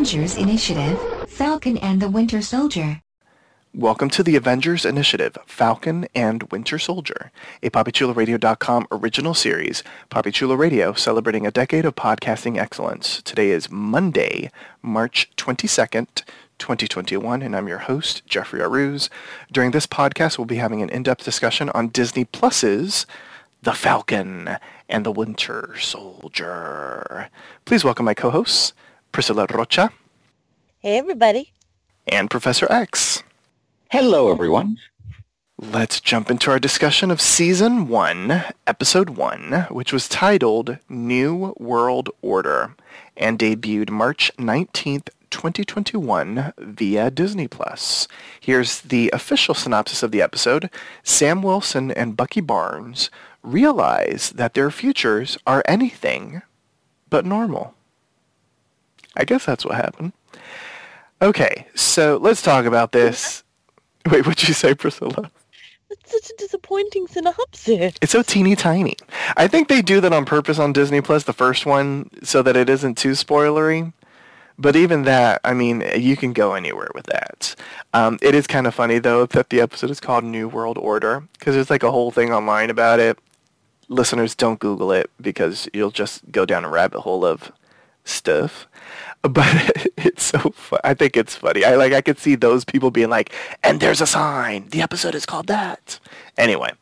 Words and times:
Avengers 0.00 0.34
Initiative, 0.34 0.98
Falcon 1.28 1.76
and 1.76 2.00
the 2.00 2.08
Winter 2.08 2.40
Soldier. 2.40 3.02
Welcome 3.74 4.08
to 4.08 4.22
the 4.22 4.34
Avengers 4.34 4.86
Initiative, 4.86 5.36
Falcon 5.44 6.06
and 6.14 6.42
Winter 6.44 6.78
Soldier, 6.78 7.30
a 7.62 7.68
PapiChuloRadio.com 7.68 8.86
original 8.90 9.34
series, 9.34 9.84
Papi 10.10 10.58
Radio, 10.58 10.94
celebrating 10.94 11.46
a 11.46 11.50
decade 11.50 11.84
of 11.84 11.96
podcasting 11.96 12.56
excellence. 12.56 13.20
Today 13.20 13.50
is 13.50 13.70
Monday, 13.70 14.50
March 14.80 15.30
22nd, 15.36 16.24
2021, 16.58 17.42
and 17.42 17.54
I'm 17.54 17.68
your 17.68 17.80
host, 17.80 18.24
Jeffrey 18.24 18.60
Arauz. 18.60 19.10
During 19.52 19.72
this 19.72 19.86
podcast, 19.86 20.38
we'll 20.38 20.46
be 20.46 20.56
having 20.56 20.80
an 20.80 20.88
in-depth 20.88 21.22
discussion 21.22 21.68
on 21.74 21.88
Disney 21.88 22.24
Plus's 22.24 23.04
The 23.62 23.74
Falcon 23.74 24.56
and 24.88 25.04
the 25.04 25.12
Winter 25.12 25.74
Soldier. 25.78 27.28
Please 27.66 27.84
welcome 27.84 28.06
my 28.06 28.14
co-hosts, 28.14 28.72
Priscilla 29.12 29.46
Rocha 29.52 29.90
Hey, 30.78 30.98
everybody. 30.98 31.52
and 32.06 32.30
Professor 32.30 32.66
Echs. 32.70 33.22
Hello, 33.90 34.30
everyone. 34.30 34.78
Let's 35.58 36.00
jump 36.00 36.30
into 36.30 36.50
our 36.50 36.58
discussion 36.58 37.10
of 37.10 37.20
Season 37.20 37.86
1, 37.88 38.44
Episode 38.66 39.10
1, 39.10 39.66
which 39.70 39.92
was 39.92 40.08
titled 40.08 40.78
New 40.88 41.54
World 41.58 42.08
Order 42.22 42.74
and 43.16 43.38
debuted 43.38 43.90
March 43.90 44.30
19th, 44.38 45.10
2021 45.30 46.54
via 46.58 47.10
Disney+. 47.10 47.46
Plus. 47.46 48.08
Here's 48.40 48.80
the 48.80 49.10
official 49.12 49.54
synopsis 49.54 50.02
of 50.02 50.12
the 50.12 50.22
episode. 50.22 50.70
Sam 51.02 51.42
Wilson 51.42 51.90
and 51.90 52.16
Bucky 52.16 52.40
Barnes 52.40 53.10
realize 53.42 54.30
that 54.36 54.54
their 54.54 54.70
futures 54.70 55.36
are 55.46 55.62
anything 55.66 56.40
but 57.10 57.26
normal. 57.26 57.74
I 59.16 59.24
guess 59.24 59.44
that's 59.44 59.64
what 59.64 59.74
happened. 59.74 60.12
Okay, 61.22 61.66
so 61.74 62.18
let's 62.20 62.42
talk 62.42 62.64
about 62.64 62.92
this. 62.92 63.42
Wait, 64.10 64.26
what'd 64.26 64.48
you 64.48 64.54
say, 64.54 64.74
Priscilla? 64.74 65.30
That's 65.88 66.12
such 66.12 66.30
a 66.30 66.36
disappointing 66.38 67.08
synopsis. 67.08 67.94
It's 68.00 68.12
so 68.12 68.22
teeny 68.22 68.56
tiny. 68.56 68.96
I 69.36 69.48
think 69.48 69.68
they 69.68 69.82
do 69.82 70.00
that 70.00 70.12
on 70.12 70.24
purpose 70.24 70.58
on 70.58 70.72
Disney 70.72 71.00
Plus, 71.00 71.24
the 71.24 71.32
first 71.32 71.66
one, 71.66 72.08
so 72.22 72.42
that 72.42 72.56
it 72.56 72.70
isn't 72.70 72.96
too 72.96 73.10
spoilery. 73.10 73.92
But 74.56 74.76
even 74.76 75.02
that, 75.02 75.40
I 75.42 75.54
mean, 75.54 75.82
you 75.96 76.16
can 76.16 76.34
go 76.34 76.52
anywhere 76.52 76.90
with 76.94 77.06
that. 77.06 77.56
Um, 77.94 78.18
it 78.20 78.34
is 78.34 78.46
kind 78.46 78.66
of 78.66 78.74
funny 78.74 78.98
though 78.98 79.24
that 79.26 79.48
the 79.48 79.60
episode 79.60 79.90
is 79.90 80.00
called 80.00 80.22
New 80.22 80.48
World 80.48 80.76
Order 80.76 81.26
because 81.38 81.54
there's 81.54 81.70
like 81.70 81.82
a 81.82 81.90
whole 81.90 82.10
thing 82.10 82.30
online 82.30 82.68
about 82.68 83.00
it. 83.00 83.18
Listeners, 83.88 84.34
don't 84.34 84.60
Google 84.60 84.92
it 84.92 85.10
because 85.20 85.66
you'll 85.72 85.90
just 85.90 86.30
go 86.30 86.44
down 86.44 86.64
a 86.64 86.68
rabbit 86.68 87.00
hole 87.00 87.24
of 87.24 87.50
stuff. 88.04 88.68
But 89.22 89.88
it's 89.96 90.22
so 90.22 90.54
I 90.84 90.94
think 90.94 91.16
it's 91.16 91.34
funny. 91.34 91.64
I 91.64 91.76
like 91.76 91.92
I 91.92 92.00
could 92.00 92.18
see 92.18 92.34
those 92.34 92.64
people 92.64 92.90
being 92.90 93.10
like, 93.10 93.32
"And 93.62 93.80
there's 93.80 94.00
a 94.00 94.06
sign. 94.06 94.68
The 94.70 94.82
episode 94.82 95.14
is 95.14 95.26
called 95.26 95.46
that." 95.48 95.98
Anyway, 96.38 96.72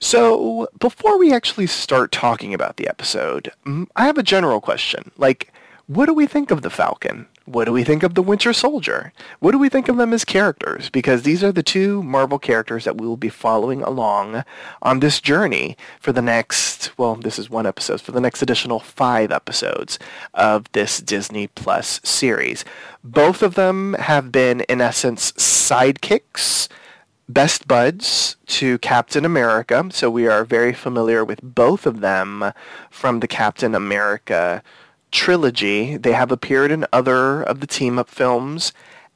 so 0.00 0.68
before 0.78 1.18
we 1.18 1.32
actually 1.32 1.66
start 1.66 2.10
talking 2.10 2.54
about 2.54 2.76
the 2.76 2.88
episode, 2.88 3.52
mm, 3.66 3.86
I 3.94 4.06
have 4.06 4.18
a 4.18 4.22
general 4.22 4.60
question. 4.60 5.12
Like, 5.16 5.52
what 5.86 6.06
do 6.06 6.14
we 6.14 6.26
think 6.26 6.50
of 6.50 6.62
the 6.62 6.70
Falcon? 6.70 7.26
What 7.52 7.64
do 7.64 7.72
we 7.72 7.82
think 7.82 8.04
of 8.04 8.14
the 8.14 8.22
Winter 8.22 8.52
Soldier? 8.52 9.12
What 9.40 9.50
do 9.50 9.58
we 9.58 9.68
think 9.68 9.88
of 9.88 9.96
them 9.96 10.12
as 10.12 10.24
characters? 10.24 10.88
Because 10.88 11.22
these 11.22 11.42
are 11.42 11.50
the 11.50 11.64
two 11.64 12.00
Marvel 12.04 12.38
characters 12.38 12.84
that 12.84 12.96
we 12.96 13.08
will 13.08 13.16
be 13.16 13.28
following 13.28 13.82
along 13.82 14.44
on 14.82 15.00
this 15.00 15.20
journey 15.20 15.76
for 15.98 16.12
the 16.12 16.22
next, 16.22 16.96
well, 16.96 17.16
this 17.16 17.40
is 17.40 17.50
one 17.50 17.66
episode, 17.66 18.00
for 18.00 18.12
the 18.12 18.20
next 18.20 18.40
additional 18.40 18.78
five 18.78 19.32
episodes 19.32 19.98
of 20.32 20.70
this 20.72 21.00
Disney 21.00 21.48
Plus 21.48 22.00
series. 22.04 22.64
Both 23.02 23.42
of 23.42 23.56
them 23.56 23.94
have 23.94 24.30
been, 24.30 24.60
in 24.62 24.80
essence, 24.80 25.32
sidekicks 25.32 26.68
best 27.28 27.66
buds 27.66 28.36
to 28.46 28.78
Captain 28.78 29.24
America, 29.24 29.88
so 29.90 30.08
we 30.08 30.26
are 30.26 30.44
very 30.44 30.72
familiar 30.72 31.24
with 31.24 31.40
both 31.42 31.86
of 31.86 32.00
them 32.00 32.52
from 32.90 33.20
the 33.20 33.28
Captain 33.28 33.74
America 33.74 34.62
trilogy. 35.10 35.96
They 35.96 36.12
have 36.12 36.32
appeared 36.32 36.70
in 36.70 36.86
other 36.92 37.42
of 37.42 37.60
the 37.60 37.66
team-up 37.66 38.08
films 38.08 38.72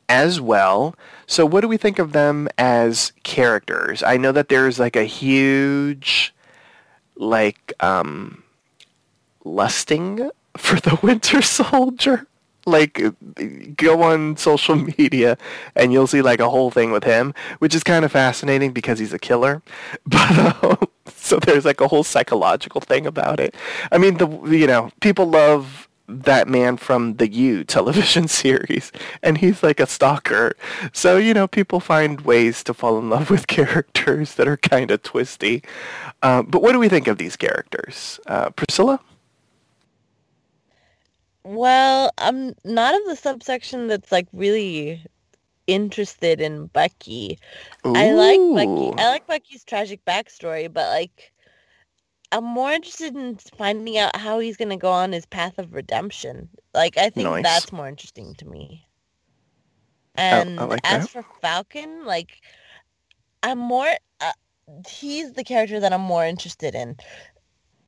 as 0.09 0.41
well. 0.41 0.95
So 1.27 1.47
what 1.47 1.63
do 1.63 1.69
we 1.69 1.77
think 1.77 1.99
of 1.99 2.13
them 2.13 2.49
as 2.59 3.13
characters? 3.23 4.03
I 4.03 4.17
know 4.17 4.33
that 4.33 4.49
there's 4.49 4.79
like 4.79 4.97
a 4.97 5.05
huge 5.05 6.35
like 7.17 7.73
um 7.81 8.43
lusting 9.45 10.31
for 10.57 10.81
the 10.81 10.99
Winter 11.03 11.43
Soldier. 11.43 12.27
Like 12.67 13.03
go 13.77 14.03
on 14.03 14.37
social 14.37 14.75
media 14.99 15.37
and 15.77 15.93
you'll 15.93 16.07
see 16.07 16.23
like 16.23 16.41
a 16.41 16.49
whole 16.49 16.71
thing 16.71 16.93
with 16.93 17.05
him, 17.05 17.35
which 17.59 17.75
is 17.75 17.83
kind 17.83 18.05
of 18.05 18.13
fascinating 18.13 18.73
because 18.73 18.99
he's 18.99 19.13
a 19.13 19.19
killer. 19.19 19.63
But 20.07 20.39
uh, 20.39 20.77
so 21.07 21.39
there's 21.39 21.65
like 21.65 21.81
a 21.81 21.89
whole 21.89 22.05
psychological 22.05 22.81
thing 22.81 23.07
about 23.07 23.41
it. 23.41 23.55
I 23.93 23.99
mean, 23.99 24.19
the 24.19 24.29
you 24.51 24.67
know 24.67 24.91
people 25.01 25.27
love 25.27 25.89
that 26.07 26.49
man 26.49 26.77
from 26.77 27.17
the 27.17 27.31
You 27.31 27.65
television 27.65 28.29
series, 28.43 28.93
and 29.23 29.39
he's 29.39 29.63
like 29.63 29.81
a 29.81 29.87
stalker. 29.87 30.53
So 30.93 31.17
you 31.17 31.35
know 31.35 31.49
people 31.49 31.81
find 31.81 32.21
ways 32.23 32.63
to 32.65 32.75
fall 32.75 32.99
in 32.99 33.11
love 33.11 33.31
with 33.31 33.47
characters 33.47 34.35
that 34.35 34.49
are 34.49 34.57
kind 34.57 34.91
of 34.91 35.03
twisty. 35.03 35.63
Uh, 36.23 36.43
but 36.43 36.63
what 36.63 36.73
do 36.73 36.79
we 36.79 36.89
think 36.89 37.07
of 37.07 37.19
these 37.19 37.37
characters, 37.37 38.21
uh, 38.27 38.51
Priscilla? 38.51 39.01
Well, 41.45 42.11
I'm 42.19 42.55
not 42.65 42.95
of 42.95 43.07
the 43.07 43.17
subsection 43.17 43.89
that's 43.89 44.13
like 44.13 44.29
really 44.33 45.05
interested 45.67 46.41
in 46.41 46.67
Bucky. 46.69 47.39
I 47.95 48.13
like 48.13 48.43
Bucky. 48.53 48.93
I 48.99 49.09
like 49.09 49.27
Bucky's 49.27 49.65
tragic 49.65 50.05
backstory, 50.05 50.73
but 50.73 50.89
like 50.91 51.33
I'm 52.33 52.45
more 52.45 52.73
interested 52.73 53.15
in 53.17 53.37
finding 53.37 53.99
out 53.99 54.17
how 54.17 54.39
he's 54.41 54.57
gonna 54.57 54.77
go 54.77 54.91
on 54.93 55.13
his 55.13 55.27
path 55.27 55.59
of 55.59 55.75
redemption. 55.75 56.51
Like 56.75 56.97
I 56.99 57.11
think 57.11 57.37
Nice. 57.37 57.43
that's 57.43 57.73
more 57.73 57.89
interesting 57.89 58.35
to 58.37 58.47
me. 58.47 58.89
I 60.59 60.65
And 60.65 60.67
like 60.67 60.85
as 60.85 61.07
that. 61.07 61.09
for 61.09 61.23
Falcon, 61.23 62.05
like 62.05 62.41
I'm 63.43 63.59
more 63.59 63.89
uh, 64.21 64.33
he's 64.89 65.33
the 65.33 65.45
character 65.45 65.81
that 65.81 65.93
I'm 65.93 66.01
more 66.03 66.25
interested 66.25 66.75
in 66.75 66.97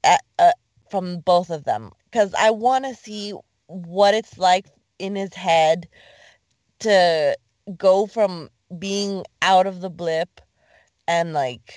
uh, 0.05 0.17
uh, 0.39 0.53
from 0.91 1.19
both 1.21 1.51
of 1.51 1.65
them 1.65 1.91
because 2.11 2.35
I 2.39 2.51
want 2.51 2.85
to 2.85 2.95
see 2.95 3.35
what 3.67 4.15
it's 4.15 4.39
like 4.39 4.67
in 4.99 5.17
his 5.17 5.35
head 5.35 5.89
to 6.81 7.37
go 7.77 8.07
from 8.07 8.51
being 8.79 9.25
out 9.43 9.67
of 9.67 9.81
the 9.81 9.91
blip 9.91 10.41
and 11.09 11.33
like 11.33 11.75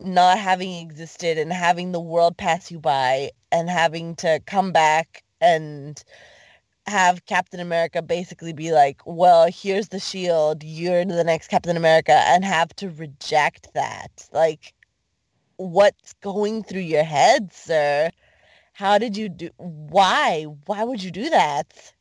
not 0.00 0.38
having 0.38 0.74
existed 0.74 1.38
and 1.38 1.52
having 1.52 1.92
the 1.92 2.00
world 2.00 2.36
pass 2.36 2.70
you 2.70 2.78
by 2.78 3.30
and 3.50 3.68
having 3.68 4.14
to 4.16 4.40
come 4.46 4.72
back 4.72 5.24
and 5.40 6.02
have 6.86 7.26
Captain 7.26 7.60
America 7.60 8.00
basically 8.02 8.52
be 8.52 8.72
like, 8.72 9.00
well, 9.04 9.48
here's 9.50 9.88
the 9.88 10.00
shield, 10.00 10.64
you're 10.64 11.04
the 11.04 11.24
next 11.24 11.48
Captain 11.48 11.76
America, 11.76 12.22
and 12.26 12.44
have 12.44 12.74
to 12.76 12.88
reject 12.90 13.68
that. 13.74 14.26
Like, 14.32 14.72
what's 15.58 16.14
going 16.14 16.62
through 16.62 16.80
your 16.80 17.04
head, 17.04 17.52
sir? 17.52 18.10
How 18.72 18.96
did 18.96 19.16
you 19.16 19.28
do? 19.28 19.50
Why? 19.58 20.44
Why 20.66 20.84
would 20.84 21.02
you 21.02 21.10
do 21.10 21.28
that? 21.30 21.92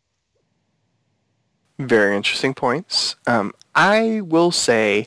Very 1.80 2.16
interesting 2.16 2.54
points. 2.54 3.16
Um, 3.28 3.54
I 3.76 4.22
will 4.22 4.52
say, 4.52 5.06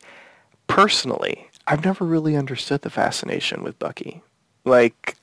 personally, 0.67 1.49
I've 1.67 1.85
never 1.85 2.05
really 2.05 2.37
understood 2.37 2.83
the 2.83 2.91
fascination 2.91 3.63
with 3.63 3.79
Bucky. 3.79 4.23
Like, 4.65 5.17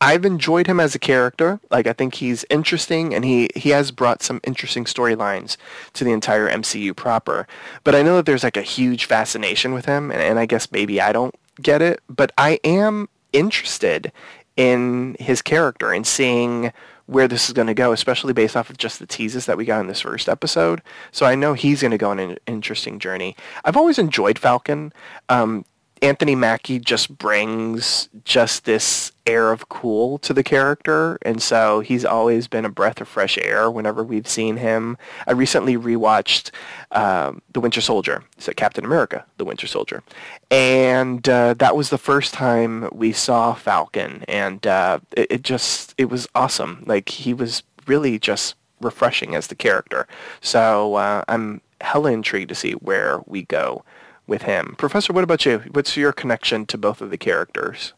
I've 0.00 0.24
enjoyed 0.24 0.66
him 0.66 0.80
as 0.80 0.94
a 0.94 0.98
character. 0.98 1.60
Like 1.70 1.86
I 1.86 1.92
think 1.92 2.14
he's 2.14 2.44
interesting, 2.50 3.14
and 3.14 3.24
he 3.24 3.50
he 3.56 3.70
has 3.70 3.90
brought 3.90 4.22
some 4.22 4.40
interesting 4.44 4.84
storylines 4.84 5.56
to 5.94 6.04
the 6.04 6.12
entire 6.12 6.48
MCU 6.48 6.94
proper. 6.94 7.46
But 7.84 7.94
I 7.94 8.02
know 8.02 8.16
that 8.16 8.26
there's 8.26 8.44
like 8.44 8.56
a 8.56 8.62
huge 8.62 9.06
fascination 9.06 9.72
with 9.72 9.86
him, 9.86 10.10
and, 10.10 10.20
and 10.20 10.38
I 10.38 10.46
guess 10.46 10.70
maybe 10.70 11.00
I 11.00 11.12
don't 11.12 11.34
get 11.60 11.82
it, 11.82 12.00
but 12.08 12.32
I 12.38 12.60
am 12.64 13.08
interested 13.32 14.12
in 14.56 15.16
his 15.18 15.42
character 15.42 15.92
and 15.92 16.06
seeing 16.06 16.72
where 17.06 17.28
this 17.28 17.48
is 17.48 17.52
going 17.52 17.66
to 17.66 17.74
go, 17.74 17.92
especially 17.92 18.32
based 18.32 18.56
off 18.56 18.70
of 18.70 18.78
just 18.78 18.98
the 18.98 19.06
teases 19.06 19.46
that 19.46 19.56
we 19.56 19.64
got 19.64 19.80
in 19.80 19.88
this 19.88 20.00
first 20.00 20.28
episode. 20.28 20.80
So 21.12 21.26
I 21.26 21.34
know 21.34 21.52
he's 21.52 21.82
going 21.82 21.90
to 21.90 21.98
go 21.98 22.10
on 22.10 22.18
an 22.18 22.38
interesting 22.46 22.98
journey. 22.98 23.36
I've 23.64 23.76
always 23.76 23.98
enjoyed 23.98 24.38
Falcon. 24.38 24.92
Um, 25.28 25.64
Anthony 26.00 26.34
Mackie 26.34 26.78
just 26.78 27.16
brings 27.18 28.08
just 28.24 28.64
this 28.64 29.12
air 29.26 29.52
of 29.52 29.68
cool 29.68 30.18
to 30.18 30.32
the 30.32 30.42
character, 30.42 31.18
and 31.22 31.42
so 31.42 31.80
he's 31.80 32.04
always 32.04 32.48
been 32.48 32.64
a 32.64 32.70
breath 32.70 33.00
of 33.00 33.08
fresh 33.08 33.38
air 33.38 33.70
whenever 33.70 34.02
we've 34.02 34.28
seen 34.28 34.56
him. 34.56 34.96
I 35.26 35.32
recently 35.32 35.76
rewatched 35.76 36.50
um, 36.92 37.42
The 37.52 37.60
Winter 37.60 37.80
Soldier, 37.80 38.24
so 38.38 38.52
Captain 38.52 38.84
America, 38.84 39.24
The 39.38 39.44
Winter 39.44 39.66
Soldier, 39.66 40.02
and 40.50 41.28
uh, 41.28 41.54
that 41.54 41.76
was 41.76 41.90
the 41.90 41.98
first 41.98 42.34
time 42.34 42.88
we 42.92 43.12
saw 43.12 43.54
Falcon, 43.54 44.24
and 44.28 44.66
uh, 44.66 45.00
it, 45.16 45.26
it 45.30 45.42
just 45.42 45.94
it 45.98 46.06
was 46.06 46.28
awesome. 46.34 46.82
Like 46.86 47.08
he 47.08 47.34
was 47.34 47.62
really 47.86 48.18
just 48.18 48.54
refreshing 48.80 49.34
as 49.34 49.46
the 49.48 49.54
character. 49.54 50.06
So 50.40 50.94
uh, 50.94 51.24
I'm 51.28 51.60
hella 51.80 52.12
intrigued 52.12 52.48
to 52.48 52.54
see 52.54 52.72
where 52.72 53.20
we 53.26 53.42
go 53.42 53.84
with 54.26 54.42
him. 54.42 54.74
Professor, 54.78 55.12
what 55.12 55.24
about 55.24 55.44
you? 55.44 55.58
What's 55.72 55.96
your 55.96 56.12
connection 56.12 56.66
to 56.66 56.78
both 56.78 57.00
of 57.00 57.10
the 57.10 57.18
characters? 57.18 57.92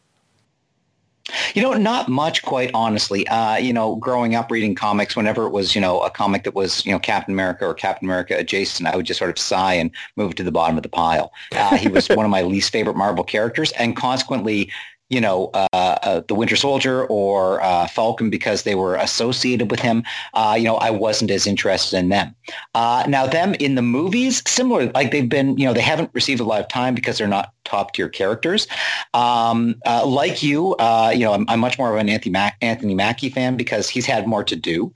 You 1.53 1.61
know, 1.61 1.73
not 1.73 2.07
much, 2.07 2.41
quite 2.43 2.71
honestly. 2.73 3.27
Uh, 3.27 3.57
you 3.57 3.73
know, 3.73 3.95
growing 3.95 4.35
up 4.35 4.51
reading 4.51 4.75
comics, 4.75 5.15
whenever 5.15 5.45
it 5.45 5.51
was, 5.51 5.75
you 5.75 5.81
know, 5.81 6.01
a 6.01 6.09
comic 6.09 6.43
that 6.43 6.55
was, 6.55 6.85
you 6.85 6.91
know, 6.91 6.99
Captain 6.99 7.33
America 7.33 7.65
or 7.65 7.73
Captain 7.73 8.07
America 8.07 8.35
adjacent, 8.37 8.87
I 8.87 8.95
would 8.95 9.05
just 9.05 9.17
sort 9.17 9.29
of 9.29 9.37
sigh 9.37 9.73
and 9.73 9.91
move 10.15 10.35
to 10.35 10.43
the 10.43 10.51
bottom 10.51 10.77
of 10.77 10.83
the 10.83 10.89
pile. 10.89 11.33
Uh, 11.53 11.77
he 11.77 11.87
was 11.87 12.07
one 12.07 12.25
of 12.25 12.31
my 12.31 12.41
least 12.41 12.71
favorite 12.71 12.95
Marvel 12.95 13.23
characters, 13.23 13.71
and 13.73 13.95
consequently, 13.95 14.71
you 15.09 15.21
know, 15.21 15.49
uh, 15.53 15.67
uh, 15.73 16.21
the 16.27 16.35
Winter 16.35 16.55
Soldier 16.55 17.05
or 17.05 17.61
uh, 17.61 17.87
Falcon 17.87 18.29
because 18.29 18.63
they 18.63 18.75
were 18.75 18.95
associated 18.95 19.71
with 19.71 19.79
him. 19.79 20.03
Uh, 20.33 20.55
you 20.57 20.65
know, 20.65 20.75
I 20.75 20.89
wasn't 20.89 21.31
as 21.31 21.47
interested 21.47 21.97
in 21.97 22.09
them. 22.09 22.35
Uh, 22.73 23.05
now, 23.07 23.25
them 23.25 23.55
in 23.59 23.75
the 23.75 23.81
movies, 23.81 24.41
similar, 24.45 24.91
like 24.91 25.11
they've 25.11 25.29
been, 25.29 25.57
you 25.57 25.65
know, 25.65 25.73
they 25.73 25.81
haven't 25.81 26.09
received 26.13 26.41
a 26.41 26.43
lot 26.43 26.59
of 26.59 26.67
time 26.67 26.93
because 26.93 27.17
they're 27.17 27.27
not 27.27 27.53
top 27.67 27.93
tier 27.93 28.09
characters. 28.09 28.67
Um, 29.13 29.75
uh, 29.85 30.05
like 30.05 30.41
you, 30.41 30.75
you 31.13 31.19
know, 31.19 31.33
I'm, 31.33 31.45
I'm, 31.47 31.59
much 31.59 31.77
more 31.77 31.93
of 31.93 31.99
an 31.99 32.09
Anthony, 32.09 32.31
Mac- 32.31 32.57
Anthony 32.61 32.95
Mackie 32.95 33.29
fan 33.29 33.57
because 33.57 33.89
he's 33.89 34.05
had 34.05 34.27
more 34.27 34.43
to 34.43 34.55
do. 34.55 34.91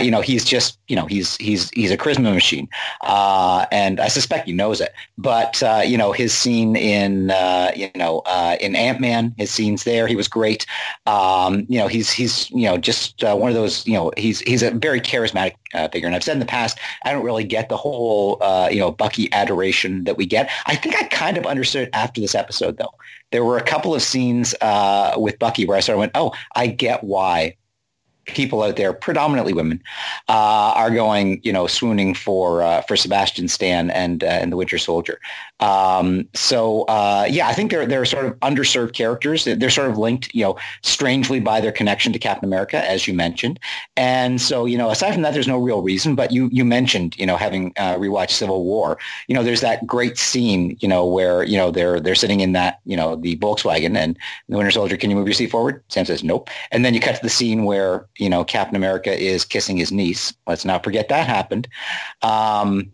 you 0.00 0.10
know, 0.10 0.20
he's 0.20 0.44
just, 0.44 0.78
you 0.88 0.96
know, 0.96 1.06
he's 1.06 1.36
he's 1.36 1.70
he's 1.70 1.90
a 1.90 1.96
charisma 1.96 2.34
machine, 2.34 2.68
and 3.02 4.00
I 4.00 4.08
suspect 4.08 4.46
he 4.46 4.52
knows 4.52 4.80
it. 4.80 4.92
But 5.18 5.62
you 5.86 5.96
know, 5.96 6.12
his 6.12 6.32
scene 6.34 6.76
in 6.76 7.32
you 7.76 7.90
know 7.94 8.22
in 8.60 8.76
Ant 8.76 9.00
Man 9.00 9.34
his 9.36 9.50
scenes 9.50 9.84
there. 9.84 10.06
He 10.06 10.16
was 10.16 10.28
great. 10.28 10.66
Um, 11.06 11.66
you 11.68 11.78
know, 11.78 11.88
he's 11.88 12.10
he's 12.10 12.50
you 12.50 12.64
know 12.64 12.78
just 12.78 13.22
uh, 13.22 13.36
one 13.36 13.50
of 13.50 13.54
those. 13.54 13.86
You 13.86 13.94
know, 13.94 14.12
he's 14.16 14.40
he's 14.40 14.62
a 14.62 14.70
very 14.70 15.00
charismatic 15.00 15.54
uh, 15.74 15.88
figure. 15.88 16.06
And 16.06 16.16
I've 16.16 16.24
said 16.24 16.34
in 16.34 16.40
the 16.40 16.46
past, 16.46 16.78
I 17.04 17.12
don't 17.12 17.24
really 17.24 17.44
get 17.44 17.68
the 17.68 17.76
whole 17.76 18.38
uh, 18.40 18.68
you 18.70 18.78
know 18.78 18.90
Bucky 18.90 19.32
adoration 19.32 20.04
that 20.04 20.16
we 20.16 20.26
get. 20.26 20.50
I 20.66 20.76
think 20.76 20.96
I 20.96 21.04
kind 21.04 21.36
of 21.36 21.46
understood 21.46 21.90
after 21.92 22.20
this 22.20 22.34
episode, 22.34 22.76
though. 22.78 22.94
There 23.30 23.44
were 23.44 23.56
a 23.56 23.64
couple 23.64 23.94
of 23.94 24.02
scenes 24.02 24.54
uh, 24.60 25.14
with 25.16 25.38
Bucky 25.38 25.66
where 25.66 25.76
I 25.76 25.80
sort 25.80 25.96
of 25.96 26.00
went, 26.00 26.12
"Oh, 26.14 26.32
I 26.54 26.66
get 26.66 27.02
why 27.04 27.56
people 28.26 28.62
out 28.62 28.76
there, 28.76 28.92
predominantly 28.92 29.52
women, 29.52 29.82
uh, 30.28 30.72
are 30.74 30.90
going, 30.90 31.40
you 31.42 31.52
know, 31.52 31.66
swooning 31.66 32.14
for 32.14 32.62
uh, 32.62 32.82
for 32.82 32.96
Sebastian 32.96 33.48
Stan 33.48 33.90
and 33.90 34.24
uh, 34.24 34.26
and 34.26 34.52
the 34.52 34.56
Winter 34.56 34.78
Soldier. 34.78 35.20
Um, 35.60 36.28
so 36.34 36.82
uh, 36.82 37.26
yeah, 37.28 37.48
I 37.48 37.52
think 37.52 37.70
they're 37.70 37.86
they're 37.86 38.04
sort 38.04 38.26
of 38.26 38.38
underserved 38.40 38.94
characters. 38.94 39.44
They're 39.44 39.70
sort 39.70 39.90
of 39.90 39.98
linked, 39.98 40.34
you 40.34 40.44
know, 40.44 40.56
strangely 40.82 41.40
by 41.40 41.60
their 41.60 41.72
connection 41.72 42.12
to 42.12 42.18
Captain 42.18 42.48
America, 42.48 42.88
as 42.88 43.06
you 43.06 43.14
mentioned. 43.14 43.60
And 43.96 44.40
so 44.40 44.64
you 44.64 44.76
know, 44.76 44.90
aside 44.90 45.12
from 45.12 45.22
that, 45.22 45.34
there's 45.34 45.48
no 45.48 45.58
real 45.58 45.82
reason. 45.82 46.14
But 46.14 46.32
you 46.32 46.48
you 46.52 46.64
mentioned, 46.64 47.16
you 47.16 47.26
know, 47.26 47.36
having 47.36 47.72
uh, 47.76 47.96
rewatched 47.96 48.32
Civil 48.32 48.64
War, 48.64 48.98
you 49.28 49.34
know, 49.34 49.42
there's 49.42 49.60
that 49.60 49.86
great 49.86 50.18
scene, 50.18 50.76
you 50.80 50.88
know, 50.88 51.06
where 51.06 51.44
you 51.44 51.56
know 51.56 51.70
they're 51.70 52.00
they're 52.00 52.14
sitting 52.14 52.40
in 52.40 52.52
that 52.52 52.80
you 52.84 52.96
know 52.96 53.16
the 53.16 53.36
Volkswagen 53.36 53.96
and 53.96 54.18
the 54.48 54.56
Winter 54.56 54.70
Soldier, 54.70 54.96
can 54.96 55.10
you 55.10 55.16
move 55.16 55.26
your 55.26 55.34
seat 55.34 55.50
forward? 55.50 55.82
Sam 55.88 56.04
says 56.04 56.24
nope. 56.24 56.50
And 56.70 56.84
then 56.84 56.94
you 56.94 57.00
cut 57.00 57.16
to 57.16 57.22
the 57.22 57.30
scene 57.30 57.64
where 57.64 58.06
you 58.18 58.28
know 58.28 58.44
Captain 58.44 58.76
America 58.76 59.18
is 59.18 59.44
kissing 59.44 59.76
his 59.76 59.92
niece. 59.92 60.32
Let's 60.46 60.64
not 60.64 60.84
forget 60.84 61.08
that 61.08 61.26
happened. 61.26 61.68
Um, 62.22 62.92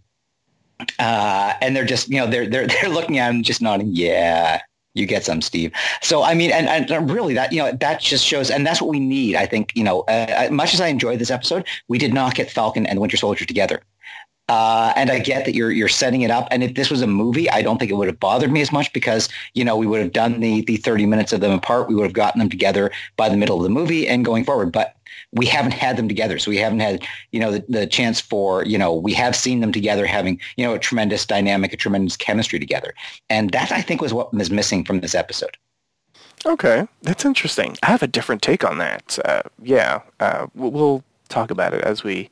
uh, 0.99 1.55
and 1.61 1.75
they're 1.75 1.85
just, 1.85 2.09
you 2.09 2.19
know, 2.19 2.26
they're 2.26 2.47
they're 2.47 2.67
they're 2.82 2.91
looking 2.91 3.19
at 3.19 3.31
him, 3.31 3.43
just 3.43 3.61
nodding, 3.62 3.91
yeah, 3.93 4.61
you 4.94 5.06
get 5.06 5.25
some, 5.25 5.41
Steve. 5.41 5.73
So 6.03 6.23
I 6.23 6.35
mean, 6.35 6.50
and, 6.50 6.91
and 6.91 7.11
really 7.11 7.35
that 7.35 7.53
you 7.53 7.59
know 7.59 7.73
that 7.73 8.00
just 8.00 8.25
shows, 8.25 8.50
and 8.50 8.67
that's 8.67 8.81
what 8.81 8.91
we 8.91 9.00
need. 9.00 9.37
I 9.37 9.47
think 9.47 9.73
you 9.75 9.85
know, 9.85 10.00
uh, 10.03 10.49
much 10.50 10.75
as 10.75 10.81
I 10.81 10.88
enjoyed 10.88 11.19
this 11.19 11.31
episode, 11.31 11.67
we 11.88 11.99
did 11.99 12.15
not 12.15 12.35
get 12.35 12.50
Falcon 12.50 12.87
and 12.87 13.00
Winter 13.00 13.17
Soldier 13.17 13.44
together. 13.44 13.82
Uh, 14.49 14.94
and 14.97 15.11
I 15.11 15.19
get 15.19 15.44
that 15.44 15.55
you're 15.55 15.70
you're 15.70 15.88
setting 15.88 16.23
it 16.23 16.31
up. 16.31 16.49
And 16.50 16.65
if 16.65 16.75
this 16.75 16.91
was 16.91 17.03
a 17.03 17.06
movie, 17.06 17.50
I 17.50 17.61
don't 17.61 17.76
think 17.76 17.91
it 17.91 17.94
would 17.94 18.09
have 18.09 18.19
bothered 18.19 18.50
me 18.50 18.62
as 18.62 18.73
much 18.73 18.91
because 18.94 19.29
you 19.53 19.62
know 19.62 19.76
we 19.76 19.87
would 19.87 20.00
have 20.00 20.12
done 20.12 20.41
the 20.41 20.62
the 20.62 20.79
30 20.79 21.05
minutes 21.05 21.35
of 21.35 21.41
them 21.41 21.53
apart. 21.53 21.88
We 21.88 21.94
would 21.94 22.05
have 22.05 22.15
gotten 22.15 22.38
them 22.38 22.49
together 22.49 22.91
by 23.17 23.29
the 23.29 23.37
middle 23.37 23.59
of 23.59 23.62
the 23.62 23.69
movie 23.69 24.09
and 24.09 24.25
going 24.25 24.44
forward. 24.44 24.73
But 24.73 24.97
we 25.33 25.47
haven't 25.47 25.73
had 25.73 25.97
them 25.97 26.09
together. 26.09 26.39
So 26.39 26.51
we 26.51 26.57
haven't 26.57 26.81
had, 26.81 27.05
you 27.33 27.41
know, 27.41 27.53
the, 27.53 27.65
the 27.69 27.87
chance 27.87 28.21
for, 28.21 28.65
you 28.65 28.79
know, 28.79 28.95
we 28.95 29.13
have 29.15 29.37
seen 29.37 29.61
them 29.61 29.73
together 29.73 30.07
having, 30.07 30.41
you 30.57 30.65
know, 30.65 30.75
a 30.75 30.79
tremendous 30.79 31.27
dynamic, 31.27 31.73
a 31.73 31.77
tremendous 31.77 32.17
chemistry 32.17 32.59
together. 32.59 32.95
And 33.29 33.51
that 33.51 33.71
I 33.71 33.83
think 33.83 34.01
was 34.01 34.15
what 34.15 34.33
was 34.33 34.51
missing 34.51 34.85
from 34.85 35.01
this 35.01 35.15
episode. 35.15 35.57
Okay, 36.47 36.87
that's 37.03 37.25
interesting. 37.25 37.77
I 37.83 37.87
have 37.87 38.03
a 38.03 38.07
different 38.07 38.43
take 38.43 38.65
on 38.65 38.79
that. 38.79 39.19
Uh, 39.25 39.43
yeah, 39.63 40.01
uh, 40.21 40.47
we'll 40.55 41.03
talk 41.29 41.51
about 41.51 41.75
it 41.75 41.83
as 41.83 42.05
we 42.05 42.31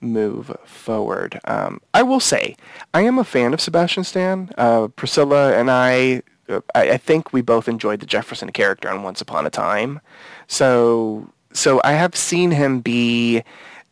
move 0.00 0.54
forward. 0.64 1.40
Um, 1.44 1.80
I 1.94 2.02
will 2.02 2.20
say, 2.20 2.56
I 2.92 3.02
am 3.02 3.18
a 3.18 3.24
fan 3.24 3.54
of 3.54 3.60
Sebastian 3.60 4.04
Stan. 4.04 4.50
Uh, 4.58 4.88
Priscilla 4.88 5.56
and 5.56 5.70
I, 5.70 6.22
uh, 6.48 6.60
I, 6.74 6.90
I, 6.90 6.96
think 6.98 7.32
we 7.32 7.40
both 7.40 7.68
enjoyed 7.68 8.00
the 8.00 8.06
Jefferson 8.06 8.50
character 8.50 8.90
on 8.90 9.02
Once 9.02 9.20
Upon 9.20 9.46
a 9.46 9.50
Time. 9.50 10.00
So 10.46 11.30
so 11.54 11.80
I 11.84 11.92
have 11.92 12.14
seen 12.14 12.50
him 12.50 12.80
be 12.80 13.42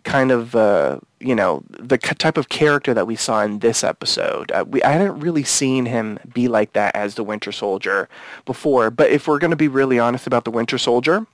kind 0.05 0.33
of 0.33 0.55
uh, 0.57 0.99
you 1.21 1.35
know 1.35 1.63
the 1.69 1.97
type 1.97 2.37
of 2.37 2.49
character 2.49 2.93
that 2.93 3.07
we 3.07 3.17
saw 3.17 3.43
in 3.43 3.61
this 3.61 3.85
episode. 3.85 4.51
Uh, 4.53 4.65
we 4.69 4.83
I 4.83 4.93
hadn't 4.93 5.21
really 5.21 5.45
seen 5.45 5.87
him 5.87 6.19
be 6.35 6.49
like 6.49 6.73
that 6.75 6.95
as 6.95 7.15
the 7.15 7.25
Winter 7.25 7.53
Soldier 7.53 8.09
before. 8.45 8.91
But 8.91 9.11
if 9.11 9.27
we're 9.27 9.39
going 9.39 9.53
to 9.53 9.57
be 9.57 9.69
really 9.69 9.99
honest 9.99 10.27
about 10.27 10.45
the 10.45 10.51
Winter 10.51 10.79
Soldier, 10.79 11.27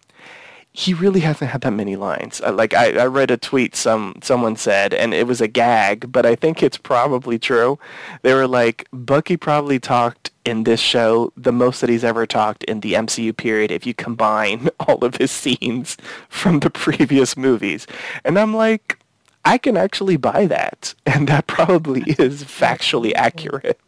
he 0.73 0.95
really 0.95 1.21
hasn't 1.21 1.51
had 1.51 1.63
that 1.63 1.73
many 1.73 1.97
lines. 1.97 2.41
Uh, 2.41 2.53
like 2.53 2.75
I, 2.75 2.93
I 2.99 3.07
read 3.07 3.31
a 3.31 3.37
tweet 3.37 3.75
some 3.75 4.17
someone 4.23 4.57
said, 4.57 4.93
and 4.93 5.15
it 5.15 5.27
was 5.27 5.41
a 5.41 5.49
gag, 5.49 6.13
but 6.13 6.27
I 6.27 6.35
think 6.35 6.63
it's 6.63 6.79
probably 6.79 7.39
true. 7.39 7.79
They 8.23 8.35
were 8.35 8.47
like, 8.47 8.87
Bucky 8.93 9.37
probably 9.37 9.79
talked 9.79 10.31
in 10.49 10.65
this 10.65 10.81
show 10.81 11.33
the 11.37 11.53
most 11.53 11.81
that 11.81 11.91
he's 11.91 12.05
ever 12.05 12.27
talked 12.27 12.65
in 12.65 12.81
the 12.81 12.95
MCU 12.95 13.37
period 13.37 13.71
if 13.71 13.87
you 13.87 13.95
combine 13.95 14.71
all 14.81 15.05
of 15.05 15.17
his 15.17 15.31
scenes 15.31 15.97
from 16.29 16.61
the 16.61 16.71
previous 16.71 17.37
movies. 17.37 17.87
And 18.25 18.39
I'm 18.39 18.55
like, 18.55 18.99
I 19.45 19.59
can 19.59 19.77
actually 19.77 20.17
buy 20.17 20.47
that. 20.47 20.95
And 21.07 21.29
that 21.29 21.47
probably 21.47 22.03
is 22.19 22.45
factually 22.45 23.13
accurate. 23.15 23.81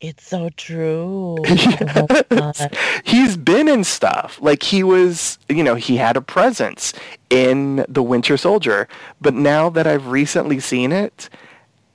It's 0.00 0.26
so 0.26 0.48
true. 0.56 1.36
yes. 1.44 2.66
He's 3.04 3.36
been 3.36 3.68
in 3.68 3.84
stuff. 3.84 4.38
Like 4.40 4.62
he 4.62 4.82
was, 4.82 5.38
you 5.50 5.62
know, 5.62 5.74
he 5.74 5.98
had 5.98 6.16
a 6.16 6.22
presence 6.22 6.94
in 7.28 7.84
The 7.86 8.02
Winter 8.02 8.38
Soldier. 8.38 8.88
But 9.20 9.34
now 9.34 9.68
that 9.68 9.86
I've 9.86 10.06
recently 10.06 10.58
seen 10.58 10.90
it, 10.90 11.28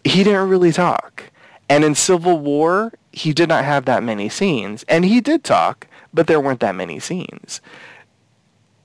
he 0.03 0.24
didn't 0.24 0.50
really 0.50 0.72
talk. 0.72 1.31
And 1.69 1.84
in 1.84 1.95
Civil 1.95 2.39
War, 2.39 2.93
he 3.12 3.34
did 3.34 3.50
not 3.50 3.65
have 3.65 3.86
that 3.86 4.03
many 4.03 4.29
scenes. 4.29 4.84
And 4.88 5.05
he 5.05 5.22
did 5.22 5.43
talk, 5.43 5.88
but 6.13 6.27
there 6.27 6.39
weren't 6.39 6.60
that 6.60 6.75
many 6.75 7.00
scenes. 7.00 7.62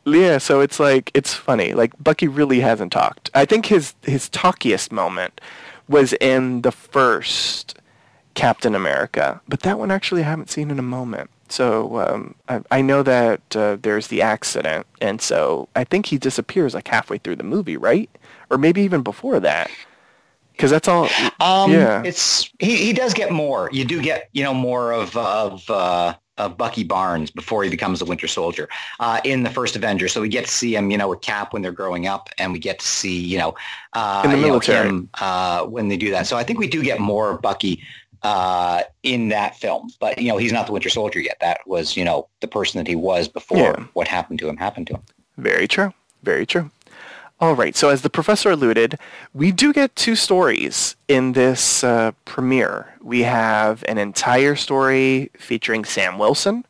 Yeah, 0.07 0.39
so 0.39 0.61
it's 0.61 0.81
like 0.81 1.11
it's 1.15 1.35
funny. 1.35 1.75
Like 1.75 1.93
Bucky 2.03 2.27
really 2.27 2.61
hasn't 2.61 2.93
talked. 2.93 3.31
I 3.35 3.45
think 3.45 3.67
his 3.67 3.95
his 4.03 4.31
talkiest 4.31 4.91
moment 4.91 5.41
was 5.89 6.15
in 6.15 6.63
the 6.63 6.73
first 6.73 7.79
Captain 8.35 8.75
America, 8.75 9.41
but 9.47 9.61
that 9.61 9.79
one 9.79 9.91
actually 9.91 10.23
I 10.23 10.27
haven't 10.27 10.51
seen 10.51 10.71
in 10.71 10.79
a 10.79 10.83
moment. 10.83 11.31
So 11.49 11.99
um, 11.99 12.35
I, 12.49 12.61
I, 12.71 12.81
know 12.81 13.03
that 13.03 13.57
uh, 13.57 13.77
there's 13.83 14.07
the 14.07 14.23
accident, 14.23 14.87
and 15.01 15.21
so 15.21 15.69
I 15.75 15.83
think 15.83 16.07
he 16.07 16.17
disappears 16.17 16.75
like 16.75 16.87
halfway 16.87 17.19
through 17.19 17.37
the 17.37 17.43
movie, 17.43 17.77
right? 17.77 18.09
Or 18.51 18.57
maybe 18.57 18.83
even 18.83 19.03
before 19.03 19.41
that 19.41 19.69
because 20.61 20.71
that's 20.71 20.89
all. 20.89 21.09
Um, 21.41 21.73
yeah, 21.73 22.03
it's 22.05 22.51
he, 22.59 22.77
he 22.77 22.93
does 22.93 23.15
get 23.15 23.33
more. 23.33 23.71
You 23.73 23.85
do 23.85 24.01
get 24.03 24.29
you 24.33 24.45
know 24.45 24.55
more 24.55 24.93
of 24.93 25.17
of 25.17 25.69
uh, 25.71 26.15
of 26.37 26.57
Bucky 26.57 26.85
Barnes 26.85 27.31
before 27.31 27.63
he 27.65 27.71
becomes 27.71 28.01
a 28.01 28.05
Winter 28.05 28.27
Soldier 28.27 28.69
uh, 28.99 29.21
in 29.25 29.43
the 29.43 29.51
first 29.51 29.77
Avenger. 29.77 30.09
So 30.09 30.21
we 30.21 30.29
get 30.29 30.47
to 30.47 30.51
see 30.51 30.75
him, 30.75 30.91
you 30.91 30.99
know, 30.99 31.09
with 31.09 31.21
Cap 31.21 31.53
when 31.53 31.63
they're 31.63 31.73
growing 31.73 32.07
up, 32.07 32.31
and 32.39 32.53
we 32.53 32.59
get 32.59 32.79
to 32.79 32.87
see, 32.87 33.19
you 33.21 33.39
know, 33.39 33.55
uh, 33.93 34.23
In 34.25 34.31
the 34.33 34.39
you 34.39 34.47
know, 34.49 34.59
him, 34.59 35.09
uh, 35.21 35.65
when 35.65 35.89
they 35.89 35.97
do 35.97 36.11
that. 36.11 36.27
So 36.27 36.37
I 36.37 36.45
think 36.45 36.59
we 36.59 36.67
do 36.67 36.83
get 36.83 36.99
more 37.01 37.31
of 37.31 37.43
Bucky 37.43 37.83
uh, 38.23 38.83
in 39.03 39.29
that 39.29 39.57
film. 39.57 39.91
But 40.01 40.19
you 40.21 40.29
know, 40.29 40.39
he's 40.39 40.53
not 40.53 40.67
the 40.67 40.73
Winter 40.73 40.89
Soldier 40.91 41.21
yet. 41.21 41.37
That 41.41 41.61
was, 41.67 41.97
you 41.97 42.05
know, 42.05 42.29
the 42.41 42.49
person 42.49 42.79
that 42.79 42.87
he 42.89 42.97
was 42.97 43.29
before 43.29 43.59
Yeah. 43.59 43.85
what 43.95 44.09
happened 44.09 44.39
to 44.41 44.49
him 44.49 44.57
happened 44.57 44.87
to 44.89 44.95
him. 44.95 45.03
Very 45.37 45.69
true. 45.69 45.93
Very 46.23 46.45
true. 46.47 46.71
All 47.41 47.55
right. 47.55 47.75
So 47.75 47.89
as 47.89 48.03
the 48.03 48.11
professor 48.11 48.51
alluded, 48.51 48.99
we 49.33 49.51
do 49.51 49.73
get 49.73 49.97
two 49.97 50.15
stories 50.15 50.97
in 51.09 51.33
this 51.33 51.83
uh, 51.83 52.13
premiere. 52.27 52.95
We 53.01 53.23
have 53.23 53.83
an 53.89 53.97
entire 53.97 54.55
story 54.57 55.31
featuring 55.39 55.87
Sam 55.87 56.19
Wilson, 56.19 56.67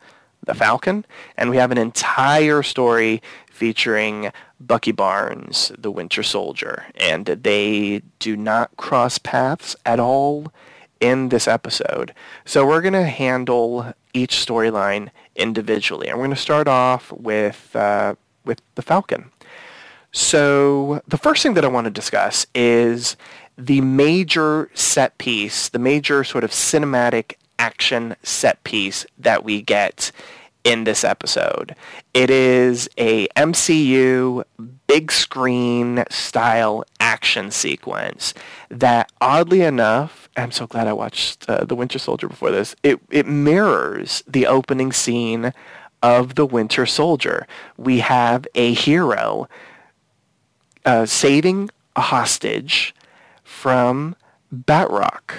the 0.47 0.55
Falcon, 0.55 1.05
and 1.37 1.51
we 1.51 1.57
have 1.57 1.73
an 1.73 1.79
entire 1.79 2.63
story 2.63 3.21
featuring 3.51 4.31
Bucky 4.61 4.93
Barnes, 4.93 5.73
the 5.77 5.91
Winter 5.91 6.23
Soldier. 6.23 6.87
And 6.95 7.27
they 7.27 8.03
do 8.21 8.37
not 8.37 8.77
cross 8.77 9.19
paths 9.19 9.75
at 9.85 9.99
all 9.99 10.53
in 11.01 11.31
this 11.31 11.49
episode. 11.49 12.15
So 12.45 12.65
we're 12.65 12.81
going 12.81 12.93
to 12.93 13.07
handle 13.07 13.93
each 14.15 14.37
storyline 14.37 15.09
individually. 15.35 16.07
And 16.07 16.19
we're 16.19 16.27
going 16.27 16.37
to 16.37 16.41
start 16.41 16.69
off 16.69 17.11
with 17.11 17.75
uh, 17.75 18.15
with 18.45 18.63
the 18.77 18.83
Falcon. 18.83 19.33
So 20.13 21.03
the 21.07 21.19
first 21.19 21.43
thing 21.43 21.55
that 21.55 21.65
I 21.65 21.69
want 21.69 21.85
to 21.85 21.91
discuss 21.91 22.47
is 22.55 23.17
the 23.57 23.81
major 23.81 24.71
set 24.75 25.17
piece, 25.19 25.69
the 25.69 25.79
major 25.79 26.25
sort 26.25 26.45
of 26.45 26.51
cinematic 26.51 27.35
action 27.59 28.17
set 28.23 28.63
piece 28.65 29.07
that 29.19 29.45
we 29.45 29.63
get 29.63 30.11
in 30.65 30.85
this 30.85 31.05
episode. 31.05 31.75
It 32.13 32.31
is 32.31 32.89
a 32.99 33.29
MCU 33.29 34.45
big 34.87 35.13
screen 35.13 36.05
style 36.11 36.85
action 36.99 37.51
sequence 37.51 38.35
that 38.71 39.11
oddly 39.21 39.63
enough, 39.63 40.29
I'm 40.37 40.51
so 40.51 40.67
glad 40.67 40.87
I 40.87 40.93
watched 40.93 41.49
uh, 41.49 41.65
The 41.65 41.75
Winter 41.75 41.99
Soldier 41.99 42.29
before 42.29 42.51
this. 42.51 42.75
It 42.83 43.01
it 43.11 43.27
mirrors 43.27 44.23
the 44.27 44.47
opening 44.47 44.93
scene 44.93 45.53
of 46.03 46.35
The 46.35 46.47
Winter 46.47 46.87
Soldier. 46.87 47.47
We 47.77 48.01
have 48.01 48.47
a 48.55 48.73
hero 48.73 49.49
uh, 50.85 51.07
saving 51.07 51.71
a 51.97 52.01
hostage 52.01 52.95
from 53.43 54.17
Batroc. 54.55 55.35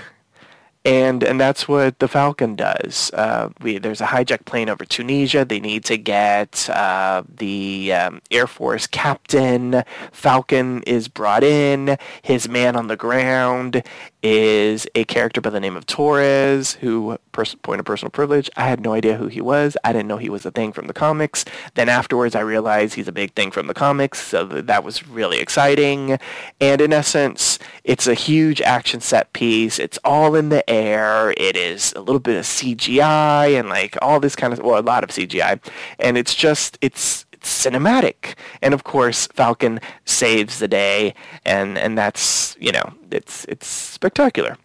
And 0.83 1.24
and 1.24 1.39
that's 1.39 1.67
what 1.67 2.00
the 2.00 2.07
Falcon 2.07 2.55
does. 2.55 3.12
Uh, 3.13 3.50
we 3.62 3.77
there's 3.77 4.01
a 4.01 4.05
hijacked 4.07 4.45
plane 4.45 4.67
over 4.67 4.83
Tunisia. 4.83 5.45
They 5.45 5.60
need 5.60 5.86
to 5.86 5.98
get 5.98 6.67
uh, 6.71 7.21
the 7.29 7.93
um, 7.93 8.21
Air 8.31 8.48
Force 8.48 8.88
captain. 8.88 9.83
Falcon 10.12 10.81
is 10.83 11.07
brought 11.07 11.43
in. 11.43 11.98
His 12.24 12.50
man 12.50 12.75
on 12.75 12.88
the 12.88 12.95
ground 12.95 13.83
is 14.23 14.87
a 14.95 15.03
character 15.05 15.41
by 15.41 15.49
the 15.49 15.59
name 15.59 15.75
of 15.75 15.85
Torres, 15.85 16.73
who 16.73 17.17
pers- 17.31 17.55
point 17.55 17.79
of 17.79 17.85
personal 17.85 18.11
privilege. 18.11 18.49
I 18.55 18.67
had 18.67 18.81
no 18.81 18.93
idea 18.93 19.17
who 19.17 19.27
he 19.27 19.41
was. 19.41 19.75
I 19.83 19.93
didn't 19.93 20.07
know 20.07 20.17
he 20.17 20.29
was 20.29 20.45
a 20.45 20.51
thing 20.51 20.71
from 20.71 20.87
the 20.87 20.93
comics. 20.93 21.45
Then 21.75 21.89
afterwards, 21.89 22.35
I 22.35 22.41
realized 22.41 22.93
he's 22.93 23.07
a 23.07 23.11
big 23.11 23.33
thing 23.33 23.51
from 23.51 23.67
the 23.67 23.73
comics. 23.73 24.19
So 24.19 24.47
th- 24.47 24.65
that 24.65 24.83
was 24.83 25.07
really 25.07 25.39
exciting. 25.39 26.19
And 26.59 26.81
in 26.81 26.93
essence, 26.93 27.59
it's 27.83 28.07
a 28.07 28.13
huge 28.13 28.61
action 28.61 29.01
set 29.01 29.33
piece. 29.33 29.79
It's 29.79 29.99
all 30.03 30.35
in 30.35 30.49
the 30.49 30.67
air. 30.69 31.33
It 31.37 31.57
is 31.57 31.93
a 31.93 32.01
little 32.01 32.19
bit 32.19 32.37
of 32.37 32.45
CGI 32.45 33.59
and 33.59 33.69
like 33.69 33.97
all 34.01 34.19
this 34.19 34.35
kind 34.35 34.53
of, 34.53 34.59
well, 34.59 34.79
a 34.79 34.81
lot 34.81 35.03
of 35.03 35.09
CGI. 35.09 35.59
And 35.99 36.17
it's 36.17 36.35
just, 36.35 36.77
it's 36.81 37.25
cinematic. 37.41 38.36
And 38.62 38.74
of 38.74 38.83
course, 38.83 39.27
Falcon 39.27 39.79
saves 40.05 40.60
the 40.60 40.67
day, 40.67 41.13
and 41.45 41.77
and 41.77 41.98
that's 41.98 42.55
you 42.60 42.71
know 42.71 42.93
it's 43.12 43.45
it's 43.45 43.67
spectacular. 43.67 44.57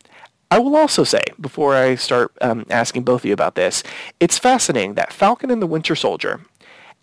I 0.51 0.59
will 0.59 0.77
also 0.77 1.03
say 1.05 1.23
before 1.41 1.75
I 1.75 1.97
start 1.97 2.33
um, 2.41 2.67
asking 2.71 3.03
both 3.03 3.23
of 3.23 3.25
you 3.27 3.33
about 3.33 3.57
this, 3.57 3.83
it's 4.21 4.39
fascinating 4.39 4.95
that 4.95 5.13
Falcon 5.13 5.51
and 5.51 5.61
the 5.61 5.67
Winter 5.67 5.97
Soldier, 5.97 6.41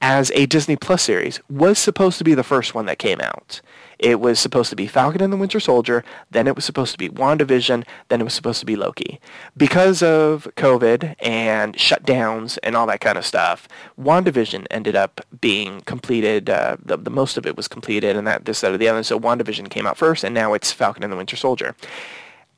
as 0.02 0.32
a 0.32 0.46
Disney 0.46 0.78
Plus 0.78 1.04
series, 1.04 1.42
was 1.50 1.78
supposed 1.78 2.18
to 2.20 2.24
be 2.24 2.34
the 2.34 2.44
first 2.44 2.74
one 2.74 2.86
that 2.86 3.00
came 3.00 3.20
out. 3.20 3.62
It 4.04 4.20
was 4.20 4.38
supposed 4.38 4.70
to 4.70 4.76
be 4.76 4.86
Falcon 4.86 5.22
and 5.22 5.32
the 5.32 5.38
Winter 5.38 5.62
Soldier, 5.62 6.04
then 6.30 6.46
it 6.46 6.58
was 6.58 6.66
supposed 6.66 6.92
to 6.92 6.98
be 6.98 7.08
WandaVision, 7.08 7.86
then 8.10 8.20
it 8.20 8.26
was 8.26 8.34
supposed 8.34 8.60
to 8.60 8.66
be 8.66 8.76
Loki. 8.76 9.22
Because 9.56 10.04
of 10.04 10.46
COVID 10.58 11.16
and 11.20 11.74
shutdowns 11.78 12.58
and 12.64 12.76
all 12.76 12.86
that 12.88 13.00
kind 13.00 13.18
of 13.18 13.26
stuff, 13.26 13.66
WandaVision 13.98 14.68
ended 14.70 14.98
up 14.98 15.22
being 15.40 15.80
completed, 15.82 16.50
uh, 16.50 16.76
the, 16.84 16.98
the 16.98 17.10
most 17.10 17.38
of 17.38 17.46
it 17.46 17.56
was 17.56 17.70
completed, 17.70 18.18
and 18.18 18.28
that 18.28 18.44
this, 18.44 18.60
that, 18.60 18.74
or 18.74 18.78
the 18.78 18.90
other. 18.90 19.04
So 19.04 19.18
WandaVision 19.18 19.70
came 19.70 19.88
out 19.88 19.98
first, 19.98 20.26
and 20.26 20.36
now 20.36 20.54
it's 20.54 20.74
Falcon 20.74 21.04
and 21.04 21.14
the 21.14 21.16
Winter 21.16 21.38
Soldier. 21.38 21.74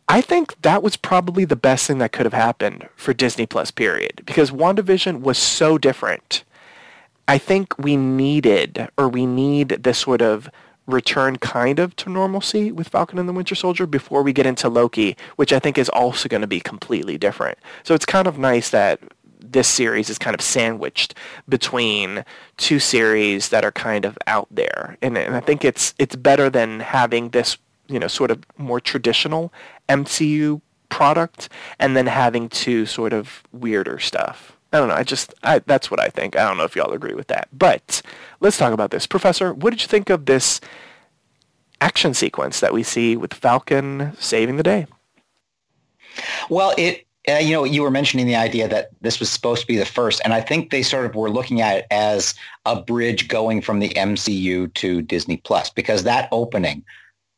I 0.07 0.21
think 0.21 0.59
that 0.63 0.81
was 0.81 0.97
probably 0.97 1.45
the 1.45 1.55
best 1.55 1.85
thing 1.85 1.99
that 1.99 2.11
could 2.11 2.25
have 2.25 2.33
happened 2.33 2.89
for 2.95 3.13
Disney 3.13 3.45
Plus, 3.45 3.69
period, 3.69 4.23
because 4.25 4.49
WandaVision 4.49 5.21
was 5.21 5.37
so 5.37 5.77
different. 5.77 6.43
I 7.27 7.37
think 7.37 7.77
we 7.77 7.97
needed, 7.97 8.89
or 8.97 9.07
we 9.09 9.27
need 9.27 9.69
this 9.69 9.99
sort 9.99 10.23
of 10.23 10.49
return 10.87 11.37
kind 11.37 11.79
of 11.79 11.95
to 11.97 12.09
normalcy 12.09 12.71
with 12.71 12.89
Falcon 12.89 13.17
and 13.17 13.27
the 13.27 13.33
Winter 13.33 13.55
Soldier 13.55 13.87
before 13.87 14.21
we 14.21 14.33
get 14.33 14.45
into 14.45 14.69
Loki, 14.69 15.17
which 15.35 15.51
I 15.51 15.59
think 15.59 15.77
is 15.77 15.89
also 15.89 16.29
going 16.29 16.41
to 16.41 16.47
be 16.47 16.59
completely 16.59 17.17
different. 17.17 17.57
So 17.83 17.95
it's 17.95 18.05
kind 18.05 18.27
of 18.27 18.37
nice 18.37 18.69
that 18.69 18.99
this 19.39 19.67
series 19.67 20.09
is 20.09 20.17
kind 20.17 20.33
of 20.33 20.41
sandwiched 20.41 21.13
between 21.47 22.25
two 22.57 22.79
series 22.79 23.49
that 23.49 23.63
are 23.63 23.71
kind 23.71 24.05
of 24.05 24.17
out 24.27 24.47
there. 24.51 24.97
And, 25.01 25.17
and 25.17 25.35
I 25.35 25.39
think 25.39 25.63
it's 25.63 25.93
it's 25.97 26.15
better 26.15 26.49
than 26.49 26.79
having 26.79 27.29
this, 27.29 27.57
you 27.87 27.99
know, 27.99 28.07
sort 28.07 28.31
of 28.31 28.43
more 28.57 28.79
traditional 28.79 29.53
MCU 29.87 30.61
product 30.89 31.49
and 31.79 31.95
then 31.95 32.07
having 32.07 32.49
two 32.49 32.85
sort 32.85 33.13
of 33.13 33.43
weirder 33.51 33.99
stuff. 33.99 34.54
I 34.73 34.79
don't 34.79 34.87
know. 34.87 34.95
I 34.95 35.03
just 35.03 35.33
I, 35.43 35.59
that's 35.59 35.89
what 35.89 35.99
I 35.99 36.09
think. 36.09 36.35
I 36.35 36.47
don't 36.47 36.57
know 36.57 36.63
if 36.63 36.75
y'all 36.75 36.91
agree 36.91 37.13
with 37.13 37.27
that. 37.27 37.47
But 37.53 38.01
let's 38.39 38.57
talk 38.57 38.73
about 38.73 38.91
this, 38.91 39.07
Professor. 39.07 39.53
What 39.53 39.69
did 39.69 39.81
you 39.81 39.87
think 39.87 40.09
of 40.09 40.25
this 40.25 40.59
action 41.81 42.13
sequence 42.13 42.59
that 42.59 42.73
we 42.73 42.83
see 42.83 43.15
with 43.15 43.33
Falcon 43.33 44.13
saving 44.19 44.57
the 44.57 44.63
day? 44.63 44.87
Well, 46.49 46.73
it 46.77 47.05
uh, 47.29 47.33
you 47.33 47.51
know 47.51 47.63
you 47.63 47.81
were 47.81 47.91
mentioning 47.91 48.27
the 48.27 48.35
idea 48.35 48.67
that 48.67 48.89
this 49.01 49.19
was 49.19 49.29
supposed 49.29 49.61
to 49.61 49.67
be 49.67 49.77
the 49.77 49.85
first, 49.85 50.21
and 50.23 50.33
I 50.33 50.41
think 50.41 50.69
they 50.69 50.83
sort 50.83 51.05
of 51.05 51.15
were 51.15 51.29
looking 51.29 51.61
at 51.61 51.77
it 51.77 51.85
as 51.91 52.33
a 52.65 52.81
bridge 52.81 53.27
going 53.27 53.61
from 53.61 53.79
the 53.79 53.89
MCU 53.89 54.73
to 54.75 55.01
Disney 55.01 55.37
Plus 55.37 55.69
because 55.69 56.03
that 56.03 56.29
opening 56.31 56.83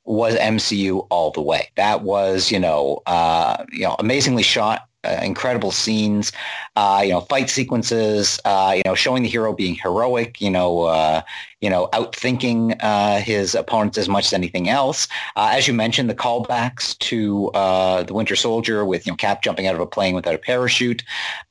was 0.06 0.36
MCU 0.36 1.06
all 1.10 1.32
the 1.32 1.42
way. 1.42 1.70
That 1.76 2.04
was 2.04 2.52
you 2.52 2.60
know 2.60 3.02
uh, 3.06 3.64
you 3.72 3.84
know 3.84 3.96
amazingly 4.00 4.44
shot. 4.44 4.88
Uh, 5.08 5.22
incredible 5.24 5.72
scenes, 5.72 6.32
uh, 6.76 7.02
you 7.04 7.12
know, 7.12 7.22
fight 7.22 7.50
sequences, 7.50 8.40
uh, 8.46 8.74
you 8.76 8.82
know, 8.86 8.94
showing 8.96 9.24
the 9.24 9.30
hero 9.30 9.54
being 9.54 9.76
heroic, 9.76 10.42
you 10.42 10.50
know, 10.50 10.82
uh, 10.82 11.22
you 11.62 11.70
know, 11.70 11.88
outthinking 11.94 12.76
uh, 12.82 13.20
his 13.20 13.56
opponents 13.56 13.98
as 13.98 14.10
much 14.10 14.26
as 14.26 14.34
anything 14.34 14.68
else. 14.68 15.08
As 15.36 15.68
you 15.68 15.74
mentioned, 15.74 16.10
the 16.10 16.16
callbacks 16.16 16.98
to 17.00 17.50
the 17.54 18.14
Winter 18.14 18.36
Soldier 18.36 18.86
with 18.86 19.06
you 19.06 19.14
know 19.14 19.18
Cap 19.18 19.42
jumping 19.42 19.68
out 19.68 19.76
of 19.76 19.82
a 19.82 19.88
plane 19.88 20.14
without 20.14 20.36
a 20.36 20.40
parachute, 20.40 21.04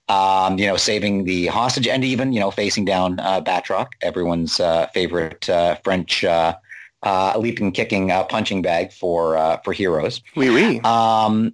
um, 0.09 0.59
you 0.59 0.67
know, 0.67 0.77
saving 0.77 1.25
the 1.25 1.47
hostage, 1.47 1.89
and 1.89 2.05
even 2.05 2.33
you 2.33 2.41
know 2.41 2.51
facing 2.51 2.85
down 2.85 3.17
Batroc, 3.17 3.89
everyone's 4.03 4.61
favorite 4.93 5.49
French 5.83 6.25
uh, 7.07 7.39
leaping, 7.39 7.71
kicking, 7.71 8.11
uh, 8.11 8.25
punching 8.25 8.63
bag 8.63 8.93
for 8.93 9.37
uh, 9.37 9.59
for 9.59 9.73
heroes. 9.73 10.21
Oui, 10.35 10.51
oui. 10.51 10.81
Um, 10.81 11.53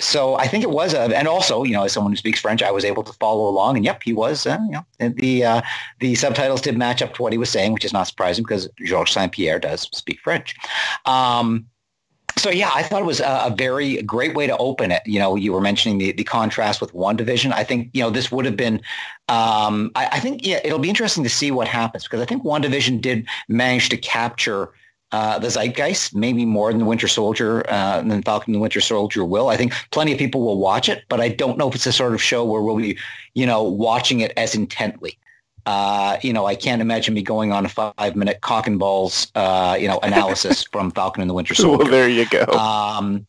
so 0.00 0.34
I 0.34 0.48
think 0.48 0.64
it 0.64 0.70
was 0.70 0.92
a, 0.92 1.16
and 1.16 1.28
also, 1.28 1.62
you 1.62 1.72
know, 1.72 1.84
as 1.84 1.92
someone 1.92 2.12
who 2.12 2.16
speaks 2.16 2.40
French, 2.40 2.64
I 2.64 2.72
was 2.72 2.84
able 2.84 3.04
to 3.04 3.12
follow 3.12 3.48
along, 3.48 3.76
and 3.76 3.84
yep, 3.84 4.02
he 4.02 4.12
was, 4.12 4.44
uh, 4.44 4.58
you 4.66 4.72
know, 4.72 5.08
the 5.10 5.44
uh, 5.44 5.62
the 6.00 6.16
subtitles 6.16 6.60
did 6.60 6.76
match 6.76 7.00
up 7.00 7.14
to 7.14 7.22
what 7.22 7.30
he 7.32 7.38
was 7.38 7.48
saying, 7.48 7.74
which 7.74 7.84
is 7.84 7.92
not 7.92 8.08
surprising 8.08 8.42
because 8.42 8.68
Georges 8.84 9.14
Saint 9.14 9.30
Pierre 9.30 9.60
does 9.60 9.82
speak 9.92 10.18
French. 10.18 10.56
Um, 11.06 11.66
so 12.36 12.50
yeah, 12.50 12.70
I 12.74 12.82
thought 12.82 13.02
it 13.02 13.06
was 13.06 13.20
a, 13.20 13.42
a 13.46 13.54
very 13.56 14.02
great 14.02 14.34
way 14.34 14.48
to 14.48 14.56
open 14.56 14.90
it. 14.90 15.02
You 15.06 15.20
know, 15.20 15.36
you 15.36 15.52
were 15.52 15.60
mentioning 15.60 15.98
the, 15.98 16.10
the 16.10 16.24
contrast 16.24 16.80
with 16.80 16.92
WandaVision. 16.92 17.52
I 17.52 17.62
think 17.62 17.90
you 17.92 18.02
know 18.02 18.10
this 18.10 18.32
would 18.32 18.46
have 18.46 18.56
been. 18.56 18.80
Um, 19.28 19.92
I, 19.94 20.08
I 20.12 20.20
think 20.20 20.44
yeah, 20.44 20.60
it'll 20.64 20.80
be 20.80 20.88
interesting 20.88 21.22
to 21.22 21.30
see 21.30 21.52
what 21.52 21.68
happens 21.68 22.02
because 22.02 22.20
I 22.20 22.24
think 22.24 22.42
WandaVision 22.42 23.00
did 23.00 23.28
manage 23.48 23.90
to 23.90 23.96
capture 23.96 24.72
uh, 25.12 25.38
the 25.38 25.48
zeitgeist, 25.48 26.14
maybe 26.14 26.44
more 26.44 26.70
than 26.70 26.78
the 26.78 26.84
Winter 26.84 27.08
Soldier, 27.08 27.64
uh, 27.68 28.02
than 28.02 28.22
Falcon 28.22 28.52
and 28.52 28.56
the 28.56 28.60
Winter 28.60 28.80
Soldier 28.80 29.24
will. 29.24 29.48
I 29.48 29.56
think 29.56 29.72
plenty 29.90 30.12
of 30.12 30.18
people 30.18 30.42
will 30.42 30.58
watch 30.58 30.88
it, 30.88 31.04
but 31.08 31.20
I 31.20 31.28
don't 31.28 31.56
know 31.56 31.68
if 31.68 31.74
it's 31.74 31.86
a 31.86 31.92
sort 31.92 32.14
of 32.14 32.22
show 32.22 32.44
where 32.44 32.60
we'll 32.60 32.76
be, 32.76 32.98
you 33.34 33.46
know, 33.46 33.62
watching 33.62 34.20
it 34.20 34.32
as 34.36 34.54
intently. 34.54 35.18
Uh, 35.66 36.18
you 36.22 36.32
know, 36.32 36.46
I 36.46 36.54
can't 36.54 36.80
imagine 36.80 37.14
me 37.14 37.22
going 37.22 37.52
on 37.52 37.66
a 37.66 37.68
five-minute 37.68 38.40
cock 38.40 38.66
and 38.66 38.78
balls, 38.78 39.30
uh, 39.34 39.76
you 39.78 39.86
know, 39.88 39.98
analysis 40.02 40.64
from 40.72 40.90
Falcon 40.90 41.20
and 41.20 41.28
the 41.28 41.34
Winter 41.34 41.54
Soldier. 41.54 41.84
Well, 41.84 41.90
there 41.90 42.08
you 42.08 42.26
go. 42.26 42.44
Um, 42.52 43.26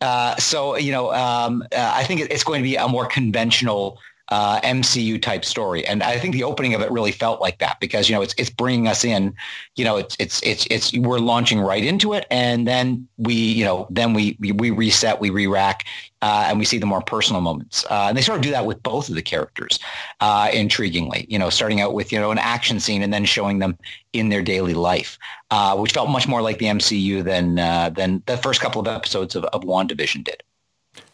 uh, 0.00 0.36
so 0.36 0.76
you 0.76 0.92
know, 0.92 1.12
um, 1.12 1.62
uh, 1.72 1.92
I 1.94 2.04
think 2.04 2.20
it's 2.20 2.44
going 2.44 2.60
to 2.60 2.62
be 2.62 2.76
a 2.76 2.88
more 2.88 3.06
conventional 3.06 3.98
uh, 4.30 4.60
MCU 4.60 5.20
type 5.20 5.44
story. 5.44 5.86
And 5.86 6.02
I 6.02 6.18
think 6.18 6.34
the 6.34 6.44
opening 6.44 6.74
of 6.74 6.80
it 6.80 6.90
really 6.90 7.12
felt 7.12 7.40
like 7.40 7.58
that 7.58 7.80
because, 7.80 8.08
you 8.08 8.14
know, 8.14 8.22
it's, 8.22 8.34
it's 8.36 8.50
bringing 8.50 8.86
us 8.86 9.04
in, 9.04 9.34
you 9.76 9.84
know, 9.84 9.96
it's, 9.96 10.16
it's, 10.18 10.42
it's, 10.42 10.66
it's, 10.70 10.92
we're 10.96 11.18
launching 11.18 11.60
right 11.60 11.82
into 11.82 12.12
it. 12.12 12.26
And 12.30 12.66
then 12.66 13.08
we, 13.16 13.34
you 13.34 13.64
know, 13.64 13.86
then 13.90 14.12
we, 14.12 14.36
we, 14.38 14.70
reset, 14.70 15.20
we 15.20 15.30
re-rack, 15.30 15.86
uh, 16.20 16.46
and 16.48 16.58
we 16.58 16.64
see 16.64 16.78
the 16.78 16.86
more 16.86 17.00
personal 17.00 17.40
moments. 17.40 17.84
Uh, 17.90 18.06
and 18.08 18.18
they 18.18 18.22
sort 18.22 18.36
of 18.36 18.42
do 18.42 18.50
that 18.50 18.66
with 18.66 18.82
both 18.82 19.08
of 19.08 19.14
the 19.14 19.22
characters, 19.22 19.78
uh, 20.20 20.48
intriguingly, 20.48 21.24
you 21.28 21.38
know, 21.38 21.48
starting 21.48 21.80
out 21.80 21.94
with, 21.94 22.12
you 22.12 22.20
know, 22.20 22.30
an 22.30 22.38
action 22.38 22.80
scene 22.80 23.02
and 23.02 23.12
then 23.12 23.24
showing 23.24 23.60
them 23.60 23.78
in 24.12 24.28
their 24.28 24.42
daily 24.42 24.74
life, 24.74 25.18
uh, 25.50 25.76
which 25.76 25.92
felt 25.92 26.10
much 26.10 26.28
more 26.28 26.42
like 26.42 26.58
the 26.58 26.66
MCU 26.66 27.24
than, 27.24 27.58
uh, 27.58 27.88
than 27.90 28.22
the 28.26 28.36
first 28.36 28.60
couple 28.60 28.80
of 28.80 28.88
episodes 28.88 29.36
of, 29.36 29.44
of 29.44 29.62
WandaVision 29.62 30.24
did. 30.24 30.42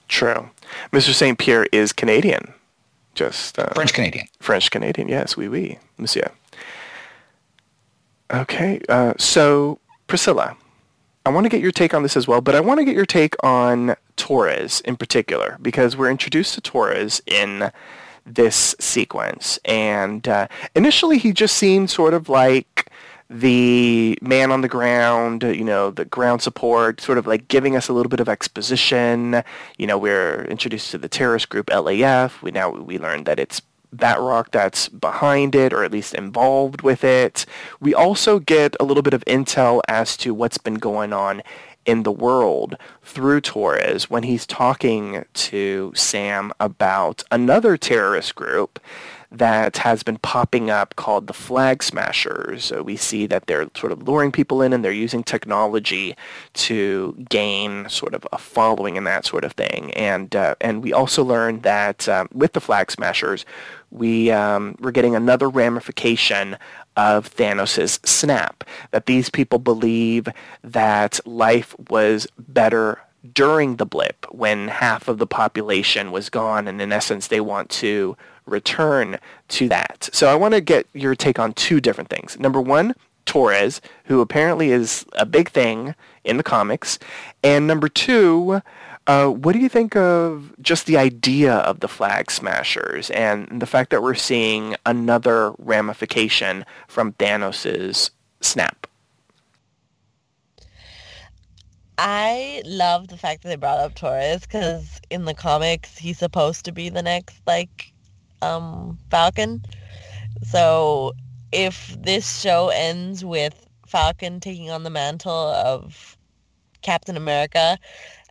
True. 0.09 0.51
Mr. 0.93 1.13
St. 1.13 1.39
Pierre 1.39 1.67
is 1.73 1.93
Canadian. 1.93 2.53
Just 3.15 3.59
uh, 3.59 3.73
French 3.75 3.93
Canadian. 3.93 4.27
French 4.41 4.71
Canadian, 4.71 5.09
yes, 5.09 5.37
oui, 5.37 5.49
oui, 5.49 5.79
monsieur. 5.99 6.31
Okay, 8.33 8.81
uh, 8.89 9.15
so 9.19 9.79
Priscilla, 10.07 10.57
I 11.25 11.31
want 11.31 11.45
to 11.45 11.49
get 11.49 11.61
your 11.61 11.73
take 11.73 11.95
on 11.95 12.03
this 12.03 12.17
as 12.17 12.27
well, 12.27 12.41
but 12.41 12.55
I 12.55 12.61
want 12.61 12.79
to 12.79 12.85
get 12.85 12.95
your 12.95 13.07
take 13.07 13.35
on 13.45 13.95
Torres 14.17 14.81
in 14.81 14.97
particular 14.97 15.59
because 15.63 15.97
we're 15.97 16.11
introduced 16.11 16.55
to 16.55 16.61
Torres 16.61 17.23
in 17.27 17.71
this 18.27 18.75
sequence, 18.81 19.59
and 19.65 20.27
uh, 20.27 20.49
initially 20.75 21.19
he 21.19 21.33
just 21.33 21.57
seemed 21.57 21.91
sort 21.91 22.15
of 22.15 22.29
like 22.29 22.74
the 23.31 24.19
man 24.21 24.51
on 24.51 24.61
the 24.61 24.69
ground, 24.69 25.45
uh, 25.45 25.49
you 25.49 25.65
know, 25.65 25.91
the 25.91 26.05
ground 26.05 26.43
support, 26.43 27.01
sort 27.01 27.19
of 27.19 27.27
like 27.27 27.49
giving 27.49 27.77
us 27.77 27.89
a 27.89 27.93
little 27.93 28.11
bit 28.11 28.21
of 28.21 28.29
exposition. 28.29 29.43
You 29.79 29.87
know, 29.87 29.99
we're 29.99 30.45
introduced 30.45 30.91
to 30.91 30.99
the 30.99 31.09
terrorist 31.09 31.49
group 31.49 31.67
LAF. 31.67 32.43
We 32.43 32.51
now 32.51 32.71
we 32.71 32.99
learn 32.99 33.25
that 33.25 33.39
it's 33.39 33.63
Batroc 33.95 34.51
that's 34.51 34.89
behind 34.89 35.55
it, 35.55 35.73
or 35.73 35.85
at 35.85 35.93
least 35.93 36.15
involved 36.15 36.83
with 36.83 37.05
it. 37.05 37.47
We 37.81 37.95
also 37.95 38.39
get 38.39 38.77
a 38.81 38.85
little 38.85 39.03
bit 39.03 39.15
of 39.15 39.25
intel 39.25 39.81
as 39.89 40.17
to 40.19 40.35
what's 40.35 40.59
been 40.59 40.75
going 40.75 41.13
on 41.13 41.43
in 41.87 42.03
the 42.03 42.13
world 42.13 42.77
through 43.03 43.41
Torres 43.43 44.09
when 44.09 44.23
he's 44.23 44.47
talking 44.47 45.25
to 45.35 45.93
Sam 45.95 46.53
about 46.59 47.23
another 47.31 47.77
terrorist 47.77 48.35
group 48.35 48.81
that 49.39 49.79
has 49.79 50.03
been 50.03 50.19
popping 50.19 50.71
up 50.71 50.95
called 50.97 51.27
the 51.27 51.33
Flag 51.33 51.83
Smashers. 51.83 52.65
So 52.65 52.83
we 52.83 52.97
see 52.97 53.27
that 53.27 53.47
they're 53.47 53.69
sort 53.77 53.93
of 53.93 54.07
luring 54.07 54.31
people 54.31 54.63
in 54.63 54.73
and 54.73 54.85
they're 54.85 54.93
using 54.93 55.25
technology 55.25 56.17
to 56.55 57.17
gain 57.29 57.89
sort 57.89 58.15
of 58.15 58.27
a 58.33 58.39
following 58.39 58.97
and 58.97 59.07
that 59.07 59.27
sort 59.27 59.45
of 59.45 59.53
thing. 59.53 59.91
And 59.95 60.35
uh, 60.37 60.55
and 60.61 60.83
we 60.83 60.93
also 60.93 61.25
learned 61.25 61.65
that 61.65 62.09
um, 62.09 62.29
with 62.33 62.53
the 62.53 62.61
Flag 62.61 62.91
Smashers, 62.91 63.45
we 63.91 64.31
um, 64.31 64.77
we're 64.81 64.93
getting 64.93 65.17
another 65.17 65.49
ramification 65.49 66.57
of 66.97 67.35
Thanos' 67.35 68.07
snap. 68.07 68.63
That 68.93 69.07
these 69.07 69.31
people 69.31 69.59
believe 69.59 70.29
that 70.63 71.19
life 71.27 71.75
was 71.91 72.29
better 72.39 73.01
during 73.33 73.77
the 73.77 73.87
blip 73.87 74.27
when 74.31 74.69
half 74.69 75.09
of 75.09 75.19
the 75.19 75.27
population 75.27 76.13
was 76.13 76.29
gone 76.29 76.69
and 76.69 76.81
in 76.83 76.93
essence 76.93 77.29
they 77.29 77.41
want 77.41 77.71
to 77.71 78.15
return 78.47 79.19
to 79.49 79.69
that. 79.69 80.09
So 80.13 80.29
I 80.29 80.35
want 80.35 80.55
to 80.55 80.61
get 80.61 80.87
your 80.93 81.15
take 81.15 81.39
on 81.39 81.53
two 81.55 81.81
different 81.81 82.11
things. 82.11 82.39
Number 82.39 82.61
one, 82.61 82.95
Torres, 83.27 83.81
who 84.05 84.21
apparently 84.21 84.71
is 84.71 85.05
a 85.15 85.27
big 85.27 85.51
thing 85.51 85.95
in 86.25 86.37
the 86.37 86.43
comics. 86.43 86.99
And 87.43 87.67
number 87.67 87.89
two, 87.89 88.61
uh, 89.07 89.29
what 89.29 89.53
do 89.53 89.59
you 89.59 89.69
think 89.69 89.97
of 89.97 90.55
just 90.61 90.87
the 90.87 90.97
idea 90.97 91.55
of 91.57 91.81
the 91.81 91.89
flag 91.89 92.31
smashers 92.31 93.11
and 93.11 93.61
the 93.61 93.67
fact 93.67 93.91
that 93.91 94.03
we're 94.03 94.15
seeing 94.15 94.77
another 94.87 95.53
ramification 95.59 96.65
from 96.89 97.13
Thanos' 97.15 98.11
snap? 98.41 98.87
I 101.97 102.63
love 102.65 103.09
the 103.09 103.17
fact 103.17 103.43
that 103.43 103.51
they 103.51 103.57
brought 103.57 103.79
up 103.79 103.95
Torres 103.95 104.41
because 104.41 105.01
in 105.11 105.27
the 105.27 105.35
comics 105.35 105.97
he's 105.97 106.19
supposed 106.19 106.65
to 106.65 106.73
be 106.73 106.89
the 106.89 107.03
next 107.03 107.41
like 107.47 107.94
um, 108.45 108.99
Falcon. 109.11 109.65
So 110.43 111.13
if 111.53 111.97
this 112.01 112.41
show 112.41 112.71
ends 112.75 113.25
with 113.25 113.55
Falcon 113.87 114.41
taking 114.41 114.71
on 114.71 114.83
the 114.83 114.91
mantle 114.91 115.33
of 115.33 116.17
Captain 116.83 117.17
America 117.17 117.79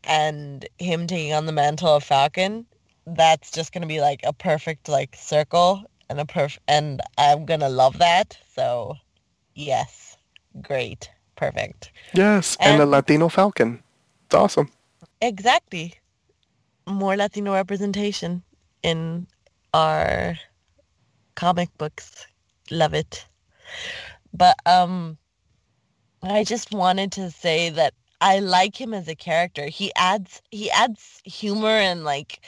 and 0.03 0.67
him 0.77 1.07
taking 1.07 1.33
on 1.33 1.45
the 1.45 1.51
mantle 1.51 1.95
of 1.95 2.03
Falcon, 2.03 2.65
that's 3.05 3.51
just 3.51 3.73
gonna 3.73 3.87
be 3.87 4.01
like 4.01 4.21
a 4.23 4.33
perfect 4.33 4.87
like 4.87 5.15
circle 5.15 5.83
and 6.09 6.19
a 6.19 6.25
perf 6.25 6.57
and 6.67 7.01
I'm 7.17 7.45
gonna 7.45 7.69
love 7.69 7.97
that. 7.99 8.37
So 8.55 8.95
yes, 9.55 10.17
great, 10.61 11.09
perfect. 11.35 11.91
Yes, 12.13 12.57
and, 12.59 12.73
and 12.73 12.81
a 12.83 12.85
Latino 12.85 13.29
Falcon. 13.29 13.81
It's 14.25 14.35
awesome. 14.35 14.69
Exactly. 15.21 15.95
More 16.85 17.15
Latino 17.15 17.53
representation 17.53 18.43
in 18.83 19.27
our 19.73 20.35
comic 21.35 21.75
books. 21.77 22.27
Love 22.71 22.93
it. 22.93 23.25
But 24.33 24.55
um 24.65 25.17
I 26.23 26.43
just 26.43 26.71
wanted 26.71 27.11
to 27.13 27.31
say 27.31 27.69
that 27.71 27.93
I 28.21 28.39
like 28.39 28.79
him 28.79 28.93
as 28.93 29.07
a 29.09 29.15
character. 29.15 29.65
He 29.67 29.91
adds 29.95 30.41
he 30.51 30.71
adds 30.71 31.21
humor 31.25 31.67
and 31.67 32.05
like 32.05 32.39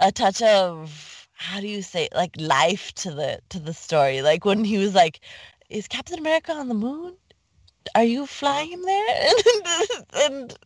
a 0.00 0.12
touch 0.12 0.42
of 0.42 1.28
how 1.32 1.60
do 1.60 1.68
you 1.68 1.82
say 1.82 2.08
like 2.14 2.34
life 2.38 2.92
to 2.96 3.10
the 3.12 3.40
to 3.50 3.58
the 3.58 3.74
story. 3.74 4.22
Like 4.22 4.44
when 4.44 4.64
he 4.64 4.78
was 4.78 4.94
like, 4.94 5.20
"Is 5.70 5.88
Captain 5.88 6.18
America 6.18 6.52
on 6.52 6.68
the 6.68 6.74
moon? 6.74 7.16
Are 7.94 8.04
you 8.04 8.26
flying 8.26 8.70
him 8.72 8.82
there?" 8.84 9.06
and, 10.14 10.14
and 10.14 10.58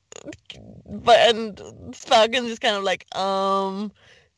but 0.86 1.18
and 1.34 1.96
Falcon 1.96 2.46
just 2.48 2.60
kind 2.60 2.76
of 2.76 2.84
like, 2.84 3.06
um, 3.16 3.92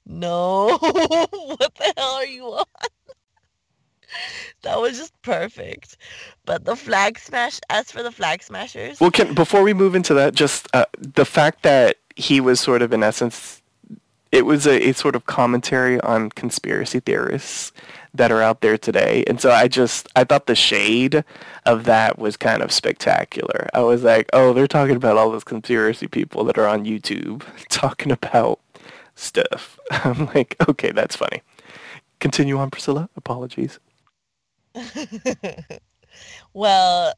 no, 0.06 0.78
what 0.80 1.74
the 1.74 1.92
hell 1.96 2.12
are 2.14 2.26
you 2.26 2.44
on? 2.44 2.64
that 4.62 4.80
was 4.80 4.98
just 4.98 5.20
perfect. 5.22 5.96
But 6.44 6.64
the 6.64 6.76
flag 6.76 7.18
smash, 7.18 7.60
as 7.70 7.90
for 7.90 8.02
the 8.02 8.12
flag 8.12 8.42
smashers. 8.42 9.00
Well, 9.00 9.10
can, 9.10 9.34
before 9.34 9.62
we 9.62 9.74
move 9.74 9.94
into 9.94 10.14
that, 10.14 10.34
just 10.34 10.68
uh, 10.74 10.86
the 10.98 11.24
fact 11.24 11.62
that 11.62 11.98
he 12.16 12.40
was 12.40 12.60
sort 12.60 12.82
of, 12.82 12.92
in 12.92 13.02
essence, 13.02 13.62
it 14.32 14.46
was 14.46 14.66
a, 14.66 14.88
a 14.88 14.92
sort 14.92 15.14
of 15.14 15.26
commentary 15.26 16.00
on 16.00 16.30
conspiracy 16.30 17.00
theorists 17.00 17.72
that 18.14 18.30
are 18.30 18.42
out 18.42 18.60
there 18.60 18.78
today. 18.78 19.24
And 19.26 19.40
so 19.40 19.50
I 19.50 19.68
just, 19.68 20.08
I 20.14 20.24
thought 20.24 20.46
the 20.46 20.54
shade 20.54 21.24
of 21.66 21.84
that 21.84 22.18
was 22.18 22.36
kind 22.36 22.62
of 22.62 22.70
spectacular. 22.70 23.68
I 23.74 23.80
was 23.80 24.04
like, 24.04 24.28
oh, 24.32 24.52
they're 24.52 24.68
talking 24.68 24.96
about 24.96 25.16
all 25.16 25.30
those 25.30 25.44
conspiracy 25.44 26.06
people 26.06 26.44
that 26.44 26.58
are 26.58 26.68
on 26.68 26.84
YouTube 26.84 27.42
talking 27.68 28.12
about 28.12 28.60
stuff. 29.14 29.78
I'm 29.90 30.26
like, 30.26 30.56
okay, 30.68 30.92
that's 30.92 31.16
funny. 31.16 31.42
Continue 32.20 32.58
on, 32.58 32.70
Priscilla. 32.70 33.08
Apologies. 33.16 33.78
well, 36.54 37.14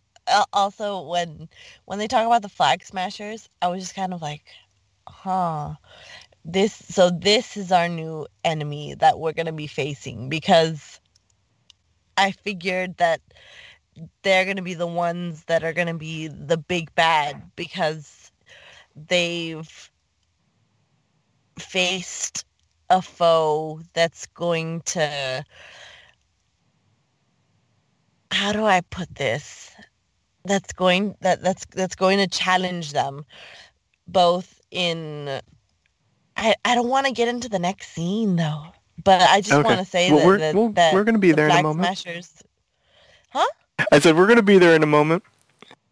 also 0.53 1.03
when 1.03 1.49
when 1.85 1.99
they 1.99 2.09
talk 2.09 2.27
about 2.27 2.43
the 2.43 2.49
flag 2.49 2.85
smashers, 2.85 3.49
I 3.63 3.69
was 3.69 3.83
just 3.83 3.95
kind 3.95 4.13
of 4.13 4.23
like, 4.23 4.45
huh. 5.09 5.75
This 6.45 6.75
so 6.75 7.11
this 7.11 7.57
is 7.57 7.73
our 7.73 7.89
new 7.89 8.27
enemy 8.45 8.95
that 8.95 9.19
we're 9.19 9.33
gonna 9.33 9.53
be 9.53 9.67
facing 9.67 10.29
because 10.29 11.01
I 12.17 12.31
figured 12.31 12.97
that 12.99 13.21
they're 14.23 14.45
gonna 14.45 14.63
be 14.63 14.75
the 14.75 14.87
ones 14.87 15.45
that 15.45 15.65
are 15.65 15.73
gonna 15.73 15.95
be 15.95 16.29
the 16.29 16.57
big 16.57 16.95
bad 16.95 17.51
because 17.57 18.31
they've 18.95 19.91
faced 21.59 22.45
a 22.91 23.03
foe 23.03 23.81
that's 23.95 24.27
going 24.27 24.81
to 24.83 25.45
how 28.31 28.53
do 28.53 28.65
I 28.65 28.81
put 28.91 29.15
this? 29.15 29.75
That's 30.45 30.73
going 30.73 31.17
that 31.21 31.43
that's 31.43 31.65
that's 31.67 31.95
going 31.95 32.19
to 32.19 32.27
challenge 32.27 32.93
them 32.93 33.25
both 34.07 34.61
in 34.71 35.41
I, 36.37 36.55
I 36.65 36.75
don't 36.75 36.89
want 36.89 37.07
to 37.07 37.13
get 37.13 37.29
into 37.29 37.49
the 37.49 37.59
next 37.59 37.89
scene 37.93 38.37
though. 38.37 38.67
But 39.05 39.23
I 39.23 39.41
just 39.41 39.53
okay. 39.53 39.69
want 39.69 39.81
to 39.81 39.87
say 39.87 40.11
well, 40.11 40.19
that, 40.19 40.27
we're, 40.27 40.39
that, 40.39 40.55
well, 40.55 40.69
that 40.71 40.95
we're 40.95 41.05
going 41.05 41.15
to 41.15 41.21
be 41.21 41.33
there 41.33 41.49
in 41.49 41.57
a 41.57 41.63
moment. 41.63 41.99
Smashers, 41.99 42.43
huh? 43.31 43.47
I 43.93 43.99
said 43.99 44.17
we're 44.17 44.27
going 44.27 44.39
to 44.39 44.43
be 44.43 44.59
there 44.59 44.75
in 44.75 44.83
a 44.83 44.87
moment. 44.87 45.23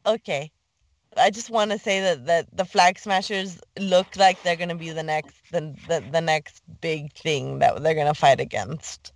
Okay. 0.06 0.50
I 1.16 1.30
just 1.30 1.50
want 1.50 1.70
to 1.70 1.78
say 1.78 2.00
that, 2.00 2.26
that 2.26 2.56
the 2.56 2.64
flag 2.64 2.98
smashers 2.98 3.60
look 3.78 4.16
like 4.16 4.42
they're 4.42 4.56
going 4.56 4.68
to 4.68 4.74
be 4.74 4.90
the 4.90 5.02
next 5.02 5.34
the, 5.52 5.74
the, 5.88 6.02
the 6.10 6.20
next 6.20 6.62
big 6.80 7.12
thing 7.12 7.58
that 7.60 7.82
they're 7.82 7.94
going 7.94 8.06
to 8.06 8.14
fight 8.14 8.40
against. 8.40 9.12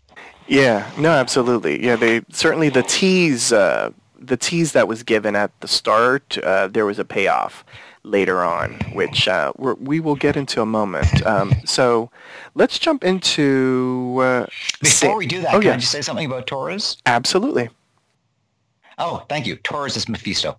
Yeah, 0.46 0.90
no, 0.98 1.10
absolutely. 1.10 1.84
Yeah, 1.84 1.96
they 1.96 2.22
certainly 2.30 2.68
the 2.68 2.82
tease 2.82 3.52
uh, 3.52 3.90
the 4.18 4.36
tease 4.36 4.72
that 4.72 4.88
was 4.88 5.02
given 5.02 5.36
at 5.36 5.58
the 5.60 5.68
start, 5.68 6.38
uh, 6.38 6.68
there 6.68 6.86
was 6.86 6.98
a 6.98 7.04
payoff 7.04 7.64
later 8.02 8.42
on, 8.42 8.72
which 8.92 9.28
uh, 9.28 9.52
we're, 9.56 9.74
we 9.74 10.00
will 10.00 10.16
get 10.16 10.36
into 10.36 10.60
a 10.62 10.66
moment. 10.66 11.24
Um, 11.26 11.54
so 11.64 12.10
let's 12.54 12.78
jump 12.78 13.04
into. 13.04 14.18
Uh, 14.20 14.46
Before 14.80 15.16
we 15.16 15.26
do 15.26 15.40
that, 15.42 15.54
oh, 15.54 15.58
can 15.58 15.68
yeah. 15.68 15.74
I 15.74 15.76
just 15.76 15.92
say 15.92 16.00
something 16.02 16.26
about 16.26 16.46
Torres? 16.46 16.96
Absolutely. 17.06 17.68
Oh, 18.98 19.24
thank 19.28 19.46
you. 19.46 19.56
Torres 19.56 19.96
is 19.96 20.08
Mephisto. 20.08 20.58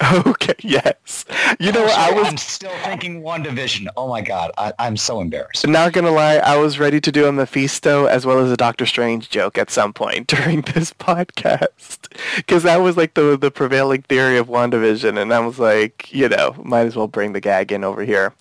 Okay. 0.26 0.54
Yes. 0.60 1.24
You 1.58 1.72
know, 1.72 1.82
what? 1.82 1.98
I 1.98 2.12
was 2.12 2.26
I'm 2.26 2.36
still 2.36 2.72
thinking 2.84 3.22
WandaVision. 3.22 3.88
Oh 3.96 4.08
my 4.08 4.20
God, 4.20 4.50
I, 4.58 4.72
I'm 4.78 4.96
so 4.96 5.20
embarrassed. 5.20 5.66
not 5.66 5.92
gonna 5.92 6.10
lie. 6.10 6.36
I 6.36 6.56
was 6.56 6.78
ready 6.78 7.00
to 7.00 7.12
do 7.12 7.26
a 7.26 7.32
Mephisto 7.32 8.06
as 8.06 8.24
well 8.26 8.38
as 8.38 8.50
a 8.50 8.56
Doctor 8.56 8.86
Strange 8.86 9.30
joke 9.30 9.58
at 9.58 9.70
some 9.70 9.92
point 9.92 10.26
during 10.28 10.62
this 10.62 10.92
podcast 10.92 12.08
because 12.36 12.62
that 12.62 12.78
was 12.78 12.96
like 12.96 13.14
the 13.14 13.36
the 13.36 13.50
prevailing 13.50 14.02
theory 14.02 14.38
of 14.38 14.48
WandaVision, 14.48 15.20
and 15.20 15.32
I 15.32 15.40
was 15.40 15.58
like, 15.58 16.12
you 16.12 16.28
know, 16.28 16.54
might 16.62 16.86
as 16.86 16.96
well 16.96 17.08
bring 17.08 17.32
the 17.32 17.40
gag 17.40 17.72
in 17.72 17.84
over 17.84 18.04
here, 18.04 18.34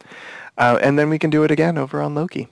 uh, 0.58 0.78
and 0.82 0.98
then 1.00 1.10
we 1.10 1.20
can 1.20 1.30
do 1.30 1.44
it 1.44 1.52
again 1.52 1.78
over 1.78 2.02
on 2.02 2.16
Loki. 2.16 2.50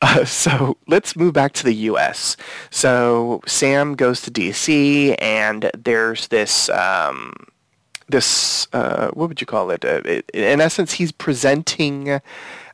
Uh, 0.00 0.24
so 0.24 0.76
let's 0.86 1.16
move 1.16 1.32
back 1.32 1.52
to 1.54 1.64
the 1.64 1.74
U.S. 1.74 2.36
So 2.70 3.40
Sam 3.46 3.94
goes 3.94 4.20
to 4.22 4.30
D.C. 4.30 5.14
and 5.16 5.70
there's 5.76 6.28
this 6.28 6.68
um, 6.70 7.32
this 8.14 8.68
uh, 8.72 9.10
what 9.10 9.28
would 9.28 9.40
you 9.40 9.46
call 9.46 9.70
it? 9.70 9.84
Uh, 9.84 10.00
it? 10.04 10.30
In 10.32 10.60
essence, 10.60 10.92
he's 10.92 11.10
presenting 11.10 12.20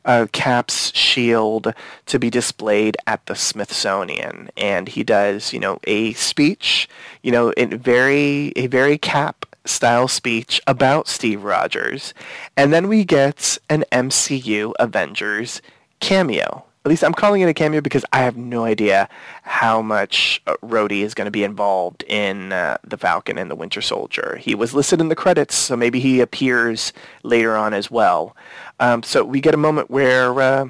uh, 0.05 0.27
Cap's 0.31 0.95
shield 0.95 1.73
to 2.05 2.19
be 2.19 2.29
displayed 2.29 2.95
at 3.07 3.25
the 3.25 3.35
Smithsonian, 3.35 4.49
and 4.55 4.87
he 4.87 5.03
does, 5.03 5.51
you 5.51 5.59
know, 5.59 5.79
a 5.85 6.13
speech, 6.13 6.87
you 7.23 7.31
know, 7.31 7.49
in 7.51 7.77
very 7.79 8.53
a 8.55 8.67
very 8.67 8.99
Cap 8.99 9.47
style 9.65 10.07
speech 10.07 10.61
about 10.67 11.07
Steve 11.07 11.43
Rogers, 11.43 12.13
and 12.55 12.71
then 12.71 12.87
we 12.87 13.03
get 13.03 13.57
an 13.67 13.83
MCU 13.91 14.73
Avengers 14.79 15.61
cameo. 15.99 16.65
At 16.83 16.89
least 16.89 17.03
I'm 17.03 17.13
calling 17.13 17.41
it 17.41 17.49
a 17.49 17.53
cameo 17.53 17.79
because 17.79 18.03
I 18.11 18.19
have 18.19 18.35
no 18.35 18.63
idea 18.65 19.07
how 19.43 19.83
much 19.83 20.41
uh, 20.47 20.55
Rhodey 20.63 21.01
is 21.03 21.13
going 21.13 21.25
to 21.25 21.31
be 21.31 21.43
involved 21.43 22.03
in 22.07 22.51
uh, 22.51 22.77
the 22.83 22.97
Falcon 22.97 23.37
and 23.37 23.51
the 23.51 23.55
Winter 23.55 23.81
Soldier. 23.81 24.37
He 24.41 24.55
was 24.55 24.73
listed 24.73 24.99
in 24.99 25.07
the 25.07 25.15
credits, 25.15 25.53
so 25.53 25.77
maybe 25.77 25.99
he 25.99 26.21
appears 26.21 26.91
later 27.21 27.55
on 27.55 27.75
as 27.75 27.91
well. 27.91 28.35
Um, 28.79 29.03
so 29.03 29.23
we 29.23 29.41
get 29.41 29.53
a 29.53 29.57
moment 29.57 29.91
where, 29.91 30.41
uh, 30.41 30.69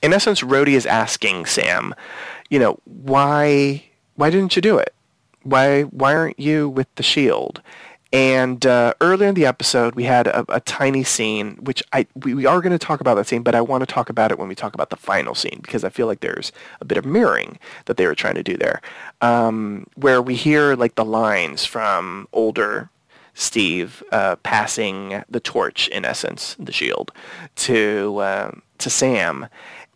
in 0.00 0.14
essence, 0.14 0.40
Rhodey 0.40 0.72
is 0.72 0.86
asking 0.86 1.44
Sam, 1.44 1.94
you 2.48 2.58
know, 2.58 2.80
why 2.84 3.84
why 4.14 4.30
didn't 4.30 4.56
you 4.56 4.62
do 4.62 4.78
it? 4.78 4.94
Why 5.42 5.82
why 5.82 6.14
aren't 6.14 6.40
you 6.40 6.66
with 6.68 6.92
the 6.94 7.02
Shield? 7.02 7.60
And 8.12 8.64
uh, 8.64 8.94
earlier 9.02 9.28
in 9.28 9.34
the 9.34 9.44
episode, 9.44 9.94
we 9.94 10.04
had 10.04 10.26
a, 10.26 10.44
a 10.48 10.60
tiny 10.60 11.04
scene, 11.04 11.56
which 11.56 11.82
I 11.92 12.06
we, 12.14 12.32
we 12.32 12.46
are 12.46 12.62
going 12.62 12.72
to 12.72 12.78
talk 12.78 13.02
about 13.02 13.16
that 13.16 13.26
scene, 13.26 13.42
but 13.42 13.54
I 13.54 13.60
want 13.60 13.82
to 13.82 13.86
talk 13.86 14.08
about 14.08 14.32
it 14.32 14.38
when 14.38 14.48
we 14.48 14.54
talk 14.54 14.72
about 14.72 14.88
the 14.88 14.96
final 14.96 15.34
scene 15.34 15.60
because 15.62 15.84
I 15.84 15.90
feel 15.90 16.06
like 16.06 16.20
there's 16.20 16.50
a 16.80 16.86
bit 16.86 16.96
of 16.96 17.04
mirroring 17.04 17.58
that 17.84 17.98
they 17.98 18.06
were 18.06 18.14
trying 18.14 18.36
to 18.36 18.42
do 18.42 18.56
there, 18.56 18.80
um, 19.20 19.86
where 19.96 20.22
we 20.22 20.36
hear 20.36 20.74
like 20.74 20.94
the 20.94 21.04
lines 21.04 21.66
from 21.66 22.28
older 22.32 22.88
Steve 23.34 24.02
uh, 24.10 24.36
passing 24.36 25.22
the 25.28 25.40
torch, 25.40 25.86
in 25.88 26.06
essence, 26.06 26.56
the 26.58 26.72
shield, 26.72 27.12
to 27.56 28.16
uh, 28.18 28.52
to 28.78 28.88
Sam, 28.88 29.48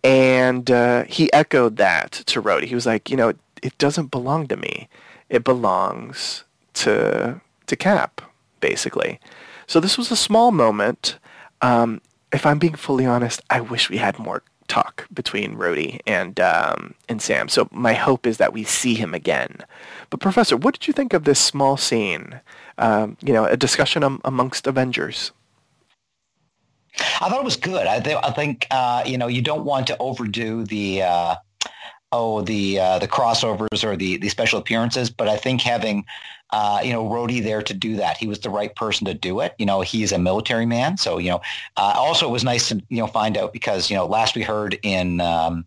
and 0.05 0.71
uh, 0.71 1.05
he 1.05 1.33
echoed 1.33 1.79
that 1.79 2.13
to 2.13 2.43
Rhodey. 2.43 2.65
He 2.65 2.75
was 2.75 2.85
like, 2.85 3.09
you 3.09 3.17
know, 3.17 3.31
it, 3.31 3.39
it 3.63 3.79
doesn't 3.79 4.11
belong 4.11 4.49
to 4.49 4.57
me. 4.59 4.89
It 5.31 5.45
belongs 5.45 6.45
to 6.75 7.41
to 7.73 7.77
Cap, 7.77 8.21
basically. 8.61 9.19
So 9.67 9.81
this 9.81 9.99
was 9.99 10.11
a 10.11 10.17
small 10.17 10.53
moment. 10.53 11.19
Um, 11.61 12.01
if 12.33 12.47
I'm 12.47 12.59
being 12.59 12.75
fully 12.75 13.07
honest, 13.07 13.41
I 13.51 13.61
wish 13.61 13.91
we 13.91 13.97
had 13.97 14.19
more 14.19 14.43
talk 14.69 15.07
between 15.13 15.57
Rhodey 15.57 16.01
and 16.07 16.39
um, 16.41 16.95
and 17.09 17.21
Sam. 17.21 17.49
So 17.49 17.69
my 17.73 17.95
hope 17.95 18.27
is 18.27 18.39
that 18.39 18.53
we 18.53 18.65
see 18.65 18.95
him 18.95 19.15
again. 19.15 19.59
But 20.11 20.21
Professor, 20.21 20.57
what 20.57 20.75
did 20.75 20.87
you 20.87 20.95
think 20.95 21.13
of 21.13 21.25
this 21.25 21.39
small 21.39 21.77
scene? 21.77 22.41
Um, 22.79 23.17
you 23.23 23.33
know, 23.33 23.45
a 23.45 23.57
discussion 23.57 24.03
am- 24.05 24.21
amongst 24.25 24.67
Avengers. 24.67 25.33
I 27.21 27.29
thought 27.29 27.41
it 27.41 27.45
was 27.45 27.57
good. 27.57 27.87
I, 27.87 28.01
th- 28.01 28.19
I 28.23 28.31
think 28.33 28.67
uh, 28.71 29.03
you 29.07 29.19
know 29.19 29.29
you 29.29 29.43
don't 29.43 29.65
want 29.65 29.87
to 29.89 29.97
overdo 29.99 30.65
the 30.65 31.03
uh, 31.03 31.35
oh 32.13 32.43
the 32.43 32.79
uh, 32.79 32.99
the 32.99 33.09
crossovers 33.09 33.83
or 33.83 33.97
the 33.97 34.19
the 34.19 34.29
special 34.29 34.59
appearances, 34.59 35.11
but 35.11 35.29
I 35.29 35.37
think 35.37 35.61
having 35.63 36.05
uh, 36.51 36.81
you 36.85 36.93
know 36.93 37.05
Rhodey 37.05 37.43
there 37.43 37.63
to 37.63 37.75
do 37.75 37.97
that, 37.97 38.17
he 38.17 38.27
was 38.27 38.41
the 38.41 38.51
right 38.51 38.75
person 38.77 39.07
to 39.07 39.15
do 39.15 39.41
it. 39.41 39.55
You 39.59 39.67
know, 39.67 39.81
he's 39.81 40.13
a 40.13 40.19
military 40.19 40.67
man, 40.67 40.97
so 40.97 41.19
you 41.19 41.31
know. 41.31 41.41
Uh, 41.77 41.95
also, 41.97 42.29
it 42.29 42.33
was 42.33 42.45
nice 42.45 42.69
to 42.69 42.83
you 42.89 42.99
know 42.99 43.07
find 43.07 43.37
out 43.37 43.53
because 43.53 43.91
you 43.91 43.97
know 43.97 44.07
last 44.07 44.37
we 44.37 44.43
heard 44.43 44.79
in. 44.83 45.21
Um, 45.21 45.67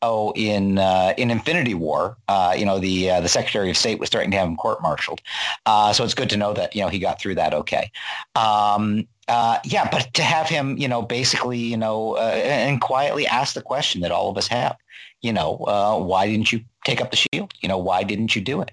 oh, 0.00 0.32
in 0.36 0.78
uh, 0.78 1.12
in 1.16 1.30
Infinity 1.30 1.74
War, 1.74 2.16
uh, 2.28 2.54
you 2.56 2.64
know, 2.64 2.78
the 2.78 3.10
uh, 3.10 3.20
the 3.20 3.28
Secretary 3.28 3.70
of 3.70 3.76
State 3.76 3.98
was 3.98 4.08
threatening 4.08 4.32
to 4.32 4.38
have 4.38 4.48
him 4.48 4.56
court-martialed. 4.56 5.20
Uh, 5.66 5.92
so 5.92 6.04
it's 6.04 6.14
good 6.14 6.30
to 6.30 6.36
know 6.36 6.52
that 6.52 6.74
you 6.74 6.82
know 6.82 6.88
he 6.88 6.98
got 6.98 7.20
through 7.20 7.34
that 7.34 7.52
okay. 7.54 7.90
Um, 8.34 9.08
uh, 9.28 9.58
yeah, 9.64 9.88
but 9.90 10.12
to 10.14 10.22
have 10.22 10.48
him, 10.48 10.78
you 10.78 10.88
know, 10.88 11.02
basically, 11.02 11.58
you 11.58 11.76
know, 11.76 12.16
uh, 12.16 12.40
and 12.42 12.80
quietly 12.80 13.26
ask 13.26 13.54
the 13.54 13.60
question 13.60 14.00
that 14.00 14.10
all 14.10 14.30
of 14.30 14.38
us 14.38 14.48
have, 14.48 14.76
you 15.20 15.32
know, 15.32 15.56
uh, 15.66 15.98
why 15.98 16.26
didn't 16.26 16.52
you 16.52 16.60
take 16.84 17.00
up 17.00 17.10
the 17.10 17.16
shield? 17.16 17.52
You 17.60 17.68
know, 17.68 17.78
why 17.78 18.02
didn't 18.02 18.34
you 18.34 18.42
do 18.42 18.60
it? 18.60 18.70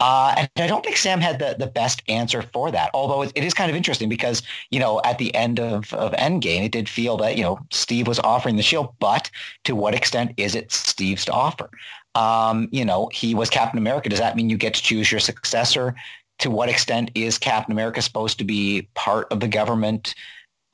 Uh, 0.00 0.34
and 0.36 0.50
I 0.56 0.66
don't 0.66 0.84
think 0.84 0.96
Sam 0.96 1.20
had 1.20 1.38
the, 1.38 1.56
the 1.58 1.66
best 1.66 2.02
answer 2.08 2.42
for 2.42 2.70
that. 2.70 2.90
Although 2.92 3.22
it, 3.22 3.32
it 3.34 3.44
is 3.44 3.54
kind 3.54 3.70
of 3.70 3.76
interesting 3.76 4.08
because, 4.08 4.42
you 4.70 4.80
know, 4.80 5.00
at 5.04 5.18
the 5.18 5.34
end 5.34 5.60
of, 5.60 5.92
of 5.94 6.12
Endgame, 6.12 6.64
it 6.64 6.72
did 6.72 6.88
feel 6.88 7.16
that, 7.18 7.36
you 7.36 7.42
know, 7.42 7.58
Steve 7.70 8.06
was 8.06 8.18
offering 8.20 8.56
the 8.56 8.62
shield, 8.62 8.92
but 8.98 9.30
to 9.64 9.76
what 9.76 9.94
extent 9.94 10.32
is 10.36 10.54
it 10.54 10.72
Steve's 10.72 11.24
to 11.26 11.32
offer? 11.32 11.70
Um, 12.14 12.68
you 12.70 12.84
know, 12.84 13.08
he 13.12 13.34
was 13.34 13.50
Captain 13.50 13.78
America. 13.78 14.08
Does 14.08 14.20
that 14.20 14.36
mean 14.36 14.50
you 14.50 14.56
get 14.56 14.74
to 14.74 14.82
choose 14.82 15.10
your 15.10 15.20
successor? 15.20 15.94
To 16.40 16.50
what 16.50 16.68
extent 16.68 17.12
is 17.14 17.38
Captain 17.38 17.72
America 17.72 18.02
supposed 18.02 18.38
to 18.38 18.44
be 18.44 18.88
part 18.94 19.32
of 19.32 19.38
the 19.40 19.48
government? 19.48 20.14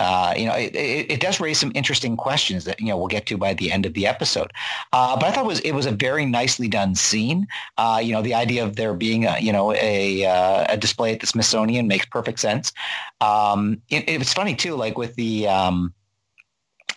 Uh, 0.01 0.33
you 0.35 0.47
know, 0.47 0.55
it, 0.55 0.75
it, 0.75 1.11
it, 1.13 1.21
does 1.21 1.41
raise 1.41 1.61
some 1.61 1.71
interesting 1.75 2.17
questions 2.17 2.65
that 2.65 2.81
you 2.81 2.87
know 2.87 2.97
we'll 2.97 3.07
get 3.07 3.27
to 3.27 3.37
by 3.37 3.53
the 3.53 3.71
end 3.71 3.85
of 3.85 3.93
the 3.93 4.07
episode. 4.07 4.51
Uh, 4.95 5.15
but 5.15 5.27
I 5.27 5.31
thought 5.31 5.45
it 5.45 5.49
was 5.49 5.61
it 5.61 5.73
was 5.73 5.85
a 5.85 5.93
very 5.93 6.25
nicely 6.25 6.69
done 6.69 6.95
scene. 6.95 7.47
Uh, 7.77 8.01
you 8.03 8.15
know, 8.15 8.23
the 8.23 8.33
idea 8.33 8.65
of 8.65 8.77
there 8.77 8.95
being 8.95 9.27
a 9.27 9.39
you 9.41 9.53
know 9.53 9.75
a 9.75 10.25
uh, 10.25 10.65
a 10.71 10.79
display 10.79 11.13
at 11.13 11.21
the 11.21 11.27
Smithsonian 11.27 11.87
makes 11.87 12.07
perfect 12.07 12.41
sense. 12.41 12.73
Um, 13.21 13.83
it, 13.91 14.09
it, 14.09 14.19
was 14.19 14.33
funny 14.33 14.55
too, 14.57 14.75
like 14.75 14.97
with 14.97 15.15
the. 15.17 15.47
Um, 15.47 15.93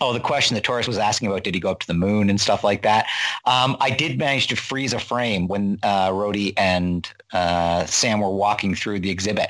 Oh, 0.02 0.12
the 0.12 0.20
question 0.20 0.56
that 0.56 0.64
Torres 0.64 0.88
was 0.88 0.98
asking 0.98 1.30
about, 1.30 1.44
did 1.44 1.54
he 1.54 1.62
go 1.62 1.72
up 1.72 1.80
to 1.80 1.88
the 1.88 1.94
moon 1.94 2.30
and 2.30 2.42
stuff 2.42 2.64
like 2.64 2.82
that? 2.82 3.06
Um, 3.46 3.78
I 3.80 3.90
did 3.90 4.18
manage 4.18 4.48
to 4.48 4.56
freeze 4.56 4.92
a 4.92 5.00
frame 5.00 5.48
when 5.48 5.80
uh, 5.82 6.10
Rhodey 6.10 6.54
and 6.58 7.10
uh, 7.32 7.86
Sam 7.86 8.20
were 8.20 8.32
walking 8.32 8.76
through 8.76 9.00
the 9.00 9.10
exhibit. 9.10 9.50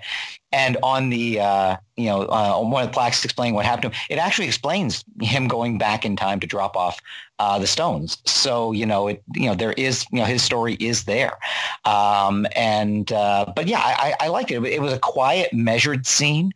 And 0.52 0.78
on 0.84 1.10
the, 1.10 1.40
uh, 1.40 1.78
you 1.96 2.06
know, 2.06 2.24
uh, 2.24 2.60
on 2.60 2.70
one 2.70 2.84
of 2.84 2.90
the 2.90 2.94
plaques 2.94 3.26
explaining 3.26 3.56
what 3.56 3.66
happened 3.66 3.94
to 3.94 3.98
him, 3.98 4.06
it 4.12 4.20
actually 4.20 4.46
explains 4.46 5.04
him 5.20 5.48
going 5.48 5.80
back 5.80 6.06
in 6.06 6.16
time 6.16 6.40
to 6.42 6.46
drop 6.46 6.78
off 6.78 7.00
uh, 7.40 7.58
the 7.58 7.66
stones. 7.66 8.20
So, 8.26 8.72
you 8.74 8.86
know, 8.86 9.08
it, 9.08 9.24
you 9.34 9.48
know, 9.48 9.56
there 9.56 9.74
is, 9.74 10.06
you 10.12 10.20
know, 10.20 10.26
his 10.26 10.44
story 10.44 10.76
is 10.76 11.06
there. 11.06 11.40
Um, 11.86 12.46
and, 12.56 13.12
uh, 13.12 13.52
but 13.56 13.68
yeah, 13.68 13.80
I, 13.80 14.14
I 14.20 14.28
liked 14.28 14.52
it. 14.52 14.64
It 14.64 14.82
was 14.82 14.94
a 14.94 15.00
quiet, 15.00 15.52
measured 15.52 16.06
scene, 16.06 16.52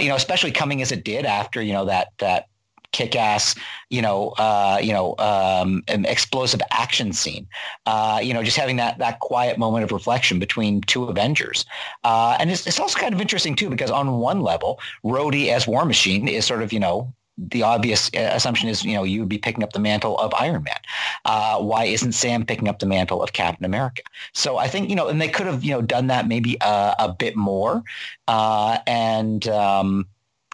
you 0.00 0.08
know, 0.08 0.16
especially 0.16 0.50
coming 0.50 0.82
as 0.82 0.90
it 0.90 1.04
did 1.04 1.24
after, 1.24 1.62
you 1.62 1.72
know, 1.72 1.84
that, 1.84 2.08
that, 2.18 2.48
kick-ass, 2.92 3.54
you 3.88 4.02
know, 4.02 4.30
uh, 4.38 4.78
you 4.82 4.92
know, 4.92 5.14
um, 5.18 5.82
explosive 5.88 6.60
action 6.70 7.12
scene. 7.12 7.46
Uh, 7.86 8.20
you 8.22 8.34
know, 8.34 8.42
just 8.42 8.56
having 8.56 8.76
that 8.76 8.98
that 8.98 9.20
quiet 9.20 9.58
moment 9.58 9.84
of 9.84 9.92
reflection 9.92 10.38
between 10.38 10.80
two 10.82 11.04
Avengers, 11.04 11.64
uh, 12.04 12.36
and 12.38 12.50
it's, 12.50 12.66
it's 12.66 12.80
also 12.80 12.98
kind 12.98 13.14
of 13.14 13.20
interesting 13.20 13.54
too 13.54 13.70
because 13.70 13.90
on 13.90 14.18
one 14.18 14.40
level, 14.40 14.80
Rhodey 15.04 15.48
as 15.48 15.66
War 15.66 15.84
Machine 15.84 16.28
is 16.28 16.44
sort 16.44 16.62
of 16.62 16.72
you 16.72 16.80
know 16.80 17.12
the 17.48 17.62
obvious 17.62 18.10
assumption 18.14 18.68
is, 18.68 18.84
you 18.84 18.92
know, 18.92 19.02
you 19.02 19.20
would 19.20 19.28
be 19.28 19.38
picking 19.38 19.62
up 19.62 19.72
the 19.72 19.78
mantle 19.78 20.18
of 20.18 20.34
Iron 20.34 20.62
Man. 20.62 20.76
Uh, 21.24 21.58
why 21.58 21.84
isn't 21.84 22.12
Sam 22.12 22.44
picking 22.44 22.68
up 22.68 22.80
the 22.80 22.86
mantle 22.86 23.22
of 23.22 23.32
Captain 23.32 23.64
America? 23.64 24.02
So 24.34 24.58
I 24.58 24.68
think, 24.68 24.90
you 24.90 24.96
know, 24.96 25.08
and 25.08 25.20
they 25.20 25.28
could 25.28 25.46
have, 25.46 25.64
you 25.64 25.70
know, 25.70 25.80
done 25.80 26.08
that 26.08 26.28
maybe 26.28 26.60
uh, 26.60 26.94
a 26.98 27.12
bit 27.12 27.36
more. 27.36 27.82
Uh, 28.28 28.78
and, 28.86 29.46
um, 29.48 30.06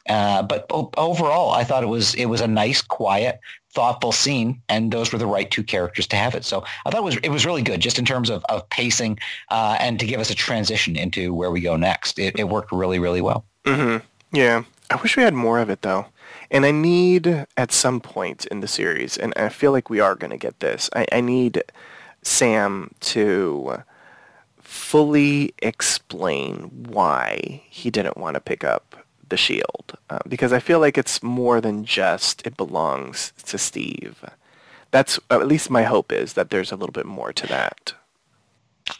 uh, 0.09 0.43
but 0.43 0.67
overall, 0.71 1.51
I 1.51 1.65
thought 1.65 1.83
it 1.83 1.89
was 1.89 2.15
it 2.15 2.27
was 2.27 2.41
a 2.41 2.47
nice, 2.47 2.81
quiet, 2.83 3.41
thoughtful 3.71 4.13
scene, 4.13 4.61
and 4.69 4.93
those 4.93 5.13
were 5.13 5.19
the 5.19 5.27
right 5.27 5.51
two 5.51 5.63
characters 5.63 6.07
to 6.09 6.17
have 6.17 6.35
it. 6.35 6.45
So 6.45 6.65
I 6.85 6.91
thought 6.91 7.01
it 7.01 7.05
was 7.05 7.17
it 7.19 7.31
was 7.31 7.45
really 7.47 7.63
good, 7.63 7.81
just 7.81 7.99
in 7.99 8.05
terms 8.05 8.31
of 8.31 8.45
of 8.49 8.69
pacing 8.71 9.19
uh, 9.51 9.77
and 9.81 9.99
to 10.01 10.07
give 10.07 10.21
us 10.21 10.31
a 10.31 10.35
transition 10.35 10.97
into 10.97 11.35
where 11.35 11.51
we 11.51 11.61
go 11.61 11.77
next. 11.77 12.19
It, 12.19 12.39
it 12.39 12.49
worked 12.49 12.73
really, 12.73 12.99
really 12.99 13.21
well. 13.21 13.45
Mm-hmm. 13.65 14.05
Yeah, 14.37 14.65
I 14.91 14.97
wish 14.97 15.17
we 15.17 15.23
had 15.23 15.35
more 15.35 15.59
of 15.59 15.71
it 15.71 15.83
though, 15.83 16.07
and 16.51 16.65
I 16.65 16.71
need 16.71 17.47
at 17.57 17.73
some 17.73 18.01
point 18.01 18.47
in 18.47 18.61
the 18.61 18.69
series, 18.69 19.17
and 19.17 19.33
I 19.37 19.49
feel 19.49 19.73
like 19.73 19.91
we 19.91 20.01
are 20.01 20.15
going 20.15 20.31
to 20.31 20.37
get 20.37 20.61
this. 20.61 20.89
I, 20.95 21.07
I 21.13 21.21
need 21.21 21.63
Sam 22.23 22.91
to 23.01 23.83
fully 24.61 25.55
explain 25.61 26.71
why 26.89 27.63
he 27.69 27.91
didn't 27.91 28.17
want 28.17 28.35
to 28.35 28.41
pick 28.41 28.65
up 28.65 29.06
the 29.29 29.37
shield 29.37 29.97
uh, 30.11 30.19
because 30.29 30.53
I 30.53 30.61
feel 30.61 30.81
like 30.81 30.99
it's 30.99 31.23
more 31.23 31.61
than 31.61 31.85
just 31.85 32.47
it 32.47 32.57
belongs 32.57 33.33
to 33.47 33.59
Steve. 33.59 34.25
That's 34.91 35.19
at 35.31 35.47
least 35.47 35.71
my 35.71 35.83
hope 35.83 36.13
is 36.13 36.35
that 36.35 36.51
there's 36.51 36.73
a 36.73 36.77
little 36.77 36.93
bit 36.93 37.07
more 37.07 37.33
to 37.33 37.47
that. 37.49 37.95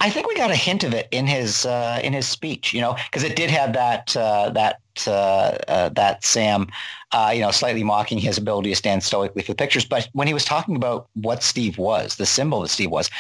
I 0.01 0.11
think 0.11 0.27
we 0.27 0.35
got 0.35 0.51
a 0.51 0.57
hint 0.57 0.83
of 0.83 0.93
it 0.93 1.07
in 1.13 1.27
his 1.27 1.65
uh, 1.65 2.01
in 2.03 2.13
his 2.13 2.27
speech, 2.27 2.75
you 2.75 2.81
know, 2.81 2.97
because 3.11 3.23
it 3.23 3.37
did 3.37 3.51
have 3.51 3.73
that 3.75 4.17
uh, 4.17 4.51
that 4.51 4.81
uh, 5.07 5.59
uh 5.69 5.89
that 5.91 6.25
Sam, 6.25 6.67
uh, 7.13 7.31
you 7.33 7.41
know, 7.41 7.53
slightly 7.53 7.85
mocking 7.85 8.19
his 8.19 8.37
ability 8.37 8.71
to 8.71 8.77
stand 8.77 9.05
stoically 9.05 9.43
for 9.43 9.55
pictures. 9.55 9.85
But 9.85 10.09
when 10.13 10.27
he 10.27 10.35
was 10.35 10.45
talking 10.45 10.75
about 10.75 11.09
what 11.15 11.43
Steve 11.43 11.79
was, 11.79 12.17
the 12.17 12.27
symbol 12.27 12.63
that 12.63 12.69
Steve 12.69 12.91
was, 12.91 13.11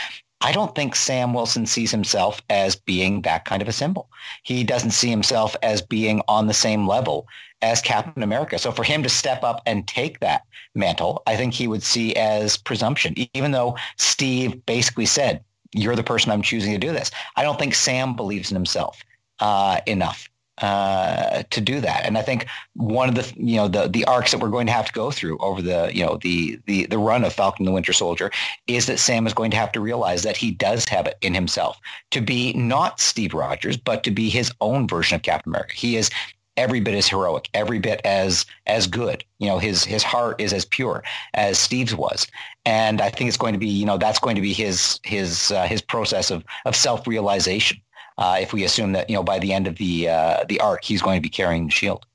I 0.40 0.52
don't 0.52 0.74
think 0.74 0.94
Sam 0.94 1.32
Wilson 1.32 1.66
sees 1.66 1.90
himself 1.90 2.42
as 2.50 2.76
being 2.76 3.22
that 3.22 3.44
kind 3.44 3.62
of 3.62 3.68
a 3.68 3.72
symbol. 3.72 4.08
He 4.42 4.64
doesn't 4.64 4.90
see 4.90 5.08
himself 5.08 5.56
as 5.62 5.80
being 5.80 6.20
on 6.28 6.46
the 6.46 6.54
same 6.54 6.86
level 6.86 7.26
as 7.62 7.80
Captain 7.80 8.22
America. 8.22 8.58
So 8.58 8.70
for 8.70 8.84
him 8.84 9.02
to 9.02 9.08
step 9.08 9.42
up 9.42 9.62
and 9.66 9.88
take 9.88 10.20
that 10.20 10.42
mantle, 10.74 11.22
I 11.26 11.36
think 11.36 11.54
he 11.54 11.66
would 11.66 11.82
see 11.82 12.14
as 12.16 12.56
presumption, 12.56 13.14
even 13.34 13.52
though 13.52 13.76
Steve 13.96 14.64
basically 14.66 15.06
said, 15.06 15.42
you're 15.72 15.96
the 15.96 16.02
person 16.02 16.30
I'm 16.30 16.42
choosing 16.42 16.72
to 16.72 16.78
do 16.78 16.92
this. 16.92 17.10
I 17.36 17.42
don't 17.42 17.58
think 17.58 17.74
Sam 17.74 18.14
believes 18.14 18.50
in 18.50 18.54
himself 18.56 19.02
uh, 19.40 19.80
enough 19.86 20.28
uh, 20.58 21.42
to 21.50 21.60
do 21.60 21.80
that. 21.80 22.04
And 22.04 22.16
I 22.16 22.22
think 22.22 22.46
one 22.74 23.08
of 23.08 23.14
the 23.14 23.32
you 23.36 23.56
know 23.56 23.68
the 23.68 23.88
the 23.88 24.04
arcs 24.06 24.32
that 24.32 24.40
we're 24.40 24.48
going 24.48 24.66
to 24.66 24.72
have 24.72 24.86
to 24.86 24.92
go 24.92 25.10
through 25.10 25.38
over 25.38 25.60
the 25.60 25.90
you 25.94 26.04
know 26.04 26.18
the 26.22 26.58
the 26.66 26.86
the 26.86 26.98
run 26.98 27.24
of 27.24 27.32
Falcon 27.32 27.64
the 27.64 27.72
Winter 27.72 27.92
Soldier 27.92 28.30
is 28.66 28.86
that 28.86 28.98
Sam 28.98 29.26
is 29.26 29.34
going 29.34 29.50
to 29.50 29.56
have 29.56 29.72
to 29.72 29.80
realize 29.80 30.22
that 30.22 30.36
he 30.36 30.50
does 30.50 30.86
have 30.86 31.06
it 31.06 31.16
in 31.20 31.34
himself 31.34 31.78
to 32.10 32.20
be 32.20 32.52
not 32.54 33.00
Steve 33.00 33.34
Rogers, 33.34 33.76
but 33.76 34.02
to 34.04 34.10
be 34.10 34.28
his 34.28 34.50
own 34.60 34.88
version 34.88 35.16
of 35.16 35.22
Captain 35.22 35.50
America. 35.52 35.74
He 35.74 35.96
is 35.96 36.10
every 36.56 36.80
bit 36.80 36.94
as 36.94 37.06
heroic, 37.06 37.48
every 37.54 37.78
bit 37.78 38.00
as 38.04 38.46
as 38.66 38.86
good. 38.86 39.24
You 39.38 39.48
know, 39.48 39.58
his 39.58 39.84
his 39.84 40.02
heart 40.02 40.40
is 40.40 40.52
as 40.52 40.64
pure 40.64 41.02
as 41.34 41.58
Steve's 41.58 41.94
was, 41.94 42.26
and 42.64 43.00
I 43.00 43.10
think 43.10 43.28
it's 43.28 43.36
going 43.36 43.52
to 43.52 43.58
be 43.58 43.68
you 43.68 43.86
know 43.86 43.98
that's 43.98 44.18
going 44.18 44.36
to 44.36 44.42
be 44.42 44.52
his 44.52 44.98
his 45.04 45.52
uh, 45.52 45.66
his 45.66 45.80
process 45.82 46.30
of 46.30 46.44
of 46.64 46.74
self 46.74 47.06
realization. 47.06 47.80
Uh, 48.18 48.38
if 48.40 48.52
we 48.52 48.64
assume 48.64 48.92
that 48.92 49.10
you 49.10 49.16
know 49.16 49.22
by 49.22 49.38
the 49.38 49.52
end 49.52 49.66
of 49.66 49.76
the 49.76 50.08
uh, 50.08 50.44
the 50.48 50.58
arc 50.60 50.84
he's 50.84 51.02
going 51.02 51.16
to 51.16 51.22
be 51.22 51.28
carrying 51.28 51.66
the 51.66 51.70
shield. 51.70 52.06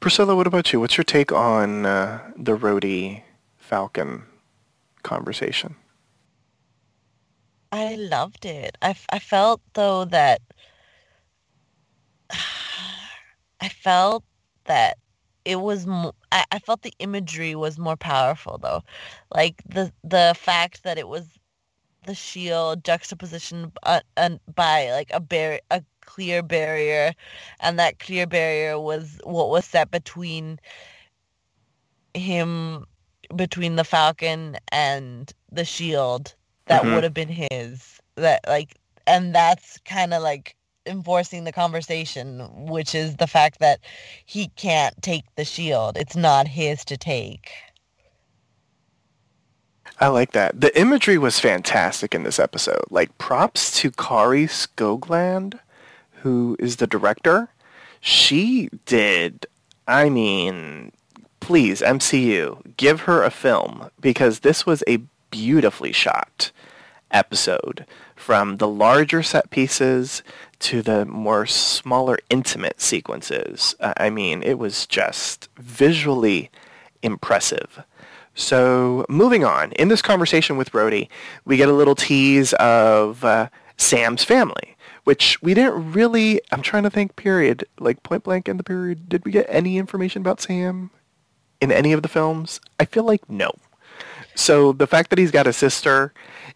Priscilla, 0.00 0.36
what 0.36 0.46
about 0.46 0.72
you? 0.72 0.78
What's 0.78 0.96
your 0.96 1.04
take 1.04 1.32
on 1.32 1.84
uh, 1.84 2.30
the 2.36 2.56
Rhodey 2.56 3.22
Falcon 3.56 4.22
conversation? 5.02 5.74
I 7.72 7.96
loved 7.96 8.46
it. 8.46 8.78
I, 8.80 8.94
I 9.10 9.18
felt 9.18 9.60
though 9.74 10.04
that 10.06 10.40
I 13.60 13.68
felt 13.68 14.24
that 14.64 14.98
it 15.44 15.60
was 15.60 15.86
mo- 15.86 16.14
I, 16.30 16.44
I 16.52 16.58
felt 16.58 16.82
the 16.82 16.94
imagery 16.98 17.54
was 17.54 17.78
more 17.78 17.96
powerful 17.96 18.58
though 18.58 18.82
like 19.34 19.62
the 19.66 19.92
the 20.04 20.34
fact 20.38 20.82
that 20.84 20.98
it 20.98 21.08
was 21.08 21.26
the 22.08 22.14
shield 22.14 22.82
juxtaposition 22.84 23.70
uh, 23.82 24.00
by 24.54 24.90
like 24.92 25.10
a 25.12 25.20
bar- 25.20 25.60
a 25.70 25.82
clear 26.00 26.42
barrier 26.42 27.12
and 27.60 27.78
that 27.78 27.98
clear 27.98 28.26
barrier 28.26 28.80
was 28.80 29.20
what 29.24 29.50
was 29.50 29.66
set 29.66 29.90
between 29.90 30.58
him 32.14 32.86
between 33.36 33.76
the 33.76 33.84
falcon 33.84 34.56
and 34.72 35.34
the 35.52 35.66
shield 35.66 36.34
that 36.64 36.82
mm-hmm. 36.82 36.94
would 36.94 37.04
have 37.04 37.12
been 37.12 37.28
his 37.28 38.00
that 38.14 38.40
like 38.48 38.74
and 39.06 39.34
that's 39.34 39.78
kind 39.84 40.14
of 40.14 40.22
like 40.22 40.56
enforcing 40.88 41.44
the 41.44 41.52
conversation, 41.52 42.48
which 42.66 42.94
is 42.94 43.16
the 43.16 43.26
fact 43.26 43.60
that 43.60 43.80
he 44.24 44.48
can't 44.56 45.00
take 45.02 45.24
the 45.36 45.44
shield. 45.44 45.96
It's 45.96 46.16
not 46.16 46.48
his 46.48 46.84
to 46.86 46.96
take. 46.96 47.50
I 50.00 50.08
like 50.08 50.32
that. 50.32 50.60
The 50.60 50.78
imagery 50.78 51.18
was 51.18 51.40
fantastic 51.40 52.14
in 52.14 52.22
this 52.22 52.38
episode. 52.38 52.84
Like 52.90 53.16
props 53.18 53.76
to 53.80 53.90
Kari 53.90 54.46
Skogland, 54.46 55.58
who 56.22 56.56
is 56.60 56.76
the 56.76 56.86
director. 56.86 57.48
She 58.00 58.68
did, 58.86 59.46
I 59.88 60.08
mean, 60.08 60.92
please, 61.40 61.80
MCU, 61.80 62.76
give 62.76 63.02
her 63.02 63.22
a 63.24 63.30
film 63.30 63.90
because 64.00 64.40
this 64.40 64.64
was 64.64 64.84
a 64.86 65.00
beautifully 65.30 65.92
shot 65.92 66.52
episode 67.10 67.84
from 68.14 68.58
the 68.58 68.68
larger 68.68 69.22
set 69.22 69.50
pieces 69.50 70.22
to 70.60 70.82
the 70.82 71.06
more 71.06 71.46
smaller 71.46 72.18
intimate 72.30 72.80
sequences. 72.80 73.74
I 73.80 74.10
mean, 74.10 74.42
it 74.42 74.58
was 74.58 74.86
just 74.86 75.48
visually 75.56 76.50
impressive. 77.02 77.82
So 78.38 79.04
moving 79.08 79.44
on, 79.44 79.72
in 79.72 79.88
this 79.88 80.00
conversation 80.00 80.56
with 80.56 80.70
Rhodey, 80.70 81.08
we 81.44 81.56
get 81.56 81.68
a 81.68 81.72
little 81.72 81.96
tease 81.96 82.52
of 82.54 83.24
uh, 83.24 83.48
Sam's 83.76 84.22
family, 84.22 84.76
which 85.02 85.42
we 85.42 85.54
didn't 85.54 85.92
really, 85.92 86.40
I'm 86.52 86.62
trying 86.62 86.84
to 86.84 86.90
think, 86.90 87.16
period, 87.16 87.64
like 87.80 88.04
point 88.04 88.22
blank 88.22 88.48
in 88.48 88.56
the 88.56 88.62
period, 88.62 89.08
did 89.08 89.24
we 89.24 89.32
get 89.32 89.46
any 89.48 89.76
information 89.76 90.22
about 90.22 90.40
Sam 90.40 90.90
in 91.60 91.72
any 91.72 91.92
of 91.92 92.02
the 92.02 92.08
films? 92.08 92.60
I 92.78 92.84
feel 92.84 93.02
like 93.02 93.28
no. 93.28 93.50
So 94.36 94.70
the 94.72 94.86
fact 94.86 95.10
that 95.10 95.18
he's 95.18 95.32
got 95.32 95.48
a 95.48 95.52
sister 95.52 96.14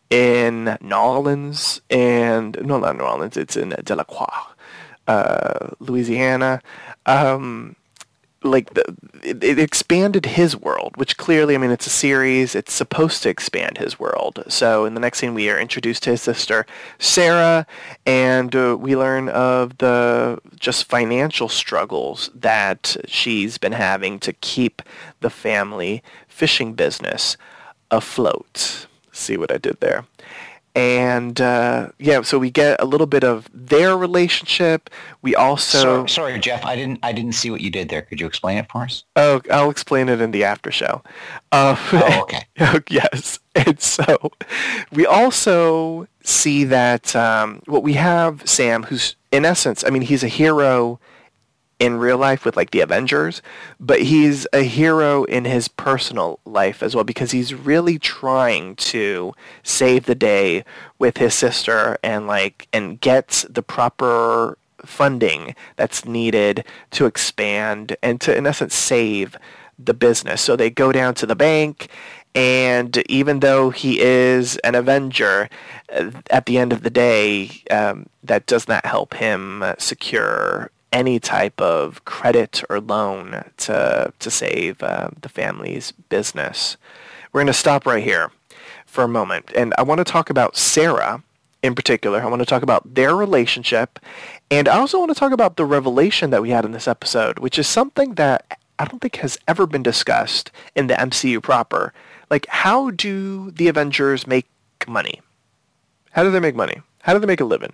in 0.09 0.79
New 0.81 0.95
Orleans 0.95 1.81
and 1.91 2.57
no, 2.63 2.79
not 2.79 2.97
New 2.97 3.03
Orleans. 3.03 3.37
It's 3.37 3.57
in 3.57 3.71
Delacroix, 3.83 4.27
uh, 5.09 5.71
Louisiana. 5.81 6.63
Um, 7.07 7.75
like 8.45 8.75
the, 8.75 8.97
it, 9.23 9.43
it, 9.43 9.59
expanded 9.59 10.27
his 10.27 10.57
world, 10.57 10.97
which 10.97 11.17
clearly, 11.17 11.55
I 11.55 11.59
mean, 11.59 11.71
it's 11.71 11.87
a 11.87 11.91
series. 11.91 12.55
It's 12.55 12.73
supposed 12.73 13.23
to 13.23 13.29
expand 13.29 13.79
his 13.79 13.99
world. 13.99 14.43
So 14.49 14.85
in 14.85 14.95
the 14.95 15.01
next 15.01 15.19
scene, 15.19 15.35
we 15.35 15.49
are 15.51 15.59
introduced 15.59 16.03
to 16.05 16.11
his 16.11 16.23
sister 16.23 16.67
Sarah, 16.99 17.67
and 18.07 18.55
uh, 18.55 18.77
we 18.79 18.97
learn 18.97 19.29
of 19.29 19.79
the 19.79 20.41
just 20.59 20.85
financial 20.85 21.49
struggles 21.49 22.31
that 22.35 22.97
she's 23.07 23.59
been 23.59 23.73
having 23.73 24.19
to 24.21 24.33
keep 24.33 24.83
the 25.21 25.31
family 25.31 26.03
fishing 26.29 26.75
business 26.75 27.37
afloat. 27.91 28.87
See 29.13 29.37
what 29.37 29.53
I 29.53 29.59
did 29.59 29.81
there. 29.81 30.07
And 30.75 31.39
uh, 31.39 31.89
yeah, 31.99 32.23
so 32.23 32.39
we 32.39 32.51
get 32.51 32.81
a 32.81 32.87
little 32.87 33.07
bit 33.07 33.25
of 33.25 33.49
their 33.53 33.97
relationship. 33.97 34.89
We 35.21 35.35
also 35.35 35.79
sorry, 35.79 36.09
sorry, 36.09 36.39
Jeff, 36.41 36.65
I 36.65 36.77
didn't 36.77 37.01
I 37.03 37.13
didn't 37.13 37.33
see 37.33 37.51
what 37.51 37.61
you 37.61 37.71
did 37.71 37.91
there. 37.91 38.03
Could 38.03 38.21
you 38.21 38.27
explain 38.27 38.57
it 38.57 38.71
for 38.71 38.83
us? 38.83 39.05
Oh, 39.15 39.43
I'll 39.51 39.71
explain 39.71 40.09
it 40.09 40.23
in 40.23 40.31
the 40.31 40.45
after 40.45 40.71
show. 40.71 41.03
Uh, 41.51 41.77
oh, 41.93 42.23
okay. 42.23 42.47
yes, 42.89 43.39
and 43.55 43.79
so 43.81 44.33
we 44.93 45.05
also 45.05 46.09
see 46.25 46.65
that 46.65 47.15
um, 47.15 47.61
what 47.67 47.83
we 47.83 47.93
have 47.95 48.49
Sam, 48.49 48.85
who's 48.85 49.17
in 49.31 49.45
essence, 49.45 49.85
I 49.85 49.91
mean, 49.91 50.03
he's 50.03 50.25
a 50.25 50.29
hero 50.29 51.01
in 51.83 51.97
real 51.97 52.17
life 52.17 52.45
with 52.45 52.57
like 52.57 52.71
the 52.71 52.79
Avengers, 52.79 53.43
but 53.81 54.03
he's 54.03 54.47
a 54.53 54.63
hero 54.63 55.25
in 55.25 55.45
his 55.45 55.67
personal 55.67 56.39
life 56.45 56.81
as 56.81 56.95
well 56.95 57.03
because 57.03 57.33
he's 57.33 57.53
really 57.53 57.99
trying 57.99 58.77
to 58.77 59.35
save 59.65 60.07
the 60.07 60.15
day 60.15 60.65
with 61.01 61.17
his 61.17 61.35
sister 61.35 61.99
and 62.05 62.29
like 62.29 62.69
and 62.73 63.01
gets 63.01 63.43
the 63.51 63.65
proper 63.65 64.57
funding 64.85 65.57
that's 65.75 66.05
needed 66.05 66.65
to 66.93 67.05
expand 67.05 67.97
and 68.01 68.21
to 68.21 68.37
in 68.37 68.47
essence 68.47 68.77
save 68.77 69.37
the 69.77 69.93
business. 69.93 70.41
So 70.41 70.55
they 70.55 70.71
go 70.71 70.93
down 70.93 71.15
to 71.15 71.27
the 71.27 71.35
bank 71.35 71.89
and 72.33 72.97
even 73.11 73.41
though 73.41 73.71
he 73.71 74.01
is 74.01 74.57
an 74.59 74.77
Avenger, 74.77 75.49
at 76.31 76.47
the 76.47 76.59
end 76.59 76.73
of 76.73 76.85
the 76.85 76.91
day, 76.91 77.51
um, 77.73 78.07
that 78.23 78.47
does 78.47 78.69
not 78.69 78.87
help 78.87 79.15
him 79.15 79.65
secure 79.79 80.71
any 80.93 81.19
type 81.19 81.61
of 81.61 82.05
credit 82.05 82.63
or 82.69 82.81
loan 82.81 83.45
to, 83.57 84.13
to 84.19 84.31
save 84.31 84.83
uh, 84.83 85.09
the 85.21 85.29
family's 85.29 85.93
business. 85.93 86.77
We're 87.33 87.41
going 87.41 87.47
to 87.47 87.53
stop 87.55 87.87
right 87.87 88.05
here 88.05 88.31
for 88.85 89.05
a 89.05 89.09
moment. 89.09 89.51
And 89.57 89.73
I 89.79 89.83
want 89.83 89.99
to 89.99 90.05
talk 90.05 90.29
about 90.29 90.57
Sarah 90.57 91.23
in 91.63 91.75
particular. 91.75 92.21
I 92.21 92.27
want 92.27 92.41
to 92.41 92.47
talk 92.47 92.63
about 92.63 92.95
their 92.95 93.17
relationship. 93.17 93.99
And 94.51 94.69
I 94.69 94.79
also 94.79 94.99
want 94.99 95.11
to 95.11 95.19
talk 95.19 95.33
about 95.33 95.57
the 95.57 95.65
revelation 95.65 96.31
that 96.31 96.43
we 96.43 96.51
had 96.51 96.65
in 96.65 96.73
this 96.73 96.89
episode, 96.89 97.39
which 97.39 97.59
is 97.59 97.67
something 97.67 98.15
that 98.15 98.59
I 98.79 98.85
don't 98.85 99.01
think 99.01 99.17
has 99.17 99.39
ever 99.47 99.67
been 99.67 99.83
discussed 99.83 100.51
in 100.75 100.89
the 100.89 100.95
MCU 100.95 101.43
proper. 101.43 101.93
Like, 102.31 102.47
how 102.49 102.91
do 102.91 103.51
the 103.53 103.69
Avengers 103.69 104.27
make 104.27 104.47
money? 104.89 105.21
How 106.11 106.23
do 106.25 106.31
they 106.31 106.41
make 106.41 106.57
money? 106.57 106.83
How 107.03 107.13
do 107.13 107.19
they 107.19 107.27
make 107.27 107.41
a 107.41 107.45
living? 107.45 107.73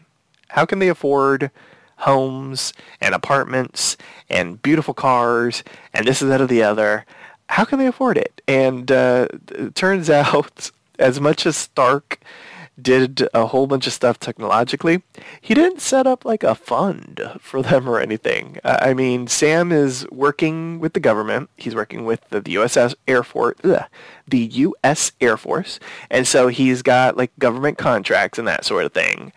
How 0.48 0.64
can 0.66 0.78
they 0.78 0.88
afford 0.88 1.50
homes 1.98 2.72
and 3.00 3.14
apartments 3.14 3.96
and 4.28 4.62
beautiful 4.62 4.94
cars 4.94 5.62
and 5.92 6.06
this 6.06 6.22
and 6.22 6.30
that 6.30 6.40
or 6.40 6.46
the 6.46 6.62
other. 6.62 7.04
How 7.48 7.64
can 7.64 7.78
they 7.78 7.86
afford 7.86 8.18
it? 8.18 8.40
And 8.46 8.90
uh, 8.90 9.28
it 9.50 9.74
turns 9.74 10.10
out, 10.10 10.70
as 10.98 11.20
much 11.20 11.46
as 11.46 11.56
Stark 11.56 12.18
did 12.80 13.28
a 13.34 13.46
whole 13.46 13.66
bunch 13.66 13.86
of 13.86 13.92
stuff 13.92 14.20
technologically. 14.20 15.02
He 15.40 15.54
didn't 15.54 15.80
set 15.80 16.06
up 16.06 16.24
like 16.24 16.44
a 16.44 16.54
fund 16.54 17.20
for 17.40 17.62
them 17.62 17.88
or 17.88 17.98
anything. 17.98 18.58
I 18.64 18.94
mean, 18.94 19.26
Sam 19.26 19.72
is 19.72 20.06
working 20.10 20.78
with 20.78 20.92
the 20.92 21.00
government. 21.00 21.50
He's 21.56 21.74
working 21.74 22.04
with 22.04 22.20
the, 22.30 22.40
the 22.40 22.52
U.S. 22.52 22.94
Air 23.06 23.24
Force, 23.24 23.56
ugh, 23.64 23.84
the 24.26 24.38
U.S. 24.38 25.12
Air 25.20 25.36
Force, 25.36 25.80
and 26.10 26.26
so 26.26 26.48
he's 26.48 26.82
got 26.82 27.16
like 27.16 27.36
government 27.38 27.78
contracts 27.78 28.38
and 28.38 28.46
that 28.46 28.64
sort 28.64 28.84
of 28.84 28.92
thing. 28.92 29.32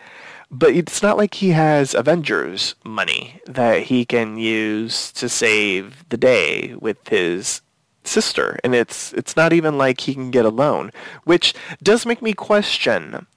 But 0.53 0.75
it's 0.75 1.01
not 1.01 1.17
like 1.17 1.35
he 1.35 1.49
has 1.49 1.93
Avengers 1.93 2.75
money 2.83 3.41
that 3.45 3.83
he 3.83 4.05
can 4.05 4.37
use 4.37 5.11
to 5.13 5.29
save 5.29 6.07
the 6.09 6.17
day 6.17 6.75
with 6.75 7.07
his 7.07 7.61
sister 8.03 8.59
and 8.63 8.73
it's 8.73 9.13
it's 9.13 9.35
not 9.35 9.53
even 9.53 9.77
like 9.77 10.01
he 10.01 10.13
can 10.15 10.31
get 10.31 10.43
a 10.43 10.49
loan 10.49 10.91
which 11.23 11.53
does 11.83 12.03
make 12.03 12.19
me 12.19 12.33
question 12.33 13.27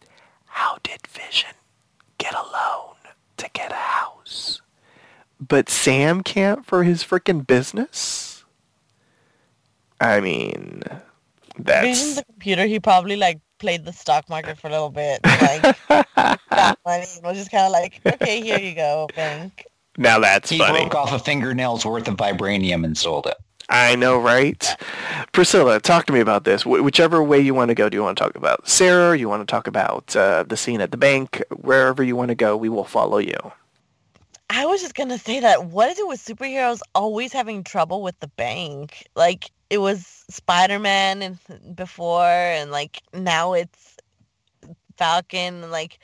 how 0.47 0.79
did 0.83 1.07
vision 1.07 1.51
get 2.17 2.33
a 2.33 2.43
loan 2.43 2.95
to 3.37 3.47
get 3.53 3.71
a 3.71 3.75
house 3.75 4.63
but 5.39 5.69
sam 5.69 6.23
can't 6.23 6.65
for 6.65 6.83
his 6.83 7.05
freaking 7.05 7.47
business 7.47 8.47
i 10.01 10.19
mean 10.19 10.83
that's 11.59 11.87
Vision's 11.87 12.19
a 12.19 12.25
computer. 12.25 12.67
He 12.67 12.81
probably 12.81 13.17
like 13.17 13.41
played 13.65 13.85
the 13.87 13.93
stock 13.93 14.29
market 14.29 14.59
for 14.59 14.69
a 14.69 14.71
little 14.71 14.91
bit, 14.91 15.21
like 15.41 15.63
got 15.89 16.79
money, 16.85 17.07
and 17.17 17.25
was 17.25 17.39
just 17.39 17.51
kind 17.51 17.65
of 17.65 17.73
like, 17.73 18.01
okay, 18.07 18.43
here 18.43 18.59
you 18.59 18.75
go, 18.75 19.09
bank. 19.17 19.67
now 19.97 20.19
that's 20.19 20.51
He 20.51 20.59
funny 20.59 20.81
broke 20.81 20.95
off 20.95 21.13
a 21.13 21.19
fingernail's 21.19 21.87
worth 21.87 22.07
of 22.09 22.17
vibranium 22.17 22.85
and 22.85 22.97
sold 22.99 23.27
it. 23.27 23.37
I 23.71 23.97
know, 23.97 24.19
right? 24.19 24.77
Priscilla, 25.33 25.81
talk 25.81 26.05
to 26.07 26.13
me 26.13 26.21
about 26.21 26.45
this. 26.45 26.63
Wh- 26.65 26.85
whichever 26.85 27.23
way 27.23 27.41
you 27.41 27.55
want 27.55 27.71
to 27.71 27.75
go. 27.75 27.89
Do 27.89 27.97
you 27.97 28.03
want 28.03 28.19
to 28.19 28.23
talk 28.25 28.37
about 28.37 28.69
Sarah? 28.69 29.17
You 29.19 29.31
want 29.31 29.41
to 29.41 29.51
talk 29.51 29.67
about 29.67 30.15
uh, 30.15 30.43
the 30.47 30.57
scene 30.59 30.83
at 30.83 30.91
the 30.91 30.99
bank? 30.99 31.43
Wherever 31.51 32.03
you 32.03 32.15
want 32.17 32.29
to 32.29 32.35
go, 32.35 32.57
we 32.59 32.69
will 32.69 32.85
follow 32.85 33.17
you. 33.19 33.39
I 34.51 34.67
was 34.67 34.83
just 34.83 34.95
gonna 34.95 35.19
say 35.19 35.41
that. 35.41 35.67
What 35.67 35.91
is 35.91 35.99
it 35.99 36.07
with 36.07 36.23
superheroes 36.25 36.81
always 36.95 37.33
having 37.33 37.65
trouble 37.65 38.03
with 38.03 38.21
the 38.21 38.29
bank? 38.29 39.09
Like 39.17 39.51
it 39.71 39.79
was 39.79 40.25
Spider 40.31 40.79
Man 40.79 41.23
and 41.23 41.77
before, 41.77 42.25
and 42.27 42.71
like 42.71 43.03
now 43.13 43.53
it's 43.55 43.97
Falcon. 44.97 45.71
Like 45.71 45.99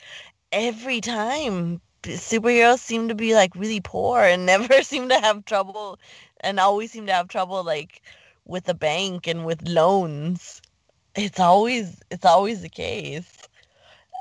every 0.51 1.01
time, 1.01 1.81
superheroes 2.03 2.79
seem 2.79 3.07
to 3.09 3.15
be 3.15 3.35
like 3.35 3.55
really 3.55 3.81
poor 3.81 4.21
and 4.21 4.45
never 4.47 4.83
seem 4.83 5.09
to 5.09 5.19
have 5.19 5.45
trouble, 5.45 5.99
and 6.41 6.59
always 6.59 6.91
seem 6.91 7.05
to 7.07 7.13
have 7.13 7.27
trouble 7.27 7.63
like 7.63 8.01
with 8.45 8.65
the 8.65 8.73
bank 8.75 9.27
and 9.27 9.45
with 9.45 9.67
loans. 9.67 10.61
It's 11.15 11.39
always 11.39 12.01
it's 12.11 12.25
always 12.25 12.61
the 12.61 12.69
case, 12.69 13.47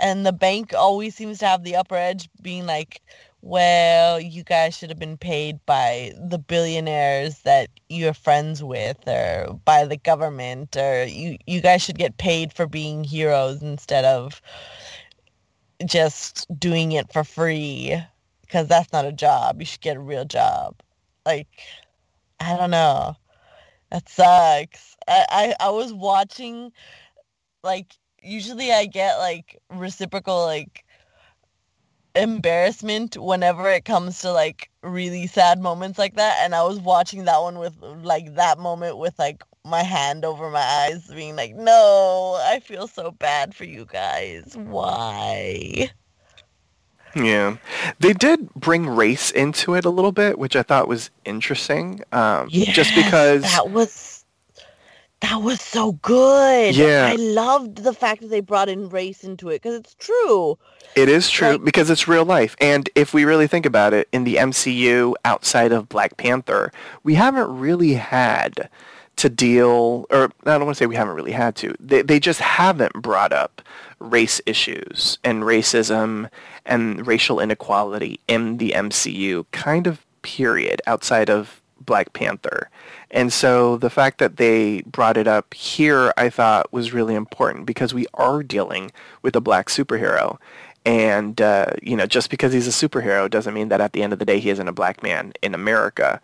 and 0.01 0.27
the 0.27 0.33
bank 0.33 0.75
always 0.75 1.15
seems 1.15 1.39
to 1.41 1.47
have 1.47 1.65
the 1.65 1.77
upper 1.77 1.97
edge, 1.97 2.29
being 2.43 2.67
like 2.67 3.03
well, 3.43 4.21
you 4.21 4.45
guys 4.45 4.77
should 4.77 4.91
have 4.91 4.99
been 4.99 5.17
paid 5.17 5.65
by 5.67 6.13
the 6.19 6.39
billionaires 6.39 7.41
that 7.41 7.69
you're 7.89 8.15
friends 8.15 8.63
with 8.63 8.97
or 9.09 9.59
by 9.65 9.87
the 9.87 9.97
government 9.97 10.77
or 10.77 11.05
you, 11.05 11.39
you 11.47 11.61
guys 11.61 11.83
should 11.83 11.99
get 11.99 12.19
paid 12.19 12.53
for 12.53 12.67
being 12.67 13.03
heroes 13.05 13.63
instead 13.63 14.05
of 14.05 14.43
just 15.87 16.47
doing 16.59 16.93
it 16.93 17.11
for 17.13 17.25
free 17.25 18.01
because 18.43 18.69
that's 18.69 18.93
not 18.93 19.07
a 19.07 19.13
job. 19.13 19.61
You 19.61 19.67
should 19.67 19.81
get 19.81 19.97
a 19.97 20.01
real 20.01 20.25
job. 20.25 20.77
Like, 21.25 21.49
I 22.41 22.57
don't 22.57 22.71
know. 22.71 23.15
That 23.91 24.09
sucks. 24.09 24.97
I, 25.09 25.55
I, 25.61 25.67
I 25.67 25.71
was 25.71 25.93
watching, 25.93 26.73
like, 27.63 27.95
usually 28.23 28.73
I 28.73 28.87
get, 28.87 29.17
like, 29.19 29.59
reciprocal, 29.71 30.45
like, 30.45 30.85
embarrassment 32.15 33.17
whenever 33.17 33.71
it 33.71 33.85
comes 33.85 34.21
to 34.21 34.33
like 34.33 34.71
really 34.83 35.27
sad 35.27 35.61
moments 35.61 35.99
like 35.99 36.17
that 36.17 36.39
and 36.43 36.55
i 36.55 36.63
was 36.63 36.81
watching 36.81 37.25
that 37.25 37.41
one 37.41 37.59
with 37.59 37.77
like 38.03 38.35
that 38.35 38.59
moment 38.59 38.99
with 38.99 39.19
like 39.19 39.43
my 39.65 39.83
hand 39.83 40.25
over 40.25 40.51
my 40.51 40.61
eyes 40.61 41.07
being 41.09 41.37
like 41.37 41.55
no 41.55 42.39
i 42.47 42.59
feel 42.61 42.89
so 42.89 43.11
bad 43.13 43.55
for 43.55 43.65
you 43.65 43.85
guys 43.87 44.57
why 44.57 45.91
Yeah, 47.15 47.57
they 47.99 48.13
did 48.13 48.53
bring 48.55 48.87
race 48.89 49.31
into 49.31 49.75
it 49.75 49.85
a 49.85 49.91
little 49.91 50.13
bit, 50.13 50.39
which 50.39 50.55
I 50.55 50.63
thought 50.63 50.87
was 50.87 51.11
interesting. 51.25 52.03
Um, 52.13 52.49
just 52.51 52.95
because 52.95 53.43
that 53.43 53.71
was 53.71 53.91
that 55.21 55.43
was 55.43 55.61
so 55.61 55.93
good 55.93 56.75
Yeah. 56.75 57.09
i 57.13 57.17
loved 57.17 57.79
the 57.85 57.93
fact 57.93 58.23
that 58.23 58.29
they 58.29 58.41
brought 58.41 58.69
in 58.69 58.89
race 58.89 59.23
into 59.25 59.49
it 59.49 59.63
because 59.63 59.75
it's 59.77 59.95
true 59.95 60.59
it 60.97 61.09
is 61.09 61.31
true 61.31 61.53
like- 61.53 61.65
because 61.65 61.89
it's 61.89 62.09
real 62.09 62.25
life. 62.25 62.57
And 62.61 62.91
if 62.97 63.15
we 63.15 63.25
really 63.25 63.47
think 63.47 63.65
about 63.65 63.95
it, 63.95 64.09
in 64.11 64.25
the 64.25 64.37
MCU 64.37 65.15
outside 65.25 65.71
of 65.71 65.89
Black 65.89 66.17
Panther, 66.17 66.73
we 67.05 67.15
haven't 67.15 67.47
really 67.61 67.93
had 67.95 68.69
to 69.15 69.29
deal, 69.29 70.07
or 70.11 70.33
I 70.47 70.59
don't 70.59 70.65
want 70.65 70.77
to 70.77 70.83
say 70.83 70.87
we 70.87 70.97
haven't 70.97 71.15
really 71.15 71.31
had 71.31 71.55
to. 71.57 71.77
They 71.79 72.03
they 72.03 72.19
just 72.19 72.41
haven't 72.41 72.95
brought 72.95 73.33
up 73.33 73.63
race 74.01 74.41
issues 74.47 75.19
and 75.23 75.45
racism 75.45 76.29
and 76.67 77.07
racial 77.07 77.39
inequality 77.39 78.19
in 78.27 78.57
the 78.57 78.73
MCU. 78.75 79.45
Kind 79.53 79.87
of 79.87 80.05
period 80.23 80.83
outside 80.89 81.31
of 81.31 81.60
Black 81.81 82.13
Panther. 82.13 82.71
And 83.11 83.33
so 83.33 83.77
the 83.77 83.91
fact 83.91 84.19
that 84.19 84.37
they 84.37 84.83
brought 84.83 85.17
it 85.17 85.27
up 85.27 85.53
here, 85.55 86.13
I 86.17 86.31
thought 86.31 86.73
was 86.73 86.93
really 86.93 87.15
important 87.15 87.67
because 87.67 87.93
we 87.93 88.07
are 88.15 88.43
dealing 88.43 88.93
with 89.23 89.35
a 89.35 89.41
black 89.41 89.69
superhero. 89.69 90.39
And, 90.87 91.41
uh, 91.41 91.73
you 91.83 91.97
know, 91.97 92.07
just 92.07 92.31
because 92.31 92.53
he's 92.53 92.69
a 92.69 92.89
superhero 92.89 93.29
doesn't 93.29 93.55
mean 93.55 93.69
that 93.69 93.81
at 93.81 93.93
the 93.93 94.03
end 94.03 94.13
of 94.13 94.19
the 94.19 94.25
day 94.25 94.39
he 94.39 94.51
isn't 94.51 94.69
a 94.69 94.73
black 94.73 95.03
man 95.03 95.33
in 95.43 95.55
America. 95.55 96.21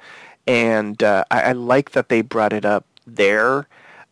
And 0.47 1.03
uh, 1.03 1.25
I, 1.31 1.43
I 1.43 1.53
like 1.53 1.91
that 1.91 2.09
they 2.09 2.23
brought 2.23 2.53
it 2.53 2.65
up 2.65 2.87
there 3.07 3.67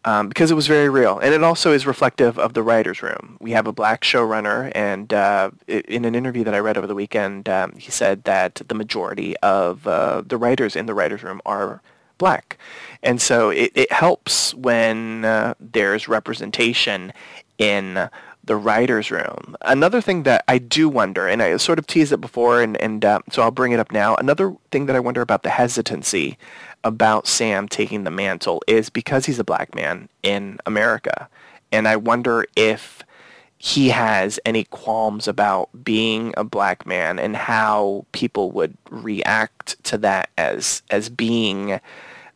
um, 0.05 0.29
because 0.29 0.51
it 0.51 0.55
was 0.55 0.67
very 0.67 0.89
real. 0.89 1.19
And 1.19 1.35
it 1.35 1.43
also 1.43 1.73
is 1.73 1.87
reflective 1.87 2.39
of 2.39 2.55
the 2.55 2.63
writer's 2.63 3.03
room. 3.03 3.37
We 3.41 3.53
have 3.53 3.67
a 3.67 3.73
black 3.73 4.03
showrunner, 4.03 4.71
and 4.75 5.13
uh, 5.13 5.51
in 5.67 6.05
an 6.05 6.15
interview 6.15 6.45
that 6.45 6.55
I 6.55 6.59
read 6.59 6.77
over 6.77 6.87
the 6.87 6.95
weekend, 6.95 7.49
um, 7.49 7.73
he 7.77 7.91
said 7.91 8.25
that 8.25 8.63
the 8.69 8.75
majority 8.75 9.37
of 9.39 9.87
uh, 9.87 10.23
the 10.27 10.37
writers 10.37 10.77
in 10.77 10.87
the 10.87 10.95
writer's 10.95 11.23
room 11.23 11.41
are 11.47 11.81
black. 12.19 12.59
And 13.03 13.21
so 13.21 13.51
it, 13.51 13.73
it 13.75 13.93
helps 13.93 14.55
when 14.55 15.25
uh, 15.25 15.55
there's 15.61 16.09
representation 16.09 17.13
in 17.59 18.09
the 18.47 18.57
writer's 18.57 19.11
room. 19.11 19.57
Another 19.63 20.01
thing 20.01 20.25
that 20.25 20.45
I 20.49 20.59
do 20.59 20.89
wonder, 20.89 21.27
and 21.27 21.43
I 21.43 21.57
sort 21.57 21.79
of 21.79 21.87
teased 21.87 22.13
it 22.13 22.21
before, 22.21 22.63
and, 22.63 22.77
and 22.81 23.05
uh, 23.05 23.21
so 23.31 23.43
I'll 23.43 23.51
bring 23.51 23.73
it 23.73 23.81
up 23.81 23.93
now. 23.93 24.15
Another 24.17 24.55
thing 24.71 24.87
that 24.87 24.97
I 24.97 25.01
wonder 25.01 25.23
about 25.23 25.43
the 25.43 25.51
hesitancy 25.51 26.39
about 26.83 27.27
Sam 27.27 27.69
taking 27.69 28.05
the 28.05 28.11
mantle 28.11 28.63
is 28.67 28.91
because 28.91 29.27
he's 29.27 29.39
a 29.39 29.45
black 29.45 29.75
man 29.75 30.09
in 30.23 30.59
America. 30.67 31.29
And 31.73 31.89
I 31.89 31.97
wonder 31.97 32.47
if 32.55 33.03
he 33.57 33.89
has 33.89 34.39
any 34.45 34.65
qualms 34.65 35.27
about 35.27 35.71
being 35.83 36.35
a 36.37 36.45
black 36.45 36.87
man 36.87 37.19
and 37.19 37.35
how 37.35 38.05
people 38.13 38.51
would 38.51 38.77
react 38.91 39.83
to 39.85 39.97
that 39.99 40.29
as 40.37 40.83
as 40.91 41.09
being 41.09 41.81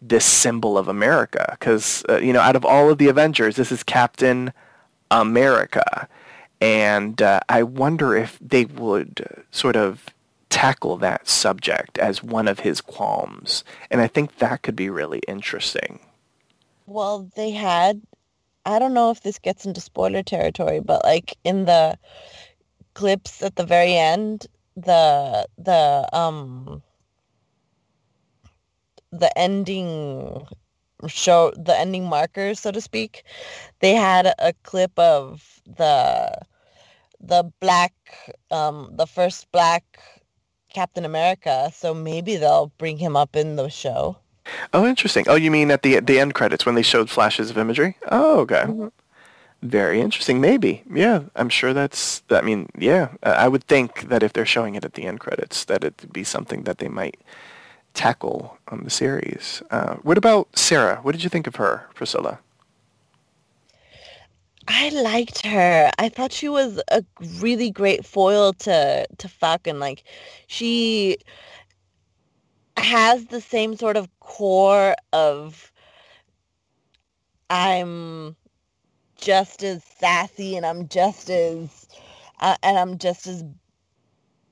this 0.00 0.24
symbol 0.24 0.78
of 0.78 0.88
America. 0.88 1.46
Because 1.50 2.02
uh, 2.08 2.16
you 2.16 2.32
know, 2.32 2.40
out 2.40 2.56
of 2.56 2.64
all 2.64 2.90
of 2.90 2.96
the 2.96 3.08
Avengers, 3.08 3.56
this 3.56 3.70
is 3.70 3.82
Captain 3.82 4.52
America, 5.10 6.08
and 6.60 7.20
uh, 7.22 7.40
I 7.48 7.62
wonder 7.62 8.16
if 8.16 8.38
they 8.40 8.64
would 8.64 9.26
uh, 9.30 9.42
sort 9.50 9.76
of 9.76 10.06
tackle 10.50 10.96
that 10.96 11.28
subject 11.28 11.98
as 11.98 12.22
one 12.22 12.48
of 12.48 12.60
his 12.60 12.80
qualms, 12.80 13.64
and 13.90 14.00
I 14.00 14.06
think 14.06 14.38
that 14.38 14.62
could 14.62 14.76
be 14.76 14.90
really 14.90 15.20
interesting. 15.28 16.00
Well, 16.86 17.30
they 17.36 17.50
had 17.50 18.00
I 18.64 18.78
don't 18.78 18.92
know 18.92 19.10
if 19.10 19.22
this 19.22 19.38
gets 19.38 19.64
into 19.64 19.80
spoiler 19.80 20.22
territory, 20.22 20.80
but 20.80 21.02
like 21.02 21.36
in 21.42 21.64
the 21.64 21.98
clips 22.92 23.42
at 23.42 23.56
the 23.56 23.64
very 23.64 23.94
end, 23.94 24.46
the 24.76 25.46
the 25.56 26.08
um 26.12 26.82
the 29.10 29.36
ending 29.38 30.46
show 31.06 31.52
the 31.56 31.76
ending 31.78 32.04
markers, 32.06 32.60
so 32.60 32.70
to 32.70 32.80
speak, 32.80 33.24
they 33.80 33.94
had 33.94 34.34
a 34.38 34.52
clip 34.64 34.92
of 34.98 35.60
the 35.66 36.36
the 37.20 37.44
black 37.60 37.94
um 38.50 38.90
the 38.96 39.06
first 39.06 39.50
black 39.52 39.84
Captain 40.72 41.04
America, 41.04 41.70
so 41.74 41.94
maybe 41.94 42.36
they'll 42.36 42.72
bring 42.78 42.98
him 42.98 43.16
up 43.16 43.36
in 43.36 43.56
the 43.56 43.68
show. 43.68 44.16
Oh, 44.72 44.86
interesting. 44.86 45.24
Oh, 45.28 45.34
you 45.34 45.50
mean 45.50 45.70
at 45.70 45.82
the 45.82 46.00
the 46.00 46.18
end 46.18 46.34
credits 46.34 46.66
when 46.66 46.74
they 46.74 46.82
showed 46.82 47.10
flashes 47.10 47.50
of 47.50 47.58
imagery? 47.58 47.96
Oh, 48.10 48.40
okay. 48.40 48.64
Mhm. 48.66 48.92
Very 49.62 50.00
interesting. 50.00 50.40
Maybe. 50.40 50.82
Yeah, 50.92 51.22
I'm 51.36 51.48
sure 51.48 51.74
that's. 51.74 52.22
I 52.30 52.42
mean, 52.42 52.68
yeah, 52.78 53.08
I 53.22 53.48
would 53.48 53.64
think 53.64 54.08
that 54.08 54.22
if 54.22 54.32
they're 54.32 54.46
showing 54.46 54.74
it 54.76 54.84
at 54.84 54.94
the 54.94 55.04
end 55.04 55.20
credits, 55.20 55.64
that 55.66 55.84
it'd 55.84 56.12
be 56.12 56.24
something 56.24 56.62
that 56.64 56.78
they 56.78 56.88
might 56.88 57.16
tackle 57.98 58.56
on 58.68 58.84
the 58.84 58.90
series. 58.90 59.60
Uh, 59.72 59.96
what 59.96 60.16
about 60.16 60.56
Sarah? 60.56 61.00
What 61.02 61.12
did 61.12 61.24
you 61.24 61.28
think 61.28 61.48
of 61.48 61.56
her, 61.56 61.84
Priscilla? 61.94 62.38
I 64.68 64.90
liked 64.90 65.44
her. 65.44 65.90
I 65.98 66.08
thought 66.08 66.30
she 66.30 66.48
was 66.48 66.80
a 66.92 67.04
really 67.40 67.72
great 67.72 68.06
foil 68.06 68.52
to 68.52 69.06
to 69.18 69.28
Falcon. 69.28 69.80
Like 69.80 70.04
she 70.46 71.18
has 72.76 73.26
the 73.26 73.40
same 73.40 73.76
sort 73.76 73.96
of 73.96 74.08
core 74.20 74.94
of 75.12 75.72
I'm 77.50 78.36
just 79.16 79.64
as 79.64 79.82
sassy 79.98 80.56
and 80.56 80.64
I'm 80.64 80.86
just 80.86 81.30
as 81.30 81.88
uh, 82.38 82.56
and 82.62 82.78
I'm 82.78 82.98
just 82.98 83.26
as 83.26 83.42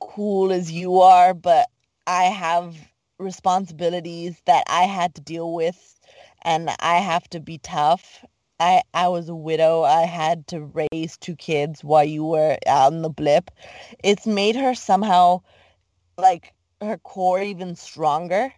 cool 0.00 0.50
as 0.50 0.72
you 0.72 1.00
are, 1.00 1.32
but 1.32 1.68
I 2.08 2.24
have 2.24 2.74
responsibilities 3.18 4.40
that 4.46 4.64
I 4.68 4.82
had 4.84 5.14
to 5.14 5.20
deal 5.20 5.52
with 5.52 5.98
and 6.42 6.70
I 6.80 6.96
have 6.96 7.28
to 7.30 7.40
be 7.40 7.58
tough. 7.58 8.24
I, 8.58 8.82
I 8.94 9.08
was 9.08 9.28
a 9.28 9.34
widow. 9.34 9.82
I 9.82 10.02
had 10.02 10.46
to 10.48 10.70
raise 10.92 11.16
two 11.18 11.36
kids 11.36 11.84
while 11.84 12.04
you 12.04 12.24
were 12.24 12.56
out 12.66 12.92
in 12.92 13.02
the 13.02 13.10
blip. 13.10 13.50
It's 14.02 14.26
made 14.26 14.56
her 14.56 14.74
somehow 14.74 15.42
like 16.16 16.54
her 16.80 16.98
core 16.98 17.40
even 17.40 17.76
stronger 17.76 18.52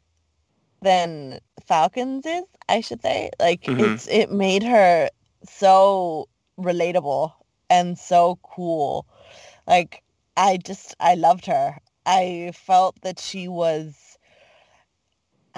than 0.82 1.40
Falcons 1.66 2.24
is, 2.26 2.44
I 2.68 2.80
should 2.80 3.02
say. 3.02 3.30
Like 3.40 3.62
Mhm. 3.62 3.80
it's 3.94 4.06
it 4.08 4.30
made 4.30 4.62
her 4.62 5.08
so 5.44 6.28
relatable 6.58 7.32
and 7.70 7.98
so 7.98 8.38
cool. 8.42 9.06
Like 9.66 10.02
I 10.36 10.56
just 10.58 10.94
I 11.00 11.14
loved 11.14 11.46
her. 11.46 11.78
I 12.06 12.52
felt 12.54 13.00
that 13.02 13.18
she 13.18 13.48
was 13.48 14.07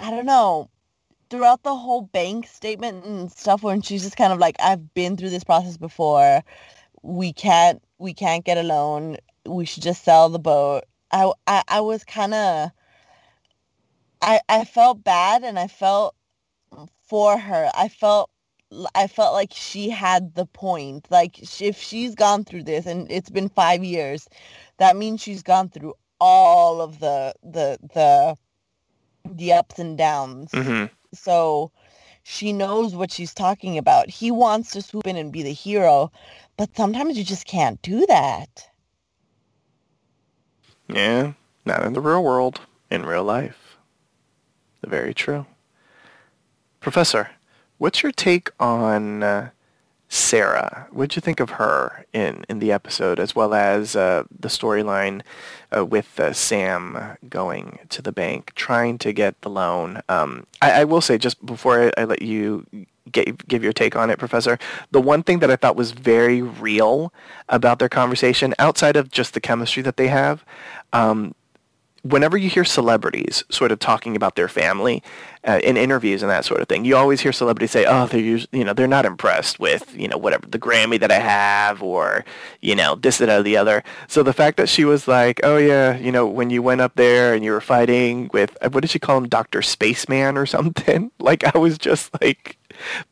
I 0.00 0.10
don't 0.10 0.26
know 0.26 0.70
throughout 1.30 1.62
the 1.62 1.74
whole 1.76 2.02
bank 2.02 2.46
statement 2.46 3.04
and 3.04 3.30
stuff 3.30 3.62
when 3.62 3.82
she's 3.82 4.02
just 4.02 4.16
kind 4.16 4.32
of 4.32 4.38
like 4.38 4.56
I've 4.60 4.92
been 4.94 5.16
through 5.16 5.30
this 5.30 5.44
process 5.44 5.76
before. 5.76 6.42
We 7.02 7.32
can't 7.32 7.82
we 7.98 8.14
can't 8.14 8.44
get 8.44 8.58
a 8.58 8.62
loan. 8.62 9.18
We 9.46 9.64
should 9.66 9.82
just 9.82 10.04
sell 10.04 10.28
the 10.28 10.38
boat. 10.38 10.84
I 11.12 11.32
I, 11.46 11.62
I 11.68 11.80
was 11.80 12.04
kind 12.04 12.34
of 12.34 12.70
I 14.22 14.40
I 14.48 14.64
felt 14.64 15.04
bad 15.04 15.44
and 15.44 15.58
I 15.58 15.66
felt 15.68 16.14
for 17.02 17.38
her. 17.38 17.70
I 17.74 17.88
felt 17.88 18.30
I 18.94 19.06
felt 19.06 19.34
like 19.34 19.52
she 19.52 19.90
had 19.90 20.34
the 20.34 20.46
point. 20.46 21.08
Like 21.10 21.38
if 21.60 21.78
she's 21.78 22.14
gone 22.14 22.44
through 22.44 22.64
this 22.64 22.86
and 22.86 23.10
it's 23.10 23.30
been 23.30 23.48
5 23.48 23.84
years, 23.84 24.28
that 24.78 24.96
means 24.96 25.20
she's 25.20 25.42
gone 25.42 25.68
through 25.68 25.94
all 26.20 26.80
of 26.80 27.00
the 27.00 27.34
the 27.42 27.78
the 27.94 28.36
the 29.28 29.52
ups 29.52 29.78
and 29.78 29.96
downs. 29.96 30.50
hmm 30.52 30.86
So 31.12 31.72
she 32.22 32.52
knows 32.52 32.94
what 32.94 33.10
she's 33.10 33.34
talking 33.34 33.78
about. 33.78 34.08
He 34.08 34.30
wants 34.30 34.70
to 34.72 34.82
swoop 34.82 35.06
in 35.06 35.16
and 35.16 35.32
be 35.32 35.42
the 35.42 35.52
hero, 35.52 36.12
but 36.56 36.76
sometimes 36.76 37.16
you 37.18 37.24
just 37.24 37.46
can't 37.46 37.80
do 37.82 38.06
that. 38.06 38.68
Yeah, 40.88 41.32
not 41.64 41.84
in 41.84 41.92
the 41.92 42.00
real 42.00 42.22
world, 42.22 42.60
in 42.90 43.06
real 43.06 43.24
life. 43.24 43.76
Very 44.84 45.14
true. 45.14 45.46
Professor, 46.80 47.30
what's 47.78 48.02
your 48.02 48.12
take 48.12 48.50
on 48.58 49.22
uh, 49.22 49.50
Sarah? 50.12 50.88
What'd 50.90 51.14
you 51.14 51.22
think 51.22 51.38
of 51.38 51.50
her 51.50 52.04
in, 52.12 52.44
in 52.48 52.58
the 52.58 52.72
episode, 52.72 53.20
as 53.20 53.36
well 53.36 53.54
as 53.54 53.94
uh, 53.94 54.24
the 54.36 54.48
storyline 54.48 55.22
uh, 55.74 55.86
with 55.86 56.18
uh, 56.18 56.32
Sam 56.32 57.16
going 57.28 57.78
to 57.90 58.02
the 58.02 58.10
bank, 58.10 58.52
trying 58.56 58.98
to 58.98 59.12
get 59.12 59.40
the 59.42 59.50
loan? 59.50 60.02
Um, 60.08 60.48
I, 60.60 60.80
I 60.80 60.84
will 60.84 61.00
say, 61.00 61.16
just 61.16 61.46
before 61.46 61.84
I, 61.84 61.92
I 61.96 62.04
let 62.04 62.22
you 62.22 62.66
get, 63.12 63.46
give 63.46 63.62
your 63.62 63.72
take 63.72 63.94
on 63.94 64.10
it, 64.10 64.18
Professor, 64.18 64.58
the 64.90 65.00
one 65.00 65.22
thing 65.22 65.38
that 65.38 65.50
I 65.50 65.54
thought 65.54 65.76
was 65.76 65.92
very 65.92 66.42
real 66.42 67.12
about 67.48 67.78
their 67.78 67.88
conversation, 67.88 68.52
outside 68.58 68.96
of 68.96 69.12
just 69.12 69.34
the 69.34 69.40
chemistry 69.40 69.82
that 69.84 69.96
they 69.96 70.08
have, 70.08 70.44
um, 70.92 71.36
whenever 72.02 72.36
you 72.36 72.48
hear 72.48 72.64
celebrities 72.64 73.44
sort 73.50 73.72
of 73.72 73.78
talking 73.78 74.16
about 74.16 74.34
their 74.34 74.48
family 74.48 75.02
uh, 75.46 75.60
in 75.62 75.76
interviews 75.76 76.22
and 76.22 76.30
that 76.30 76.44
sort 76.44 76.60
of 76.60 76.68
thing, 76.68 76.84
you 76.84 76.96
always 76.96 77.20
hear 77.20 77.32
celebrities 77.32 77.70
say, 77.70 77.84
"Oh, 77.86 78.06
they're 78.06 78.20
you 78.20 78.64
know 78.64 78.72
they're 78.72 78.86
not 78.86 79.06
impressed 79.06 79.58
with 79.58 79.94
you 79.96 80.08
know 80.08 80.18
whatever 80.18 80.46
the 80.46 80.58
Grammy 80.58 81.00
that 81.00 81.10
I 81.10 81.18
have 81.18 81.82
or 81.82 82.24
you 82.60 82.74
know 82.74 82.94
this 82.96 83.18
that 83.18 83.28
or 83.28 83.42
the 83.42 83.56
other." 83.56 83.82
So 84.08 84.22
the 84.22 84.32
fact 84.32 84.56
that 84.58 84.68
she 84.68 84.84
was 84.84 85.08
like, 85.08 85.40
"Oh 85.42 85.56
yeah, 85.56 85.96
you 85.96 86.12
know 86.12 86.26
when 86.26 86.50
you 86.50 86.62
went 86.62 86.80
up 86.80 86.96
there 86.96 87.34
and 87.34 87.44
you 87.44 87.52
were 87.52 87.60
fighting 87.60 88.30
with 88.32 88.56
uh, 88.60 88.70
what 88.70 88.80
did 88.82 88.90
she 88.90 88.98
call 88.98 89.18
him, 89.18 89.28
Doctor 89.28 89.62
Spaceman 89.62 90.36
or 90.36 90.46
something?" 90.56 91.10
Like 91.18 91.44
I 91.54 91.58
was 91.58 91.78
just 91.78 92.10
like, 92.20 92.58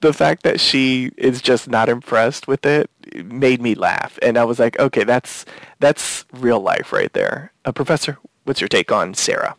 the 0.00 0.12
fact 0.12 0.42
that 0.42 0.60
she 0.60 1.10
is 1.16 1.40
just 1.42 1.68
not 1.68 1.88
impressed 1.88 2.46
with 2.46 2.64
it 2.66 2.90
made 3.24 3.62
me 3.62 3.74
laugh, 3.74 4.18
and 4.22 4.36
I 4.38 4.44
was 4.44 4.58
like, 4.58 4.78
"Okay, 4.78 5.04
that's 5.04 5.44
that's 5.78 6.24
real 6.32 6.60
life 6.60 6.92
right 6.92 7.12
there." 7.12 7.52
Uh, 7.64 7.72
Professor, 7.72 8.18
what's 8.48 8.62
your 8.62 8.68
take 8.68 8.90
on 8.90 9.12
Sarah? 9.12 9.57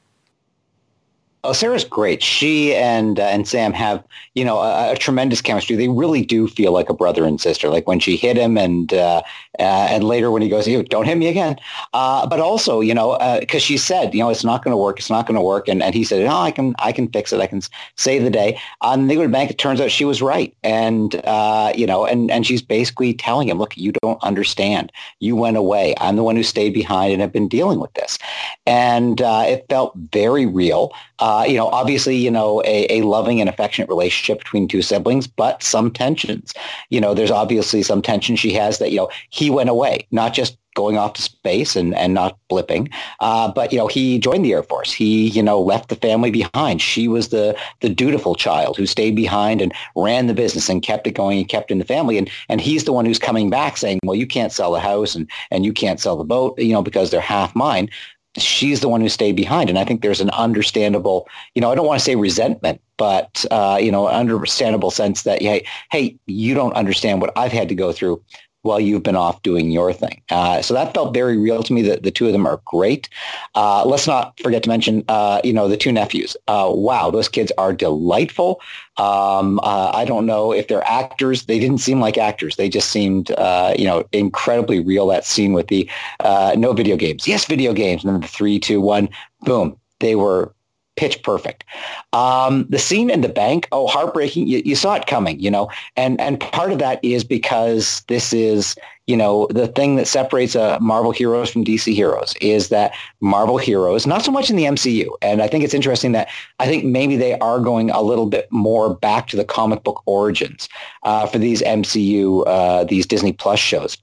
Oh, 1.46 1.54
Sarah's 1.54 1.86
great. 1.86 2.22
She 2.22 2.76
and 2.76 3.18
uh, 3.18 3.24
and 3.24 3.48
Sam 3.48 3.72
have 3.72 4.04
you 4.34 4.44
know 4.44 4.58
a, 4.58 4.92
a 4.92 4.96
tremendous 4.98 5.42
chemistry. 5.42 5.78
They 5.78 5.88
really 5.88 6.22
do 6.22 6.50
feel 6.50 6.74
like 6.74 6.90
a 6.90 6.94
brother 6.94 7.24
and 7.24 7.40
sister. 7.40 7.70
Like 7.70 7.88
when 7.88 8.02
she 8.02 8.18
hit 8.18 8.36
him, 8.36 8.58
and 8.58 8.94
uh, 8.94 9.22
uh, 9.58 9.64
and 9.90 10.04
later 10.04 10.32
when 10.32 10.42
he 10.42 10.50
goes, 10.50 10.68
"You 10.68 10.84
don't 10.84 11.06
hit 11.06 11.18
me 11.18 11.28
again." 11.28 11.56
Uh, 11.94 12.28
but 12.28 12.42
also, 12.42 12.82
you 12.82 12.94
know, 12.94 13.18
because 13.40 13.64
she 13.64 13.78
said, 13.78 14.14
you 14.14 14.20
know, 14.20 14.30
it's 14.30 14.44
not 14.44 14.66
going 14.66 14.74
to 14.74 14.78
work. 14.78 15.00
It's 15.00 15.10
not 15.10 15.28
going 15.28 15.36
to 15.36 15.42
work. 15.42 15.70
And 15.70 15.82
and 15.82 15.96
he 15.96 16.04
said, 16.04 16.26
"No, 16.26 16.36
I 16.36 16.52
can 16.52 16.76
I 16.80 16.92
can 16.92 17.08
fix 17.08 17.32
it. 17.32 17.40
I 17.40 17.48
can 17.48 17.62
save 17.96 18.24
the 18.24 18.30
day." 18.30 18.60
On 18.82 19.08
the 19.08 19.14
England 19.14 19.32
Bank, 19.32 19.50
it 19.50 19.58
turns 19.58 19.80
out 19.80 19.92
she 19.92 20.04
was 20.04 20.22
right, 20.22 20.54
and 20.62 21.16
uh, 21.24 21.72
you 21.74 21.88
know, 21.88 22.06
and 22.06 22.30
and 22.30 22.46
she's 22.46 22.62
basically 22.62 23.14
telling 23.14 23.48
him, 23.48 23.60
"Look, 23.60 23.78
you 23.78 23.94
don't 24.02 24.22
understand. 24.24 24.92
You 25.22 25.38
went 25.38 25.56
away. 25.56 25.96
I'm 26.02 26.18
the 26.18 26.24
one 26.24 26.36
who 26.36 26.44
stayed 26.44 26.74
behind 26.74 27.14
and 27.14 27.22
have 27.22 27.32
been 27.32 27.48
dealing 27.48 27.80
with 27.80 27.94
this." 27.94 28.20
And 28.66 29.22
uh, 29.22 29.46
it 29.48 29.66
felt 29.70 29.94
very 30.12 30.46
real. 30.46 30.92
Uh, 31.20 31.29
you 31.48 31.56
know, 31.56 31.68
obviously, 31.68 32.16
you 32.16 32.32
know, 32.32 32.62
a, 32.66 33.00
a 33.00 33.02
loving 33.02 33.40
and 33.40 33.50
affectionate 33.50 33.90
relationship 33.90 34.40
between 34.40 34.68
two 34.68 34.82
siblings, 34.82 35.28
but 35.28 35.62
some 35.62 35.92
tensions. 35.92 36.54
You 36.90 37.02
know, 37.02 37.14
there's 37.14 37.32
obviously 37.32 37.84
some 37.84 38.02
tension 38.02 38.36
she 38.36 38.54
has 38.54 38.80
that, 38.80 38.92
you 38.92 38.98
know, 38.98 39.10
he 39.30 39.50
went 39.50 39.70
away, 39.70 40.08
not 40.12 40.34
just 40.34 40.58
going 40.76 40.98
off 40.98 41.14
to 41.14 41.22
space 41.22 41.76
and, 41.76 41.94
and 41.96 42.14
not 42.14 42.38
blipping, 42.50 42.90
uh, 43.20 43.52
but, 43.52 43.74
you 43.74 43.78
know, 43.78 43.88
he 43.88 44.18
joined 44.18 44.46
the 44.46 44.54
Air 44.54 44.64
Force. 44.64 44.94
He, 44.94 45.28
you 45.28 45.44
know, 45.44 45.60
left 45.60 45.90
the 45.90 45.96
family 45.96 46.32
behind. 46.32 46.82
She 46.82 47.08
was 47.08 47.30
the, 47.30 47.58
the 47.82 47.90
dutiful 47.90 48.36
child 48.36 48.78
who 48.78 48.86
stayed 48.86 49.16
behind 49.16 49.62
and 49.62 49.74
ran 49.96 50.28
the 50.28 50.34
business 50.34 50.70
and 50.70 50.82
kept 50.82 51.06
it 51.08 51.16
going 51.16 51.40
and 51.40 51.50
kept 51.50 51.70
in 51.70 51.80
the 51.80 51.86
family. 51.86 52.18
And, 52.18 52.30
and 52.48 52.62
he's 52.62 52.86
the 52.86 52.94
one 52.94 53.06
who's 53.06 53.20
coming 53.20 53.50
back 53.50 53.78
saying, 53.78 54.00
well, 54.06 54.16
you 54.16 54.28
can't 54.28 54.54
sell 54.54 54.72
the 54.72 54.80
house 54.80 55.16
and, 55.16 55.30
and 55.52 55.66
you 55.66 55.74
can't 55.74 56.00
sell 56.00 56.16
the 56.16 56.24
boat, 56.24 56.58
you 56.58 56.72
know, 56.72 56.84
because 56.84 57.12
they're 57.12 57.20
half 57.20 57.56
mine 57.56 57.90
she's 58.38 58.82
the 58.82 58.90
one 58.90 59.02
who 59.02 59.10
stayed 59.10 59.36
behind. 59.36 59.70
And 59.70 59.80
I 59.80 59.84
think 59.84 60.02
there's 60.02 60.22
an 60.22 60.30
understandable, 60.32 61.28
you 61.56 61.62
know, 61.62 61.72
I 61.72 61.76
don't 61.76 61.86
want 61.86 62.00
to 62.00 62.04
say 62.04 62.16
resentment, 62.16 62.82
but, 62.98 63.46
uh, 63.52 63.78
you 63.82 63.92
know, 63.92 64.08
understandable 64.08 64.92
sense 64.92 65.24
that, 65.24 65.42
hey, 65.42 65.66
hey, 65.92 66.16
you 66.28 66.54
don't 66.54 66.74
understand 66.74 67.22
what 67.22 67.36
I've 67.38 67.52
had 67.52 67.70
to 67.70 67.76
go 67.76 67.92
through 67.92 68.22
while 68.62 68.80
you've 68.80 69.04
been 69.04 69.16
off 69.16 69.42
doing 69.42 69.72
your 69.72 69.94
thing. 69.94 70.22
Uh, 70.30 70.62
so 70.62 70.74
that 70.74 70.94
felt 70.94 71.14
very 71.14 71.38
real 71.38 71.64
to 71.64 71.74
me. 71.74 71.82
That 71.82 72.04
the 72.04 72.12
two 72.12 72.28
of 72.28 72.34
them 72.34 72.46
are 72.46 72.62
great. 72.66 73.10
Uh, 73.56 73.86
let's 73.86 74.08
not 74.08 74.38
forget 74.40 74.64
to 74.64 74.70
mention, 74.70 75.04
uh, 75.08 75.42
you 75.44 75.54
know, 75.54 75.68
the 75.68 75.78
two 75.78 75.92
nephews. 75.92 76.36
Uh, 76.48 76.70
wow, 76.74 77.10
those 77.10 77.30
kids 77.30 77.52
are 77.58 77.74
delightful. 77.74 78.62
Um, 78.98 79.60
uh, 79.64 79.92
I 79.94 80.04
don't 80.06 80.26
know 80.26 80.52
if 80.52 80.68
they're 80.68 80.86
actors. 80.86 81.46
They 81.46 81.60
didn't 81.60 81.80
seem 81.80 82.02
like 82.02 82.18
actors. 82.18 82.58
They 82.58 82.70
just 82.70 82.90
seemed, 82.90 83.32
uh, 83.32 83.74
you 83.78 83.86
know, 83.86 84.04
incredibly 84.12 84.80
real. 84.80 85.08
That 85.08 85.26
scene 85.26 85.54
with 85.54 85.68
the 85.68 85.90
no 86.24 86.74
video 86.74 86.98
games. 86.98 87.28
Yes, 87.28 87.46
video 87.46 87.74
games. 87.74 88.04
And 88.04 88.14
then 88.14 88.22
the 88.22 88.28
three, 88.28 88.60
two, 88.60 88.82
one, 88.82 89.10
boom. 89.42 89.78
They 90.00 90.16
were 90.16 90.54
pitch 91.00 91.24
perfect. 91.24 91.64
Um, 92.12 92.66
the 92.68 92.78
scene 92.78 93.10
in 93.10 93.22
the 93.22 93.30
bank, 93.30 93.70
oh, 93.72 93.88
heartbreaking. 93.88 94.48
You, 94.48 94.62
you 94.66 94.76
saw 94.76 94.96
it 94.96 95.08
coming, 95.08 95.40
you 95.40 95.50
know, 95.50 95.70
and 95.96 96.20
and 96.20 96.42
part 96.42 96.74
of 96.74 96.80
that 96.80 97.00
is 97.02 97.24
because 97.24 98.02
this 98.10 98.34
is, 98.34 98.76
you 99.08 99.16
know, 99.16 99.48
the 99.50 99.70
thing 99.70 99.96
that 99.96 100.08
separates 100.08 100.58
uh, 100.58 100.78
Marvel 100.82 101.12
heroes 101.12 101.50
from 101.50 101.64
DC 101.64 101.94
heroes 101.94 102.36
is 102.42 102.68
that 102.68 102.94
Marvel 103.22 103.58
heroes, 103.58 104.06
not 104.06 104.26
so 104.26 104.32
much 104.32 104.50
in 104.50 104.58
the 104.58 104.66
MCU, 104.66 105.08
and 105.22 105.42
I 105.42 105.48
think 105.48 105.64
it's 105.64 105.74
interesting 105.74 106.12
that 106.12 106.28
I 106.60 106.66
think 106.66 106.84
maybe 106.84 107.16
they 107.16 107.40
are 107.40 107.62
going 107.62 107.92
a 107.92 108.02
little 108.02 108.26
bit 108.26 108.52
more 108.52 108.94
back 108.94 109.28
to 109.28 109.38
the 109.38 109.46
comic 109.46 109.86
book 109.86 110.04
origins 110.06 110.68
uh, 111.04 111.28
for 111.28 111.38
these 111.38 111.62
MCU, 111.62 112.44
uh, 112.46 112.84
these 112.84 113.06
Disney 113.06 113.32
Plus 113.32 113.60
shows 113.60 113.98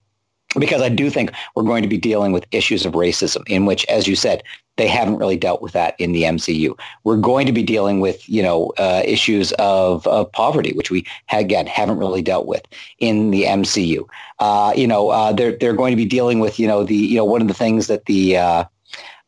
because 0.58 0.82
I 0.82 0.88
do 0.88 1.10
think 1.10 1.32
we're 1.54 1.62
going 1.62 1.82
to 1.82 1.88
be 1.88 1.98
dealing 1.98 2.32
with 2.32 2.46
issues 2.52 2.86
of 2.86 2.94
racism 2.94 3.42
in 3.48 3.66
which, 3.66 3.84
as 3.86 4.06
you 4.06 4.16
said, 4.16 4.42
they 4.76 4.86
haven't 4.86 5.16
really 5.16 5.36
dealt 5.36 5.62
with 5.62 5.72
that 5.72 5.94
in 5.98 6.12
the 6.12 6.22
MCU. 6.22 6.78
We're 7.04 7.16
going 7.16 7.46
to 7.46 7.52
be 7.52 7.62
dealing 7.62 8.00
with, 8.00 8.28
you 8.28 8.42
know, 8.42 8.72
uh, 8.78 9.02
issues 9.04 9.52
of, 9.52 10.06
of 10.06 10.30
poverty, 10.32 10.72
which 10.74 10.90
we, 10.90 11.06
again, 11.32 11.66
haven't 11.66 11.98
really 11.98 12.22
dealt 12.22 12.46
with 12.46 12.62
in 12.98 13.30
the 13.30 13.44
MCU. 13.44 14.06
Uh, 14.38 14.72
you 14.76 14.86
know, 14.86 15.08
uh, 15.08 15.32
they're, 15.32 15.56
they're 15.56 15.72
going 15.72 15.92
to 15.92 15.96
be 15.96 16.04
dealing 16.04 16.40
with, 16.40 16.58
you 16.58 16.66
know, 16.66 16.84
the, 16.84 16.94
you 16.94 17.16
know, 17.16 17.24
one 17.24 17.40
of 17.40 17.48
the 17.48 17.54
things 17.54 17.86
that 17.86 18.04
the, 18.04 18.36
uh, 18.36 18.64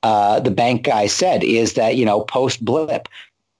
uh, 0.02 0.38
the 0.40 0.50
bank 0.50 0.82
guy 0.82 1.06
said 1.06 1.42
is 1.42 1.74
that, 1.74 1.96
you 1.96 2.04
know, 2.04 2.20
post 2.20 2.64
blip, 2.64 3.08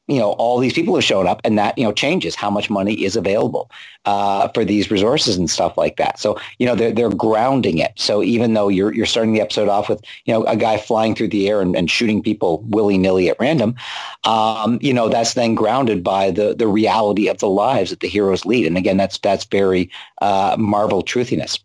you 0.09 0.19
know, 0.19 0.33
all 0.33 0.59
these 0.59 0.73
people 0.73 0.95
have 0.95 1.05
shown 1.05 1.27
up 1.27 1.41
and 1.45 1.59
that, 1.59 1.77
you 1.77 1.85
know, 1.85 1.93
changes 1.93 2.35
how 2.35 2.51
much 2.51 2.71
money 2.71 3.05
is 3.05 3.15
available 3.15 3.71
uh, 4.07 4.49
for 4.49 4.65
these 4.65 4.91
resources 4.91 5.37
and 5.37 5.51
stuff 5.51 5.77
like 5.77 5.99
that. 5.99 6.19
So, 6.19 6.41
you 6.59 6.67
know, 6.67 6.75
they're, 6.75 6.93
they're 6.93 7.11
grounding 7.11 7.77
it. 7.77 7.93
So 7.97 8.23
even 8.23 8.55
though 8.55 8.69
you're, 8.69 8.95
you're 8.95 9.07
starting 9.07 9.35
the 9.35 9.43
episode 9.43 9.69
off 9.69 9.89
with, 9.89 10.03
you 10.25 10.33
know, 10.33 10.45
a 10.45 10.57
guy 10.57 10.79
flying 10.79 11.15
through 11.15 11.29
the 11.29 11.49
air 11.49 11.61
and, 11.61 11.77
and 11.77 11.91
shooting 11.91 12.23
people 12.23 12.63
willy-nilly 12.69 13.29
at 13.29 13.37
random, 13.39 13.77
um, 14.25 14.79
you 14.81 14.95
know, 14.95 15.11
that's 15.11 15.35
then 15.35 15.55
grounded 15.55 16.03
by 16.03 16.31
the, 16.31 16.55
the 16.55 16.67
reality 16.67 17.29
of 17.29 17.39
the 17.39 17.49
lives 17.49 17.91
that 17.91 18.01
the 18.01 18.09
heroes 18.09 18.47
lead. 18.47 18.67
And 18.67 18.79
again, 18.79 18.97
that's, 18.97 19.19
that's 19.19 19.45
very 19.45 19.91
uh, 20.23 20.57
Marvel 20.59 21.03
truthiness 21.03 21.61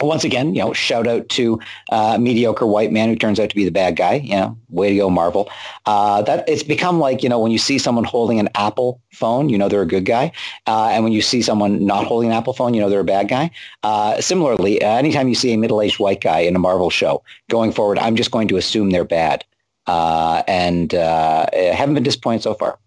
once 0.00 0.24
again, 0.24 0.54
you 0.54 0.60
know, 0.60 0.72
shout 0.72 1.06
out 1.06 1.28
to 1.30 1.58
uh, 1.90 2.18
mediocre 2.18 2.66
white 2.66 2.92
man 2.92 3.08
who 3.08 3.16
turns 3.16 3.40
out 3.40 3.48
to 3.48 3.56
be 3.56 3.64
the 3.64 3.70
bad 3.70 3.96
guy. 3.96 4.14
You 4.14 4.36
know, 4.36 4.58
way 4.68 4.90
to 4.90 4.96
go, 4.96 5.10
Marvel. 5.10 5.48
Uh, 5.86 6.22
that 6.22 6.48
it's 6.48 6.62
become 6.62 6.98
like 6.98 7.22
you 7.22 7.28
know 7.28 7.38
when 7.38 7.52
you 7.52 7.58
see 7.58 7.78
someone 7.78 8.04
holding 8.04 8.38
an 8.38 8.48
Apple 8.54 9.00
phone, 9.12 9.48
you 9.48 9.58
know 9.58 9.68
they're 9.68 9.82
a 9.82 9.86
good 9.86 10.04
guy, 10.04 10.32
uh, 10.66 10.88
and 10.88 11.04
when 11.04 11.12
you 11.12 11.22
see 11.22 11.42
someone 11.42 11.84
not 11.84 12.06
holding 12.06 12.30
an 12.30 12.36
Apple 12.36 12.52
phone, 12.52 12.74
you 12.74 12.80
know 12.80 12.90
they're 12.90 13.00
a 13.00 13.04
bad 13.04 13.28
guy. 13.28 13.50
Uh, 13.82 14.20
similarly, 14.20 14.82
uh, 14.82 14.96
anytime 14.96 15.28
you 15.28 15.34
see 15.34 15.52
a 15.52 15.58
middle-aged 15.58 15.98
white 15.98 16.20
guy 16.20 16.40
in 16.40 16.56
a 16.56 16.58
Marvel 16.58 16.90
show, 16.90 17.22
going 17.48 17.72
forward, 17.72 17.98
I'm 17.98 18.16
just 18.16 18.30
going 18.30 18.48
to 18.48 18.56
assume 18.56 18.90
they're 18.90 19.04
bad, 19.04 19.44
uh, 19.86 20.42
and 20.46 20.92
haven't 20.92 21.94
been 21.94 22.02
disappointed 22.02 22.42
so 22.42 22.54
far. 22.54 22.78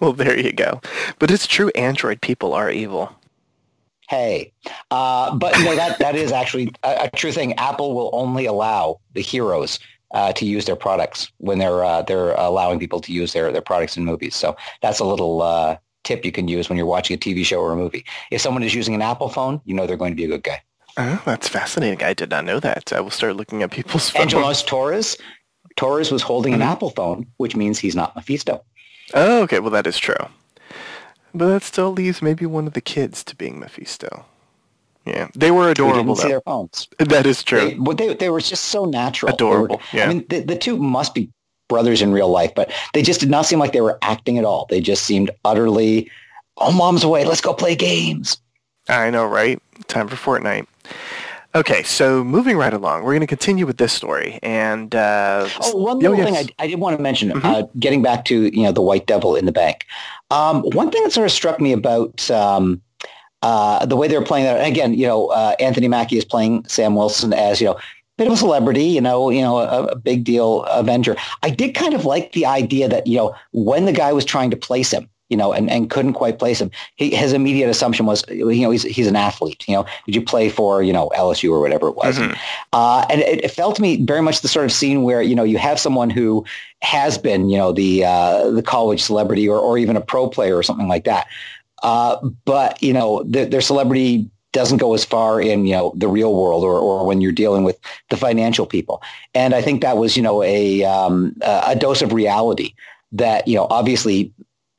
Well, 0.00 0.12
there 0.12 0.38
you 0.38 0.52
go. 0.52 0.80
But 1.18 1.30
it's 1.30 1.46
true, 1.46 1.70
Android 1.74 2.20
people 2.20 2.54
are 2.54 2.70
evil 2.70 3.12
hey. 4.08 4.52
Uh, 4.90 5.34
but 5.36 5.58
know, 5.60 5.76
that, 5.76 5.98
that 5.98 6.16
is 6.16 6.32
actually 6.32 6.72
a, 6.82 7.08
a, 7.12 7.16
true 7.16 7.32
thing. 7.32 7.52
Apple 7.54 7.94
will 7.94 8.10
only 8.12 8.46
allow 8.46 9.00
the 9.14 9.20
heroes 9.20 9.78
uh, 10.12 10.32
to 10.32 10.44
use 10.44 10.64
their 10.64 10.76
products 10.76 11.30
when 11.38 11.58
they're 11.58 11.84
uh, 11.84 12.02
they're 12.02 12.32
allowing 12.32 12.78
people 12.78 13.00
to 13.00 13.12
use 13.12 13.32
their, 13.32 13.52
their 13.52 13.62
products 13.62 13.96
in 13.96 14.04
movies. 14.04 14.34
So 14.34 14.56
that's 14.82 14.98
a 14.98 15.04
little 15.04 15.42
uh, 15.42 15.76
tip 16.04 16.24
you 16.24 16.32
can 16.32 16.48
use 16.48 16.68
when 16.68 16.78
you're 16.78 16.86
watching 16.86 17.14
a 17.14 17.18
TV 17.18 17.44
show 17.44 17.60
or 17.60 17.72
a 17.72 17.76
movie. 17.76 18.04
If 18.30 18.40
someone 18.40 18.62
is 18.62 18.74
using 18.74 18.94
an 18.94 19.02
Apple 19.02 19.28
phone, 19.28 19.60
you 19.64 19.74
know 19.74 19.86
they're 19.86 19.96
going 19.96 20.12
to 20.12 20.16
be 20.16 20.24
a 20.24 20.28
good 20.28 20.42
guy. 20.42 20.62
Oh, 20.96 21.22
that's 21.24 21.48
fascinating. 21.48 22.02
I 22.02 22.14
did 22.14 22.30
not 22.30 22.44
know 22.44 22.58
that. 22.58 22.92
I 22.92 23.00
will 23.00 23.10
start 23.10 23.36
looking 23.36 23.62
at 23.62 23.70
people's 23.70 24.10
phones. 24.10 24.22
Angelos 24.22 24.64
Torres, 24.64 25.16
Torres 25.76 26.10
was 26.10 26.22
holding 26.22 26.54
an 26.54 26.60
mm-hmm. 26.60 26.70
Apple 26.70 26.90
phone, 26.90 27.26
which 27.36 27.54
means 27.54 27.78
he's 27.78 27.94
not 27.94 28.16
Mephisto. 28.16 28.64
Oh, 29.14 29.42
okay. 29.42 29.60
Well, 29.60 29.70
that 29.70 29.86
is 29.86 29.96
true. 29.96 30.16
But 31.34 31.48
that 31.48 31.62
still 31.62 31.92
leaves 31.92 32.22
maybe 32.22 32.46
one 32.46 32.66
of 32.66 32.72
the 32.72 32.80
kids 32.80 33.22
to 33.24 33.36
being 33.36 33.58
Mephisto. 33.58 34.26
Yeah, 35.04 35.28
they 35.34 35.50
were 35.50 35.70
adorable. 35.70 36.16
See 36.16 36.28
their 36.28 36.42
phones. 36.42 36.86
That 36.98 37.26
is 37.26 37.42
true. 37.42 37.70
They, 37.70 37.94
they, 37.94 38.14
they 38.14 38.30
were 38.30 38.40
just 38.40 38.66
so 38.66 38.84
natural. 38.84 39.32
Adorable. 39.32 39.76
Were, 39.76 39.82
yeah. 39.92 40.04
I 40.04 40.08
mean, 40.08 40.26
the, 40.28 40.40
the 40.40 40.56
two 40.56 40.76
must 40.76 41.14
be 41.14 41.30
brothers 41.68 42.02
in 42.02 42.12
real 42.12 42.28
life, 42.28 42.54
but 42.54 42.70
they 42.92 43.02
just 43.02 43.20
did 43.20 43.30
not 43.30 43.46
seem 43.46 43.58
like 43.58 43.72
they 43.72 43.80
were 43.80 43.98
acting 44.02 44.38
at 44.38 44.44
all. 44.44 44.66
They 44.68 44.80
just 44.80 45.04
seemed 45.04 45.30
utterly, 45.44 46.10
oh, 46.58 46.72
mom's 46.72 47.04
away. 47.04 47.24
Let's 47.24 47.40
go 47.40 47.54
play 47.54 47.74
games. 47.74 48.38
I 48.88 49.10
know, 49.10 49.26
right? 49.26 49.62
Time 49.86 50.08
for 50.08 50.16
Fortnite. 50.16 50.66
Okay, 51.54 51.82
so 51.82 52.22
moving 52.22 52.58
right 52.58 52.72
along, 52.74 53.04
we're 53.04 53.12
going 53.12 53.20
to 53.20 53.26
continue 53.26 53.64
with 53.64 53.78
this 53.78 53.92
story. 53.92 54.38
And 54.42 54.94
uh, 54.94 55.48
oh, 55.62 55.76
one 55.76 55.98
little 55.98 56.14
oh, 56.14 56.18
yes. 56.18 56.26
thing 56.26 56.54
I, 56.58 56.64
I, 56.64 56.66
did 56.66 56.78
want 56.78 56.96
to 56.96 57.02
mention, 57.02 57.30
mm-hmm. 57.30 57.46
uh, 57.46 57.62
getting 57.78 58.02
back 58.02 58.26
to 58.26 58.54
you 58.54 58.62
know 58.64 58.72
the 58.72 58.82
White 58.82 59.06
Devil 59.06 59.34
in 59.34 59.46
the 59.46 59.52
bank. 59.52 59.86
Um, 60.30 60.62
one 60.72 60.90
thing 60.90 61.02
that 61.04 61.12
sort 61.12 61.24
of 61.24 61.32
struck 61.32 61.58
me 61.58 61.72
about 61.72 62.30
um, 62.30 62.82
uh, 63.40 63.86
the 63.86 63.96
way 63.96 64.08
they 64.08 64.18
were 64.18 64.24
playing 64.24 64.44
that 64.44 64.66
again, 64.66 64.92
you 64.92 65.06
know, 65.06 65.28
uh, 65.28 65.54
Anthony 65.58 65.88
Mackie 65.88 66.18
is 66.18 66.24
playing 66.24 66.66
Sam 66.68 66.94
Wilson 66.94 67.32
as 67.32 67.60
you 67.60 67.68
know 67.68 67.78
bit 68.18 68.26
of 68.26 68.32
a 68.32 68.36
celebrity, 68.36 68.84
you 68.84 69.00
know, 69.00 69.30
you 69.30 69.40
know, 69.40 69.58
a, 69.58 69.84
a, 69.84 69.96
big 69.96 70.24
deal 70.24 70.64
Avenger. 70.64 71.16
I 71.44 71.50
did 71.50 71.76
kind 71.76 71.94
of 71.94 72.04
like 72.04 72.32
the 72.32 72.44
idea 72.44 72.88
that 72.88 73.06
you 73.06 73.16
know 73.16 73.34
when 73.52 73.86
the 73.86 73.92
guy 73.92 74.12
was 74.12 74.24
trying 74.24 74.50
to 74.50 74.56
place 74.56 74.92
him, 74.92 75.08
you 75.28 75.36
know, 75.36 75.52
and, 75.52 75.70
and 75.70 75.90
couldn't 75.90 76.14
quite 76.14 76.38
place 76.38 76.60
him. 76.60 76.70
He, 76.96 77.14
his 77.14 77.32
immediate 77.32 77.68
assumption 77.68 78.06
was, 78.06 78.24
you 78.28 78.62
know, 78.62 78.70
he's, 78.70 78.82
he's 78.82 79.06
an 79.06 79.16
athlete. 79.16 79.64
You 79.68 79.76
know, 79.76 79.86
did 80.06 80.14
you 80.14 80.22
play 80.22 80.48
for, 80.48 80.82
you 80.82 80.92
know, 80.92 81.10
LSU 81.16 81.50
or 81.50 81.60
whatever 81.60 81.88
it 81.88 81.96
was? 81.96 82.18
Mm-hmm. 82.18 82.32
Uh, 82.72 83.06
and 83.10 83.20
it, 83.20 83.44
it, 83.44 83.50
felt 83.50 83.76
to 83.76 83.82
me 83.82 84.04
very 84.04 84.22
much 84.22 84.40
the 84.40 84.48
sort 84.48 84.64
of 84.64 84.72
scene 84.72 85.02
where, 85.02 85.20
you 85.20 85.34
know, 85.34 85.44
you 85.44 85.58
have 85.58 85.78
someone 85.78 86.10
who 86.10 86.44
has 86.80 87.18
been, 87.18 87.50
you 87.50 87.58
know, 87.58 87.72
the 87.72 88.04
uh, 88.04 88.50
the 88.50 88.62
college 88.62 89.02
celebrity 89.02 89.48
or, 89.48 89.58
or 89.58 89.78
even 89.78 89.96
a 89.96 90.00
pro 90.00 90.28
player 90.28 90.56
or 90.56 90.62
something 90.62 90.88
like 90.88 91.04
that. 91.04 91.26
Uh, 91.82 92.16
but, 92.44 92.82
you 92.82 92.92
know, 92.92 93.22
the, 93.24 93.44
their 93.44 93.60
celebrity 93.60 94.30
doesn't 94.52 94.78
go 94.78 94.94
as 94.94 95.04
far 95.04 95.40
in 95.40 95.66
you 95.66 95.74
know 95.74 95.92
the 95.94 96.08
real 96.08 96.34
world 96.34 96.64
or, 96.64 96.78
or 96.78 97.06
when 97.06 97.20
you're 97.20 97.32
dealing 97.32 97.64
with 97.64 97.78
the 98.08 98.16
financial 98.16 98.64
people 98.64 99.02
and 99.34 99.54
i 99.54 99.60
think 99.60 99.82
that 99.82 99.98
was 99.98 100.16
you 100.16 100.22
know 100.22 100.42
a 100.42 100.82
um, 100.84 101.36
a 101.42 101.76
dose 101.76 102.00
of 102.00 102.14
reality 102.14 102.72
that 103.12 103.46
you 103.46 103.54
know 103.54 103.66
obviously 103.70 104.32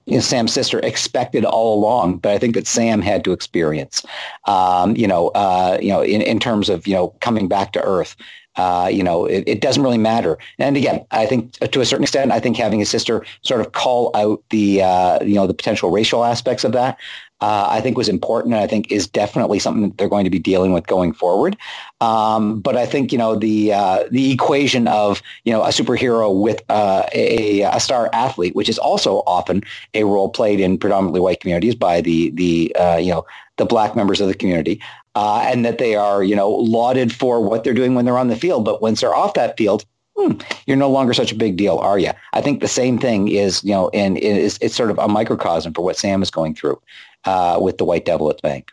you 0.10 0.16
know, 0.16 0.22
Sam's 0.22 0.54
sister 0.54 0.80
expected 0.80 1.46
all 1.46 1.78
along, 1.78 2.18
but 2.18 2.32
I 2.32 2.38
think 2.38 2.56
that 2.56 2.68
Sam 2.68 3.02
had 3.02 3.24
to 3.26 3.32
experience, 3.32 4.04
um, 4.46 4.96
you 4.96 5.08
know, 5.08 5.30
uh, 5.30 5.78
you 5.82 5.90
know, 5.90 6.02
in, 6.02 6.22
in 6.22 6.40
terms 6.40 6.68
of, 6.68 6.88
you 6.88 6.96
know, 6.96 7.10
coming 7.22 7.48
back 7.48 7.74
to 7.74 7.82
earth. 7.84 8.16
Uh, 8.56 8.90
you 8.92 9.04
know, 9.04 9.26
it, 9.26 9.44
it, 9.48 9.62
doesn't 9.62 9.84
really 9.84 9.98
matter. 9.98 10.38
And 10.58 10.76
again, 10.76 11.06
I 11.12 11.28
think 11.28 11.54
to 11.54 11.80
a 11.80 11.86
certain 11.86 12.04
extent, 12.04 12.34
I 12.34 12.42
think 12.42 12.58
having 12.58 12.80
his 12.80 12.90
sister 12.90 13.24
sort 13.42 13.62
of 13.62 13.72
call 13.72 14.12
out 14.16 14.44
the, 14.50 14.82
uh, 14.82 15.24
you 15.24 15.36
know, 15.36 15.48
the 15.48 15.54
potential 15.54 15.92
racial 15.92 16.26
aspects 16.26 16.66
of 16.66 16.74
that 16.74 16.98
uh, 17.42 17.68
I 17.70 17.82
think 17.82 17.98
was 17.98 18.10
important 18.10 18.54
and 18.54 18.62
I 18.62 18.68
think 18.68 18.92
is 18.92 19.08
definitely 19.08 19.60
something 19.60 19.84
that 19.84 19.98
they're 19.98 20.10
going 20.10 20.26
to 20.26 20.30
be 20.30 20.40
dealing 20.40 20.74
with 20.74 20.88
going 20.88 21.14
forward. 21.14 21.56
Um, 22.02 22.60
but 22.60 22.76
I 22.76 22.86
think, 22.86 23.12
you 23.12 23.18
know, 23.18 23.36
the 23.36 23.74
uh, 23.74 24.04
the 24.12 24.32
equation 24.32 24.88
of, 24.88 25.22
you 25.46 25.54
know, 25.54 25.64
a 25.64 25.70
superhero 25.70 26.42
with 26.42 26.62
uh, 26.70 27.04
a, 27.14 27.62
a 27.62 27.80
star 27.80 28.10
athlete, 28.14 28.56
which 28.56 28.70
is 28.70 28.78
also 28.78 29.18
often 29.26 29.64
a 29.94 30.04
role 30.04 30.30
played 30.30 30.60
in 30.60 30.78
predominantly 30.78 31.22
white 31.22 31.40
communities 31.40 31.76
by 31.76 32.02
the, 32.02 32.32
the 32.32 32.76
uh, 32.76 32.98
you 32.98 33.12
know, 33.12 33.26
the 33.58 33.66
black 33.66 33.96
members 33.96 34.20
of 34.22 34.28
the 34.28 34.34
community. 34.34 34.82
Uh, 35.16 35.42
and 35.48 35.66
that 35.66 35.80
they 35.80 35.96
are, 35.96 36.24
you 36.24 36.36
know, 36.36 36.50
lauded 36.50 37.12
for 37.12 37.44
what 37.44 37.64
they're 37.64 37.74
doing 37.74 37.96
when 37.96 38.06
they're 38.06 38.18
on 38.18 38.28
the 38.28 38.36
field. 38.36 38.64
But 38.64 38.82
once 38.82 39.02
they're 39.02 39.16
off 39.16 39.34
that 39.34 39.58
field, 39.58 39.84
hmm, 40.16 40.34
you're 40.66 40.78
no 40.78 40.90
longer 40.90 41.14
such 41.14 41.32
a 41.32 41.36
big 41.36 41.58
deal, 41.58 41.78
are 41.80 41.98
you? 41.98 42.12
I 42.34 42.42
think 42.42 42.62
the 42.62 42.68
same 42.68 43.00
thing 43.00 43.28
is, 43.28 43.64
you 43.64 43.72
know, 43.72 43.90
and 43.90 44.18
it's, 44.18 44.60
it's 44.62 44.76
sort 44.76 44.92
of 44.92 45.00
a 45.00 45.08
microcosm 45.08 45.74
for 45.74 45.82
what 45.82 45.98
Sam 45.98 46.22
is 46.22 46.30
going 46.30 46.56
through 46.56 46.80
uh, 47.26 47.60
with 47.62 47.78
the 47.78 47.86
White 47.86 48.06
Devil 48.06 48.30
at 48.30 48.38
the 48.38 48.42
bank. 48.42 48.72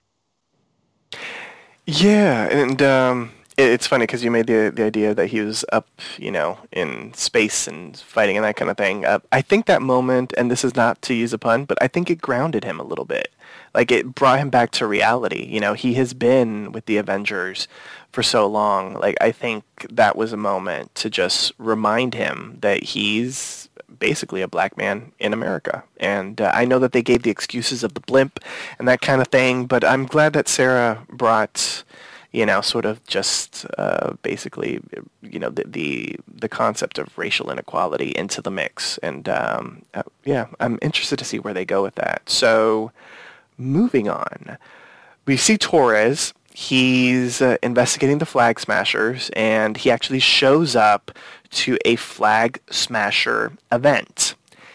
Yeah, 1.87 2.49
and 2.49 2.83
um, 2.83 3.31
it, 3.57 3.71
it's 3.71 3.87
funny 3.87 4.05
because 4.05 4.25
you 4.25 4.31
made 4.31 4.47
the 4.47 4.73
the 4.75 4.85
idea 4.85 5.15
that 5.15 5.29
he 5.29 5.41
was 5.41 5.65
up, 5.73 5.89
you 6.19 6.31
know, 6.31 6.59
in 6.73 7.15
space 7.15 7.69
and 7.69 7.97
fighting 7.97 8.37
and 8.37 8.45
that 8.45 8.57
kind 8.57 8.71
of 8.71 8.77
thing. 8.77 9.05
Uh, 9.05 9.21
I 9.33 9.43
think 9.43 9.67
that 9.67 9.83
moment, 9.83 10.33
and 10.37 10.51
this 10.51 10.65
is 10.65 10.75
not 10.75 11.01
to 11.03 11.15
use 11.15 11.33
a 11.33 11.39
pun, 11.39 11.65
but 11.65 11.79
I 11.81 11.89
think 11.89 12.11
it 12.11 12.21
grounded 12.21 12.65
him 12.65 12.81
a 12.81 12.85
little 12.85 13.05
bit. 13.05 13.33
Like 13.75 13.93
it 13.93 14.15
brought 14.15 14.39
him 14.39 14.51
back 14.51 14.71
to 14.73 14.87
reality. 14.87 15.45
You 15.45 15.61
know, 15.61 15.75
he 15.75 15.95
has 15.95 16.15
been 16.15 16.73
with 16.73 16.87
the 16.87 16.97
Avengers 16.97 17.69
for 18.11 18.23
so 18.23 18.47
long. 18.47 18.95
Like 18.95 19.17
I 19.21 19.31
think 19.31 19.65
that 19.91 20.17
was 20.17 20.33
a 20.33 20.37
moment 20.37 20.95
to 20.97 21.11
just 21.11 21.53
remind 21.59 22.15
him 22.15 22.59
that 22.63 22.83
he's 22.83 23.69
basically 23.99 24.43
a 24.43 24.49
black 24.49 24.77
man 24.77 25.13
in 25.19 25.33
America. 25.33 25.85
And 25.99 26.41
uh, 26.41 26.51
I 26.55 26.65
know 26.65 26.79
that 26.79 26.93
they 26.93 27.03
gave 27.03 27.23
the 27.23 27.31
excuses 27.31 27.83
of 27.83 27.95
the 27.95 28.01
blip 28.01 28.41
and 28.79 28.87
that 28.89 29.01
kind 29.01 29.21
of 29.21 29.29
thing, 29.29 29.67
but 29.67 29.85
I'm 29.85 30.07
glad 30.07 30.33
that 30.35 30.49
Sarah 30.49 31.05
brought, 31.09 31.85
you 32.33 32.47
know, 32.47 32.61
sort 32.61 32.85
of 32.85 33.05
just 33.07 33.67
uh, 33.79 34.15
basically, 34.23 34.81
you 35.23 35.39
know, 35.39 35.51
the, 35.51 35.65
the, 35.67 36.17
the 36.29 36.49
concept 36.49 36.99
of 36.99 37.17
racial 37.17 37.51
inequality 37.51 38.13
into 38.17 38.43
the 38.43 38.51
mix. 38.51 38.99
And 38.99 39.29
um, 39.29 39.83
uh, 39.95 40.03
yeah, 40.25 40.47
I'm 40.61 40.79
interested 40.83 41.19
to 41.19 41.25
see 41.25 41.39
where 41.39 41.55
they 41.55 41.65
go 41.65 41.83
with 41.83 41.95
that. 41.97 42.29
So 42.29 42.93
moving 43.59 44.09
on, 44.09 44.59
we 45.27 45.37
see 45.37 45.59
Torres 45.59 46.33
he's 46.57 47.43
uh, 47.43 47.59
investigating 47.63 48.17
the 48.17 48.25
flag 48.25 48.59
smashers 48.59 49.29
and 49.37 49.77
he 49.77 49.91
actually 49.91 50.19
shows 50.19 50.75
up 50.75 51.11
to 51.51 51.79
a 51.85 51.97
flag 51.97 52.61
smasher 52.71 53.53
event. 53.71 54.35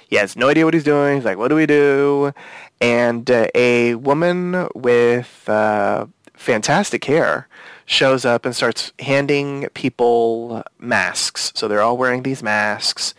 He 0.09 0.17
has 0.17 0.35
no 0.35 0.49
idea 0.49 0.65
what 0.65 0.73
he's 0.73 0.83
doing. 0.83 1.15
He's 1.15 1.25
like, 1.25 1.37
what 1.37 1.47
do 1.47 1.55
we 1.55 1.65
do? 1.65 2.33
And 2.81 3.29
uh, 3.29 3.47
a 3.55 3.95
woman 3.95 4.67
with 4.75 5.47
uh, 5.47 6.07
fantastic 6.33 7.05
hair 7.05 7.47
shows 7.85 8.25
up 8.25 8.45
and 8.45 8.55
starts 8.55 8.91
handing 8.99 9.67
people 9.73 10.63
masks. 10.79 11.51
So 11.55 11.67
they're 11.67 11.81
all 11.81 11.97
wearing 11.97 12.23
these 12.23 12.43
masks. 12.43 13.13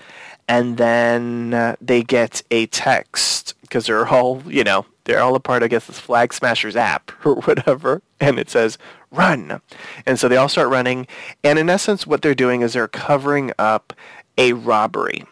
And 0.48 0.76
then 0.76 1.54
uh, 1.54 1.76
they 1.80 2.02
get 2.02 2.42
a 2.50 2.66
text 2.66 3.54
because 3.72 3.86
they're 3.86 4.06
all, 4.06 4.42
you 4.46 4.62
know, 4.62 4.84
they're 5.04 5.22
all 5.22 5.34
a 5.34 5.40
part, 5.40 5.62
I 5.62 5.68
guess, 5.68 5.86
this 5.86 5.98
Flag 5.98 6.34
Smashers 6.34 6.76
app 6.76 7.10
or 7.24 7.36
whatever. 7.36 8.02
And 8.20 8.38
it 8.38 8.50
says, 8.50 8.76
run. 9.10 9.62
And 10.04 10.20
so 10.20 10.28
they 10.28 10.36
all 10.36 10.50
start 10.50 10.68
running. 10.68 11.06
And 11.42 11.58
in 11.58 11.70
essence, 11.70 12.06
what 12.06 12.20
they're 12.20 12.34
doing 12.34 12.60
is 12.60 12.74
they're 12.74 12.86
covering 12.86 13.50
up 13.58 13.94
a 14.36 14.52
robbery. 14.52 15.24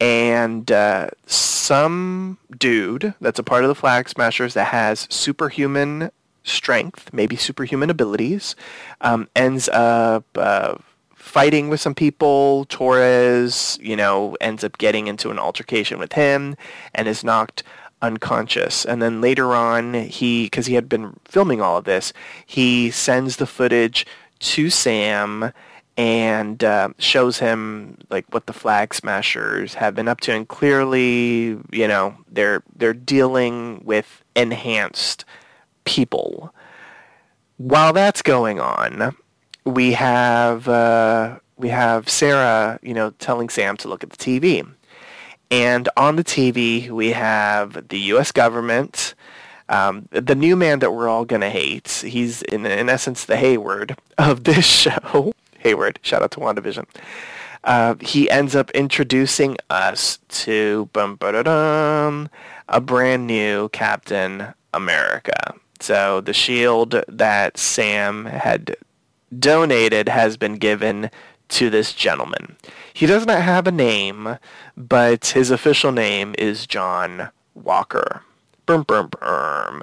And 0.00 0.72
uh, 0.72 1.10
some 1.26 2.38
dude 2.56 3.12
that's 3.20 3.38
a 3.38 3.42
part 3.42 3.64
of 3.64 3.68
the 3.68 3.74
Flag 3.74 4.08
Smashers 4.08 4.54
that 4.54 4.68
has 4.68 5.06
superhuman 5.10 6.10
strength, 6.42 7.12
maybe 7.12 7.36
superhuman 7.36 7.90
abilities, 7.90 8.56
um, 9.02 9.28
ends 9.36 9.68
up 9.68 10.24
uh, 10.36 10.76
fighting 11.24 11.70
with 11.70 11.80
some 11.80 11.94
people. 11.94 12.66
Torres, 12.66 13.78
you 13.80 13.96
know, 13.96 14.36
ends 14.42 14.62
up 14.62 14.76
getting 14.76 15.06
into 15.06 15.30
an 15.30 15.38
altercation 15.38 15.98
with 15.98 16.12
him 16.12 16.54
and 16.94 17.08
is 17.08 17.24
knocked 17.24 17.62
unconscious. 18.02 18.84
And 18.84 19.00
then 19.00 19.22
later 19.22 19.54
on, 19.54 19.94
he, 19.94 20.44
because 20.44 20.66
he 20.66 20.74
had 20.74 20.86
been 20.86 21.18
filming 21.24 21.62
all 21.62 21.78
of 21.78 21.84
this, 21.84 22.12
he 22.44 22.90
sends 22.90 23.36
the 23.36 23.46
footage 23.46 24.06
to 24.40 24.68
Sam 24.68 25.50
and 25.96 26.62
uh, 26.62 26.90
shows 26.98 27.38
him 27.38 27.96
like 28.10 28.26
what 28.32 28.46
the 28.46 28.52
flag 28.52 28.92
smashers 28.92 29.74
have 29.74 29.94
been 29.94 30.08
up 30.08 30.20
to 30.20 30.32
and 30.32 30.48
clearly 30.48 31.56
you 31.70 31.86
know 31.86 32.16
they're 32.28 32.64
they're 32.74 32.92
dealing 32.92 33.80
with 33.84 34.24
enhanced 34.34 35.24
people 35.84 36.52
while 37.58 37.92
that's 37.92 38.22
going 38.22 38.58
on 38.58 39.14
we 39.64 39.92
have 39.92 40.68
uh, 40.68 41.38
we 41.56 41.68
have 41.68 42.08
Sarah 42.08 42.78
you 42.82 42.94
know 42.94 43.10
telling 43.18 43.48
Sam 43.48 43.76
to 43.78 43.88
look 43.88 44.02
at 44.02 44.10
the 44.10 44.16
TV 44.16 44.66
and 45.50 45.88
on 45.96 46.16
the 46.16 46.24
TV 46.24 46.90
we 46.90 47.12
have 47.12 47.88
the 47.88 47.98
US 47.98 48.32
government 48.32 49.14
um, 49.68 50.08
the 50.10 50.34
new 50.34 50.56
man 50.56 50.80
that 50.80 50.92
we're 50.92 51.08
all 51.08 51.24
gonna 51.24 51.50
hate 51.50 52.04
he's 52.06 52.42
in 52.42 52.66
in 52.66 52.88
essence 52.88 53.24
the 53.24 53.36
Hayward 53.36 53.96
of 54.18 54.44
this 54.44 54.64
show 54.82 55.34
Hayward. 55.64 55.98
Shout 56.02 56.22
out 56.22 56.30
to 56.32 56.40
WandaVision. 56.40 56.86
Uh, 57.64 57.94
he 58.00 58.30
ends 58.30 58.54
up 58.54 58.70
introducing 58.72 59.56
us 59.70 60.18
to 60.28 60.88
bum, 60.92 61.18
a 62.68 62.80
brand 62.82 63.26
new 63.26 63.70
Captain 63.70 64.52
America. 64.74 65.54
So 65.80 66.20
the 66.20 66.34
shield 66.34 67.02
that 67.08 67.56
Sam 67.56 68.26
had 68.26 68.76
donated 69.38 70.08
has 70.08 70.36
been 70.36 70.56
given 70.56 71.10
to 71.48 71.70
this 71.70 71.92
gentleman. 71.92 72.56
He 72.92 73.06
does 73.06 73.26
not 73.26 73.42
have 73.42 73.66
a 73.66 73.72
name, 73.72 74.38
but 74.76 75.26
his 75.26 75.50
official 75.50 75.92
name 75.92 76.34
is 76.38 76.66
John 76.66 77.30
Walker. 77.54 78.22
Burm, 78.66 78.82
burm, 78.82 79.08
burm. 79.08 79.82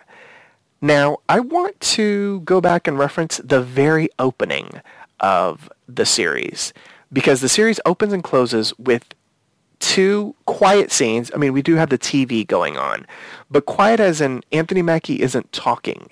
Now, 0.81 1.17
I 1.29 1.39
want 1.39 1.79
to 1.81 2.41
go 2.41 2.59
back 2.59 2.87
and 2.87 2.97
reference 2.97 3.37
the 3.37 3.61
very 3.61 4.09
opening 4.17 4.81
of 5.19 5.69
the 5.87 6.05
series 6.05 6.73
because 7.13 7.41
the 7.41 7.49
series 7.49 7.79
opens 7.85 8.13
and 8.13 8.23
closes 8.23 8.77
with 8.79 9.13
two 9.79 10.35
quiet 10.45 10.91
scenes. 10.91 11.31
I 11.33 11.37
mean, 11.37 11.53
we 11.53 11.61
do 11.61 11.75
have 11.75 11.89
the 11.89 11.97
TV 11.97 12.47
going 12.47 12.77
on, 12.77 13.05
but 13.49 13.65
quiet 13.65 13.99
as 13.99 14.21
in 14.21 14.41
Anthony 14.51 14.81
Mackie 14.81 15.21
isn't 15.21 15.51
talking, 15.51 16.09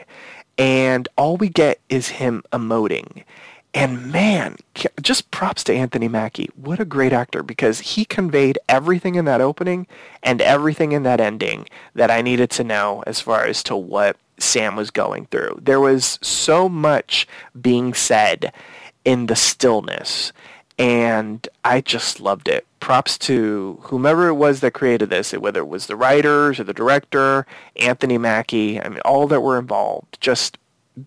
and 0.60 1.08
all 1.18 1.38
we 1.38 1.50
get 1.50 1.80
is 1.90 2.10
him 2.10 2.44
emoting. 2.52 3.24
And 3.74 4.12
man, 4.12 4.58
just 5.02 5.32
props 5.32 5.64
to 5.66 5.74
Anthony 5.74 6.08
Mackie. 6.08 6.50
What 6.56 6.80
a 6.80 6.86
great 6.86 7.14
actor 7.14 7.44
because 7.44 7.80
he 7.80 8.04
conveyed 8.04 8.60
everything 8.68 9.16
in 9.16 9.26
that 9.26 9.42
opening 9.42 9.88
and 10.22 10.42
everything 10.42 10.92
in 10.92 11.04
that 11.04 11.22
ending 11.22 11.68
that 11.94 12.12
I 12.12 12.22
needed 12.22 12.50
to 12.52 12.64
know 12.64 13.04
as 13.08 13.22
far 13.22 13.46
as 13.46 13.64
to 13.64 13.76
what 13.76 14.18
Sam 14.38 14.76
was 14.76 14.92
going 14.92 15.28
through. 15.28 15.60
There 15.62 15.80
was 15.80 16.20
so 16.22 16.68
much 16.68 17.28
being 17.60 17.94
said 17.94 18.52
in 19.06 19.28
the 19.28 19.36
stillness. 19.36 20.34
And 20.80 21.46
I 21.66 21.82
just 21.82 22.22
loved 22.22 22.48
it. 22.48 22.66
Props 22.80 23.18
to 23.20 23.80
whomever 23.84 24.30
it 24.30 24.36
was 24.36 24.62
that 24.62 24.72
created 24.72 25.10
this, 25.10 25.34
whether 25.34 25.60
it 25.60 25.68
was 25.68 25.88
the 25.88 25.98
writers 25.98 26.58
or 26.60 26.64
the 26.64 26.74
director, 26.74 27.46
Anthony 27.76 28.18
Mackie, 28.18 28.82
I 28.82 28.88
mean, 28.88 29.02
all 29.02 29.28
that 29.28 29.42
were 29.42 29.60
involved. 29.60 30.18
Just 30.22 30.58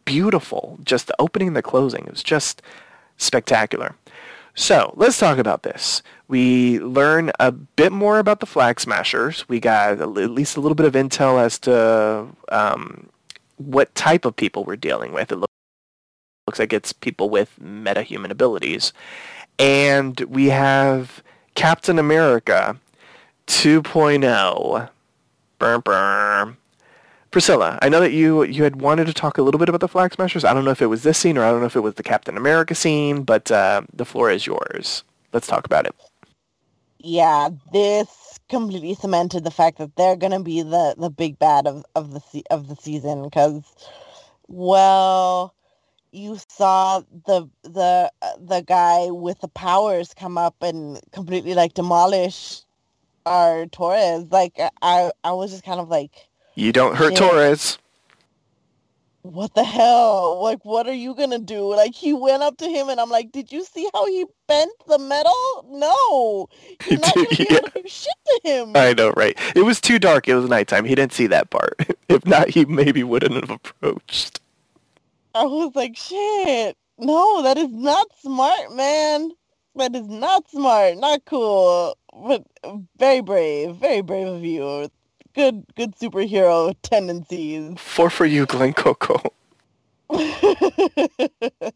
beautiful. 0.05 0.79
Just 0.85 1.07
the 1.07 1.17
opening 1.19 1.49
and 1.49 1.57
the 1.57 1.63
closing. 1.63 2.05
It 2.05 2.11
was 2.11 2.23
just 2.23 2.61
spectacular. 3.17 3.97
So 4.55 4.93
let's 4.97 5.19
talk 5.19 5.39
about 5.39 5.63
this. 5.63 6.03
We 6.29 6.79
learn 6.81 7.33
a 7.41 7.51
bit 7.53 7.93
more 7.93 8.19
about 8.19 8.41
the 8.41 8.47
Flag 8.47 8.79
Smashers. 8.79 9.49
We 9.49 9.59
got 9.59 10.01
at 10.01 10.11
least 10.11 10.59
a 10.59 10.61
little 10.61 10.75
bit 10.75 10.85
of 10.85 10.93
intel 10.93 11.43
as 11.43 11.59
to 11.61 12.27
um, 12.51 13.09
what 13.57 13.95
type 13.95 14.27
of 14.27 14.37
people 14.37 14.65
we're 14.65 14.77
dealing 14.77 15.13
with. 15.13 15.33
It 15.33 15.37
looks 15.37 16.59
like 16.59 16.75
it's 16.75 16.93
people 16.93 17.31
with 17.31 17.51
metahuman 17.63 18.31
abilities. 18.31 18.93
And 19.63 20.19
we 20.23 20.47
have 20.47 21.23
Captain 21.55 21.97
America 21.97 22.77
2.0. 23.47 24.91
Burr, 25.61 25.79
burr. 25.79 26.57
Priscilla, 27.31 27.79
I 27.81 27.89
know 27.89 28.01
that 28.01 28.11
you 28.11 28.43
you 28.43 28.65
had 28.65 28.83
wanted 28.83 29.07
to 29.07 29.15
talk 29.15 29.39
a 29.39 29.43
little 29.43 29.61
bit 29.61 29.69
about 29.69 29.81
the 29.81 29.87
Flag 29.87 30.13
Smashers. 30.15 30.45
I 30.45 30.53
don't 30.53 30.65
know 30.65 30.73
if 30.73 30.83
it 30.83 30.87
was 30.87 31.05
this 31.05 31.17
scene 31.17 31.39
or 31.39 31.45
I 31.45 31.53
don't 31.53 31.61
know 31.61 31.67
if 31.67 31.77
it 31.77 31.81
was 31.81 31.95
the 31.95 32.03
Captain 32.03 32.37
America 32.37 32.75
scene, 32.75 33.23
but 33.23 33.53
uh, 33.53 33.83
the 33.95 34.05
floor 34.05 34.33
is 34.33 34.47
yours. 34.47 35.05
Let's 35.33 35.47
talk 35.47 35.65
about 35.65 35.87
it. 35.87 35.95
Yeah, 36.99 37.51
this 37.73 38.41
completely 38.49 38.95
cemented 38.95 39.45
the 39.45 39.53
fact 39.53 39.79
that 39.79 39.95
they're 39.95 40.17
gonna 40.17 40.43
be 40.43 40.63
the, 40.63 40.97
the 40.99 41.09
big 41.09 41.39
bad 41.39 41.69
of, 41.69 41.85
of 41.95 42.13
the 42.15 42.43
of 42.51 42.67
the 42.67 42.75
season 42.75 43.23
because, 43.23 43.63
well, 44.49 45.55
you 46.13 46.39
saw 46.49 47.01
the 47.27 47.49
the 47.63 48.13
uh, 48.21 48.33
the 48.39 48.61
guy 48.61 49.11
with 49.11 49.41
the 49.41 49.49
powers 49.49 50.15
come 50.15 50.39
up 50.39 50.55
and 50.63 51.01
completely 51.11 51.55
like 51.55 51.75
demolish 51.75 52.63
our 53.27 53.67
Torres. 53.67 54.27
Like 54.31 54.59
I 54.83 55.11
I 55.25 55.33
was 55.33 55.51
just 55.51 55.65
kind 55.65 55.81
of 55.81 55.89
like 55.89 56.29
You 56.55 56.73
don't 56.73 56.95
hurt 56.95 57.17
Torres. 57.17 57.79
What 59.23 59.55
the 59.55 59.65
hell? 59.65 60.43
Like 60.43 60.65
what 60.65 60.87
are 60.87 60.93
you 60.93 61.15
gonna 61.15 61.39
do? 61.39 61.75
Like 61.75 61.95
he 61.95 62.13
went 62.13 62.43
up 62.43 62.59
to 62.59 62.69
him 62.69 62.91
and 62.91 63.01
I'm 63.01 63.09
like, 63.09 63.33
Did 63.33 63.51
you 63.51 63.65
see 63.65 63.89
how 63.95 64.07
he 64.07 64.27
bent 64.49 64.73
the 64.89 64.99
metal? 64.99 65.65
No. 65.71 66.49
You're 66.91 66.99
not 67.01 67.15
gonna 67.15 67.29
be 67.29 67.47
able 67.51 67.69
to 67.69 67.83
do 67.83 67.89
shit 67.89 68.15
to 68.27 68.41
him. 68.45 68.73
I 68.75 68.93
know, 68.93 69.13
right. 69.13 69.39
It 69.57 69.65
was 69.65 69.81
too 69.81 69.99
dark, 69.99 70.29
it 70.29 70.35
was 70.35 70.51
nighttime. 70.51 70.85
He 70.85 70.95
didn't 70.95 71.13
see 71.13 71.29
that 71.29 71.49
part. 71.49 71.75
if 72.11 72.27
not, 72.27 72.51
he 72.51 72.67
maybe 72.67 73.03
wouldn't 73.03 73.35
have 73.35 73.51
approached. 73.51 74.42
I 75.35 75.45
was 75.45 75.73
like, 75.75 75.97
shit, 75.97 76.77
no, 76.99 77.43
that 77.43 77.57
is 77.57 77.71
not 77.71 78.07
smart, 78.21 78.75
man. 78.75 79.31
That 79.77 79.97
is 79.97 80.07
not 80.07 80.51
smart, 80.51 80.99
not 80.99 81.25
cool, 81.25 81.97
but 82.13 82.47
very 82.99 83.23
brave, 83.23 83.77
very 83.77 84.03
brave 84.03 84.27
of 84.27 84.45
you. 84.45 84.91
Good, 85.35 85.65
good 85.75 85.97
superhero 85.97 86.75
tendencies. 86.83 87.79
Four 87.79 88.11
for 88.11 88.27
you, 88.27 88.45
Glen 88.45 88.75
Coco. 88.75 89.23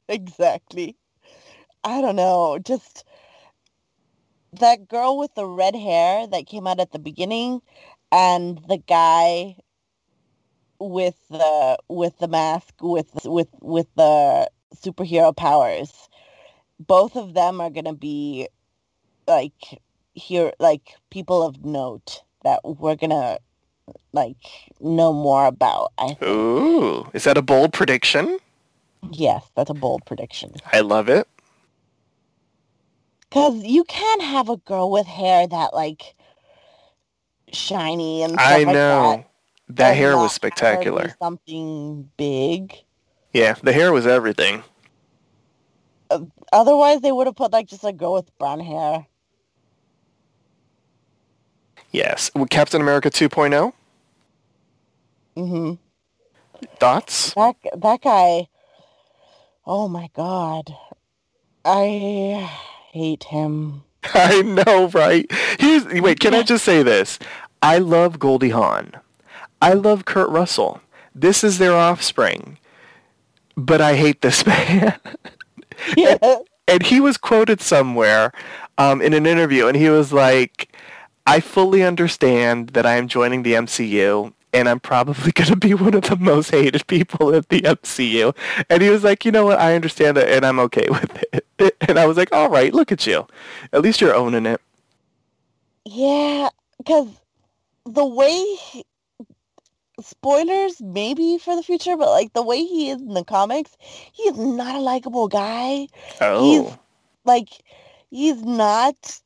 exactly. 0.09 0.97
I 1.83 2.03
don't 2.03 2.17
know, 2.17 2.59
just 2.63 3.05
that 4.53 4.89
girl 4.89 5.17
with 5.17 5.35
the 5.35 5.47
red 5.47 5.75
hair 5.75 6.27
that 6.27 6.47
came 6.47 6.67
out 6.67 6.81
at 6.81 6.93
the 6.93 6.99
beginning 6.99 7.63
and 8.13 8.61
the 8.69 8.79
guy 8.79 9.57
with 10.79 11.17
the 11.31 11.79
with 11.89 12.19
the 12.19 12.29
mask 12.29 12.75
with 12.81 13.09
with 13.25 13.49
with 13.61 13.87
the 13.97 14.49
superhero 14.75 15.35
powers 15.37 16.09
both 16.79 17.17
of 17.17 17.35
them 17.35 17.61
are 17.61 17.71
going 17.71 17.85
to 17.85 17.93
be 17.93 18.49
like 19.27 19.81
here 20.15 20.53
like 20.59 20.95
people 21.11 21.43
of 21.43 21.65
note 21.65 22.23
that 22.45 22.61
we're 22.65 22.97
going 22.97 23.11
to 23.11 23.39
like 24.13 24.37
know 24.81 25.13
more 25.13 25.47
about 25.47 25.93
I 25.99 26.15
think. 26.15 26.23
Ooh, 26.25 27.09
is 27.13 27.25
that 27.25 27.39
a 27.39 27.43
bold 27.43 27.73
prediction? 27.73 28.39
Yes, 29.13 29.45
that's 29.55 29.71
a 29.71 29.75
bold 29.75 30.05
prediction. 30.07 30.55
I 30.73 30.81
love 30.81 31.09
it. 31.09 31.29
Cuz 33.31 33.65
you 33.65 33.85
can't 33.85 34.23
have 34.23 34.49
a 34.49 34.57
girl 34.57 34.91
with 34.91 35.07
hair 35.07 35.47
that 35.47 35.75
like 35.75 36.15
shiny 37.53 38.23
and 38.23 38.41
stuff 38.41 38.51
I 38.51 38.65
like 38.65 38.75
know. 38.75 39.03
that 39.03 39.25
That 39.69 39.97
hair 39.97 40.17
was 40.17 40.33
have 40.33 40.57
her 40.57 40.87
do 40.93 40.93
spectacular. 40.93 41.17
Something 41.21 42.11
big. 42.17 42.75
Yeah, 43.33 43.55
the 43.63 43.73
hair 43.73 43.93
was 43.93 44.07
everything. 44.07 44.63
Otherwise, 46.53 47.01
they 47.01 47.13
would 47.13 47.27
have 47.27 47.37
put 47.37 47.53
like 47.53 47.67
just 47.67 47.85
a 47.85 47.93
girl 47.93 48.15
with 48.15 48.37
brown 48.39 48.61
hair. 48.61 49.07
Yes. 51.91 52.31
Captain 52.51 52.81
America 52.81 53.11
2.0? 53.11 53.73
hmm 55.37 55.75
Thoughts? 56.79 57.35
That 57.35 57.57
that 57.77 58.01
guy. 58.03 58.49
Oh 59.67 59.89
my 59.89 60.09
god, 60.15 60.75
I 61.65 62.49
hate 62.93 63.25
him. 63.25 63.83
I 64.15 64.43
know, 64.43 64.89
right? 64.89 65.31
Here's 65.59 65.85
wait. 65.87 66.21
Can 66.21 66.35
I 66.35 66.43
just 66.43 66.65
say 66.65 66.83
this? 66.83 67.19
I 67.63 67.79
love 67.79 68.19
Goldie 68.19 68.51
Hawn. 68.51 68.93
I 69.63 69.73
love 69.73 70.05
Kurt 70.05 70.29
Russell. 70.29 70.81
This 71.15 71.43
is 71.43 71.59
their 71.59 71.75
offspring, 71.75 72.59
but 73.57 73.81
I 73.81 73.97
hate 73.97 74.21
this 74.21 74.45
man. 74.47 74.99
Yeah. 75.97 76.19
and 76.69 76.83
he 76.83 77.01
was 77.01 77.17
quoted 77.17 77.61
somewhere 77.61 78.33
um, 78.79 79.01
in 79.01 79.13
an 79.13 79.27
interview, 79.27 79.67
and 79.67 79.77
he 79.77 79.89
was 79.89 80.13
like, 80.13 80.75
"I 81.27 81.41
fully 81.41 81.83
understand 81.83 82.71
that 82.71 82.87
I 82.87 82.97
am 82.97 83.09
joining 83.09 83.43
the 83.43 83.55
MCU." 83.55 84.33
And 84.53 84.71
I'm 84.71 84.81
probably 84.81 85.33
going 85.35 85.51
to 85.51 85.57
be 85.57 85.75
one 85.75 85.93
of 85.93 86.03
the 86.05 86.17
most 86.17 86.51
hated 86.51 86.87
people 86.87 87.35
at 87.35 87.51
the 87.51 87.61
MCU. 87.61 88.35
And 88.71 88.81
he 88.81 88.89
was 88.89 89.05
like, 89.05 89.27
you 89.27 89.31
know 89.31 89.45
what? 89.45 89.59
I 89.59 89.75
understand 89.75 90.17
it, 90.17 90.31
and 90.31 90.47
I'm 90.47 90.59
okay 90.61 90.87
with 90.91 91.25
it. 91.33 91.77
And 91.87 91.99
I 91.99 92.07
was 92.07 92.17
like, 92.17 92.33
all 92.33 92.49
right, 92.49 92.73
look 92.73 92.91
at 92.91 93.07
you. 93.07 93.27
At 93.73 93.83
least 93.83 94.01
you're 94.01 94.15
owning 94.15 94.47
it. 94.47 94.61
Yeah, 95.85 96.49
because 96.79 97.09
the 97.85 98.07
way 98.07 98.57
spoilers 100.07 100.81
maybe 100.81 101.39
for 101.39 101.57
the 101.57 101.63
future, 101.63 101.97
but 101.97 102.11
like 102.11 102.33
the 102.33 102.43
way 102.43 102.65
he 102.65 102.91
is 102.91 103.01
in 103.01 103.15
the 103.15 103.25
comics, 103.25 103.77
he 104.13 104.23
is 104.25 104.39
not 104.39 104.75
a 104.75 104.81
likable 104.81 105.29
guy. 105.29 105.89
Oh. 106.21 106.77
Like 107.25 107.49
he's 108.11 108.43
not 108.43 109.21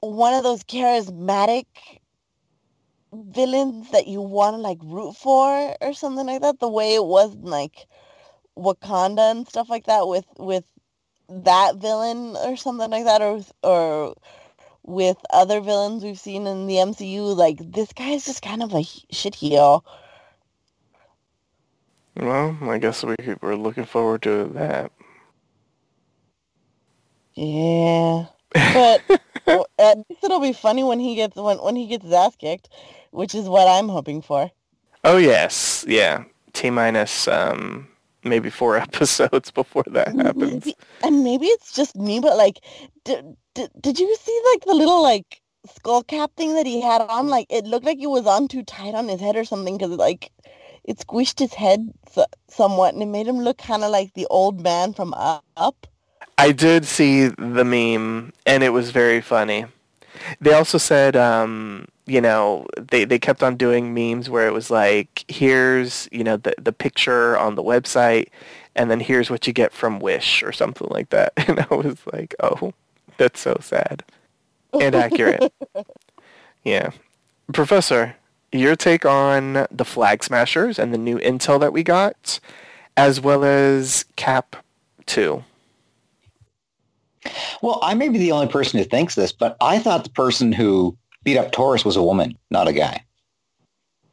one 0.00 0.34
of 0.34 0.42
those 0.42 0.62
charismatic 0.64 1.66
villains 3.12 3.90
that 3.92 4.06
you 4.06 4.20
want 4.20 4.54
to 4.54 4.60
like 4.60 4.78
root 4.84 5.16
for 5.16 5.74
or 5.80 5.92
something 5.94 6.26
like 6.26 6.42
that. 6.42 6.60
The 6.60 6.68
way 6.68 6.94
it 6.94 7.04
was 7.04 7.34
in 7.34 7.44
like 7.44 7.86
Wakanda 8.58 9.30
and 9.30 9.48
stuff 9.48 9.70
like 9.70 9.86
that 9.86 10.06
with 10.08 10.26
with 10.38 10.64
that 11.28 11.76
villain 11.76 12.36
or 12.36 12.56
something 12.56 12.90
like 12.90 13.04
that, 13.04 13.22
or 13.22 13.42
or 13.62 14.14
with 14.86 15.18
other 15.30 15.60
villains 15.60 16.04
we've 16.04 16.18
seen 16.18 16.46
in 16.46 16.66
the 16.66 16.76
MCU. 16.76 17.36
Like 17.36 17.58
this 17.72 17.92
guy's 17.92 18.24
just 18.24 18.42
kind 18.42 18.62
of 18.62 18.72
a 18.72 18.82
shit 19.10 19.34
heel. 19.34 19.84
Well, 22.16 22.56
I 22.62 22.78
guess 22.78 23.04
we 23.04 23.14
we're 23.42 23.56
looking 23.56 23.84
forward 23.84 24.22
to 24.22 24.44
that. 24.54 24.90
Yeah, 27.34 28.26
but 28.50 29.02
at 29.78 29.98
least 30.08 30.24
it'll 30.24 30.40
be 30.40 30.54
funny 30.54 30.82
when 30.82 30.98
he 30.98 31.14
gets 31.14 31.36
when 31.36 31.58
when 31.58 31.76
he 31.76 31.86
gets 31.86 32.04
his 32.04 32.14
ass 32.14 32.34
kicked, 32.36 32.70
which 33.10 33.34
is 33.34 33.48
what 33.48 33.68
I'm 33.68 33.88
hoping 33.88 34.22
for. 34.22 34.50
Oh 35.04 35.18
yes, 35.18 35.84
yeah. 35.86 36.24
T 36.54 36.70
minus 36.70 37.28
um 37.28 37.88
maybe 38.28 38.50
four 38.50 38.76
episodes 38.86 39.50
before 39.50 39.84
that 39.88 40.08
happens. 40.08 40.66
Maybe, 40.66 40.76
and 41.02 41.24
maybe 41.24 41.46
it's 41.46 41.72
just 41.72 41.96
me, 41.96 42.20
but 42.20 42.36
like, 42.36 42.60
did, 43.04 43.36
did, 43.54 43.70
did 43.80 43.98
you 43.98 44.16
see 44.16 44.40
like 44.52 44.64
the 44.64 44.74
little 44.74 45.02
like 45.02 45.40
skull 45.74 46.02
cap 46.02 46.30
thing 46.36 46.54
that 46.54 46.66
he 46.66 46.80
had 46.80 47.00
on? 47.02 47.28
Like, 47.28 47.46
it 47.50 47.64
looked 47.64 47.86
like 47.86 47.98
it 48.00 48.08
was 48.08 48.26
on 48.26 48.48
too 48.48 48.62
tight 48.62 48.94
on 48.94 49.08
his 49.08 49.20
head 49.20 49.36
or 49.36 49.44
something 49.44 49.76
because 49.76 49.92
like 49.92 50.30
it 50.84 50.98
squished 50.98 51.38
his 51.38 51.54
head 51.54 51.92
so, 52.12 52.24
somewhat 52.48 52.94
and 52.94 53.02
it 53.02 53.06
made 53.06 53.26
him 53.26 53.38
look 53.38 53.58
kind 53.58 53.84
of 53.84 53.90
like 53.90 54.14
the 54.14 54.26
old 54.26 54.60
man 54.60 54.92
from 54.92 55.14
Up. 55.14 55.86
I 56.38 56.52
did 56.52 56.84
see 56.84 57.28
the 57.28 57.64
meme 57.64 58.32
and 58.44 58.62
it 58.62 58.70
was 58.70 58.90
very 58.90 59.20
funny. 59.20 59.66
They 60.40 60.52
also 60.52 60.78
said 60.78 61.16
um 61.16 61.88
you 62.06 62.20
know, 62.20 62.66
they, 62.78 63.04
they 63.04 63.18
kept 63.18 63.42
on 63.42 63.56
doing 63.56 63.92
memes 63.92 64.30
where 64.30 64.46
it 64.46 64.52
was 64.52 64.70
like, 64.70 65.24
here's, 65.28 66.08
you 66.12 66.22
know, 66.22 66.36
the, 66.36 66.54
the 66.58 66.72
picture 66.72 67.36
on 67.36 67.56
the 67.56 67.62
website, 67.62 68.28
and 68.76 68.90
then 68.90 69.00
here's 69.00 69.28
what 69.28 69.46
you 69.46 69.52
get 69.52 69.72
from 69.72 69.98
Wish 69.98 70.42
or 70.42 70.52
something 70.52 70.88
like 70.90 71.10
that. 71.10 71.32
And 71.48 71.60
I 71.60 71.74
was 71.74 71.98
like, 72.12 72.34
oh, 72.40 72.72
that's 73.18 73.40
so 73.40 73.58
sad. 73.60 74.04
And 74.72 74.94
accurate. 74.94 75.52
yeah. 76.64 76.90
Professor, 77.52 78.16
your 78.52 78.76
take 78.76 79.04
on 79.04 79.66
the 79.70 79.84
Flag 79.84 80.22
Smashers 80.22 80.78
and 80.78 80.92
the 80.92 80.98
new 80.98 81.18
intel 81.18 81.58
that 81.60 81.72
we 81.72 81.82
got, 81.82 82.40
as 82.96 83.20
well 83.20 83.44
as 83.44 84.04
Cap 84.16 84.56
2. 85.06 85.42
Well, 87.62 87.80
I 87.82 87.94
may 87.94 88.08
be 88.08 88.18
the 88.18 88.32
only 88.32 88.48
person 88.48 88.78
who 88.78 88.84
thinks 88.84 89.14
this, 89.14 89.32
but 89.32 89.56
I 89.60 89.78
thought 89.78 90.04
the 90.04 90.10
person 90.10 90.52
who 90.52 90.96
beat 91.26 91.36
up 91.36 91.50
Torres 91.50 91.84
was 91.84 91.96
a 91.96 92.02
woman, 92.02 92.38
not 92.50 92.68
a 92.68 92.72
guy. 92.72 93.04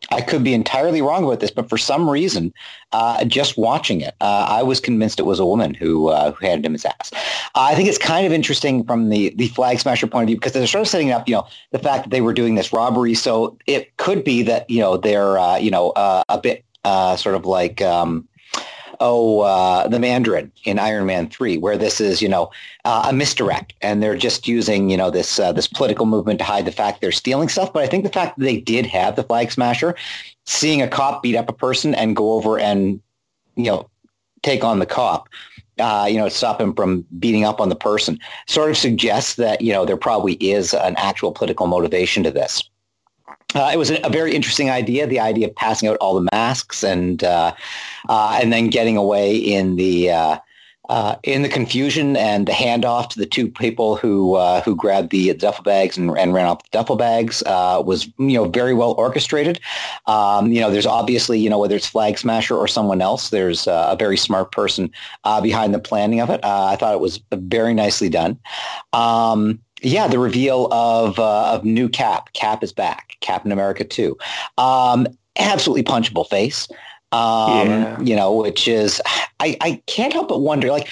I 0.10 0.20
could 0.20 0.44
be 0.44 0.54
entirely 0.54 1.02
wrong 1.02 1.24
about 1.24 1.40
this, 1.40 1.52
but 1.52 1.70
for 1.70 1.78
some 1.78 2.10
reason, 2.10 2.54
uh, 2.92 3.24
just 3.24 3.58
watching 3.58 4.02
it, 4.02 4.16
uh, 4.20 4.48
I 4.50 4.64
was 4.64 4.80
convinced 4.82 5.20
it 5.20 5.24
was 5.24 5.40
a 5.40 5.46
woman 5.46 5.74
who 5.74 6.10
uh, 6.10 6.32
who 6.32 6.46
handed 6.46 6.66
him 6.66 6.74
his 6.74 6.86
ass. 6.86 7.12
I 7.56 7.74
think 7.76 7.88
it's 7.88 7.98
kind 7.98 8.26
of 8.26 8.34
interesting 8.34 8.84
from 8.84 9.10
the 9.10 9.34
the 9.38 9.48
flag 9.50 9.80
smasher 9.80 10.08
point 10.08 10.24
of 10.24 10.28
view 10.28 10.36
because 10.36 10.52
they're 10.52 10.68
sort 10.68 10.82
of 10.82 10.88
setting 10.90 11.12
up, 11.12 11.30
you 11.30 11.36
know, 11.36 11.48
the 11.72 11.80
fact 11.80 12.04
that 12.04 12.10
they 12.10 12.20
were 12.20 12.34
doing 12.34 12.56
this 12.56 12.74
robbery. 12.74 13.14
So 13.14 13.58
it 13.66 13.96
could 13.98 14.24
be 14.24 14.42
that 14.44 14.70
you 14.70 14.82
know 14.82 14.98
they're 14.98 15.38
uh, 15.38 15.58
you 15.58 15.72
know 15.72 15.92
uh, 15.92 16.24
a 16.28 16.40
bit 16.40 16.66
uh, 16.84 17.16
sort 17.16 17.36
of 17.36 17.46
like. 17.46 17.82
Um, 17.82 18.28
oh, 19.00 19.42
uh, 19.42 19.88
the 19.88 20.00
Mandarin 20.00 20.52
in 20.64 20.80
Iron 20.80 21.06
Man 21.06 21.30
3, 21.30 21.58
where 21.58 21.78
this 21.78 22.02
is, 22.02 22.22
you 22.22 22.30
know, 22.30 22.52
uh, 22.86 23.06
a 23.10 23.14
misdirect. 23.14 23.74
And 23.82 24.02
they're 24.02 24.18
just 24.18 24.48
using, 24.48 24.90
you 24.90 24.98
know, 24.98 25.10
this 25.10 25.40
uh, 25.40 25.52
this 25.52 25.68
political 25.68 26.06
movement 26.06 26.40
to 26.40 26.46
hide 26.46 26.66
the 26.66 26.72
fact 26.72 27.02
they're 27.02 27.12
stealing 27.12 27.50
stuff. 27.50 27.74
But 27.74 27.84
I 27.84 27.88
think 27.88 28.04
the 28.04 28.10
fact 28.10 28.38
that 28.38 28.46
they 28.46 28.60
did 28.60 28.86
have 28.88 29.16
the 29.16 29.24
flag 29.24 29.52
smasher, 29.52 29.96
seeing 30.46 30.82
a 30.82 30.88
cop 30.88 31.24
beat 31.24 31.36
up 31.36 31.50
a 31.50 31.54
person 31.54 31.96
and 31.96 32.16
go 32.16 32.34
over 32.34 32.60
and, 32.60 33.02
you 33.56 33.66
know, 33.66 33.90
take 34.42 34.64
on 34.64 34.80
the 34.80 34.86
cop, 34.86 35.30
uh, 35.80 36.08
you 36.10 36.18
know, 36.18 36.30
stop 36.30 36.62
him 36.62 36.74
from 36.74 37.06
beating 37.20 37.44
up 37.44 37.60
on 37.60 37.70
the 37.70 37.76
person, 37.76 38.20
sort 38.48 38.70
of 38.70 38.78
suggests 38.78 39.36
that, 39.36 39.62
you 39.62 39.74
know, 39.74 39.86
there 39.86 39.98
probably 39.98 40.34
is 40.36 40.74
an 40.74 40.96
actual 40.98 41.32
political 41.32 41.68
motivation 41.68 42.24
to 42.24 42.32
this. 42.32 42.70
Uh, 43.56 43.70
it 43.74 43.78
was 43.78 43.92
a, 43.92 44.10
very 44.10 44.36
interesting 44.36 44.70
idea, 44.70 45.06
the 45.08 45.20
idea 45.20 45.48
of 45.48 45.56
passing 45.56 45.90
out 45.90 45.98
all 45.98 46.16
the 46.16 46.30
masks 46.32 46.84
and 46.84 47.24
uh, 47.24 47.54
uh, 48.10 48.40
and 48.42 48.52
then 48.52 48.70
getting 48.70 48.98
away 48.98 49.36
in 49.36 49.76
the 49.76 50.10
uh, 50.10 50.38
uh, 50.90 51.16
in 51.24 51.44
the 51.44 51.50
confusion 51.50 52.18
and 52.18 52.48
the 52.48 52.52
handoff 52.52 53.10
to 53.10 53.18
the 53.18 53.26
two 53.26 53.48
people 53.48 53.96
who 53.96 54.36
uh, 54.36 54.62
who 54.62 54.76
grabbed 54.76 55.12
the 55.12 55.34
duffel 55.34 55.64
bags 55.64 55.98
and, 55.98 56.16
and 56.18 56.34
ran 56.34 56.46
off 56.46 56.64
the 56.64 56.70
duffel 56.72 56.96
bags 56.96 57.44
was 57.46 58.08
you 58.18 58.34
know 58.34 58.46
very 58.46 58.74
well 58.74 58.94
orchestrated. 58.94 59.60
Um, 60.08 60.52
you 60.52 60.60
know, 60.60 60.70
there's 60.70 60.86
obviously 60.86 61.40
you 61.40 61.50
know 61.50 61.60
whether 61.60 61.76
it's 61.76 61.88
Flag 61.88 62.18
Smasher 62.18 62.56
or 62.56 62.68
someone 62.68 63.02
else, 63.02 63.30
there's 63.30 63.68
a 63.68 63.96
very 63.98 64.18
smart 64.18 64.52
person 64.52 64.92
behind 65.42 65.74
the 65.74 65.80
planning 65.80 66.22
of 66.22 66.30
it. 66.30 66.40
I 66.44 66.76
thought 66.76 66.94
it 66.94 67.00
was 67.00 67.22
very 67.32 67.74
nicely 67.74 68.10
done. 68.10 68.40
Um, 68.94 69.60
yeah, 69.84 70.08
the 70.08 70.20
reveal 70.20 70.68
of 70.72 71.20
uh, 71.20 71.54
of 71.54 71.64
new 71.64 71.90
Cap. 71.90 72.34
Cap 72.34 72.64
is 72.64 72.74
back. 72.74 73.18
Captain 73.22 73.52
America 73.52 73.84
two. 73.84 74.18
Um, 74.58 75.08
absolutely 75.38 75.84
punchable 75.84 76.28
face. 76.30 76.68
Um, 77.12 77.68
yeah. 77.68 78.02
You 78.02 78.16
know, 78.16 78.34
which 78.34 78.68
is 78.68 79.02
I, 79.40 79.58
I 79.62 79.82
can't 79.88 80.14
help 80.14 80.30
but 80.30 80.40
wonder 80.40 80.70
like. 80.70 80.90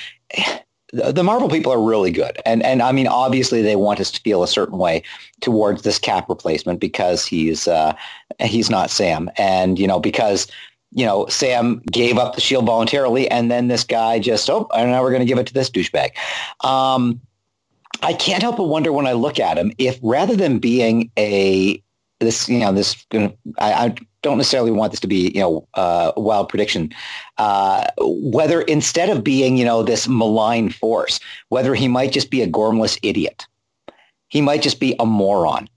The 0.94 1.24
Marvel 1.24 1.48
people 1.48 1.72
are 1.72 1.82
really 1.82 2.12
good, 2.12 2.38
and 2.46 2.62
and 2.64 2.82
I 2.82 2.92
mean, 2.92 3.08
obviously, 3.08 3.62
they 3.62 3.78
want 3.78 4.02
us 4.02 4.12
to 4.12 4.20
feel 4.20 4.44
a 4.44 4.48
certain 4.48 4.78
way 4.78 5.04
towards 5.40 5.84
this 5.84 5.98
Cap 5.98 6.28
replacement 6.28 6.82
because 6.82 7.26
he's 7.26 7.66
uh, 7.66 7.96
he's 8.42 8.70
not 8.70 8.90
Sam, 8.90 9.32
and 9.38 9.80
you 9.80 9.88
know 9.88 10.02
because 10.02 10.48
you 10.92 11.06
know, 11.06 11.26
Sam 11.28 11.82
gave 11.92 12.18
up 12.18 12.36
the 12.36 12.42
shield 12.42 12.66
voluntarily, 12.66 13.30
and 13.32 13.50
then 13.50 13.70
this 13.70 13.84
guy 13.84 14.20
just, 14.20 14.50
oh, 14.50 14.68
and 14.76 14.92
now 14.92 15.02
we're 15.02 15.12
going 15.12 15.22
to 15.22 15.26
give 15.26 15.38
it 15.38 15.48
to 15.48 15.54
this 15.54 15.70
douchebag. 15.70 16.12
Um, 16.66 17.22
I 18.02 18.14
can't 18.14 18.42
help 18.42 18.58
but 18.58 18.66
wonder 18.66 18.92
when 18.92 19.08
I 19.08 19.14
look 19.14 19.40
at 19.40 19.58
him 19.58 19.72
if 19.78 20.00
rather 20.02 20.36
than 20.36 20.60
being 20.60 21.12
a 21.18 21.82
this 22.20 22.48
you 22.48 22.60
know 22.60 22.72
this 22.72 23.06
I, 23.12 23.74
I 23.74 23.96
don't 24.22 24.38
necessarily 24.38 24.72
want 24.72 24.92
this 24.92 25.00
to 25.02 25.08
be 25.08 25.32
you 25.34 25.42
know 25.42 25.68
uh, 25.74 26.12
a 26.16 26.22
wild 26.22 26.50
prediction 26.50 26.92
uh, 27.38 27.88
whether 28.00 28.62
instead 28.62 29.10
of 29.10 29.24
being 29.24 29.58
you 29.58 29.66
know 29.66 29.84
this 29.84 30.08
malign 30.08 30.70
force 30.70 31.20
whether 31.50 31.76
he 31.76 31.88
might 31.88 32.12
just 32.12 32.30
be 32.30 32.42
a 32.42 32.48
gormless 32.48 32.98
idiot. 33.04 33.46
He 34.30 34.40
might 34.42 34.62
just 34.62 34.80
be 34.80 34.96
a 34.98 35.06
moron. 35.06 35.68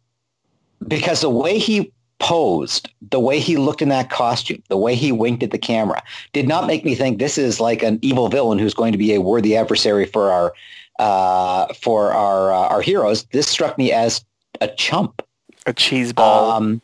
Because 0.86 1.22
the 1.22 1.30
way 1.30 1.58
he 1.58 1.92
posed 2.20 2.88
the 3.10 3.20
way 3.20 3.40
he 3.40 3.56
looked 3.56 3.82
in 3.82 3.88
that 3.88 4.08
costume 4.08 4.62
the 4.68 4.76
way 4.76 4.94
he 4.94 5.10
winked 5.10 5.42
at 5.42 5.50
the 5.50 5.58
camera 5.58 6.02
did 6.32 6.46
not 6.46 6.66
make 6.66 6.84
me 6.84 6.94
think 6.94 7.18
this 7.18 7.36
is 7.36 7.60
like 7.60 7.82
an 7.82 7.98
evil 8.02 8.28
villain 8.28 8.58
who's 8.58 8.72
going 8.72 8.92
to 8.92 8.98
be 8.98 9.12
a 9.12 9.20
worthy 9.20 9.56
adversary 9.56 10.06
for 10.06 10.30
our 10.30 10.54
uh, 10.98 11.72
for 11.74 12.12
our 12.12 12.52
uh, 12.52 12.68
our 12.68 12.80
heroes, 12.80 13.24
this 13.32 13.48
struck 13.48 13.78
me 13.78 13.92
as 13.92 14.24
a 14.60 14.68
chump, 14.68 15.22
a 15.66 15.72
cheeseball. 15.72 16.52
Um, 16.52 16.82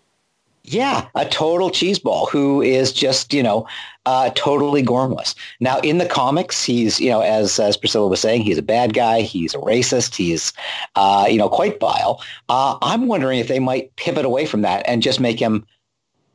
yeah, 0.65 1.09
a 1.15 1.25
total 1.25 1.71
cheeseball 1.71 2.31
who 2.31 2.63
is 2.63 2.93
just 2.93 3.33
you 3.33 3.43
know 3.43 3.67
uh, 4.07 4.31
totally 4.35 4.83
gormless. 4.83 5.35
Now 5.59 5.79
in 5.81 5.99
the 5.99 6.07
comics, 6.07 6.65
he's 6.65 7.01
you 7.01 7.11
know 7.11 7.21
as 7.21 7.59
as 7.59 7.77
Priscilla 7.77 8.09
was 8.09 8.21
saying, 8.21 8.43
he's 8.43 8.59
a 8.59 8.63
bad 8.63 8.95
guy. 8.95 9.23
He's 9.23 9.55
a 9.55 9.59
racist. 9.59 10.15
He's 10.15 10.53
uh, 10.97 11.27
you 11.29 11.39
know 11.39 11.49
quite 11.49 11.81
vile. 11.81 12.23
Uh, 12.49 12.79
I'm 12.83 13.07
wondering 13.07 13.39
if 13.39 13.49
they 13.49 13.59
might 13.59 13.95
pivot 13.97 14.25
away 14.25 14.47
from 14.47 14.63
that 14.63 14.85
and 14.87 15.03
just 15.03 15.19
make 15.19 15.41
him 15.41 15.67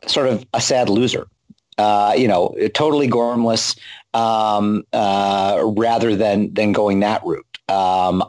sort 0.08 0.28
of 0.28 0.46
a 0.54 0.62
sad 0.62 0.90
loser. 0.90 1.28
Uh, 1.78 2.14
you 2.18 2.28
know, 2.28 2.56
totally 2.74 3.08
gormless, 3.08 3.78
um, 4.14 4.86
uh, 4.94 5.62
rather 5.78 6.16
than 6.16 6.54
than 6.54 6.72
going 6.72 7.02
that 7.02 7.24
route. 7.26 7.45
Um, 7.70 8.24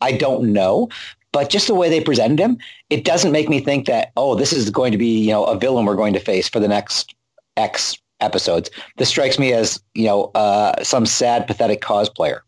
I 0.00 0.12
don't 0.12 0.52
know, 0.52 0.88
but 1.32 1.50
just 1.50 1.66
the 1.66 1.74
way 1.74 1.88
they 1.88 2.00
presented 2.00 2.38
him, 2.38 2.58
it 2.90 3.04
doesn't 3.04 3.32
make 3.32 3.48
me 3.48 3.60
think 3.60 3.86
that 3.86 4.12
oh, 4.16 4.34
this 4.34 4.52
is 4.52 4.70
going 4.70 4.92
to 4.92 4.98
be 4.98 5.18
you 5.18 5.30
know 5.30 5.44
a 5.44 5.58
villain 5.58 5.84
we're 5.84 5.96
going 5.96 6.12
to 6.12 6.20
face 6.20 6.48
for 6.48 6.60
the 6.60 6.68
next 6.68 7.14
X 7.56 7.98
episodes. 8.20 8.70
This 8.96 9.08
strikes 9.08 9.38
me 9.38 9.52
as 9.52 9.82
you 9.94 10.06
know 10.06 10.30
uh, 10.34 10.82
some 10.82 11.06
sad, 11.06 11.46
pathetic 11.46 11.80
cosplayer. 11.80 12.40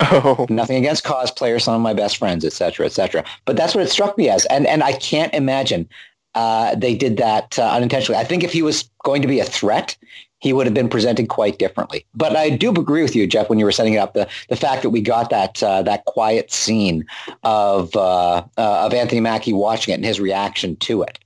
Oh. 0.00 0.46
Nothing 0.50 0.76
against 0.76 1.04
cosplayers, 1.04 1.62
some 1.62 1.74
of 1.74 1.80
my 1.80 1.94
best 1.94 2.16
friends, 2.16 2.44
etc., 2.44 2.86
etc. 2.86 3.24
But 3.44 3.56
that's 3.56 3.74
what 3.74 3.84
it 3.84 3.90
struck 3.90 4.18
me 4.18 4.28
as, 4.28 4.44
and 4.46 4.66
and 4.66 4.82
I 4.82 4.92
can't 4.92 5.32
imagine 5.34 5.88
uh, 6.34 6.74
they 6.74 6.94
did 6.94 7.16
that 7.18 7.58
uh, 7.58 7.70
unintentionally. 7.70 8.20
I 8.20 8.24
think 8.24 8.42
if 8.42 8.52
he 8.52 8.62
was 8.62 8.88
going 9.04 9.22
to 9.22 9.28
be 9.28 9.40
a 9.40 9.44
threat, 9.44 9.96
he 10.44 10.52
would 10.52 10.66
have 10.66 10.74
been 10.74 10.90
presented 10.90 11.30
quite 11.30 11.58
differently. 11.58 12.04
But 12.14 12.36
I 12.36 12.50
do 12.50 12.68
agree 12.68 13.00
with 13.00 13.16
you, 13.16 13.26
Jeff, 13.26 13.48
when 13.48 13.58
you 13.58 13.64
were 13.64 13.72
setting 13.72 13.94
it 13.94 13.96
up, 13.96 14.12
the, 14.12 14.28
the 14.50 14.56
fact 14.56 14.82
that 14.82 14.90
we 14.90 15.00
got 15.00 15.30
that 15.30 15.62
uh, 15.62 15.82
that 15.84 16.04
quiet 16.04 16.52
scene 16.52 17.06
of 17.44 17.96
uh, 17.96 18.44
uh, 18.58 18.84
of 18.84 18.92
Anthony 18.92 19.22
Mackie 19.22 19.54
watching 19.54 19.92
it 19.92 19.96
and 19.96 20.04
his 20.04 20.20
reaction 20.20 20.76
to 20.76 21.02
it. 21.02 21.18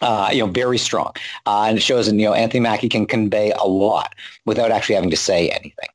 Uh, 0.00 0.30
you 0.32 0.44
know, 0.44 0.50
very 0.50 0.76
strong, 0.76 1.12
uh, 1.46 1.66
and 1.68 1.78
it 1.78 1.80
shows 1.80 2.06
that 2.06 2.16
you 2.16 2.22
know 2.22 2.34
Anthony 2.34 2.58
Mackie 2.58 2.88
can 2.88 3.06
convey 3.06 3.52
a 3.52 3.64
lot 3.64 4.12
without 4.44 4.72
actually 4.72 4.96
having 4.96 5.10
to 5.10 5.16
say 5.16 5.50
anything. 5.50 5.88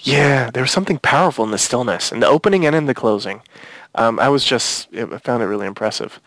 Yeah, 0.00 0.50
there 0.50 0.62
was 0.62 0.70
something 0.70 0.98
powerful 0.98 1.44
in 1.44 1.50
the 1.50 1.58
stillness, 1.58 2.10
in 2.10 2.20
the 2.20 2.26
opening 2.26 2.64
and 2.64 2.74
in 2.74 2.86
the 2.86 2.94
closing. 2.94 3.42
Um, 3.96 4.18
I 4.18 4.30
was 4.30 4.44
just, 4.44 4.88
I 4.94 5.18
found 5.18 5.42
it 5.42 5.46
really 5.46 5.66
impressive. 5.66 6.20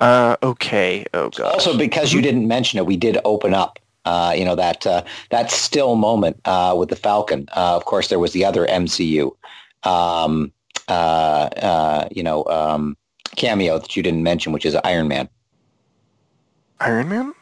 Uh, 0.00 0.36
okay. 0.42 1.04
Oh 1.12 1.30
god. 1.30 1.52
Also, 1.54 1.76
because 1.76 2.12
you 2.12 2.22
didn't 2.22 2.46
mention 2.46 2.78
it, 2.78 2.86
we 2.86 2.96
did 2.96 3.18
open 3.24 3.54
up. 3.54 3.79
Uh, 4.04 4.32
you 4.36 4.44
know 4.44 4.54
that 4.54 4.86
uh, 4.86 5.02
that 5.30 5.50
still 5.50 5.94
moment 5.94 6.40
uh, 6.46 6.74
with 6.78 6.88
the 6.88 6.96
Falcon. 6.96 7.46
Uh, 7.56 7.76
of 7.76 7.84
course, 7.84 8.08
there 8.08 8.18
was 8.18 8.32
the 8.32 8.44
other 8.44 8.66
MCU, 8.66 9.30
um, 9.84 10.52
uh, 10.88 10.92
uh, 10.92 12.08
you 12.10 12.22
know, 12.22 12.44
um, 12.46 12.96
cameo 13.36 13.78
that 13.78 13.94
you 13.96 14.02
didn't 14.02 14.22
mention, 14.22 14.52
which 14.52 14.64
is 14.64 14.74
Iron 14.84 15.08
Man. 15.08 15.28
Iron 16.80 17.08
Man? 17.08 17.34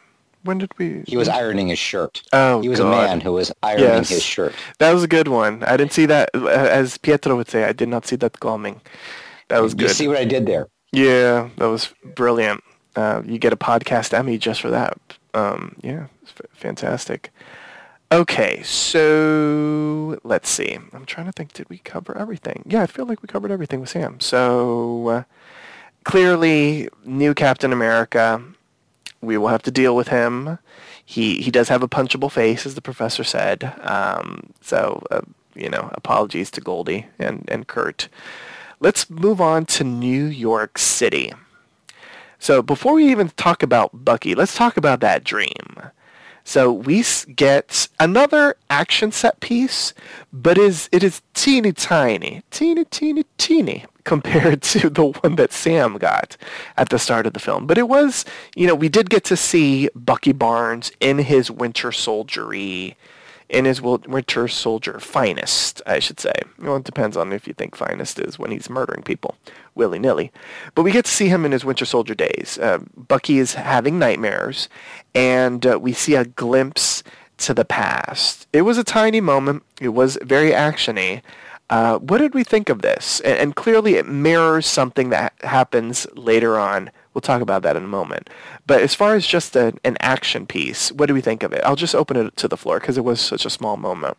When 0.43 0.57
did 0.57 0.71
we? 0.77 1.03
He 1.05 1.17
was 1.17 1.27
ironing 1.27 1.67
his 1.67 1.79
shirt. 1.79 2.21
Oh, 2.31 2.61
He 2.61 2.69
was 2.69 2.79
God. 2.79 2.87
a 2.87 3.07
man 3.07 3.21
who 3.21 3.33
was 3.33 3.51
ironing 3.61 3.85
Yes. 3.87 4.09
his 4.09 4.23
shirt. 4.23 4.53
That 4.79 4.93
was 4.93 5.03
a 5.03 5.07
good 5.07 5.27
one. 5.27 5.63
I 5.63 5.75
didn't 5.77 5.91
see 5.93 6.05
that. 6.07 6.29
As 6.33 6.97
Pietro 6.97 7.35
would 7.35 7.49
say, 7.49 7.65
I 7.65 7.73
did 7.73 7.89
not 7.89 8.05
see 8.05 8.15
that 8.17 8.39
coming. 8.39 8.79
That 9.49 9.61
was 9.61 9.73
You 9.73 9.79
good. 9.79 9.91
see 9.91 10.07
what 10.07 10.17
I 10.17 10.23
did 10.25 10.45
there? 10.45 10.67
Yeah, 10.93 11.49
that 11.57 11.65
was 11.67 11.93
brilliant. 12.15 12.63
Uh, 12.95 13.21
you 13.25 13.37
get 13.37 13.51
a 13.53 13.57
podcast 13.57 14.13
Emmy 14.13 14.37
just 14.37 14.61
for 14.61 14.69
that. 14.69 14.97
Um, 15.33 15.75
yeah, 15.83 16.07
fantastic. 16.53 17.31
Okay, 18.11 18.63
so 18.63 20.19
let's 20.23 20.49
see. 20.49 20.79
I'm 20.93 21.05
trying 21.05 21.27
to 21.27 21.31
think. 21.31 21.53
Did 21.53 21.69
we 21.69 21.77
cover 21.79 22.17
everything? 22.17 22.63
Yeah, 22.65 22.81
I 22.81 22.87
feel 22.87 23.05
like 23.05 23.21
we 23.21 23.27
covered 23.27 23.51
everything 23.51 23.81
with 23.81 23.89
Sam. 23.89 24.19
So 24.19 25.07
uh, 25.07 25.23
clearly, 26.03 26.89
new 27.05 27.33
Captain 27.33 27.71
America. 27.71 28.41
We 29.21 29.37
will 29.37 29.49
have 29.49 29.63
to 29.63 29.71
deal 29.71 29.95
with 29.95 30.07
him. 30.07 30.57
He 31.05 31.41
he 31.41 31.51
does 31.51 31.69
have 31.69 31.83
a 31.83 31.87
punchable 31.87 32.31
face, 32.31 32.65
as 32.65 32.73
the 32.75 32.81
professor 32.81 33.23
said. 33.23 33.73
Um, 33.81 34.53
so 34.61 35.03
uh, 35.11 35.21
you 35.53 35.69
know, 35.69 35.89
apologies 35.93 36.49
to 36.51 36.61
Goldie 36.61 37.05
and 37.19 37.45
and 37.47 37.67
Kurt. 37.67 38.07
Let's 38.79 39.09
move 39.09 39.41
on 39.41 39.65
to 39.67 39.83
New 39.83 40.25
York 40.25 40.77
City. 40.77 41.33
So 42.39 42.61
before 42.61 42.93
we 42.93 43.11
even 43.11 43.29
talk 43.35 43.61
about 43.61 44.05
Bucky, 44.05 44.33
let's 44.33 44.55
talk 44.55 44.77
about 44.77 45.01
that 45.01 45.25
dream. 45.25 45.68
So 46.43 46.71
we 46.71 47.03
get 47.35 47.87
another 47.99 48.55
action 48.69 49.11
set 49.11 49.39
piece, 49.39 49.93
but 50.33 50.57
is 50.57 50.89
it 50.91 51.03
is 51.03 51.21
teeny 51.33 51.71
tiny, 51.73 52.43
teeny 52.51 52.85
teeny 52.85 53.25
teeny 53.37 53.85
compared 54.03 54.61
to 54.73 54.89
the 54.89 55.05
one 55.05 55.35
that 55.35 55.53
Sam 55.53 55.97
got 55.97 56.35
at 56.77 56.89
the 56.89 56.99
start 56.99 57.27
of 57.27 57.33
the 57.33 57.39
film. 57.39 57.67
But 57.67 57.77
it 57.77 57.87
was, 57.87 58.25
you 58.55 58.67
know, 58.67 58.75
we 58.75 58.89
did 58.89 59.09
get 59.09 59.23
to 59.25 59.37
see 59.37 59.89
Bucky 59.95 60.31
Barnes 60.31 60.91
in 60.99 61.19
his 61.19 61.51
winter 61.51 61.91
soldiery 61.91 62.97
in 63.49 63.65
his 63.65 63.81
Winter 63.81 64.47
Soldier 64.47 64.99
finest, 64.99 65.81
I 65.87 65.99
should 65.99 66.19
say. 66.19 66.33
Well, 66.59 66.75
it 66.77 66.83
depends 66.83 67.17
on 67.17 67.33
if 67.33 67.47
you 67.47 67.53
think 67.53 67.75
finest 67.75 68.19
is 68.19 68.37
when 68.37 68.51
he's 68.51 68.69
murdering 68.69 69.01
people 69.01 69.35
willy-nilly. 69.73 70.31
But 70.75 70.83
we 70.83 70.91
get 70.91 71.05
to 71.05 71.11
see 71.11 71.29
him 71.29 71.45
in 71.45 71.51
his 71.51 71.65
Winter 71.65 71.85
Soldier 71.85 72.13
days. 72.13 72.59
Uh, 72.61 72.79
Bucky 72.95 73.39
is 73.39 73.55
having 73.55 73.97
nightmares, 73.97 74.69
and 75.15 75.65
uh, 75.65 75.79
we 75.79 75.93
see 75.93 76.15
a 76.15 76.25
glimpse 76.25 77.03
to 77.37 77.53
the 77.53 77.65
past. 77.65 78.47
It 78.53 78.61
was 78.61 78.77
a 78.77 78.83
tiny 78.83 79.21
moment. 79.21 79.63
It 79.81 79.89
was 79.89 80.17
very 80.21 80.51
actiony. 80.51 81.21
Uh, 81.69 81.97
what 81.99 82.17
did 82.19 82.33
we 82.33 82.43
think 82.43 82.69
of 82.69 82.81
this? 82.81 83.19
And, 83.21 83.37
and 83.39 83.55
clearly 83.55 83.95
it 83.95 84.07
mirrors 84.07 84.67
something 84.67 85.09
that 85.09 85.33
happens 85.41 86.05
later 86.13 86.59
on. 86.59 86.91
We'll 87.13 87.21
talk 87.21 87.41
about 87.41 87.63
that 87.63 87.75
in 87.75 87.83
a 87.83 87.87
moment. 87.87 88.29
But 88.67 88.81
as 88.81 88.93
far 88.93 89.15
as 89.15 89.25
just 89.25 89.55
a, 89.55 89.73
an 89.83 89.97
action 89.99 90.45
piece, 90.45 90.91
what 90.91 91.07
do 91.07 91.13
we 91.13 91.21
think 91.21 91.43
of 91.43 91.53
it? 91.53 91.61
I'll 91.65 91.75
just 91.75 91.95
open 91.95 92.17
it 92.17 92.35
to 92.37 92.47
the 92.47 92.57
floor 92.57 92.79
because 92.79 92.97
it 92.97 93.03
was 93.03 93.19
such 93.19 93.45
a 93.45 93.49
small 93.49 93.77
moment. 93.77 94.17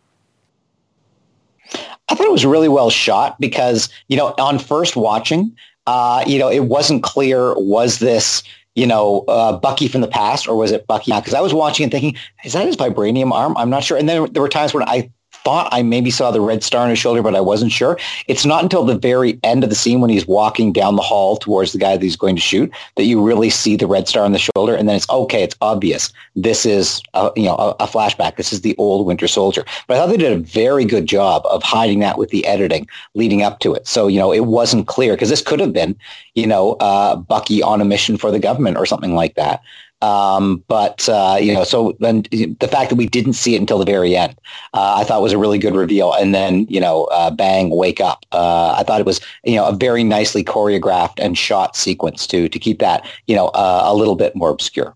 I 2.09 2.15
thought 2.17 2.27
it 2.27 2.33
was 2.33 2.45
really 2.45 2.69
well 2.69 2.91
shot 2.91 3.39
because, 3.39 3.89
you 4.09 4.17
know, 4.17 4.35
on 4.39 4.59
first 4.59 4.97
watching, 4.97 5.57
uh, 5.87 6.25
you 6.27 6.39
know, 6.39 6.49
it 6.49 6.65
wasn't 6.65 7.05
clear, 7.05 7.55
was 7.55 8.01
this, 8.01 8.43
you 8.75 8.87
know, 8.87 9.25
uh, 9.29 9.57
Bucky 9.57 9.87
from 9.87 10.01
the 10.01 10.09
past 10.09 10.49
or 10.49 10.57
was 10.57 10.73
it 10.73 10.89
Bucky? 10.89 11.13
Because 11.13 11.35
I 11.35 11.41
was 11.41 11.55
watching 11.55 11.85
and 11.85 11.93
thinking, 11.93 12.17
is 12.45 12.55
that 12.55 12.67
his 12.67 12.77
vibranium 12.77 13.31
arm? 13.31 13.57
I'm 13.57 13.71
not 13.71 13.85
sure. 13.85 13.97
And 13.97 14.09
then 14.09 14.33
there 14.33 14.43
were 14.43 14.49
times 14.49 14.75
when 14.75 14.83
I 14.89 15.11
thought 15.45 15.69
I 15.73 15.83
maybe 15.83 16.11
saw 16.11 16.31
the 16.31 16.41
red 16.41 16.63
star 16.63 16.83
on 16.83 16.91
his 16.91 16.99
shoulder, 16.99 17.23
but 17.23 17.35
I 17.35 17.41
wasn't 17.41 17.73
sure. 17.73 17.99
It's 18.27 18.47
not 18.47 18.63
until 18.63 18.85
the 18.85 18.99
very 18.99 19.39
end 19.43 19.65
of 19.65 19.71
the 19.71 19.77
scene 19.77 20.01
when 20.01 20.11
he's 20.11 20.27
walking 20.27 20.73
down 20.73 20.97
the 20.97 21.03
hall 21.03 21.37
towards 21.37 21.73
the 21.73 21.79
guy 21.79 21.97
that 21.97 22.03
he's 22.03 22.17
going 22.17 22.37
to 22.37 22.43
shoot 22.43 22.71
that 22.97 23.05
you 23.05 23.23
really 23.23 23.51
see 23.51 23.77
the 23.77 23.87
red 23.87 24.09
star 24.09 24.25
on 24.25 24.33
the 24.33 24.39
shoulder. 24.39 24.75
And 24.75 24.89
then 24.89 24.97
it's 24.97 25.09
okay. 25.09 25.43
It's 25.43 25.57
obvious. 25.61 26.13
This 26.37 26.67
is, 26.67 27.03
a, 27.15 27.31
you 27.37 27.45
know, 27.45 27.57
a, 27.57 27.71
a 27.81 27.87
flashback. 27.87 28.37
This 28.37 28.53
is 28.53 28.61
the 28.61 28.77
old 28.77 29.07
Winter 29.07 29.29
Soldier. 29.29 29.65
But 29.87 29.97
I 29.97 30.01
thought 30.01 30.11
they 30.11 30.17
did 30.17 30.33
a 30.33 30.39
very 30.39 30.85
good 30.85 31.07
job 31.07 31.43
of 31.47 31.63
hiding 31.63 32.01
that 32.01 32.19
with 32.19 32.31
the 32.31 32.47
editing 32.47 32.87
leading 33.15 33.43
up 33.43 33.61
to 33.61 33.75
it. 33.75 33.87
So, 33.87 34.07
you 34.07 34.19
know, 34.19 34.33
it 34.33 34.47
wasn't 34.47 34.87
clear 34.87 35.15
because 35.15 35.31
this 35.31 35.43
could 35.43 35.61
have 35.61 35.73
been, 35.73 35.97
you 36.35 36.47
know, 36.47 36.73
uh, 36.75 37.17
Bucky 37.17 37.63
on 37.63 37.81
a 37.81 37.85
mission 37.85 38.17
for 38.17 38.31
the 38.31 38.39
government 38.39 38.77
or 38.77 38.87
something 38.87 39.15
like 39.15 39.35
that. 39.35 39.63
Um, 40.03 40.65
but, 40.67 41.09
uh, 41.09 41.37
you 41.41 41.53
know, 41.53 41.65
so 41.65 41.97
then 42.01 42.23
the 42.31 42.69
fact 42.71 42.89
that 42.91 42.97
we 42.97 43.07
didn't 43.07 43.35
see 43.35 43.55
it 43.55 43.61
until 43.61 43.79
the 43.79 43.85
very 43.85 44.17
end, 44.17 44.35
uh, 44.73 44.97
I 44.99 45.05
thought 45.05 45.21
was 45.21 45.33
a 45.33 45.39
really 45.39 45.59
good 45.59 45.75
reveal. 45.75 46.15
And 46.15 46.35
then, 46.35 46.67
you 46.71 46.81
know, 46.81 47.05
uh, 47.05 47.31
bang, 47.31 47.71
wake 47.71 48.01
up. 48.01 48.25
Uh, 48.33 48.75
I 48.79 48.83
thought 48.83 49.01
it 49.01 49.07
was, 49.07 49.21
you 49.45 49.57
know, 49.57 49.67
a 49.67 49.73
very 49.73 50.03
nicely 50.03 50.43
choreographed 50.43 51.19
and 51.19 51.37
shot 51.37 51.77
sequence 51.77 52.27
to, 52.29 52.49
to 52.49 52.59
keep 52.59 52.79
that, 52.79 53.07
you 53.27 53.37
know, 53.37 53.49
uh, 53.49 53.83
a 53.85 53.95
little 53.95 54.17
bit 54.17 54.35
more 54.35 54.51
obscure. 54.51 54.95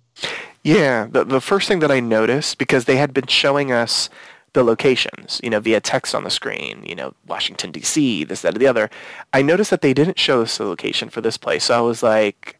Yeah, 0.62 1.08
the, 1.10 1.24
the 1.24 1.40
first 1.42 1.68
thing 1.68 1.80
that 1.80 1.90
I 1.90 2.00
noticed, 2.00 2.56
because 2.56 2.86
they 2.86 2.96
had 2.96 3.12
been 3.12 3.26
showing 3.26 3.70
us 3.70 4.08
the 4.54 4.64
locations, 4.64 5.40
you 5.42 5.50
know, 5.50 5.60
via 5.60 5.80
text 5.80 6.14
on 6.14 6.24
the 6.24 6.30
screen, 6.30 6.82
you 6.86 6.94
know, 6.94 7.12
Washington, 7.26 7.70
D.C., 7.70 8.24
this, 8.24 8.42
that, 8.42 8.54
or 8.54 8.58
the 8.58 8.66
other, 8.66 8.88
I 9.34 9.42
noticed 9.42 9.70
that 9.70 9.82
they 9.82 9.92
didn't 9.92 10.18
show 10.18 10.40
us 10.40 10.56
the 10.56 10.64
location 10.64 11.10
for 11.10 11.20
this 11.20 11.36
place. 11.36 11.64
So 11.64 11.76
I 11.76 11.80
was 11.82 12.02
like, 12.02 12.58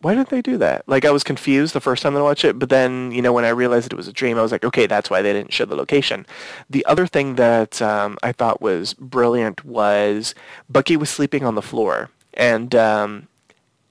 why 0.00 0.14
didn't 0.14 0.30
they 0.30 0.40
do 0.40 0.56
that? 0.58 0.88
Like, 0.88 1.04
I 1.04 1.10
was 1.10 1.22
confused 1.22 1.74
the 1.74 1.80
first 1.80 2.02
time 2.02 2.14
that 2.14 2.20
I 2.20 2.24
watched 2.24 2.44
it, 2.44 2.58
but 2.58 2.70
then, 2.70 3.12
you 3.12 3.20
know, 3.20 3.32
when 3.32 3.44
I 3.44 3.50
realized 3.50 3.92
it 3.92 3.96
was 3.96 4.08
a 4.08 4.12
dream, 4.12 4.38
I 4.38 4.42
was 4.42 4.52
like, 4.52 4.64
okay, 4.64 4.86
that's 4.86 5.10
why 5.10 5.20
they 5.20 5.32
didn't 5.32 5.52
show 5.52 5.66
the 5.66 5.76
location. 5.76 6.26
The 6.70 6.84
other 6.86 7.06
thing 7.06 7.34
that 7.34 7.82
um, 7.82 8.16
I 8.22 8.32
thought 8.32 8.62
was 8.62 8.94
brilliant 8.94 9.64
was 9.64 10.34
Bucky 10.70 10.96
was 10.96 11.10
sleeping 11.10 11.44
on 11.44 11.54
the 11.54 11.62
floor, 11.62 12.10
and 12.34 12.74
um, 12.74 13.28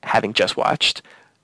having 0.03 0.33
just 0.33 0.57
watched 0.57 1.03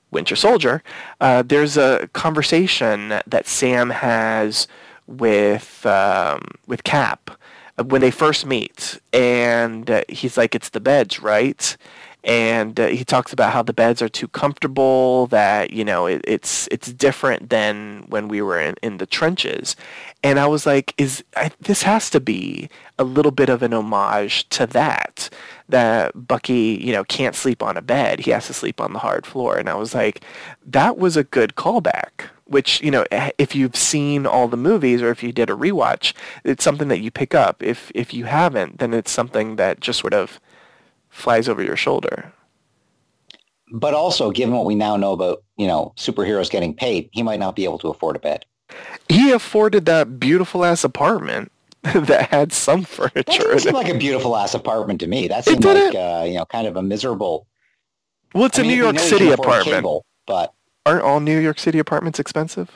Winter 0.09 0.36
Soldier, 0.36 0.82
uh, 1.22 1.43
there's 1.43 1.78
a 1.78 2.09
conversation 2.13 3.09
that 3.28 3.47
Sam 3.47 3.91
has 3.91 4.68
with 5.07 5.86
um, 5.86 6.41
with 6.66 6.84
Cap 6.84 7.32
when 7.84 8.01
they 8.01 8.11
first 8.11 8.45
meet, 8.45 8.99
and 9.13 9.91
uh, 9.91 10.01
he's 10.07 10.38
like, 10.38 10.55
"It's 10.55 10.70
the 10.70 10.80
beds, 10.80 11.22
right?" 11.22 11.78
And 12.26 12.80
uh, 12.80 12.88
he 12.88 13.05
talks 13.05 13.32
about 13.32 13.53
how 13.53 13.61
the 13.61 13.73
beds 13.73 14.01
are 14.01 14.09
too 14.09 14.28
comfortable, 14.28 15.28
that 15.28 15.71
you 15.71 15.86
know 15.86 16.07
it, 16.07 16.21
it's 16.28 16.67
it's 16.71 16.91
different 16.91 17.49
than 17.49 18.05
when 18.09 18.28
we 18.28 18.41
were 18.41 18.59
in, 18.59 18.76
in 18.82 18.97
the 18.97 19.05
trenches. 19.05 19.76
And 20.23 20.39
I 20.39 20.47
was 20.47 20.65
like, 20.65 20.93
"Is 20.97 21.23
I, 21.36 21.51
this 21.61 21.84
has 21.84 22.09
to 22.09 22.19
be 22.19 22.69
a 22.97 23.03
little 23.03 23.32
bit 23.32 23.49
of 23.49 23.61
an 23.63 23.73
homage 23.73 24.49
to 24.49 24.65
that?" 24.67 25.30
that 25.69 26.28
Bucky, 26.28 26.80
you 26.82 26.91
know, 26.93 27.03
can't 27.03 27.36
sleep 27.36 27.63
on 27.63 27.78
a 27.78 27.82
bed. 27.82 28.19
He 28.19 28.32
has 28.32 28.47
to 28.47 28.53
sleep 28.53 28.80
on 28.80 28.93
the 28.93 28.99
hard 28.99 29.26
floor. 29.26 29.57
And 29.57 29.69
I 29.69 29.76
was 29.76 29.93
like, 29.95 30.21
that 30.65 30.97
was 30.97 31.17
a 31.17 31.23
good 31.23 31.55
callback. 31.55 32.30
Which, 32.47 32.80
you 32.82 32.91
know, 32.91 33.05
eh, 33.09 33.32
if 33.39 33.55
you've 33.55 33.76
seen 33.76 34.28
all 34.28 34.47
the 34.47 34.57
movies 34.57 35.01
or 35.01 35.09
if 35.09 35.23
you 35.23 35.32
did 35.32 35.49
a 35.49 35.55
rewatch, 35.55 36.13
it's 36.43 36.63
something 36.63 36.89
that 36.89 36.99
you 36.99 37.09
pick 37.09 37.34
up. 37.34 37.63
If 37.63 37.91
if 37.95 38.13
you 38.13 38.26
haven't, 38.26 38.78
then 38.78 38.93
it's 38.93 39.09
something 39.09 39.55
that 39.55 39.80
just 39.80 39.99
sort 39.99 40.13
of 40.13 40.39
flies 41.16 41.47
over 41.47 41.63
your 41.63 41.78
shoulder. 41.78 42.32
But 43.72 43.93
also, 43.93 44.30
given 44.32 44.53
what 44.53 44.66
we 44.66 44.76
now 44.76 44.95
know 44.95 45.13
about, 45.13 45.43
you 45.57 45.66
know, 45.66 45.93
superheroes 45.97 46.51
getting 46.51 46.74
paid, 46.76 47.09
he 47.13 47.24
might 47.24 47.39
not 47.39 47.55
be 47.55 47.63
able 47.63 47.80
to 47.80 47.89
afford 47.89 48.16
a 48.16 48.20
bed. 48.20 48.45
He 49.09 49.32
afforded 49.32 49.86
that 49.86 50.20
beautiful 50.20 50.63
ass 50.63 50.84
apartment 50.84 51.51
that 51.82 52.30
had 52.30 52.53
some 52.53 52.82
That 52.82 52.88
furniture 52.88 53.43
didn't 53.43 53.59
seem 53.59 53.74
like 53.74 53.89
a 53.89 53.97
beautiful 53.97 54.36
ass 54.36 54.53
apartment 54.53 54.99
to 54.99 55.07
me. 55.07 55.28
That 55.28 55.45
seemed 55.45 55.63
like, 55.63 55.95
uh, 55.95 56.26
you 56.28 56.36
know, 56.36 56.45
kind 56.45 56.68
of 56.68 56.76
a 56.78 56.84
miserable. 56.84 57.47
Well, 58.34 58.45
it's 58.45 58.59
I 58.59 58.61
a 58.61 58.66
mean, 58.66 58.78
New 58.78 58.84
York 58.84 58.99
City 58.99 59.32
apartment. 59.32 59.78
cable, 59.78 60.05
but 60.28 60.53
Aren't 60.86 61.03
all 61.03 61.20
New 61.20 61.39
York 61.39 61.57
City 61.57 61.80
apartments 61.80 62.20
expensive? 62.20 62.70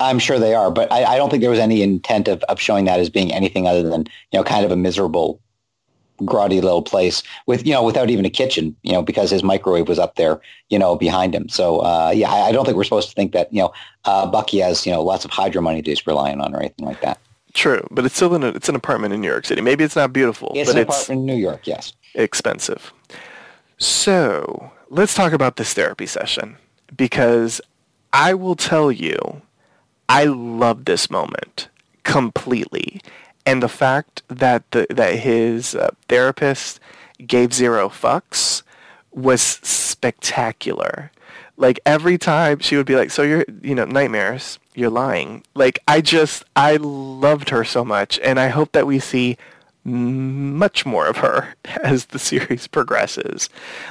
I'm 0.00 0.18
sure 0.18 0.38
they 0.38 0.54
are. 0.54 0.70
But 0.70 0.92
I, 0.92 1.04
I 1.04 1.16
don't 1.16 1.30
think 1.30 1.40
there 1.40 1.50
was 1.50 1.58
any 1.58 1.82
intent 1.82 2.28
of, 2.28 2.42
of 2.44 2.60
showing 2.60 2.84
that 2.84 3.00
as 3.00 3.08
being 3.08 3.32
anything 3.32 3.66
other 3.66 3.82
than, 3.88 4.02
you 4.32 4.38
know, 4.38 4.44
kind 4.44 4.64
of 4.64 4.70
a 4.70 4.76
miserable 4.76 5.40
grotty 6.20 6.62
little 6.62 6.82
place 6.82 7.22
with 7.46 7.66
you 7.66 7.72
know 7.72 7.82
without 7.82 8.10
even 8.10 8.24
a 8.24 8.30
kitchen 8.30 8.76
you 8.82 8.92
know 8.92 9.02
because 9.02 9.30
his 9.30 9.42
microwave 9.42 9.88
was 9.88 9.98
up 9.98 10.16
there 10.16 10.40
you 10.68 10.78
know 10.78 10.96
behind 10.96 11.34
him. 11.34 11.48
So 11.48 11.80
uh, 11.80 12.12
yeah 12.14 12.30
I, 12.30 12.48
I, 12.48 12.52
don't 12.52 12.64
think 12.64 12.76
we're 12.76 12.84
supposed 12.84 13.08
to 13.08 13.14
think 13.14 13.32
that 13.32 13.52
you 13.52 13.62
know 13.62 13.72
uh, 14.04 14.26
Bucky 14.26 14.58
has 14.58 14.86
you 14.86 14.92
know 14.92 15.02
lots 15.02 15.24
of 15.24 15.30
Hydra 15.30 15.62
money 15.62 15.80
that 15.80 15.88
he's 15.88 16.06
relying 16.06 16.40
on 16.40 16.54
or 16.54 16.60
anything 16.60 16.86
like 16.86 17.00
that. 17.00 17.18
True 17.52 17.86
but 17.90 18.04
it's 18.04 18.14
still 18.14 18.34
an 18.34 18.44
it's 18.44 18.68
an 18.68 18.76
apartment 18.76 19.14
in 19.14 19.20
New 19.20 19.28
York 19.28 19.46
City. 19.46 19.60
Maybe 19.60 19.84
it's 19.84 19.96
not 19.96 20.12
beautiful 20.12 20.52
it's 20.54 20.70
but 20.70 20.76
an 20.76 20.82
it's 20.82 20.96
apartment 20.96 21.20
in 21.20 21.26
New 21.26 21.40
York 21.40 21.66
yes. 21.66 21.92
expensive. 22.14 22.92
So 23.78 24.72
let's 24.88 25.14
talk 25.14 25.32
about 25.32 25.56
this 25.56 25.72
therapy 25.72 26.06
session 26.06 26.56
because 26.96 27.60
I 28.12 28.34
will 28.34 28.56
tell 28.56 28.92
you 28.92 29.42
I 30.08 30.24
love 30.24 30.86
this 30.86 31.08
moment 31.08 31.68
completely 32.02 33.00
and 33.50 33.60
the 33.60 33.68
fact 33.68 34.22
that 34.28 34.70
the, 34.70 34.86
that 34.90 35.16
his 35.16 35.74
uh, 35.74 35.90
therapist 36.08 36.78
gave 37.26 37.52
zero 37.52 37.88
fucks 37.88 38.62
was 39.10 39.40
spectacular. 39.42 41.10
Like 41.56 41.80
every 41.84 42.16
time 42.16 42.60
she 42.60 42.76
would 42.76 42.86
be 42.86 42.94
like, 42.94 43.10
"So 43.10 43.22
you're, 43.22 43.44
you 43.60 43.74
know, 43.74 43.84
nightmares. 43.86 44.60
You're 44.76 44.88
lying." 44.88 45.42
Like 45.52 45.80
I 45.88 46.00
just, 46.00 46.44
I 46.54 46.76
loved 46.76 47.48
her 47.48 47.64
so 47.64 47.84
much, 47.84 48.20
and 48.20 48.38
I 48.38 48.48
hope 48.48 48.70
that 48.70 48.86
we 48.86 49.00
see 49.00 49.36
much 49.84 50.84
more 50.84 51.06
of 51.06 51.18
her 51.18 51.54
as 51.82 52.06
the 52.06 52.18
series 52.18 52.66
progresses. 52.66 53.48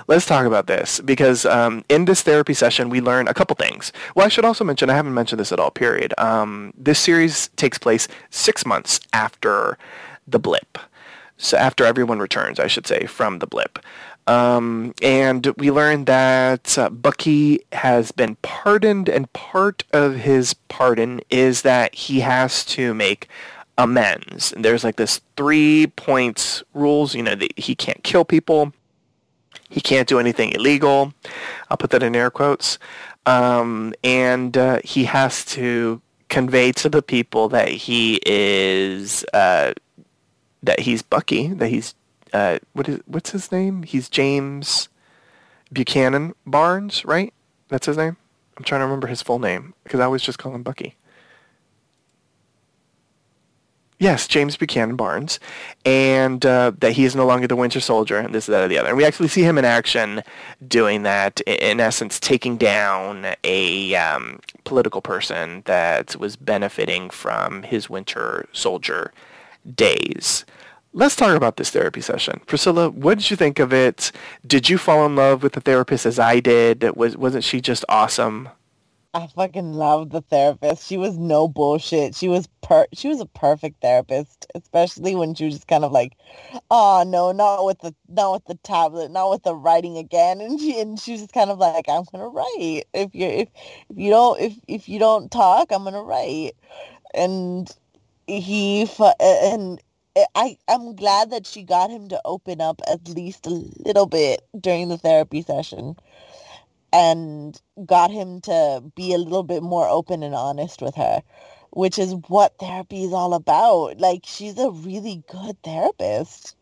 Let's 0.07 0.25
talk 0.25 0.45
about 0.45 0.67
this 0.67 0.99
because 1.01 1.45
um, 1.45 1.83
in 1.89 2.05
this 2.05 2.21
therapy 2.21 2.53
session 2.53 2.89
we 2.89 3.01
learn 3.01 3.27
a 3.27 3.33
couple 3.33 3.55
things. 3.55 3.91
Well, 4.15 4.25
I 4.25 4.29
should 4.29 4.45
also 4.45 4.63
mention 4.63 4.89
I 4.89 4.95
haven't 4.95 5.13
mentioned 5.13 5.39
this 5.39 5.51
at 5.51 5.59
all. 5.59 5.71
Period. 5.71 6.13
Um, 6.17 6.73
this 6.77 6.99
series 6.99 7.49
takes 7.55 7.77
place 7.77 8.07
six 8.29 8.65
months 8.65 8.99
after 9.13 9.77
the 10.27 10.39
blip, 10.39 10.77
so 11.37 11.57
after 11.57 11.85
everyone 11.85 12.19
returns, 12.19 12.59
I 12.59 12.67
should 12.67 12.85
say, 12.85 13.05
from 13.05 13.39
the 13.39 13.47
blip. 13.47 13.79
Um, 14.27 14.93
and 15.01 15.47
we 15.57 15.71
learn 15.71 16.05
that 16.05 16.77
uh, 16.77 16.89
Bucky 16.89 17.61
has 17.71 18.11
been 18.11 18.35
pardoned, 18.43 19.09
and 19.09 19.31
part 19.33 19.83
of 19.91 20.17
his 20.17 20.53
pardon 20.53 21.21
is 21.31 21.63
that 21.63 21.95
he 21.95 22.19
has 22.19 22.63
to 22.65 22.93
make 22.93 23.27
amends. 23.80 24.51
And 24.53 24.63
there's 24.63 24.84
like 24.84 24.97
this 24.97 25.21
three 25.36 25.88
points 25.95 26.61
rules. 26.75 27.15
You 27.15 27.23
know, 27.23 27.34
that 27.34 27.57
he 27.57 27.73
can't 27.73 28.03
kill 28.03 28.25
people. 28.25 28.73
He 29.69 29.82
can't 29.82 30.07
do 30.07 30.19
anything 30.19 30.51
illegal. 30.51 31.13
I'll 31.69 31.77
put 31.77 31.89
that 31.91 32.03
in 32.03 32.15
air 32.15 32.30
quotes. 32.30 32.77
Um, 33.25 33.93
and 34.03 34.57
uh, 34.57 34.80
he 34.84 35.05
has 35.05 35.45
to 35.45 36.01
convey 36.27 36.71
to 36.73 36.89
the 36.89 37.01
people 37.01 37.49
that 37.49 37.69
he 37.69 38.19
is 38.25 39.25
uh, 39.34 39.73
that 40.61 40.82
he's 40.82 41.01
Bucky. 41.01 41.47
That 41.47 41.69
he's 41.69 41.95
uh, 42.34 42.59
what 42.73 42.89
is 42.89 42.99
what's 43.05 43.32
his 43.32 43.51
name? 43.51 43.84
He's 43.84 44.09
James 44.09 44.89
Buchanan 45.71 46.34
Barnes, 46.45 47.05
right? 47.05 47.34
That's 47.69 47.86
his 47.86 47.97
name. 47.97 48.17
I'm 48.57 48.63
trying 48.63 48.82
to 48.82 48.86
remember 48.86 49.07
his 49.07 49.21
full 49.21 49.39
name 49.39 49.73
because 49.84 49.99
I 50.01 50.05
always 50.05 50.21
just 50.21 50.38
call 50.38 50.53
him 50.53 50.63
Bucky. 50.63 50.95
Yes, 54.01 54.29
James 54.29 54.55
Buchanan 54.55 54.95
Barnes, 54.95 55.41
and 55.83 56.45
uh, 56.45 56.71
that 56.79 56.93
he 56.93 57.03
is 57.03 57.17
no 57.17 57.25
longer 57.25 57.47
the 57.47 57.55
Winter 57.57 57.81
Soldier, 57.81 58.17
and 58.17 58.33
this, 58.33 58.45
is 58.45 58.53
that, 58.53 58.63
or 58.63 58.67
the 58.69 58.77
other. 58.77 58.87
And 58.87 58.97
we 58.97 59.03
actually 59.03 59.27
see 59.27 59.43
him 59.43 59.57
in 59.57 59.65
action 59.65 60.23
doing 60.65 61.03
that, 61.03 61.41
in 61.41 61.81
essence, 61.81 62.17
taking 62.17 62.55
down 62.55 63.35
a 63.43 63.95
um, 63.95 64.39
political 64.63 65.01
person 65.01 65.63
that 65.65 66.15
was 66.15 66.37
benefiting 66.37 67.09
from 67.09 67.63
his 67.63 67.89
Winter 67.89 68.47
Soldier 68.53 69.11
days. 69.75 70.45
Let's 70.93 71.17
talk 71.17 71.35
about 71.35 71.57
this 71.57 71.69
therapy 71.69 71.99
session. 71.99 72.39
Priscilla, 72.45 72.89
what 72.89 73.17
did 73.17 73.29
you 73.29 73.35
think 73.35 73.59
of 73.59 73.73
it? 73.73 74.13
Did 74.47 74.69
you 74.69 74.77
fall 74.77 75.05
in 75.05 75.17
love 75.17 75.43
with 75.43 75.53
the 75.53 75.61
therapist 75.61 76.05
as 76.05 76.17
I 76.19 76.39
did? 76.39 76.95
Was, 76.95 77.17
wasn't 77.17 77.43
she 77.43 77.59
just 77.59 77.83
awesome? 77.89 78.47
I 79.14 79.28
fucking 79.28 79.74
love 79.74 80.12
the 80.12 80.22
therapist. 80.22 80.88
She 80.88 80.97
was 80.97 81.18
no 81.18 81.47
bullshit. 81.47 82.16
She 82.16 82.28
was 82.30 82.47
per 82.62 82.88
she 82.93 83.07
was 83.07 83.20
a 83.20 83.26
perfect 83.26 83.82
therapist, 83.82 84.45
especially 84.55 85.16
when 85.16 85.34
she 85.36 85.45
was 85.45 85.55
just 85.55 85.68
kind 85.68 85.84
of 85.84 85.91
like, 85.91 86.16
"Oh 86.70 87.03
no, 87.07 87.32
not 87.32 87.66
with 87.66 87.80
the 87.80 87.95
not 88.07 88.34
with 88.34 88.45
the 88.45 88.55
tablet, 88.64 89.12
not 89.12 89.32
with 89.32 89.43
the 89.43 89.55
writing 89.55 89.97
again." 89.97 90.41
And 90.41 90.60
she 90.60 90.80
and 90.80 90.99
she 90.99 91.14
was 91.14 91.22
just 91.22 91.34
kind 91.34 91.49
of 91.49 91.57
like, 91.57 91.89
"I'm 91.89 92.03
gonna 92.12 92.28
write. 92.30 92.84
If 92.93 93.16
you 93.16 93.28
if 93.28 93.49
if 93.89 93.97
you 93.97 94.12
don't 94.12 94.39
if 94.39 94.53
if 94.68 94.88
you 94.89 94.99
don't 94.99 95.32
talk, 95.32 95.72
I'm 95.72 95.84
gonna 95.84 96.03
write." 96.03 96.53
And 97.16 97.70
he 98.28 98.88
and 99.20 99.82
I 100.36 100.57
I'm 100.68 100.95
glad 100.95 101.32
that 101.32 101.47
she 101.47 101.64
got 101.64 101.89
him 101.89 102.10
to 102.10 102.22
open 102.26 102.62
up 102.62 102.82
at 102.88 103.07
least 103.10 103.47
a 103.47 103.49
little 103.86 104.05
bit 104.05 104.41
during 104.60 104.89
the 104.89 104.97
therapy 104.97 105.41
session 105.41 105.95
and 106.91 107.59
got 107.85 108.11
him 108.11 108.41
to 108.41 108.83
be 108.95 109.13
a 109.13 109.17
little 109.17 109.43
bit 109.43 109.63
more 109.63 109.87
open 109.87 110.23
and 110.23 110.35
honest 110.35 110.81
with 110.81 110.95
her, 110.95 111.21
which 111.71 111.99
is 111.99 112.15
what 112.27 112.57
therapy 112.59 113.03
is 113.03 113.13
all 113.13 113.33
about. 113.33 113.99
Like 113.99 114.21
she's 114.25 114.57
a 114.57 114.71
really 114.71 115.23
good 115.29 115.61
therapist. 115.63 116.55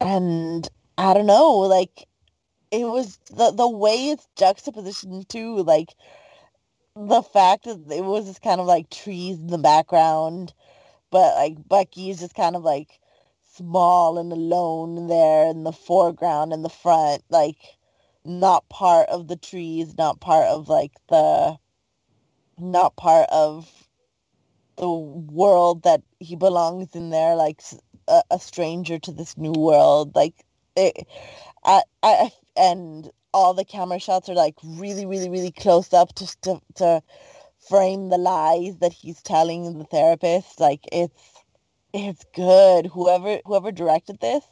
And 0.00 0.68
I 0.96 1.14
don't 1.14 1.26
know, 1.26 1.50
like 1.58 2.06
it 2.70 2.84
was 2.84 3.18
the 3.30 3.50
the 3.50 3.68
way 3.68 4.10
it's 4.10 4.28
juxtaposition 4.36 5.24
too, 5.24 5.62
like 5.62 5.94
the 6.96 7.22
fact 7.22 7.64
that 7.64 7.80
it 7.90 8.04
was 8.04 8.26
just 8.26 8.42
kind 8.42 8.60
of 8.60 8.66
like 8.66 8.90
trees 8.90 9.38
in 9.38 9.48
the 9.48 9.58
background, 9.58 10.52
but 11.10 11.34
like 11.36 11.68
Bucky 11.68 12.10
is 12.10 12.20
just 12.20 12.34
kind 12.34 12.56
of 12.56 12.62
like 12.62 13.00
small 13.54 14.18
and 14.18 14.32
alone 14.32 15.08
there 15.08 15.50
in 15.50 15.64
the 15.64 15.72
foreground 15.72 16.52
and 16.52 16.64
the 16.64 16.68
front, 16.70 17.22
like 17.28 17.56
not 18.24 18.68
part 18.68 19.08
of 19.08 19.28
the 19.28 19.36
trees, 19.36 19.96
not 19.96 20.20
part 20.20 20.46
of 20.46 20.68
like 20.68 20.92
the 21.08 21.58
not 22.58 22.96
part 22.96 23.26
of 23.30 23.70
the 24.76 24.90
world 24.90 25.82
that 25.82 26.02
he 26.20 26.36
belongs 26.36 26.94
in 26.94 27.10
there 27.10 27.34
like 27.34 27.62
a, 28.08 28.22
a 28.30 28.38
stranger 28.38 28.98
to 28.98 29.12
this 29.12 29.36
new 29.36 29.52
world 29.52 30.14
like 30.14 30.44
it 30.76 31.06
I, 31.64 31.82
I 32.02 32.30
and 32.56 33.10
all 33.32 33.54
the 33.54 33.64
camera 33.64 33.98
shots 33.98 34.28
are 34.28 34.34
like 34.34 34.54
really 34.64 35.04
really 35.06 35.28
really 35.28 35.50
close 35.50 35.92
up 35.92 36.14
just 36.14 36.40
to, 36.42 36.60
to 36.76 37.02
frame 37.68 38.08
the 38.08 38.18
lies 38.18 38.78
that 38.78 38.92
he's 38.92 39.22
telling 39.22 39.78
the 39.78 39.84
therapist 39.84 40.60
like 40.60 40.86
it's 40.92 41.40
it's 41.92 42.24
good. 42.34 42.86
Whoever 42.86 43.40
whoever 43.44 43.72
directed 43.72 44.20
this 44.20 44.44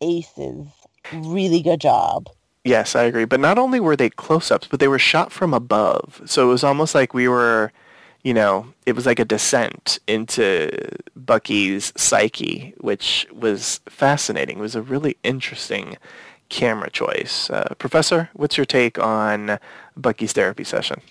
aces. 0.00 0.66
Really 1.12 1.60
good 1.62 1.80
job 1.80 2.28
Yes, 2.64 2.96
I 2.96 3.02
agree. 3.04 3.26
But 3.26 3.40
not 3.40 3.58
only 3.58 3.78
were 3.78 3.96
they 3.96 4.08
close-ups, 4.10 4.68
but 4.68 4.80
they 4.80 4.88
were 4.88 4.98
shot 4.98 5.32
from 5.32 5.52
above. 5.52 6.22
So 6.24 6.48
it 6.48 6.52
was 6.52 6.64
almost 6.64 6.94
like 6.94 7.12
we 7.12 7.28
were, 7.28 7.72
you 8.22 8.32
know, 8.32 8.72
it 8.86 8.96
was 8.96 9.04
like 9.04 9.18
a 9.18 9.24
descent 9.24 9.98
into 10.06 10.70
Bucky's 11.14 11.92
psyche, 11.96 12.72
which 12.78 13.26
was 13.32 13.80
fascinating. 13.86 14.58
It 14.58 14.62
was 14.62 14.74
a 14.76 14.82
really 14.82 15.18
interesting 15.22 15.98
camera 16.48 16.88
choice. 16.90 17.50
Uh, 17.50 17.74
Professor, 17.78 18.30
what's 18.32 18.56
your 18.56 18.66
take 18.66 18.98
on 18.98 19.58
Bucky's 19.96 20.32
therapy 20.32 20.64
session? 20.64 21.02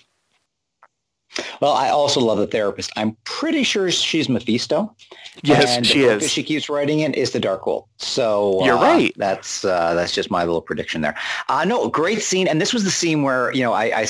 Well, 1.60 1.72
I 1.72 1.88
also 1.88 2.20
love 2.20 2.38
the 2.38 2.46
therapist. 2.46 2.92
I'm 2.96 3.16
pretty 3.24 3.62
sure 3.64 3.90
she's 3.90 4.28
Mephisto. 4.28 4.94
Yes, 5.42 5.76
and 5.76 5.86
she 5.86 6.00
the 6.00 6.08
book 6.08 6.22
is. 6.22 6.30
She 6.30 6.42
keeps 6.42 6.68
writing 6.68 7.00
in 7.00 7.14
is 7.14 7.32
the 7.32 7.40
Darkhold. 7.40 7.86
So 7.98 8.64
you're 8.64 8.78
uh, 8.78 8.82
right. 8.82 9.12
That's 9.16 9.64
uh, 9.64 9.94
that's 9.94 10.12
just 10.12 10.30
my 10.30 10.44
little 10.44 10.60
prediction 10.60 11.00
there. 11.00 11.16
Uh, 11.48 11.64
no, 11.64 11.88
great 11.88 12.22
scene. 12.22 12.46
And 12.46 12.60
this 12.60 12.72
was 12.72 12.84
the 12.84 12.90
scene 12.90 13.22
where 13.22 13.52
you 13.52 13.62
know 13.62 13.72
I, 13.72 13.84
I 13.84 14.06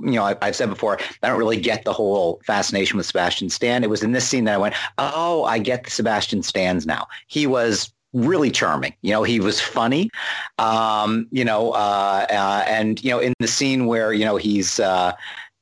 you 0.00 0.12
know, 0.12 0.24
I, 0.24 0.36
have 0.42 0.54
said 0.54 0.68
before, 0.68 0.98
I 1.22 1.28
don't 1.28 1.38
really 1.38 1.60
get 1.60 1.84
the 1.84 1.92
whole 1.92 2.40
fascination 2.44 2.96
with 2.96 3.06
Sebastian 3.06 3.50
Stan. 3.50 3.82
It 3.82 3.90
was 3.90 4.04
in 4.04 4.12
this 4.12 4.28
scene 4.28 4.44
that 4.44 4.54
I 4.54 4.58
went, 4.58 4.74
oh, 4.98 5.44
I 5.44 5.58
get 5.58 5.82
the 5.82 5.90
Sebastian 5.90 6.42
Stans 6.42 6.86
now. 6.86 7.08
He 7.26 7.48
was 7.48 7.92
really 8.12 8.50
charming. 8.50 8.94
You 9.02 9.12
know, 9.12 9.22
he 9.22 9.40
was 9.40 9.60
funny. 9.60 10.10
Um, 10.58 11.26
you 11.30 11.44
know, 11.44 11.72
uh, 11.72 12.26
uh, 12.30 12.64
and 12.66 13.02
you 13.02 13.10
know, 13.10 13.18
in 13.18 13.34
the 13.38 13.48
scene 13.48 13.86
where 13.86 14.12
you 14.12 14.24
know 14.24 14.36
he's 14.36 14.80
uh, 14.80 15.12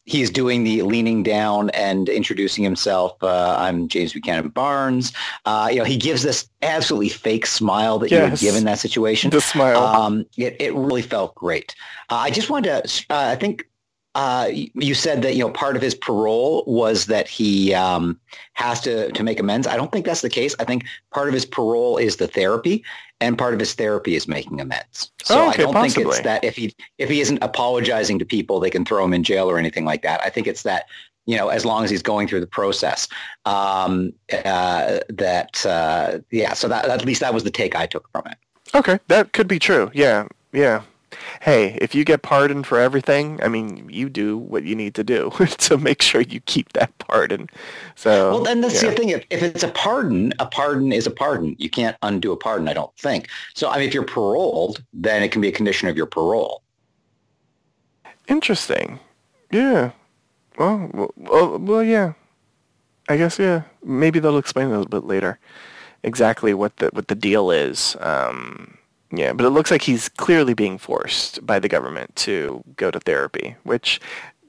he's 0.06 0.30
doing 0.30 0.64
the 0.64 0.82
leaning 0.82 1.22
down 1.22 1.68
and 1.70 2.08
introducing 2.08 2.64
himself. 2.64 3.22
Uh, 3.22 3.56
I'm 3.58 3.88
James 3.88 4.12
Buchanan 4.12 4.48
Barnes. 4.48 5.12
Uh, 5.44 5.68
you 5.70 5.78
know, 5.78 5.84
he 5.84 5.96
gives 5.96 6.22
this 6.22 6.48
absolutely 6.62 7.10
fake 7.10 7.44
smile 7.44 7.98
that 7.98 8.10
yes. 8.10 8.20
you 8.22 8.30
would 8.30 8.40
give 8.40 8.56
in 8.56 8.64
that 8.64 8.78
situation. 8.78 9.30
The 9.30 9.40
smile. 9.40 9.78
Um, 9.78 10.24
it, 10.36 10.56
it 10.60 10.74
really 10.74 11.02
felt 11.02 11.34
great. 11.34 11.74
Uh, 12.08 12.16
I 12.16 12.30
just 12.30 12.48
wanted 12.48 12.84
to, 12.84 13.06
uh, 13.10 13.30
I 13.32 13.36
think 13.36 13.68
uh, 14.16 14.48
you 14.50 14.94
said 14.94 15.20
that, 15.20 15.34
you 15.34 15.40
know, 15.40 15.50
part 15.50 15.76
of 15.76 15.82
his 15.82 15.94
parole 15.94 16.64
was 16.66 17.04
that 17.04 17.28
he 17.28 17.74
um, 17.74 18.18
has 18.54 18.80
to, 18.80 19.12
to 19.12 19.22
make 19.22 19.38
amends. 19.38 19.66
I 19.66 19.76
don't 19.76 19.92
think 19.92 20.06
that's 20.06 20.22
the 20.22 20.30
case. 20.30 20.56
I 20.58 20.64
think 20.64 20.86
part 21.12 21.28
of 21.28 21.34
his 21.34 21.44
parole 21.44 21.98
is 21.98 22.16
the 22.16 22.26
therapy 22.26 22.82
and 23.20 23.36
part 23.36 23.52
of 23.52 23.60
his 23.60 23.74
therapy 23.74 24.16
is 24.16 24.26
making 24.26 24.58
amends. 24.58 25.10
So 25.22 25.38
oh, 25.38 25.50
okay, 25.50 25.64
I 25.64 25.66
don't 25.66 25.74
possibly. 25.74 26.04
think 26.04 26.14
it's 26.14 26.24
that 26.24 26.44
if 26.44 26.56
he 26.56 26.74
if 26.96 27.10
he 27.10 27.20
isn't 27.20 27.42
apologizing 27.42 28.18
to 28.18 28.24
people, 28.24 28.58
they 28.58 28.70
can 28.70 28.86
throw 28.86 29.04
him 29.04 29.12
in 29.12 29.22
jail 29.22 29.50
or 29.50 29.58
anything 29.58 29.84
like 29.84 30.00
that. 30.00 30.22
I 30.22 30.30
think 30.30 30.46
it's 30.46 30.62
that 30.62 30.86
you 31.26 31.36
know, 31.36 31.48
as 31.48 31.66
long 31.66 31.84
as 31.84 31.90
he's 31.90 32.02
going 32.02 32.26
through 32.26 32.40
the 32.40 32.46
process. 32.46 33.08
Um, 33.44 34.14
uh, 34.44 35.00
that 35.10 35.66
uh, 35.66 36.20
yeah, 36.30 36.54
so 36.54 36.68
that 36.68 36.86
at 36.86 37.04
least 37.04 37.20
that 37.20 37.34
was 37.34 37.44
the 37.44 37.50
take 37.50 37.76
I 37.76 37.84
took 37.84 38.08
from 38.12 38.22
it. 38.30 38.38
Okay, 38.74 38.98
that 39.08 39.34
could 39.34 39.48
be 39.48 39.58
true. 39.58 39.90
Yeah, 39.92 40.28
yeah. 40.52 40.82
Hey, 41.40 41.78
if 41.80 41.94
you 41.94 42.04
get 42.04 42.22
pardoned 42.22 42.66
for 42.66 42.78
everything, 42.78 43.40
I 43.42 43.48
mean, 43.48 43.88
you 43.90 44.08
do 44.08 44.38
what 44.38 44.64
you 44.64 44.74
need 44.74 44.94
to 44.94 45.04
do 45.04 45.30
to 45.58 45.78
make 45.78 46.02
sure 46.02 46.20
you 46.20 46.40
keep 46.40 46.72
that 46.72 46.96
pardon. 46.98 47.48
So 47.94 48.30
well, 48.30 48.42
then 48.44 48.60
that's 48.60 48.82
yeah. 48.82 48.90
the 48.90 48.96
thing. 48.96 49.08
If, 49.10 49.24
if 49.30 49.42
it's 49.42 49.62
a 49.62 49.68
pardon, 49.68 50.32
a 50.38 50.46
pardon 50.46 50.92
is 50.92 51.06
a 51.06 51.10
pardon. 51.10 51.56
You 51.58 51.70
can't 51.70 51.96
undo 52.02 52.32
a 52.32 52.36
pardon, 52.36 52.68
I 52.68 52.74
don't 52.74 52.94
think. 52.96 53.28
So 53.54 53.68
I 53.68 53.78
mean, 53.78 53.88
if 53.88 53.94
you're 53.94 54.04
paroled, 54.04 54.82
then 54.92 55.22
it 55.22 55.30
can 55.32 55.40
be 55.40 55.48
a 55.48 55.52
condition 55.52 55.88
of 55.88 55.96
your 55.96 56.06
parole. 56.06 56.62
Interesting. 58.28 58.98
Yeah. 59.50 59.92
Well, 60.58 61.12
well, 61.16 61.58
well, 61.58 61.82
yeah. 61.82 62.14
I 63.08 63.16
guess 63.16 63.38
yeah. 63.38 63.62
Maybe 63.84 64.18
they'll 64.18 64.38
explain 64.38 64.66
a 64.66 64.70
little 64.70 64.86
bit 64.86 65.04
later 65.04 65.38
exactly 66.02 66.54
what 66.54 66.76
the 66.78 66.88
what 66.92 67.08
the 67.08 67.14
deal 67.14 67.50
is. 67.50 67.96
Um, 68.00 68.75
yeah, 69.10 69.32
but 69.32 69.46
it 69.46 69.50
looks 69.50 69.70
like 69.70 69.82
he's 69.82 70.08
clearly 70.08 70.54
being 70.54 70.78
forced 70.78 71.44
by 71.46 71.58
the 71.58 71.68
government 71.68 72.14
to 72.16 72.62
go 72.76 72.90
to 72.90 73.00
therapy, 73.00 73.56
which, 73.62 74.00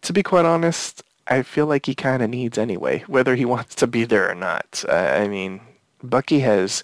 to 0.01 0.13
be 0.13 0.23
quite 0.23 0.45
honest, 0.45 1.03
I 1.27 1.43
feel 1.43 1.65
like 1.67 1.85
he 1.85 1.95
kind 1.95 2.23
of 2.23 2.29
needs 2.29 2.57
anyway, 2.57 3.03
whether 3.07 3.35
he 3.35 3.45
wants 3.55 3.75
to 3.75 3.87
be 3.87 4.03
there 4.05 4.29
or 4.29 4.35
not. 4.35 4.83
Uh, 4.87 4.93
I 4.93 5.27
mean, 5.27 5.61
Bucky 6.03 6.39
has 6.39 6.83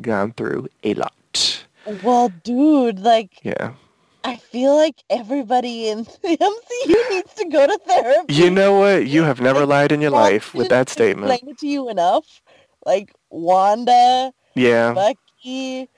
gone 0.00 0.32
through 0.32 0.68
a 0.84 0.94
lot. 0.94 1.64
Well, 2.02 2.28
dude, 2.44 3.00
like 3.00 3.30
Yeah. 3.42 3.72
I 4.24 4.36
feel 4.36 4.76
like 4.76 5.02
everybody 5.10 5.88
in 5.88 6.04
the 6.22 6.36
MCU 6.36 7.10
needs 7.10 7.34
to 7.34 7.44
go 7.50 7.66
to 7.66 7.78
therapy. 7.86 8.34
You 8.34 8.50
know 8.50 8.78
what? 8.78 9.08
You 9.08 9.24
have 9.24 9.40
never 9.40 9.66
lied 9.66 9.90
in 9.90 10.00
your 10.00 10.12
life 10.12 10.54
with 10.54 10.68
that 10.68 10.88
statement. 10.88 11.32
Explain 11.32 11.50
it 11.50 11.58
to 11.58 11.66
you 11.66 11.88
enough. 11.88 12.40
Like 12.86 13.12
Wanda, 13.30 14.32
Yeah. 14.54 14.92
Bucky, 14.94 15.88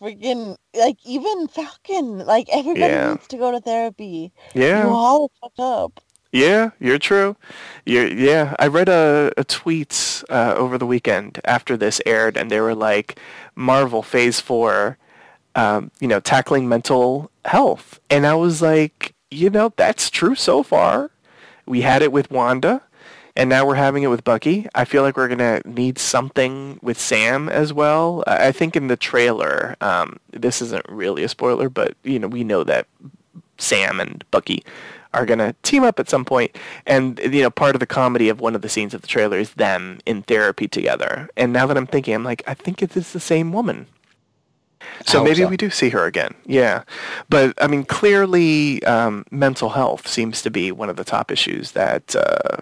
freaking 0.00 0.56
like 0.74 0.98
even 1.06 1.48
Falcon. 1.48 2.18
Like 2.26 2.48
everybody 2.52 2.92
Yeah. 2.92 3.10
needs 3.12 3.28
to 3.28 3.36
go 3.38 3.50
to 3.52 3.60
therapy. 3.60 4.32
Yeah. 4.54 4.84
You 4.86 4.90
all 4.90 5.30
fucked 5.40 5.60
up. 5.60 6.00
Yeah, 6.32 6.70
you're 6.78 6.98
true. 6.98 7.36
You're, 7.86 8.06
yeah, 8.06 8.54
I 8.58 8.68
read 8.68 8.88
a, 8.88 9.32
a 9.36 9.44
tweet 9.44 10.22
uh, 10.30 10.54
over 10.56 10.78
the 10.78 10.86
weekend 10.86 11.40
after 11.44 11.76
this 11.76 12.00
aired, 12.06 12.36
and 12.36 12.50
they 12.50 12.60
were 12.60 12.74
like, 12.74 13.18
Marvel 13.56 14.02
Phase 14.02 14.38
4, 14.40 14.96
um, 15.56 15.90
you 16.00 16.06
know, 16.06 16.20
tackling 16.20 16.68
mental 16.68 17.30
health. 17.44 17.98
And 18.10 18.26
I 18.26 18.34
was 18.34 18.62
like, 18.62 19.14
you 19.30 19.50
know, 19.50 19.72
that's 19.76 20.08
true 20.08 20.36
so 20.36 20.62
far. 20.62 21.10
We 21.66 21.80
had 21.80 22.02
it 22.02 22.12
with 22.12 22.30
Wanda, 22.30 22.82
and 23.40 23.48
now 23.48 23.64
we're 23.64 23.74
having 23.74 24.02
it 24.02 24.08
with 24.08 24.22
Bucky. 24.22 24.68
I 24.74 24.84
feel 24.84 25.02
like 25.02 25.16
we're 25.16 25.34
going 25.34 25.38
to 25.38 25.62
need 25.66 25.98
something 25.98 26.78
with 26.82 27.00
Sam 27.00 27.48
as 27.48 27.72
well. 27.72 28.22
I 28.26 28.52
think 28.52 28.76
in 28.76 28.88
the 28.88 28.98
trailer, 28.98 29.76
um, 29.80 30.20
this 30.30 30.60
isn't 30.60 30.84
really 30.90 31.24
a 31.24 31.28
spoiler, 31.28 31.70
but, 31.70 31.94
you 32.04 32.18
know, 32.18 32.28
we 32.28 32.44
know 32.44 32.64
that 32.64 32.86
Sam 33.56 33.98
and 33.98 34.22
Bucky 34.30 34.62
are 35.14 35.24
going 35.24 35.38
to 35.38 35.56
team 35.62 35.84
up 35.84 35.98
at 35.98 36.10
some 36.10 36.24
point 36.24 36.56
and 36.86 37.18
you 37.18 37.42
know 37.42 37.50
part 37.50 37.74
of 37.74 37.80
the 37.80 37.86
comedy 37.86 38.28
of 38.28 38.40
one 38.40 38.54
of 38.54 38.62
the 38.62 38.68
scenes 38.68 38.94
of 38.94 39.00
the 39.00 39.08
trailer 39.08 39.38
is 39.38 39.54
them 39.54 39.98
in 40.06 40.22
therapy 40.22 40.68
together 40.68 41.28
and 41.36 41.52
now 41.52 41.66
that 41.66 41.76
i'm 41.76 41.84
thinking 41.84 42.14
i'm 42.14 42.22
like 42.22 42.44
i 42.46 42.54
think 42.54 42.80
it 42.80 42.96
is 42.96 43.12
the 43.12 43.18
same 43.18 43.52
woman 43.52 43.88
so 45.04 45.24
maybe 45.24 45.40
so. 45.40 45.48
we 45.48 45.56
do 45.56 45.68
see 45.68 45.88
her 45.88 46.04
again 46.04 46.32
yeah 46.46 46.84
but 47.28 47.60
i 47.60 47.66
mean 47.66 47.82
clearly 47.82 48.80
um, 48.84 49.24
mental 49.32 49.70
health 49.70 50.06
seems 50.06 50.42
to 50.42 50.48
be 50.48 50.70
one 50.70 50.88
of 50.88 50.94
the 50.94 51.02
top 51.02 51.32
issues 51.32 51.72
that 51.72 52.14
uh, 52.14 52.58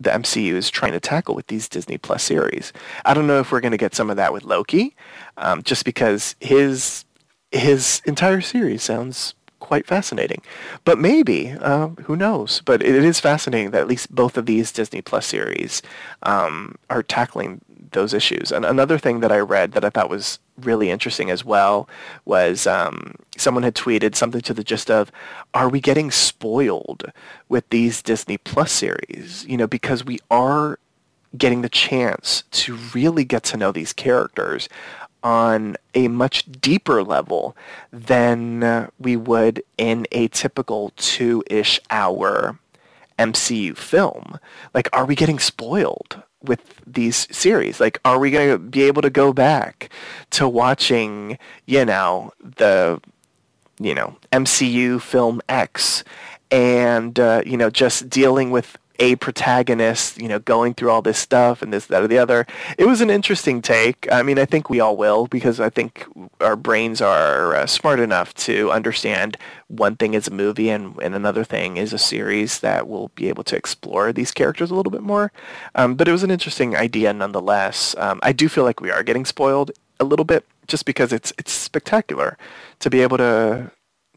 the 0.00 0.10
MCU 0.10 0.54
is 0.54 0.70
trying 0.70 0.92
to 0.92 1.00
tackle 1.00 1.34
with 1.34 1.48
these 1.48 1.68
Disney 1.68 1.98
Plus 1.98 2.22
series. 2.22 2.72
I 3.04 3.14
don't 3.14 3.26
know 3.26 3.40
if 3.40 3.50
we're 3.50 3.60
going 3.60 3.72
to 3.72 3.78
get 3.78 3.94
some 3.94 4.10
of 4.10 4.16
that 4.16 4.32
with 4.32 4.44
Loki, 4.44 4.94
um, 5.36 5.62
just 5.62 5.84
because 5.84 6.36
his 6.40 7.04
his 7.50 8.02
entire 8.04 8.42
series 8.42 8.82
sounds 8.82 9.34
quite 9.60 9.86
fascinating. 9.86 10.42
But 10.84 10.98
maybe, 10.98 11.52
uh, 11.60 11.88
who 12.04 12.16
knows? 12.16 12.62
But 12.64 12.82
it 12.82 13.04
is 13.04 13.20
fascinating 13.20 13.70
that 13.72 13.80
at 13.80 13.88
least 13.88 14.14
both 14.14 14.36
of 14.36 14.46
these 14.46 14.70
Disney 14.70 15.02
Plus 15.02 15.26
series 15.26 15.82
um, 16.22 16.76
are 16.90 17.02
tackling 17.02 17.60
those 17.92 18.14
issues. 18.14 18.52
And 18.52 18.64
another 18.64 18.98
thing 18.98 19.20
that 19.20 19.32
I 19.32 19.38
read 19.38 19.72
that 19.72 19.84
I 19.84 19.90
thought 19.90 20.10
was 20.10 20.38
really 20.60 20.90
interesting 20.90 21.30
as 21.30 21.44
well 21.44 21.88
was 22.24 22.66
um, 22.66 23.14
someone 23.36 23.62
had 23.62 23.74
tweeted 23.74 24.14
something 24.14 24.40
to 24.42 24.54
the 24.54 24.64
gist 24.64 24.90
of, 24.90 25.10
"Are 25.54 25.68
we 25.68 25.80
getting 25.80 26.10
spoiled 26.10 27.12
with 27.48 27.68
these 27.70 28.02
Disney 28.02 28.38
Plus 28.38 28.72
series? 28.72 29.44
You 29.48 29.56
know, 29.56 29.66
because 29.66 30.04
we 30.04 30.18
are 30.30 30.78
getting 31.36 31.62
the 31.62 31.68
chance 31.68 32.44
to 32.50 32.76
really 32.94 33.24
get 33.24 33.42
to 33.44 33.56
know 33.56 33.72
these 33.72 33.92
characters 33.92 34.68
on 35.22 35.76
a 35.94 36.08
much 36.08 36.50
deeper 36.60 37.02
level 37.02 37.56
than 37.92 38.88
we 38.98 39.16
would 39.16 39.62
in 39.76 40.06
a 40.12 40.28
typical 40.28 40.92
two-ish 40.96 41.80
hour 41.90 42.58
MCU 43.18 43.76
film. 43.76 44.38
Like, 44.72 44.88
are 44.92 45.04
we 45.04 45.14
getting 45.14 45.38
spoiled 45.38 46.22
with 46.42 46.80
these 46.86 47.26
series? 47.36 47.80
Like, 47.80 47.98
are 48.04 48.18
we 48.18 48.30
going 48.30 48.50
to 48.50 48.58
be 48.58 48.82
able 48.82 49.02
to 49.02 49.10
go 49.10 49.32
back 49.32 49.90
to 50.30 50.48
watching, 50.48 51.38
you 51.66 51.84
know, 51.84 52.32
the, 52.40 53.00
you 53.78 53.94
know, 53.94 54.16
MCU 54.32 55.00
film 55.00 55.40
X 55.48 56.04
and, 56.50 57.18
uh, 57.18 57.42
you 57.44 57.56
know, 57.56 57.70
just 57.70 58.08
dealing 58.08 58.50
with 58.50 58.78
a 58.98 59.16
protagonist, 59.16 60.20
you 60.20 60.28
know, 60.28 60.38
going 60.40 60.74
through 60.74 60.90
all 60.90 61.02
this 61.02 61.18
stuff 61.18 61.62
and 61.62 61.72
this, 61.72 61.86
that, 61.86 62.02
or 62.02 62.08
the 62.08 62.18
other. 62.18 62.46
It 62.76 62.86
was 62.86 63.00
an 63.00 63.10
interesting 63.10 63.62
take. 63.62 64.10
I 64.10 64.22
mean, 64.22 64.38
I 64.38 64.44
think 64.44 64.68
we 64.68 64.80
all 64.80 64.96
will 64.96 65.26
because 65.26 65.60
I 65.60 65.70
think 65.70 66.04
our 66.40 66.56
brains 66.56 67.00
are 67.00 67.54
uh, 67.54 67.66
smart 67.66 68.00
enough 68.00 68.34
to 68.34 68.72
understand 68.72 69.36
one 69.68 69.96
thing 69.96 70.14
is 70.14 70.26
a 70.26 70.32
movie 70.32 70.70
and, 70.70 70.96
and 71.00 71.14
another 71.14 71.44
thing 71.44 71.76
is 71.76 71.92
a 71.92 71.98
series 71.98 72.58
that 72.60 72.88
will 72.88 73.08
be 73.14 73.28
able 73.28 73.44
to 73.44 73.56
explore 73.56 74.12
these 74.12 74.32
characters 74.32 74.70
a 74.70 74.74
little 74.74 74.90
bit 74.90 75.02
more. 75.02 75.30
Um, 75.74 75.94
but 75.94 76.08
it 76.08 76.12
was 76.12 76.24
an 76.24 76.30
interesting 76.30 76.74
idea 76.74 77.12
nonetheless. 77.12 77.94
Um, 77.98 78.18
I 78.22 78.32
do 78.32 78.48
feel 78.48 78.64
like 78.64 78.80
we 78.80 78.90
are 78.90 79.02
getting 79.02 79.24
spoiled 79.24 79.70
a 80.00 80.04
little 80.04 80.24
bit 80.24 80.44
just 80.66 80.84
because 80.84 81.12
it's 81.12 81.32
it's 81.38 81.50
spectacular 81.50 82.36
to 82.78 82.90
be 82.90 83.00
able 83.00 83.16
to 83.16 83.70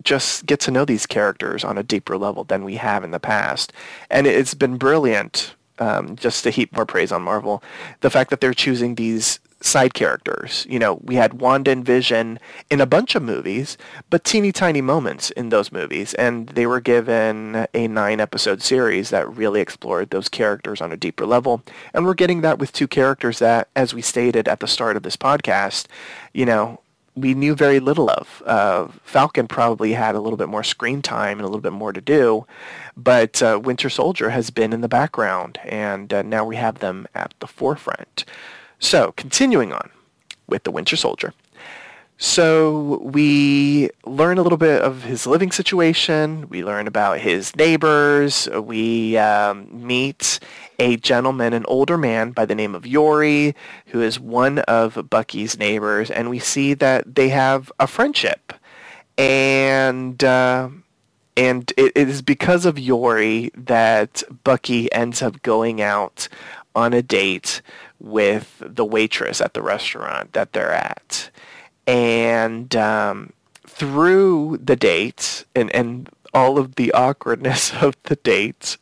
just 0.03 0.45
get 0.45 0.59
to 0.61 0.71
know 0.71 0.85
these 0.85 1.05
characters 1.05 1.63
on 1.63 1.77
a 1.77 1.83
deeper 1.83 2.17
level 2.17 2.43
than 2.43 2.63
we 2.63 2.75
have 2.75 3.03
in 3.03 3.11
the 3.11 3.19
past. 3.19 3.73
And 4.09 4.27
it's 4.27 4.53
been 4.53 4.77
brilliant, 4.77 5.55
um, 5.79 6.15
just 6.15 6.43
to 6.43 6.49
heap 6.49 6.73
more 6.75 6.85
praise 6.85 7.11
on 7.11 7.21
Marvel, 7.21 7.63
the 8.01 8.09
fact 8.09 8.29
that 8.29 8.41
they're 8.41 8.53
choosing 8.53 8.95
these 8.95 9.39
side 9.61 9.93
characters. 9.93 10.65
You 10.69 10.79
know, 10.79 10.95
we 11.03 11.15
had 11.15 11.39
Wanda 11.39 11.71
and 11.71 11.85
Vision 11.85 12.39
in 12.69 12.81
a 12.81 12.85
bunch 12.85 13.15
of 13.15 13.23
movies, 13.23 13.77
but 14.09 14.23
teeny 14.23 14.51
tiny 14.51 14.81
moments 14.81 15.29
in 15.31 15.49
those 15.49 15.71
movies. 15.71 16.13
And 16.15 16.47
they 16.49 16.65
were 16.65 16.81
given 16.81 17.67
a 17.73 17.87
nine 17.87 18.19
episode 18.19 18.61
series 18.61 19.11
that 19.11 19.29
really 19.31 19.61
explored 19.61 20.09
those 20.09 20.29
characters 20.29 20.81
on 20.81 20.91
a 20.91 20.97
deeper 20.97 21.25
level. 21.25 21.63
And 21.93 22.05
we're 22.05 22.15
getting 22.15 22.41
that 22.41 22.59
with 22.59 22.73
two 22.73 22.87
characters 22.87 23.39
that, 23.39 23.69
as 23.75 23.93
we 23.93 24.01
stated 24.01 24.47
at 24.47 24.59
the 24.59 24.67
start 24.67 24.97
of 24.97 25.03
this 25.03 25.17
podcast, 25.17 25.85
you 26.33 26.45
know, 26.45 26.80
we 27.15 27.33
knew 27.33 27.55
very 27.55 27.79
little 27.79 28.09
of. 28.09 28.41
Uh, 28.45 28.87
Falcon 29.03 29.47
probably 29.47 29.93
had 29.93 30.15
a 30.15 30.19
little 30.19 30.37
bit 30.37 30.49
more 30.49 30.63
screen 30.63 31.01
time 31.01 31.37
and 31.37 31.41
a 31.41 31.47
little 31.47 31.61
bit 31.61 31.73
more 31.73 31.91
to 31.91 32.01
do, 32.01 32.45
but 32.95 33.41
uh, 33.41 33.59
Winter 33.61 33.89
Soldier 33.89 34.29
has 34.29 34.49
been 34.49 34.73
in 34.73 34.81
the 34.81 34.87
background, 34.87 35.59
and 35.65 36.13
uh, 36.13 36.21
now 36.21 36.45
we 36.45 36.55
have 36.55 36.79
them 36.79 37.07
at 37.13 37.33
the 37.39 37.47
forefront. 37.47 38.25
So, 38.79 39.13
continuing 39.13 39.73
on 39.73 39.89
with 40.47 40.63
the 40.63 40.71
Winter 40.71 40.95
Soldier. 40.95 41.33
So 42.23 42.99
we 43.01 43.89
learn 44.05 44.37
a 44.37 44.43
little 44.43 44.57
bit 44.57 44.83
of 44.83 45.01
his 45.01 45.25
living 45.25 45.51
situation. 45.51 46.47
We 46.49 46.63
learn 46.63 46.85
about 46.85 47.17
his 47.17 47.55
neighbors. 47.55 48.47
We 48.47 49.17
um, 49.17 49.67
meet 49.71 50.39
a 50.81 50.97
gentleman, 50.97 51.53
an 51.53 51.63
older 51.67 51.95
man 51.95 52.31
by 52.31 52.43
the 52.43 52.55
name 52.55 52.73
of 52.73 52.87
Yori, 52.87 53.55
who 53.87 54.01
is 54.01 54.19
one 54.19 54.59
of 54.59 55.07
Bucky's 55.11 55.55
neighbors, 55.57 56.09
and 56.09 56.27
we 56.27 56.39
see 56.39 56.73
that 56.73 57.15
they 57.15 57.29
have 57.29 57.71
a 57.79 57.85
friendship. 57.85 58.51
And 59.15 60.23
uh, 60.23 60.69
and 61.37 61.71
it, 61.77 61.91
it 61.95 62.09
is 62.09 62.23
because 62.23 62.65
of 62.65 62.79
Yori 62.79 63.51
that 63.55 64.23
Bucky 64.43 64.91
ends 64.91 65.21
up 65.21 65.43
going 65.43 65.81
out 65.81 66.27
on 66.75 66.93
a 66.93 67.03
date 67.03 67.61
with 67.99 68.57
the 68.65 68.83
waitress 68.83 69.39
at 69.39 69.53
the 69.53 69.61
restaurant 69.61 70.33
that 70.33 70.53
they're 70.53 70.73
at 70.73 71.29
and 71.85 72.75
um, 72.75 73.33
through 73.67 74.57
the 74.63 74.75
date 74.75 75.45
and, 75.55 75.73
and 75.75 76.09
all 76.33 76.57
of 76.57 76.75
the 76.75 76.91
awkwardness 76.93 77.73
of 77.81 77.95
the 78.03 78.15
date, 78.17 78.77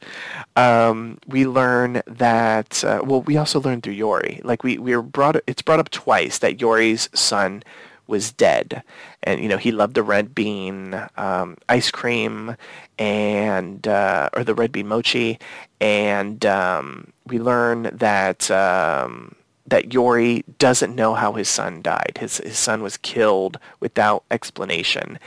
um, 0.56 1.18
we 1.28 1.46
learn 1.46 2.02
that 2.06 2.84
uh, 2.84 3.02
well, 3.04 3.22
we 3.22 3.38
also 3.38 3.60
learn 3.62 3.82
through 3.82 3.94
Yori. 3.94 4.42
Like 4.44 4.64
we 4.64 4.78
we 4.78 4.96
were 4.96 5.02
brought 5.02 5.38
it's 5.48 5.62
brought 5.62 5.80
up 5.80 5.90
twice 5.90 6.40
that 6.40 6.62
Yori's 6.62 7.10
son 7.14 7.64
was 8.10 8.32
dead. 8.32 8.84
And, 9.24 9.42
you 9.42 9.48
know, 9.48 9.58
he 9.58 9.72
loved 9.72 9.94
the 9.94 10.04
red 10.04 10.34
bean 10.34 11.00
um, 11.16 11.58
ice 11.70 11.92
cream 11.92 12.58
and, 12.98 13.88
uh, 13.88 14.30
or 14.36 14.44
the 14.44 14.56
red 14.56 14.72
bean 14.72 14.88
mochi. 14.88 15.40
And 15.80 16.46
um, 16.46 17.14
we 17.28 17.40
learn 17.40 17.84
that, 17.94 18.50
um, 18.52 19.36
that 19.68 19.94
Yori 19.94 20.44
doesn't 20.58 20.96
know 20.96 21.14
how 21.14 21.34
his 21.34 21.48
son 21.48 21.82
died. 21.84 22.18
His, 22.20 22.40
his 22.40 22.58
son 22.58 22.82
was 22.82 22.98
killed 22.98 23.60
without 23.80 24.24
explanation. 24.32 25.20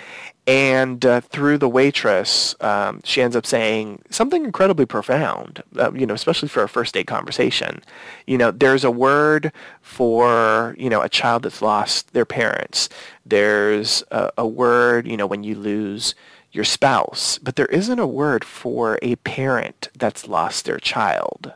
And 0.44 1.05
uh, 1.06 1.20
through 1.20 1.59
the 1.59 1.69
waitress, 1.69 2.56
um, 2.60 3.01
she 3.05 3.23
ends 3.23 3.36
up 3.36 3.47
saying 3.47 4.02
something 4.10 4.44
incredibly 4.44 4.86
profound, 4.86 5.62
uh, 5.78 5.93
you 5.93 6.05
know, 6.05 6.14
especially 6.14 6.48
for 6.48 6.64
a 6.64 6.69
first 6.69 6.94
date 6.94 7.06
conversation. 7.06 7.81
You 8.27 8.39
know, 8.39 8.51
there's 8.51 8.82
a 8.82 8.90
word 8.90 9.52
for, 9.82 10.74
you 10.77 10.90
know, 10.90 11.01
a 11.01 11.09
child 11.09 11.44
that's 11.44 11.62
lost 11.62 12.12
their 12.12 12.24
parents. 12.24 12.89
There's 13.24 14.02
a, 14.10 14.31
a 14.36 14.47
word, 14.47 15.06
you 15.06 15.16
know, 15.16 15.28
when 15.28 15.44
you 15.44 15.55
lose 15.55 16.16
your 16.51 16.64
spouse, 16.64 17.39
but 17.39 17.55
there 17.55 17.66
isn't 17.66 17.98
a 18.01 18.06
word 18.06 18.44
for 18.44 18.98
a 19.01 19.16
parent 19.16 19.90
that's 19.97 20.27
lost 20.27 20.64
their 20.64 20.78
child. 20.78 21.52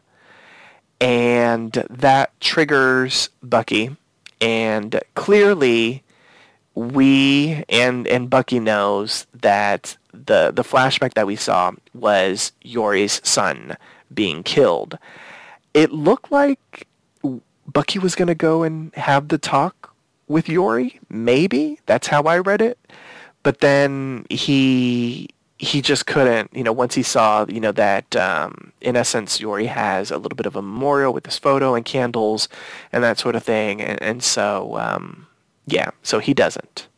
And 1.01 1.73
that 1.91 2.41
triggers 2.41 3.31
Bucky. 3.43 3.97
And 4.41 5.01
clearly, 5.15 6.05
we 6.77 7.65
and 7.71 8.07
and 8.07 8.31
Bucky 8.31 8.61
knows 8.61 9.27
that 9.35 9.97
the 10.13 10.53
the 10.55 10.63
flashback 10.63 11.15
that 11.15 11.27
we 11.27 11.35
saw 11.35 11.73
was 11.95 12.53
Yori's 12.63 13.21
son 13.27 13.77
being 14.15 14.43
killed. 14.43 14.99
It 15.75 15.91
looked 15.91 16.31
like 16.31 16.87
Bucky 17.67 17.99
was 17.99 18.15
going 18.15 18.29
to 18.29 18.35
go 18.35 18.63
and 18.63 18.95
have 18.95 19.29
the 19.29 19.39
talk 19.39 19.95
with 20.29 20.49
Yori. 20.49 21.01
Maybe 21.09 21.81
that's 21.87 22.09
how 22.09 22.23
I 22.23 22.39
read 22.39 22.61
it. 22.61 22.79
But 23.43 23.61
then 23.61 24.27
he 24.29 25.31
he 25.59 25.81
just 25.81 26.07
couldn't, 26.07 26.55
you 26.55 26.63
know, 26.63 26.73
once 26.73 26.95
he 26.95 27.03
saw, 27.03 27.47
you 27.49 27.61
know, 27.61 27.73
that 27.73 28.15
um, 28.17 28.73
in 28.83 28.97
essence 28.97 29.41
Yori 29.41 29.67
has 29.67 30.11
a 30.11 30.19
little 30.19 30.37
bit 30.37 30.45
of 30.45 30.57
a 30.57 30.63
memorial 30.63 31.15
with 31.15 31.25
this 31.25 31.39
photo 31.39 31.75
and 31.75 31.87
candles 31.87 32.51
and 32.93 33.03
that 33.03 33.19
sort 33.19 33.35
of 33.35 33.43
thing, 33.43 33.81
and, 33.81 34.01
and 34.03 34.23
so 34.23 34.77
um, 34.79 35.27
yeah, 35.67 35.91
so 36.03 36.19
he 36.19 36.35
doesn't. 36.35 36.89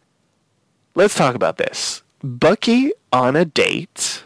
Let's 0.95 1.15
talk 1.15 1.35
about 1.35 1.59
this. 1.59 2.03
Bucky 2.23 2.93
on 3.13 3.37
a 3.37 3.45
date, 3.45 4.25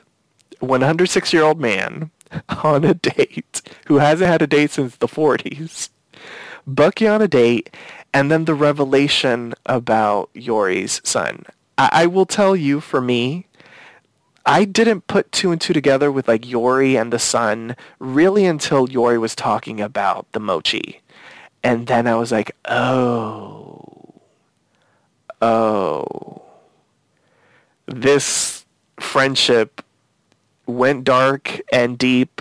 106 0.61 1.33
year 1.33 1.43
old 1.43 1.61
man 1.61 2.11
on 2.65 2.85
a 2.85 2.95
date 2.95 3.63
who 3.87 3.99
hasn't 3.99 4.31
had 4.31 4.43
a 4.43 4.47
date 4.47 4.71
since 4.71 4.97
the 4.97 5.09
40s. 5.09 5.91
Bucky 6.67 7.07
on 7.07 7.21
a 7.21 7.29
date, 7.29 7.75
and 8.15 8.31
then 8.31 8.45
the 8.45 8.55
revelation 8.55 9.53
about 9.67 10.31
Yori's 10.33 11.01
son. 11.05 11.45
I, 11.77 11.91
I 11.93 12.07
will 12.07 12.27
tell 12.27 12.55
you, 12.55 12.81
for 12.81 13.01
me, 13.01 13.47
I 14.45 14.65
didn't 14.65 15.07
put 15.07 15.31
two 15.31 15.53
and 15.53 15.61
two 15.61 15.73
together 15.73 16.11
with 16.11 16.29
like 16.29 16.49
Yori 16.49 16.97
and 16.97 17.13
the 17.13 17.19
son 17.19 17.77
really 17.99 18.45
until 18.45 18.89
Yori 18.91 19.19
was 19.19 19.35
talking 19.35 19.81
about 19.81 20.31
the 20.33 20.41
mochi. 20.41 21.01
And 21.63 21.87
then 21.87 22.09
I 22.09 22.17
was 22.17 22.33
like, 22.33 22.57
oh, 22.65 23.62
oh, 25.43 26.43
this 27.87 28.65
friendship 28.99 29.83
went 30.67 31.05
dark 31.05 31.61
and 31.73 31.99
deep 31.99 32.41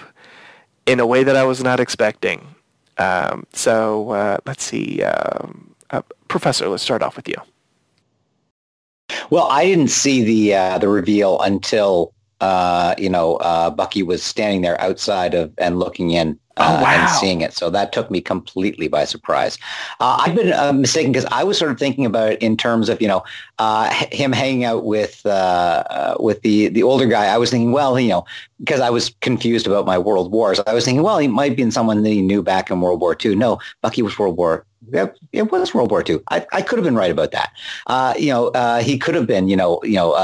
in 0.85 0.99
a 0.99 1.05
way 1.05 1.23
that 1.23 1.35
I 1.35 1.43
was 1.43 1.63
not 1.63 1.79
expecting. 1.79 2.55
Um, 2.97 3.45
so 3.53 4.11
uh, 4.11 4.37
let's 4.45 4.63
see, 4.63 5.03
um, 5.03 5.73
uh, 5.89 6.01
Professor. 6.27 6.69
Let's 6.69 6.83
start 6.83 7.01
off 7.01 7.15
with 7.15 7.27
you. 7.27 7.35
Well, 9.29 9.47
I 9.49 9.65
didn't 9.65 9.89
see 9.89 10.23
the 10.23 10.55
uh, 10.55 10.77
the 10.77 10.87
reveal 10.87 11.39
until 11.41 12.13
uh, 12.41 12.95
you 12.97 13.09
know 13.09 13.37
uh, 13.37 13.69
Bucky 13.71 14.03
was 14.03 14.21
standing 14.23 14.61
there 14.61 14.79
outside 14.79 15.33
of 15.33 15.53
and 15.57 15.79
looking 15.79 16.11
in 16.11 16.39
uh, 16.57 16.77
oh, 16.77 16.83
wow. 16.83 16.89
and 16.89 17.09
seeing 17.09 17.41
it. 17.41 17.53
So 17.53 17.69
that 17.69 17.93
took 17.93 18.11
me 18.11 18.21
completely 18.21 18.87
by 18.87 19.05
surprise. 19.05 19.57
Uh, 19.99 20.17
I've 20.19 20.35
been 20.35 20.53
uh, 20.53 20.73
mistaken 20.73 21.11
because 21.11 21.27
I 21.31 21.43
was 21.43 21.57
sort 21.57 21.71
of 21.71 21.79
thinking 21.79 22.05
about 22.05 22.33
it 22.33 22.41
in 22.41 22.57
terms 22.57 22.89
of 22.89 23.01
you 23.01 23.07
know 23.07 23.23
uh, 23.59 23.89
him 24.11 24.31
hanging 24.31 24.63
out 24.63 24.85
with 24.85 25.21
uh, 25.25 25.83
uh, 25.89 26.15
with 26.19 26.41
the 26.41 26.67
the 26.69 26.83
older 26.83 27.05
guy. 27.05 27.25
I 27.25 27.37
was 27.37 27.49
thinking, 27.51 27.71
well, 27.71 27.99
you 27.99 28.09
know, 28.09 28.25
because 28.61 28.79
I 28.79 28.89
was 28.89 29.13
confused 29.21 29.67
about 29.67 29.85
my 29.85 29.97
World 29.97 30.31
Wars. 30.31 30.59
I 30.67 30.73
was 30.73 30.85
thinking, 30.85 31.03
well, 31.03 31.17
he 31.17 31.27
might 31.27 31.55
be 31.55 31.63
in 31.63 31.71
someone 31.71 32.03
that 32.03 32.09
he 32.09 32.21
knew 32.21 32.43
back 32.43 32.69
in 32.69 32.79
World 32.79 33.01
War 33.01 33.17
II. 33.23 33.35
No, 33.35 33.59
Bucky 33.81 34.01
was 34.01 34.17
World 34.17 34.37
War 34.37 34.65
it, 35.31 35.51
was 35.51 35.73
World 35.73 35.91
War 35.91 36.03
II. 36.07 36.19
I, 36.29 36.45
I 36.51 36.61
could 36.61 36.77
have 36.79 36.83
been 36.83 36.95
right 36.95 37.11
about 37.11 37.31
that. 37.31 37.51
Uh, 37.87 38.13
you 38.17 38.29
know, 38.29 38.47
uh, 38.49 38.81
he 38.81 38.97
could 38.97 39.15
have 39.15 39.27
been, 39.27 39.47
you 39.47 39.55
know, 39.55 39.79
you 39.83 39.95
know, 39.95 40.15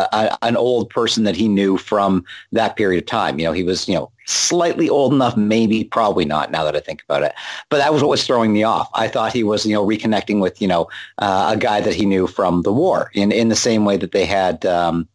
an 0.41 0.57
old 0.57 0.89
person 0.89 1.23
that 1.23 1.35
he 1.35 1.47
knew 1.47 1.77
from 1.77 2.25
that 2.51 2.75
period 2.75 3.03
of 3.03 3.07
time. 3.07 3.39
You 3.39 3.45
know, 3.45 3.53
he 3.53 3.63
was, 3.63 3.87
you 3.87 3.95
know, 3.95 4.11
slightly 4.25 4.89
old 4.89 5.13
enough, 5.13 5.37
maybe, 5.37 5.83
probably 5.83 6.25
not. 6.25 6.51
Now 6.51 6.63
that 6.63 6.75
I 6.75 6.79
think 6.79 7.03
about 7.03 7.23
it, 7.23 7.33
but 7.69 7.77
that 7.77 7.93
was 7.93 8.01
what 8.01 8.09
was 8.09 8.25
throwing 8.25 8.51
me 8.51 8.63
off. 8.63 8.89
I 8.93 9.07
thought 9.07 9.31
he 9.31 9.43
was, 9.43 9.65
you 9.65 9.73
know, 9.73 9.85
reconnecting 9.85 10.41
with, 10.41 10.61
you 10.61 10.67
know, 10.67 10.89
uh, 11.19 11.53
a 11.55 11.57
guy 11.57 11.81
that 11.81 11.93
he 11.93 12.05
knew 12.05 12.27
from 12.27 12.63
the 12.63 12.73
war 12.73 13.11
in 13.13 13.31
in 13.31 13.49
the 13.49 13.55
same 13.55 13.85
way 13.85 13.97
that 13.97 14.11
they 14.11 14.25
had. 14.25 14.65
Um, 14.65 15.07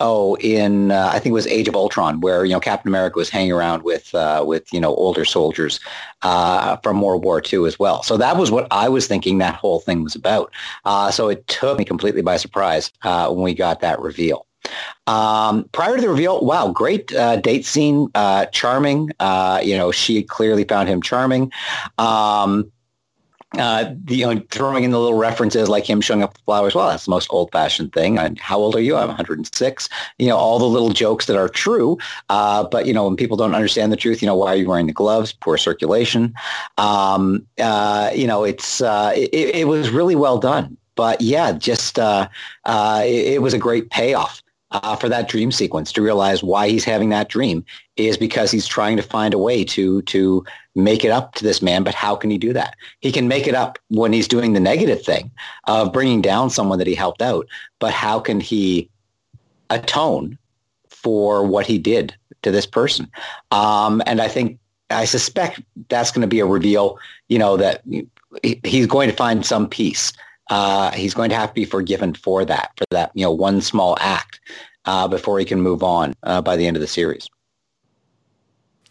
oh, 0.00 0.36
in 0.36 0.90
uh, 0.90 1.10
I 1.12 1.18
think 1.18 1.26
it 1.26 1.32
was 1.32 1.46
Age 1.46 1.68
of 1.68 1.76
Ultron, 1.76 2.20
where 2.20 2.44
you 2.44 2.52
know 2.52 2.60
Captain 2.60 2.88
America 2.88 3.18
was 3.18 3.30
hanging 3.30 3.52
around 3.52 3.82
with 3.82 4.14
uh, 4.14 4.44
with 4.46 4.72
you 4.72 4.80
know 4.80 4.94
older 4.94 5.24
soldiers 5.24 5.80
uh, 6.22 6.76
from 6.78 7.00
World 7.00 7.24
War 7.24 7.42
II 7.52 7.66
as 7.66 7.78
well. 7.78 8.02
So 8.02 8.16
that 8.16 8.36
was 8.36 8.50
what 8.50 8.66
I 8.70 8.88
was 8.88 9.06
thinking 9.06 9.38
that 9.38 9.54
whole 9.54 9.80
thing 9.80 10.04
was 10.04 10.14
about. 10.14 10.52
Uh, 10.84 11.10
so 11.10 11.28
it 11.28 11.46
took 11.46 11.78
me 11.78 11.84
completely 11.84 12.22
by 12.22 12.36
surprise 12.36 12.92
uh, 13.02 13.28
when 13.30 13.42
we 13.44 13.54
got 13.54 13.80
that 13.80 14.00
reveal. 14.00 14.46
Um, 15.06 15.68
prior 15.72 15.96
to 15.96 16.00
the 16.00 16.08
reveal, 16.08 16.42
wow, 16.42 16.70
great 16.70 17.14
uh, 17.14 17.36
date 17.36 17.66
scene, 17.66 18.08
charming. 18.52 19.10
you 19.62 19.76
know, 19.76 19.92
she 19.92 20.22
clearly 20.22 20.64
found 20.64 20.88
him 20.88 21.02
charming. 21.02 21.52
Um, 21.98 22.72
uh, 23.58 23.94
you 24.08 24.26
know, 24.26 24.42
throwing 24.50 24.84
in 24.84 24.90
the 24.90 24.98
little 24.98 25.18
references 25.18 25.68
like 25.68 25.88
him 25.88 26.00
showing 26.00 26.22
up 26.22 26.34
with 26.34 26.42
flowers. 26.42 26.74
Well, 26.74 26.88
that's 26.88 27.04
the 27.06 27.10
most 27.10 27.28
old-fashioned 27.30 27.92
thing. 27.92 28.18
And 28.18 28.38
how 28.40 28.58
old 28.58 28.76
are 28.76 28.80
you? 28.80 28.96
I'm 28.96 29.08
106. 29.08 29.88
You 30.18 30.28
know, 30.28 30.36
all 30.36 30.58
the 30.58 30.64
little 30.66 30.90
jokes 30.90 31.26
that 31.26 31.36
are 31.36 31.48
true. 31.48 31.98
Uh, 32.28 32.64
but 32.64 32.86
you 32.86 32.92
know, 32.92 33.04
when 33.04 33.16
people 33.16 33.36
don't 33.36 33.54
understand 33.54 33.92
the 33.92 33.96
truth, 33.96 34.22
you 34.22 34.26
know, 34.26 34.36
why 34.36 34.52
are 34.52 34.56
you 34.56 34.68
wearing 34.68 34.86
the 34.86 34.92
gloves? 34.92 35.32
Poor 35.32 35.56
circulation. 35.56 36.34
Um, 36.78 37.46
uh, 37.58 38.10
you 38.14 38.26
know, 38.26 38.44
it's 38.44 38.80
uh, 38.80 39.12
it, 39.16 39.32
it, 39.34 39.68
was 39.68 39.90
really 39.90 40.14
well 40.14 40.38
done. 40.38 40.76
But 40.94 41.20
yeah, 41.20 41.52
just 41.52 41.98
uh, 41.98 42.28
uh, 42.64 43.02
it, 43.04 43.34
it 43.34 43.42
was 43.42 43.54
a 43.54 43.58
great 43.58 43.90
payoff 43.90 44.43
uh, 44.74 44.96
for 44.96 45.08
that 45.08 45.28
dream 45.28 45.52
sequence 45.52 45.92
to 45.92 46.02
realize 46.02 46.42
why 46.42 46.68
he's 46.68 46.84
having 46.84 47.08
that 47.10 47.28
dream 47.28 47.64
is 47.96 48.16
because 48.16 48.50
he's 48.50 48.66
trying 48.66 48.96
to 48.96 49.02
find 49.02 49.32
a 49.32 49.38
way 49.38 49.64
to 49.64 50.02
to 50.02 50.44
make 50.74 51.04
it 51.04 51.10
up 51.10 51.34
to 51.34 51.44
this 51.44 51.62
man. 51.62 51.84
But 51.84 51.94
how 51.94 52.16
can 52.16 52.28
he 52.28 52.38
do 52.38 52.52
that? 52.52 52.74
He 53.00 53.12
can 53.12 53.28
make 53.28 53.46
it 53.46 53.54
up 53.54 53.78
when 53.88 54.12
he's 54.12 54.28
doing 54.28 54.52
the 54.52 54.60
negative 54.60 55.02
thing 55.02 55.30
of 55.68 55.92
bringing 55.92 56.20
down 56.20 56.50
someone 56.50 56.78
that 56.78 56.88
he 56.88 56.94
helped 56.94 57.22
out. 57.22 57.46
But 57.78 57.92
how 57.92 58.18
can 58.18 58.40
he 58.40 58.90
atone 59.70 60.36
for 60.88 61.46
what 61.46 61.66
he 61.66 61.78
did 61.78 62.14
to 62.42 62.50
this 62.50 62.66
person? 62.66 63.08
Um, 63.52 64.02
and 64.06 64.20
I 64.20 64.26
think 64.26 64.58
I 64.90 65.04
suspect 65.04 65.62
that's 65.88 66.10
going 66.10 66.22
to 66.22 66.28
be 66.28 66.40
a 66.40 66.46
reveal. 66.46 66.98
You 67.28 67.38
know 67.38 67.56
that 67.56 67.84
he's 68.64 68.88
going 68.88 69.08
to 69.08 69.16
find 69.16 69.46
some 69.46 69.68
peace 69.68 70.12
uh, 70.50 70.90
he's 70.92 71.14
going 71.14 71.30
to 71.30 71.36
have 71.36 71.50
to 71.50 71.54
be 71.54 71.64
forgiven 71.64 72.14
for 72.14 72.44
that, 72.44 72.72
for 72.76 72.84
that, 72.90 73.10
you 73.14 73.24
know, 73.24 73.32
one 73.32 73.60
small 73.60 73.96
act 74.00 74.40
uh, 74.84 75.08
before 75.08 75.38
he 75.38 75.44
can 75.44 75.60
move 75.60 75.82
on 75.82 76.14
uh, 76.22 76.40
by 76.40 76.56
the 76.56 76.66
end 76.66 76.76
of 76.76 76.80
the 76.80 76.86
series. 76.86 77.28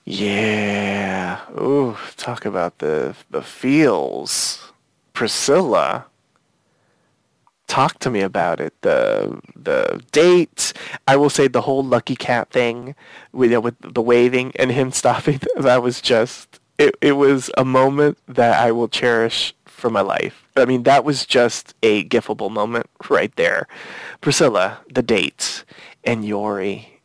Yeah. 0.06 1.40
Ooh, 1.52 1.96
talk 2.18 2.46
about 2.46 2.80
the 2.80 3.16
the 3.30 3.42
feels. 3.42 4.72
Priscilla. 5.14 6.06
Talk 7.68 8.00
to 8.00 8.10
me 8.10 8.20
about 8.22 8.60
it. 8.60 8.74
The 8.82 9.40
the 9.56 10.04
date. 10.12 10.74
I 11.08 11.16
will 11.16 11.30
say 11.30 11.48
the 11.48 11.62
whole 11.62 11.84
lucky 11.84 12.16
cat 12.16 12.50
thing 12.50 12.96
with 13.32 13.52
you 13.52 13.58
know, 13.58 13.62
with 13.62 13.76
the 13.80 14.02
waving 14.02 14.52
and 14.58 14.72
him 14.72 14.92
stopping. 15.02 15.40
That 15.56 15.82
was 15.82 16.02
just 16.02 16.60
it. 16.80 16.96
It 17.02 17.14
was 17.14 17.52
a 17.58 17.66
moment 17.66 18.18
that 18.28 18.62
I 18.62 18.72
will 18.72 18.90
cherish 18.90 19.56
for 19.66 19.90
my 19.90 20.02
life. 20.02 20.46
I 20.58 20.66
mean, 20.66 20.84
that 20.84 21.06
was 21.06 21.26
just 21.26 21.76
a 21.84 22.06
gifable 22.06 22.52
moment 22.52 22.88
right 23.10 23.36
there. 23.38 23.68
Priscilla, 24.22 24.80
the 24.94 25.04
dates, 25.04 25.66
and 26.06 26.26
Yori. 26.26 27.02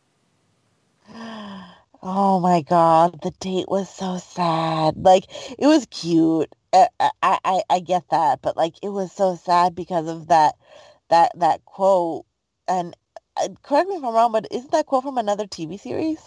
Oh 2.03 2.39
my 2.39 2.61
god, 2.61 3.21
the 3.23 3.31
date 3.41 3.67
was 3.69 3.89
so 3.89 4.19
sad. 4.19 4.97
Like 4.97 5.25
it 5.59 5.67
was 5.67 5.87
cute. 5.91 6.49
I, 6.73 6.87
I 6.99 7.11
I 7.43 7.61
I 7.69 7.79
get 7.81 8.03
that, 8.11 8.41
but 8.41 8.57
like 8.57 8.75
it 8.83 8.89
was 8.89 9.11
so 9.11 9.35
sad 9.35 9.75
because 9.75 10.07
of 10.07 10.27
that 10.29 10.55
that 11.09 11.31
that 11.39 11.65
quote. 11.65 12.25
And 12.69 12.95
uh, 13.37 13.49
correct 13.63 13.89
me 13.89 13.95
if 13.97 14.03
I'm 14.05 14.13
wrong, 14.15 14.31
but 14.33 14.47
isn't 14.51 14.71
that 14.71 14.85
quote 14.87 15.03
from 15.03 15.17
another 15.19 15.47
TV 15.47 15.79
series? 15.79 16.19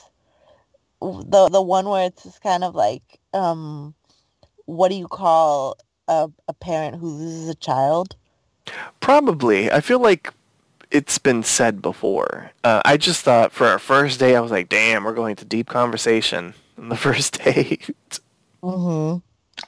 The 1.02 1.48
the 1.50 1.62
one 1.62 1.88
where 1.88 2.06
it's 2.06 2.22
just 2.22 2.42
kind 2.42 2.64
of 2.64 2.74
like, 2.74 3.02
um, 3.34 3.94
what 4.66 4.88
do 4.88 4.94
you 4.94 5.08
call 5.08 5.76
a, 6.08 6.30
a 6.48 6.52
parent 6.52 6.96
who 6.96 7.08
loses 7.08 7.48
a 7.48 7.54
child. 7.54 8.16
Probably. 9.00 9.70
I 9.70 9.80
feel 9.80 9.98
like 9.98 10.32
it's 10.90 11.18
been 11.18 11.42
said 11.42 11.82
before. 11.82 12.50
Uh, 12.64 12.82
I 12.84 12.96
just 12.96 13.22
thought 13.24 13.52
for 13.52 13.66
our 13.66 13.78
first 13.78 14.20
day, 14.20 14.36
I 14.36 14.40
was 14.40 14.50
like, 14.50 14.68
damn, 14.68 15.04
we're 15.04 15.14
going 15.14 15.36
to 15.36 15.44
deep 15.44 15.68
conversation 15.68 16.54
on 16.78 16.88
the 16.88 16.96
first 17.08 17.42
date. 17.42 17.88
Mm-hmm. 18.62 19.18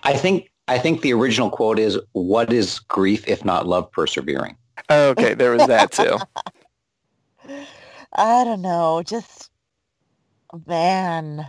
I 0.02 0.16
think 0.16 0.51
I 0.66 0.78
think 0.78 1.02
the 1.02 1.12
original 1.12 1.51
quote 1.51 1.78
is, 1.78 1.98
"What 2.12 2.52
is 2.52 2.78
grief 2.78 3.27
if 3.28 3.44
not 3.44 3.66
love 3.66 3.90
persevering?" 3.93 4.56
okay, 4.90 5.35
there 5.35 5.51
was 5.51 5.66
that 5.66 5.93
too. 5.93 6.19
I 8.15 8.44
don't 8.44 8.62
know. 8.62 9.02
Just 9.05 9.51
man, 10.66 11.47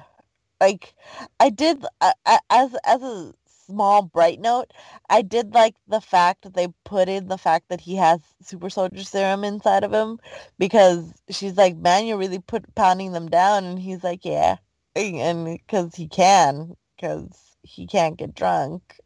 like 0.62 0.96
I 1.40 1.50
did 1.50 1.86
I, 2.02 2.14
as 2.50 2.76
as 2.86 3.02
a 3.02 3.34
small 3.66 4.04
bright 4.04 4.40
note. 4.40 4.72
I 5.10 5.22
did 5.22 5.54
like 5.54 5.76
the 5.88 6.02
fact 6.02 6.44
that 6.44 6.54
they 6.54 6.68
put 6.84 7.10
in 7.10 7.28
the 7.28 7.38
fact 7.38 7.70
that 7.70 7.82
he 7.82 7.96
has 7.96 8.20
super 8.42 8.70
soldier 8.70 9.04
serum 9.04 9.44
inside 9.44 9.84
of 9.84 9.94
him 9.94 10.20
because 10.60 11.14
she's 11.30 11.58
like, 11.58 11.78
"Man, 11.78 12.06
you're 12.06 12.18
really 12.18 12.40
put 12.40 12.74
pounding 12.76 13.12
them 13.14 13.28
down," 13.30 13.66
and 13.66 13.80
he's 13.80 14.04
like, 14.04 14.26
"Yeah," 14.26 14.58
and 14.96 15.46
because 15.46 15.96
he 15.96 16.08
can, 16.08 16.76
because 16.96 17.58
he 17.64 17.88
can't 17.88 18.18
get 18.18 18.36
drunk 18.36 19.00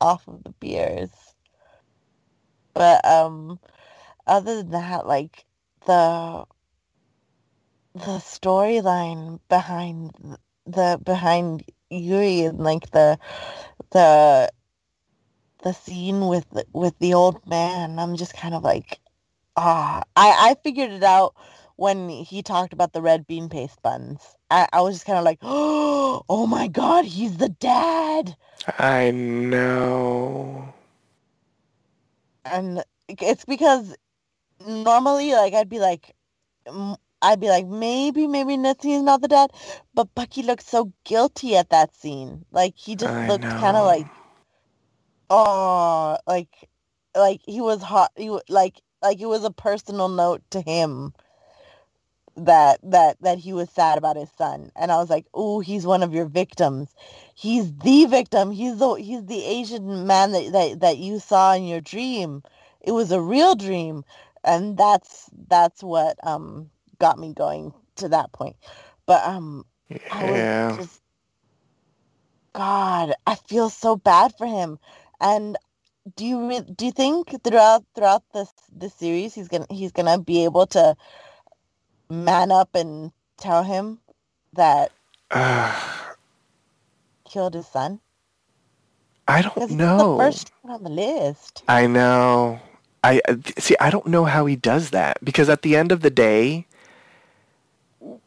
off 0.00 0.26
of 0.28 0.44
the 0.44 0.50
beers. 0.60 1.10
But 2.74 3.04
um, 3.04 3.58
other 4.26 4.56
than 4.62 4.70
that, 4.72 5.06
like 5.06 5.44
the 5.86 6.44
the 7.94 8.18
storyline 8.18 9.40
behind 9.48 10.12
the 10.66 10.98
behind 11.02 11.64
Yuri 11.90 12.42
and 12.42 12.58
like 12.58 12.90
the 12.90 13.18
the 13.90 14.50
the 15.62 15.72
scene 15.72 16.26
with 16.26 16.46
with 16.72 16.98
the 16.98 17.14
old 17.14 17.46
man, 17.46 17.98
I'm 17.98 18.16
just 18.16 18.34
kind 18.34 18.54
of 18.54 18.62
like, 18.62 19.00
ah, 19.56 20.02
I 20.16 20.50
I 20.50 20.56
figured 20.62 20.90
it 20.90 21.02
out 21.02 21.34
when 21.76 22.08
he 22.08 22.42
talked 22.42 22.72
about 22.72 22.92
the 22.92 23.02
red 23.02 23.26
bean 23.26 23.48
paste 23.48 23.80
buns. 23.82 24.36
I, 24.50 24.68
I 24.72 24.80
was 24.82 24.94
just 24.96 25.06
kind 25.06 25.18
of 25.18 25.24
like, 25.24 25.38
oh 25.42 26.46
my 26.48 26.68
god, 26.68 27.04
he's 27.04 27.36
the 27.38 27.48
dad. 27.48 28.36
I 28.78 29.10
know. 29.10 30.72
And 32.44 32.84
it's 33.08 33.44
because 33.44 33.96
normally, 34.66 35.32
like, 35.32 35.54
I'd 35.54 35.68
be 35.68 35.80
like, 35.80 36.14
I'd 37.22 37.40
be 37.40 37.48
like, 37.50 37.66
maybe, 37.68 38.28
maybe 38.28 38.56
Nitsi 38.58 38.96
is 38.96 39.02
not 39.02 39.22
the 39.22 39.28
dad, 39.28 39.52
but 39.94 40.14
Bucky 40.16 40.42
looked 40.44 40.64
so 40.68 40.92
guilty 41.04 41.56
at 41.56 41.70
that 41.70 41.94
scene. 41.96 42.46
Like 42.52 42.74
he 42.76 42.96
just 42.96 43.18
I 43.18 43.26
looked 43.26 43.56
kind 43.56 43.76
of 43.78 43.86
like, 43.86 44.08
oh, 45.30 46.18
like, 46.26 46.50
like 47.16 47.42
he 47.46 47.60
was 47.62 47.82
hot. 47.82 48.12
He 48.16 48.30
like, 48.50 48.80
like 49.02 49.20
it 49.20 49.26
was 49.26 49.44
a 49.44 49.52
personal 49.52 50.08
note 50.10 50.42
to 50.52 50.62
him 50.62 51.14
that 52.36 52.80
that 52.84 53.18
that 53.22 53.38
he 53.38 53.54
was 53.54 53.70
sad 53.70 53.98
about 53.98 54.16
his 54.16 54.30
son, 54.38 54.72
and 54.76 54.92
I 54.92 54.98
was 54.98 55.10
like, 55.10 55.26
oh, 55.34 55.60
he's 55.60 55.86
one 55.86 56.02
of 56.04 56.14
your 56.14 56.26
victims. 56.26 56.94
He's 57.34 57.72
the 57.78 58.06
victim. 58.06 58.52
He's 58.52 58.78
the 58.78 58.94
he's 58.96 59.26
the 59.26 59.44
Asian 59.44 60.08
man 60.08 60.32
that 60.32 60.52
that 60.52 60.80
that 60.80 60.98
you 60.98 61.20
saw 61.20 61.54
in 61.54 61.66
your 61.66 61.82
dream. 61.82 62.42
It 62.82 62.92
was 62.92 63.12
a 63.12 63.22
real 63.22 63.56
dream, 63.56 64.04
and 64.44 64.78
that's 64.78 65.30
that's 65.48 65.84
what 65.84 66.18
um 66.26 66.71
got 67.02 67.18
me 67.18 67.34
going 67.34 67.74
to 67.96 68.08
that 68.10 68.32
point. 68.32 68.56
But 69.06 69.26
um, 69.26 69.66
yeah. 69.90 69.98
I 70.10 70.24
was 70.24 70.48
just, 70.76 71.02
God, 72.54 73.12
I 73.26 73.34
feel 73.34 73.68
so 73.70 73.96
bad 73.96 74.32
for 74.38 74.46
him. 74.46 74.78
And 75.20 75.58
do 76.16 76.24
you 76.24 76.48
re- 76.48 76.72
do 76.76 76.86
you 76.86 76.92
think 76.92 77.42
throughout 77.44 77.84
throughout 77.94 78.22
this 78.32 78.52
this 78.72 78.94
series 78.94 79.34
he's 79.34 79.48
gonna 79.48 79.66
he's 79.70 79.92
gonna 79.92 80.18
be 80.18 80.44
able 80.44 80.66
to 80.68 80.96
man 82.10 82.52
up 82.52 82.74
and 82.74 83.12
tell 83.38 83.62
him 83.64 83.98
that 84.54 84.92
killed 87.28 87.54
his 87.54 87.66
son? 87.68 88.00
I 89.28 89.42
don't 89.42 89.70
know. 89.70 90.16
the 90.16 90.24
first 90.24 90.52
on 90.64 90.82
the 90.84 90.90
list. 90.90 91.62
I 91.68 91.86
know. 91.86 92.60
I 93.04 93.20
see. 93.58 93.76
I 93.80 93.90
don't 93.90 94.06
know 94.06 94.24
how 94.24 94.46
he 94.46 94.56
does 94.56 94.90
that 94.90 95.18
because 95.24 95.48
at 95.48 95.62
the 95.62 95.76
end 95.76 95.92
of 95.92 96.02
the 96.02 96.10
day, 96.10 96.66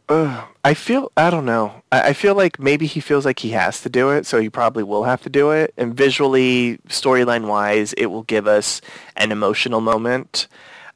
uh, 0.07 0.45
I 0.64 0.73
feel 0.73 1.11
I 1.18 1.30
don't 1.30 1.45
know. 1.45 1.82
I, 1.91 2.10
I 2.10 2.14
feel 2.14 2.36
like 2.36 2.60
maybe 2.60 2.86
he 2.86 2.99
feels 2.99 3.26
like 3.26 3.40
he 3.40 3.52
has 3.52 3.82
to 3.82 3.90
do 3.90 4.11
it, 4.11 4.26
so 4.26 4.40
he 4.40 4.49
probably 4.49 4.84
will 4.84 5.03
have 5.03 5.22
to 5.23 5.30
do 5.30 5.52
it. 5.52 5.73
And 5.77 5.95
visually, 5.95 6.80
storyline 6.88 7.48
wise, 7.48 7.94
it 7.94 8.07
will 8.07 8.23
give 8.23 8.48
us 8.48 8.82
an 9.15 9.32
emotional 9.32 9.82
moment 9.82 10.48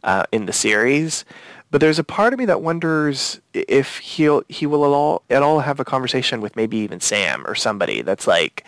uh, 0.03 0.23
in 0.31 0.45
the 0.45 0.53
series. 0.53 1.26
But 1.72 1.81
there's 1.81 1.99
a 1.99 2.03
part 2.03 2.34
of 2.34 2.40
me 2.40 2.45
that 2.45 2.61
wonders 2.61 3.41
if 3.53 3.98
he'll 3.98 4.44
he 4.49 4.65
will 4.65 4.86
at 4.86 4.91
all 4.91 5.23
at 5.30 5.44
all 5.44 5.60
have 5.60 5.80
a 5.80 5.86
conversation 5.86 6.41
with 6.41 6.56
maybe 6.56 6.77
even 6.77 6.99
Sam 6.99 7.45
or 7.45 7.56
somebody 7.56 8.02
that's 8.02 8.27
like, 8.27 8.64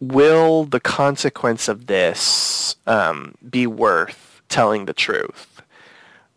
will 0.00 0.64
the 0.64 0.80
consequence 0.80 1.68
of 1.68 1.86
this 1.86 2.76
um, 2.86 3.34
be 3.48 3.66
worth 3.66 4.42
telling 4.48 4.86
the 4.86 4.94
truth? 4.94 5.62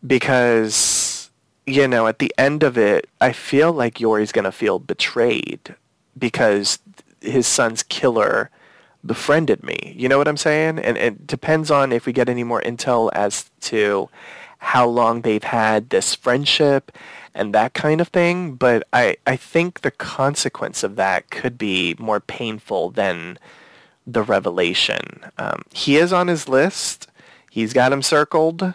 Because 0.05 1.02
you 1.65 1.87
know, 1.87 2.07
at 2.07 2.19
the 2.19 2.33
end 2.37 2.63
of 2.63 2.77
it, 2.77 3.09
I 3.21 3.31
feel 3.31 3.71
like 3.71 3.99
Yori's 3.99 4.31
going 4.31 4.45
to 4.45 4.51
feel 4.51 4.79
betrayed 4.79 5.75
because 6.17 6.79
his 7.21 7.47
son's 7.47 7.83
killer 7.83 8.49
befriended 9.05 9.63
me. 9.63 9.93
You 9.97 10.09
know 10.09 10.17
what 10.17 10.27
I'm 10.27 10.37
saying? 10.37 10.79
And 10.79 10.97
it 10.97 11.27
depends 11.27 11.71
on 11.71 11.91
if 11.91 12.05
we 12.05 12.13
get 12.13 12.29
any 12.29 12.43
more 12.43 12.61
intel 12.61 13.09
as 13.13 13.49
to 13.61 14.09
how 14.59 14.87
long 14.87 15.21
they've 15.21 15.43
had 15.43 15.89
this 15.89 16.15
friendship 16.15 16.91
and 17.33 17.53
that 17.53 17.73
kind 17.73 17.99
of 17.99 18.07
thing. 18.09 18.55
But 18.55 18.87
I, 18.93 19.17
I 19.27 19.35
think 19.35 19.81
the 19.81 19.91
consequence 19.91 20.83
of 20.83 20.95
that 20.95 21.29
could 21.29 21.57
be 21.57 21.95
more 21.99 22.19
painful 22.19 22.91
than 22.91 23.37
the 24.07 24.23
revelation. 24.23 25.25
Um, 25.37 25.63
he 25.73 25.97
is 25.97 26.13
on 26.13 26.27
his 26.27 26.47
list. 26.47 27.07
He's 27.49 27.73
got 27.73 27.93
him 27.93 28.01
circled. 28.01 28.73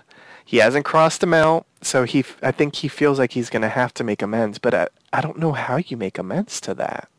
He 0.48 0.56
hasn't 0.56 0.86
crossed 0.86 1.22
him 1.22 1.34
out, 1.34 1.66
so 1.82 2.04
he. 2.04 2.24
I 2.40 2.52
think 2.52 2.76
he 2.76 2.88
feels 2.88 3.18
like 3.18 3.32
he's 3.32 3.50
going 3.50 3.60
to 3.60 3.68
have 3.68 3.92
to 3.92 4.02
make 4.02 4.22
amends. 4.22 4.56
But 4.58 4.72
I, 4.72 4.88
I 5.12 5.20
don't 5.20 5.36
know 5.38 5.52
how 5.52 5.76
you 5.76 5.98
make 5.98 6.16
amends 6.16 6.58
to 6.62 6.72
that. 6.72 7.10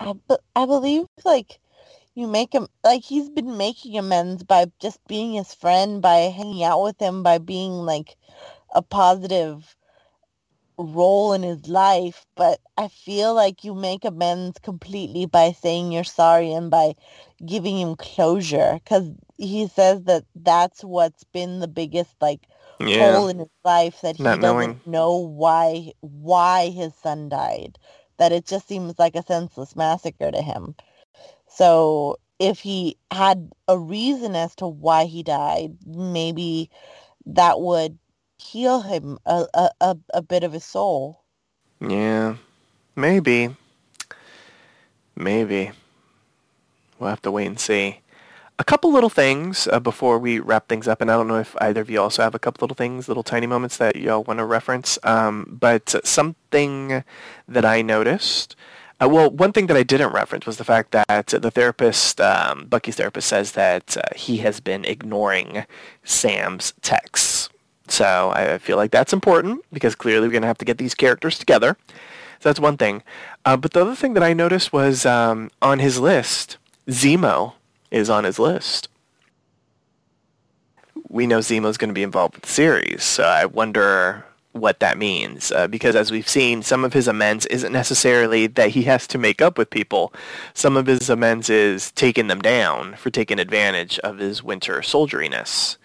I, 0.00 0.14
be- 0.14 0.36
I 0.56 0.64
believe 0.64 1.04
like 1.22 1.60
you 2.14 2.28
make 2.28 2.54
him 2.54 2.68
like 2.82 3.02
he's 3.02 3.28
been 3.28 3.58
making 3.58 3.98
amends 3.98 4.42
by 4.42 4.72
just 4.80 5.06
being 5.06 5.34
his 5.34 5.52
friend, 5.52 6.00
by 6.00 6.32
hanging 6.34 6.64
out 6.64 6.82
with 6.82 6.98
him, 6.98 7.22
by 7.22 7.36
being 7.36 7.72
like 7.72 8.16
a 8.74 8.80
positive 8.80 9.76
role 10.78 11.34
in 11.34 11.42
his 11.42 11.68
life. 11.68 12.24
But 12.36 12.58
I 12.78 12.88
feel 12.88 13.34
like 13.34 13.64
you 13.64 13.74
make 13.74 14.06
amends 14.06 14.58
completely 14.60 15.26
by 15.26 15.52
saying 15.52 15.92
you're 15.92 16.04
sorry 16.04 16.54
and 16.54 16.70
by 16.70 16.94
giving 17.44 17.78
him 17.78 17.96
closure 17.96 18.74
because 18.84 19.10
he 19.38 19.66
says 19.68 20.02
that 20.04 20.24
that's 20.34 20.82
what's 20.84 21.24
been 21.24 21.60
the 21.60 21.68
biggest 21.68 22.14
like 22.20 22.46
Yeah. 22.80 22.86
hole 22.86 23.28
in 23.28 23.38
his 23.40 23.48
life 23.64 24.00
that 24.02 24.16
he 24.16 24.36
Not 24.36 24.38
doesn't 24.38 24.76
knowing. 24.78 24.80
know 24.86 25.16
why 25.16 25.92
why 26.00 26.70
his 26.70 26.94
son 26.94 27.28
died 27.28 27.78
that 28.18 28.32
it 28.32 28.46
just 28.46 28.68
seems 28.68 28.98
like 28.98 29.16
a 29.16 29.22
senseless 29.22 29.76
massacre 29.76 30.30
to 30.30 30.42
him 30.42 30.74
so 31.48 32.16
if 32.38 32.60
he 32.60 32.96
had 33.12 33.50
a 33.68 33.78
reason 33.78 34.34
as 34.36 34.54
to 34.56 34.66
why 34.66 35.04
he 35.04 35.22
died 35.22 35.76
maybe 35.86 36.70
that 37.26 37.60
would 37.60 37.98
heal 38.38 38.80
him 38.82 39.18
a, 39.26 39.46
a, 39.54 39.70
a, 39.80 39.96
a 40.14 40.22
bit 40.22 40.44
of 40.44 40.52
his 40.52 40.64
soul 40.64 41.24
Yeah, 41.80 42.36
maybe. 42.96 43.54
Maybe. 45.16 45.72
We'll 47.00 47.10
have 47.10 47.22
to 47.22 47.30
wait 47.30 47.46
and 47.46 47.58
see. 47.58 48.00
A 48.58 48.64
couple 48.64 48.92
little 48.92 49.08
things 49.08 49.66
uh, 49.72 49.80
before 49.80 50.18
we 50.18 50.38
wrap 50.38 50.68
things 50.68 50.86
up, 50.86 51.00
and 51.00 51.10
I 51.10 51.16
don't 51.16 51.28
know 51.28 51.38
if 51.38 51.56
either 51.62 51.80
of 51.80 51.88
you 51.88 51.98
also 51.98 52.22
have 52.22 52.34
a 52.34 52.38
couple 52.38 52.62
little 52.66 52.74
things, 52.74 53.08
little 53.08 53.22
tiny 53.22 53.46
moments 53.46 53.78
that 53.78 53.96
y'all 53.96 54.22
want 54.22 54.38
to 54.38 54.44
reference. 54.44 54.98
Um, 55.02 55.56
but 55.58 55.94
something 56.04 57.02
that 57.48 57.64
I 57.64 57.80
noticed, 57.80 58.54
uh, 59.02 59.08
well, 59.08 59.30
one 59.30 59.52
thing 59.52 59.66
that 59.68 59.78
I 59.78 59.82
didn't 59.82 60.12
reference 60.12 60.44
was 60.44 60.58
the 60.58 60.64
fact 60.64 60.90
that 60.90 61.28
the 61.28 61.50
therapist, 61.50 62.20
um, 62.20 62.66
Bucky's 62.66 62.96
therapist, 62.96 63.28
says 63.28 63.52
that 63.52 63.96
uh, 63.96 64.02
he 64.14 64.36
has 64.38 64.60
been 64.60 64.84
ignoring 64.84 65.64
Sam's 66.04 66.74
texts. 66.82 67.48
So 67.88 68.30
I 68.34 68.58
feel 68.58 68.76
like 68.76 68.90
that's 68.90 69.14
important 69.14 69.64
because 69.72 69.94
clearly 69.94 70.28
we're 70.28 70.32
going 70.32 70.42
to 70.42 70.48
have 70.48 70.58
to 70.58 70.66
get 70.66 70.76
these 70.76 70.94
characters 70.94 71.38
together. 71.38 71.78
So 72.40 72.48
that's 72.48 72.60
one 72.60 72.76
thing. 72.76 73.02
Uh, 73.44 73.56
but 73.56 73.72
the 73.72 73.80
other 73.80 73.94
thing 73.94 74.12
that 74.14 74.22
I 74.22 74.32
noticed 74.32 74.72
was 74.72 75.04
um, 75.06 75.50
on 75.60 75.78
his 75.78 75.98
list, 75.98 76.58
Zemo 76.90 77.54
is 77.90 78.10
on 78.10 78.24
his 78.24 78.38
list. 78.38 78.88
We 81.08 81.26
know 81.26 81.38
Zemo's 81.38 81.76
going 81.76 81.88
to 81.88 81.94
be 81.94 82.02
involved 82.02 82.34
with 82.34 82.44
the 82.44 82.50
series, 82.50 83.02
so 83.02 83.24
I 83.24 83.46
wonder 83.46 84.24
what 84.52 84.80
that 84.80 84.98
means 84.98 85.52
uh, 85.52 85.68
because 85.68 85.94
as 85.94 86.10
we've 86.10 86.28
seen 86.28 86.60
some 86.62 86.84
of 86.84 86.92
his 86.92 87.06
amends 87.06 87.46
isn't 87.46 87.72
necessarily 87.72 88.48
that 88.48 88.70
he 88.70 88.82
has 88.82 89.06
to 89.06 89.18
make 89.18 89.40
up 89.40 89.56
with 89.56 89.70
people. 89.70 90.12
Some 90.54 90.76
of 90.76 90.86
his 90.86 91.08
amends 91.08 91.48
is 91.48 91.92
taking 91.92 92.26
them 92.26 92.40
down 92.40 92.96
for 92.96 93.10
taking 93.10 93.38
advantage 93.38 94.00
of 94.00 94.18
his 94.18 94.42
winter 94.42 94.80
soldieriness. 94.80 95.76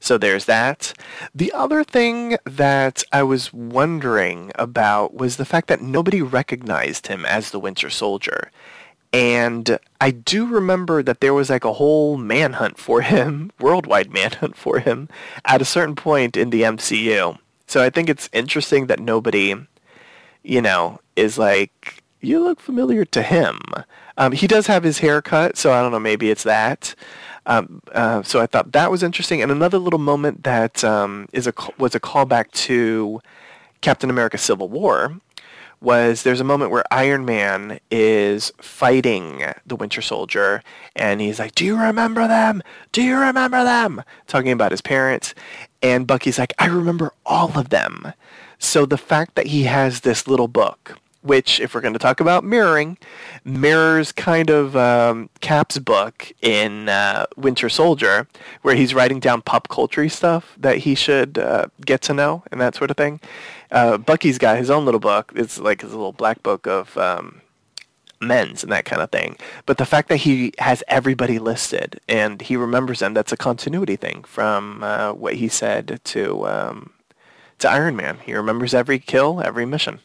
So 0.00 0.18
there's 0.18 0.46
that. 0.46 0.92
The 1.34 1.52
other 1.52 1.84
thing 1.84 2.36
that 2.44 3.02
i 3.12 3.22
was 3.22 3.52
wondering 3.52 4.50
about 4.56 5.14
was 5.14 5.36
the 5.36 5.44
fact 5.44 5.68
that 5.68 5.80
nobody 5.80 6.22
recognized 6.22 7.06
him 7.06 7.24
as 7.24 7.50
the 7.50 7.60
winter 7.60 7.90
soldier 7.90 8.50
and 9.12 9.78
I 10.00 10.10
do 10.10 10.46
remember 10.46 11.02
that 11.02 11.20
there 11.20 11.34
was 11.34 11.50
like 11.50 11.64
a 11.64 11.72
whole 11.74 12.16
manhunt 12.16 12.78
for 12.78 13.00
him, 13.00 13.50
worldwide 13.60 14.12
manhunt 14.12 14.56
for 14.56 14.78
him, 14.80 15.08
at 15.44 15.62
a 15.62 15.66
certain 15.66 15.94
point 15.94 16.36
in 16.36 16.50
the 16.50 16.62
MCU. 16.62 17.38
So 17.66 17.82
I 17.82 17.90
think 17.90 18.08
it's 18.08 18.28
interesting 18.32 18.86
that 18.86 19.00
nobody, 19.00 19.54
you 20.42 20.62
know, 20.62 21.00
is 21.16 21.38
like, 21.38 22.02
you 22.20 22.40
look 22.40 22.60
familiar 22.60 23.04
to 23.04 23.22
him. 23.22 23.60
Um, 24.16 24.32
he 24.32 24.46
does 24.46 24.66
have 24.66 24.82
his 24.82 24.98
hair 24.98 25.22
cut, 25.22 25.56
so 25.56 25.72
I 25.72 25.80
don't 25.80 25.92
know, 25.92 26.00
maybe 26.00 26.30
it's 26.30 26.42
that. 26.42 26.94
Um, 27.46 27.80
uh, 27.92 28.22
so 28.22 28.40
I 28.40 28.46
thought 28.46 28.72
that 28.72 28.90
was 28.90 29.02
interesting. 29.02 29.40
And 29.40 29.50
another 29.50 29.78
little 29.78 29.98
moment 29.98 30.44
that 30.44 30.84
um, 30.84 31.28
is 31.32 31.46
a 31.46 31.54
was 31.78 31.94
a 31.94 32.00
callback 32.00 32.50
to 32.52 33.20
Captain 33.80 34.10
America: 34.10 34.36
Civil 34.36 34.68
War 34.68 35.18
was 35.80 36.22
there's 36.22 36.40
a 36.40 36.44
moment 36.44 36.70
where 36.70 36.84
Iron 36.90 37.24
Man 37.24 37.80
is 37.90 38.52
fighting 38.60 39.44
the 39.66 39.76
Winter 39.76 40.02
Soldier, 40.02 40.62
and 40.96 41.20
he's 41.20 41.38
like, 41.38 41.54
"Do 41.54 41.64
you 41.64 41.76
remember 41.76 42.26
them? 42.26 42.62
Do 42.92 43.02
you 43.02 43.16
remember 43.16 43.62
them?" 43.64 44.02
Talking 44.26 44.52
about 44.52 44.72
his 44.72 44.80
parents, 44.80 45.34
and 45.82 46.06
Bucky's 46.06 46.38
like, 46.38 46.52
"I 46.58 46.66
remember 46.66 47.12
all 47.24 47.58
of 47.58 47.68
them." 47.70 48.12
So 48.58 48.86
the 48.86 48.98
fact 48.98 49.34
that 49.36 49.48
he 49.48 49.64
has 49.64 50.00
this 50.00 50.26
little 50.26 50.48
book, 50.48 50.98
which, 51.22 51.60
if 51.60 51.74
we're 51.74 51.80
going 51.80 51.92
to 51.92 51.98
talk 51.98 52.20
about 52.20 52.42
mirroring, 52.42 52.98
mirrors 53.44 54.12
kind 54.12 54.50
of 54.50 54.76
um, 54.76 55.30
Cap's 55.40 55.78
book 55.78 56.32
in 56.42 56.88
uh, 56.88 57.26
Winter 57.36 57.68
Soldier, 57.68 58.26
where 58.62 58.74
he's 58.74 58.94
writing 58.94 59.20
down 59.20 59.42
pop 59.42 59.68
culture 59.68 60.08
stuff 60.08 60.54
that 60.58 60.78
he 60.78 60.94
should 60.94 61.38
uh, 61.38 61.66
get 61.84 62.00
to 62.02 62.14
know 62.14 62.42
and 62.50 62.60
that 62.60 62.74
sort 62.74 62.90
of 62.90 62.96
thing. 62.96 63.20
Uh, 63.70 63.98
Bucky's 63.98 64.38
got 64.38 64.58
his 64.58 64.70
own 64.70 64.84
little 64.84 65.00
book. 65.00 65.32
It's 65.34 65.58
like 65.58 65.82
his 65.82 65.92
little 65.92 66.12
black 66.12 66.42
book 66.42 66.66
of 66.66 66.96
um, 66.96 67.40
men's 68.20 68.62
and 68.62 68.72
that 68.72 68.84
kind 68.84 69.02
of 69.02 69.10
thing. 69.10 69.36
But 69.66 69.78
the 69.78 69.86
fact 69.86 70.08
that 70.08 70.16
he 70.16 70.52
has 70.58 70.82
everybody 70.88 71.38
listed 71.38 72.00
and 72.08 72.40
he 72.40 72.56
remembers 72.56 73.00
them, 73.00 73.14
that's 73.14 73.32
a 73.32 73.36
continuity 73.36 73.96
thing 73.96 74.24
from 74.24 74.82
uh, 74.82 75.12
what 75.12 75.34
he 75.34 75.48
said 75.48 76.00
to 76.04 76.46
um, 76.46 76.90
to 77.58 77.68
Iron 77.68 77.96
Man. 77.96 78.18
He 78.24 78.34
remembers 78.34 78.74
every 78.74 78.98
kill, 78.98 79.40
every 79.42 79.66
mission. 79.66 80.00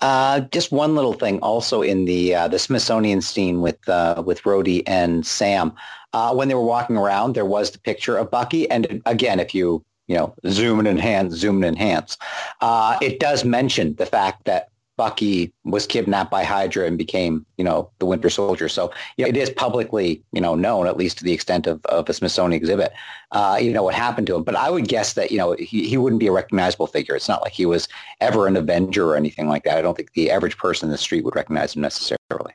Uh, 0.00 0.40
just 0.40 0.72
one 0.72 0.94
little 0.94 1.12
thing. 1.12 1.38
Also 1.40 1.82
in 1.82 2.06
the 2.06 2.34
uh, 2.34 2.48
the 2.48 2.58
Smithsonian 2.58 3.20
scene 3.20 3.60
with 3.60 3.86
uh, 3.88 4.22
with 4.24 4.42
Rhodey 4.42 4.82
and 4.86 5.26
Sam, 5.26 5.72
uh, 6.12 6.34
when 6.34 6.48
they 6.48 6.54
were 6.54 6.64
walking 6.64 6.96
around, 6.96 7.34
there 7.34 7.44
was 7.44 7.70
the 7.70 7.78
picture 7.78 8.16
of 8.16 8.30
Bucky. 8.30 8.70
And 8.70 9.02
again, 9.06 9.40
if 9.40 9.54
you 9.54 9.84
you 10.10 10.16
know, 10.16 10.34
zoom 10.48 10.80
and 10.80 10.88
enhance, 10.88 11.34
zoom 11.36 11.62
and 11.62 11.76
enhance. 11.76 12.18
Uh, 12.60 12.98
it 13.00 13.20
does 13.20 13.44
mention 13.44 13.94
the 13.94 14.06
fact 14.06 14.44
that 14.44 14.70
Bucky 14.96 15.52
was 15.64 15.86
kidnapped 15.86 16.32
by 16.32 16.42
Hydra 16.42 16.84
and 16.84 16.98
became, 16.98 17.46
you 17.56 17.62
know, 17.62 17.88
the 18.00 18.06
Winter 18.06 18.28
Soldier. 18.28 18.68
So 18.68 18.92
you 19.16 19.24
know, 19.24 19.28
it 19.28 19.36
is 19.36 19.50
publicly, 19.50 20.20
you 20.32 20.40
know, 20.40 20.56
known 20.56 20.88
at 20.88 20.96
least 20.96 21.18
to 21.18 21.24
the 21.24 21.32
extent 21.32 21.68
of, 21.68 21.80
of 21.86 22.08
a 22.08 22.12
Smithsonian 22.12 22.60
exhibit, 22.60 22.92
uh, 23.30 23.56
you 23.62 23.72
know, 23.72 23.84
what 23.84 23.94
happened 23.94 24.26
to 24.26 24.34
him. 24.34 24.42
But 24.42 24.56
I 24.56 24.68
would 24.68 24.88
guess 24.88 25.12
that, 25.12 25.30
you 25.30 25.38
know, 25.38 25.52
he, 25.52 25.88
he 25.88 25.96
wouldn't 25.96 26.18
be 26.18 26.26
a 26.26 26.32
recognizable 26.32 26.88
figure. 26.88 27.14
It's 27.14 27.28
not 27.28 27.42
like 27.42 27.52
he 27.52 27.64
was 27.64 27.86
ever 28.20 28.48
an 28.48 28.56
Avenger 28.56 29.06
or 29.06 29.16
anything 29.16 29.46
like 29.46 29.62
that. 29.62 29.78
I 29.78 29.80
don't 29.80 29.96
think 29.96 30.12
the 30.14 30.32
average 30.32 30.58
person 30.58 30.88
in 30.88 30.90
the 30.90 30.98
street 30.98 31.24
would 31.24 31.36
recognize 31.36 31.76
him 31.76 31.82
necessarily. 31.82 32.52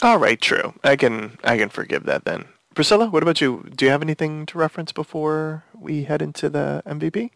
All 0.00 0.18
right, 0.18 0.40
true. 0.40 0.74
I 0.84 0.94
can 0.94 1.38
I 1.42 1.58
can 1.58 1.70
forgive 1.70 2.04
that 2.04 2.24
then. 2.24 2.44
Priscilla, 2.74 3.10
what 3.10 3.22
about 3.22 3.40
you? 3.42 3.68
Do 3.76 3.84
you 3.86 3.90
have 3.90 4.02
anything 4.02 4.46
to 4.46 4.58
reference 4.58 4.92
before 4.92 5.64
we 5.74 6.04
head 6.04 6.22
into 6.22 6.48
the 6.50 6.82
MVP? 6.86 7.30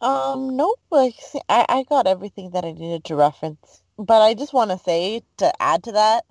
Um, 0.00 0.56
nope. 0.56 0.80
I, 0.92 1.12
I 1.68 1.84
got 1.88 2.06
everything 2.06 2.50
that 2.52 2.64
I 2.64 2.72
needed 2.72 3.04
to 3.06 3.16
reference. 3.16 3.82
But 3.98 4.22
I 4.22 4.34
just 4.34 4.52
want 4.54 4.70
to 4.72 4.78
say, 4.78 5.22
to 5.38 5.52
add 5.62 5.84
to 5.84 5.92
that, 5.92 6.24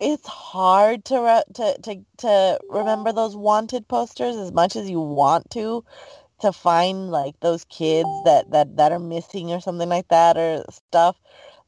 it's 0.00 0.26
hard 0.26 1.04
to, 1.06 1.20
re- 1.20 1.54
to 1.54 1.78
to 1.82 2.04
to 2.18 2.60
remember 2.70 3.12
those 3.12 3.36
wanted 3.36 3.88
posters 3.88 4.36
as 4.36 4.52
much 4.52 4.76
as 4.76 4.90
you 4.90 5.00
want 5.00 5.50
to 5.50 5.84
to 6.40 6.52
find 6.52 7.10
like 7.10 7.38
those 7.40 7.64
kids 7.66 8.08
that 8.24 8.50
that 8.52 8.76
that 8.76 8.92
are 8.92 8.98
missing 9.00 9.52
or 9.52 9.60
something 9.60 9.88
like 9.88 10.08
that 10.08 10.36
or 10.38 10.64
stuff 10.70 11.16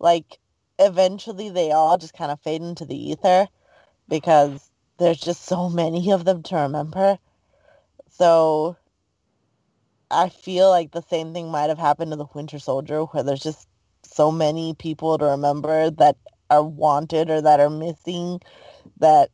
like 0.01 0.39
eventually 0.79 1.51
they 1.51 1.73
all 1.73 1.99
just 1.99 2.15
kind 2.15 2.31
of 2.31 2.41
fade 2.41 2.63
into 2.63 2.85
the 2.85 3.11
ether 3.11 3.47
because 4.09 4.71
there's 4.99 5.21
just 5.21 5.45
so 5.45 5.69
many 5.69 6.11
of 6.13 6.25
them 6.25 6.43
to 6.45 6.57
remember. 6.57 7.19
So 8.11 8.77
I 10.11 10.29
feel 10.29 10.71
like 10.71 10.93
the 10.93 11.03
same 11.03 11.33
thing 11.33 11.51
might 11.51 11.71
have 11.71 11.79
happened 11.79 12.13
to 12.13 12.17
the 12.17 12.27
Winter 12.35 12.59
Soldier 12.59 13.03
where 13.05 13.23
there's 13.23 13.43
just 13.43 13.69
so 14.05 14.31
many 14.31 14.75
people 14.75 15.19
to 15.19 15.25
remember 15.25 15.91
that 15.91 16.17
are 16.51 16.63
wanted 16.63 17.31
or 17.31 17.41
that 17.41 17.61
are 17.61 17.71
missing 17.71 18.41
that 18.99 19.31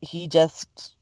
he 0.00 0.28
just 0.28 0.94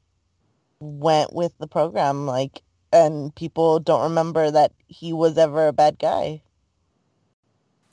went 0.79 1.33
with 1.33 1.53
the 1.59 1.67
program 1.67 2.25
like 2.25 2.61
and 2.91 3.35
people 3.35 3.79
don't 3.79 4.03
remember 4.03 4.49
that 4.49 4.71
he 4.87 5.13
was 5.13 5.37
ever 5.37 5.67
a 5.67 5.73
bad 5.73 5.99
guy. 5.99 6.41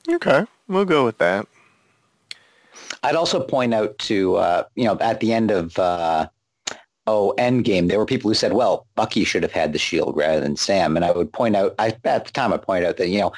Okay. 0.09 0.45
We'll 0.67 0.85
go 0.85 1.05
with 1.05 1.17
that. 1.19 1.47
I'd 3.03 3.15
also 3.15 3.39
point 3.39 3.73
out 3.73 3.97
to 3.99 4.35
uh, 4.35 4.63
you 4.75 4.85
know 4.85 4.97
at 4.99 5.19
the 5.19 5.33
end 5.33 5.51
of 5.51 5.77
uh, 5.79 6.27
oh 7.05 7.33
Endgame, 7.37 7.87
there 7.87 7.99
were 7.99 8.05
people 8.05 8.29
who 8.29 8.35
said, 8.35 8.53
well, 8.53 8.87
Bucky 8.95 9.23
should 9.23 9.43
have 9.43 9.51
had 9.51 9.73
the 9.73 9.79
shield 9.79 10.15
rather 10.15 10.41
than 10.41 10.55
Sam, 10.57 10.95
and 10.95 11.05
I 11.05 11.11
would 11.11 11.31
point 11.31 11.55
out 11.55 11.75
I, 11.79 11.95
at 12.03 12.25
the 12.25 12.31
time 12.31 12.53
I 12.53 12.57
point 12.57 12.85
out 12.85 12.97
that 12.97 13.09
you 13.09 13.19
know 13.19 13.31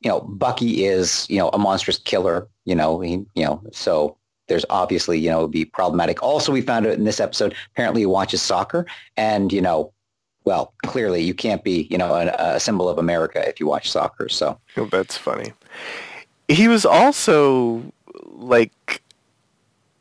you 0.00 0.10
know 0.10 0.20
Bucky 0.20 0.84
is 0.84 1.26
you 1.30 1.38
know 1.38 1.48
a 1.50 1.58
monstrous 1.58 1.98
killer, 1.98 2.48
you 2.64 2.74
know 2.74 3.00
he 3.00 3.24
you 3.34 3.44
know 3.44 3.62
so 3.72 4.16
there's 4.48 4.66
obviously 4.68 5.18
you 5.18 5.30
know 5.30 5.40
it 5.40 5.42
would 5.42 5.50
be 5.50 5.64
problematic. 5.64 6.22
Also, 6.22 6.52
we 6.52 6.60
found 6.60 6.86
out 6.86 6.94
in 6.94 7.04
this 7.04 7.20
episode 7.20 7.54
apparently 7.72 8.02
he 8.02 8.06
watches 8.06 8.42
soccer, 8.42 8.86
and 9.16 9.52
you 9.52 9.60
know 9.60 9.92
well, 10.44 10.74
clearly 10.84 11.22
you 11.22 11.32
can't 11.32 11.64
be, 11.64 11.88
you 11.90 11.96
know, 11.96 12.12
a, 12.12 12.26
a, 12.38 12.60
symbol 12.60 12.86
of 12.86 12.98
America 12.98 13.42
if 13.48 13.58
you 13.58 13.66
watch 13.66 13.90
soccer. 13.90 14.28
So 14.28 14.60
oh, 14.76 14.84
that's 14.84 15.16
funny 15.16 15.54
he 16.48 16.68
was 16.68 16.84
also 16.84 17.92
like 18.32 19.02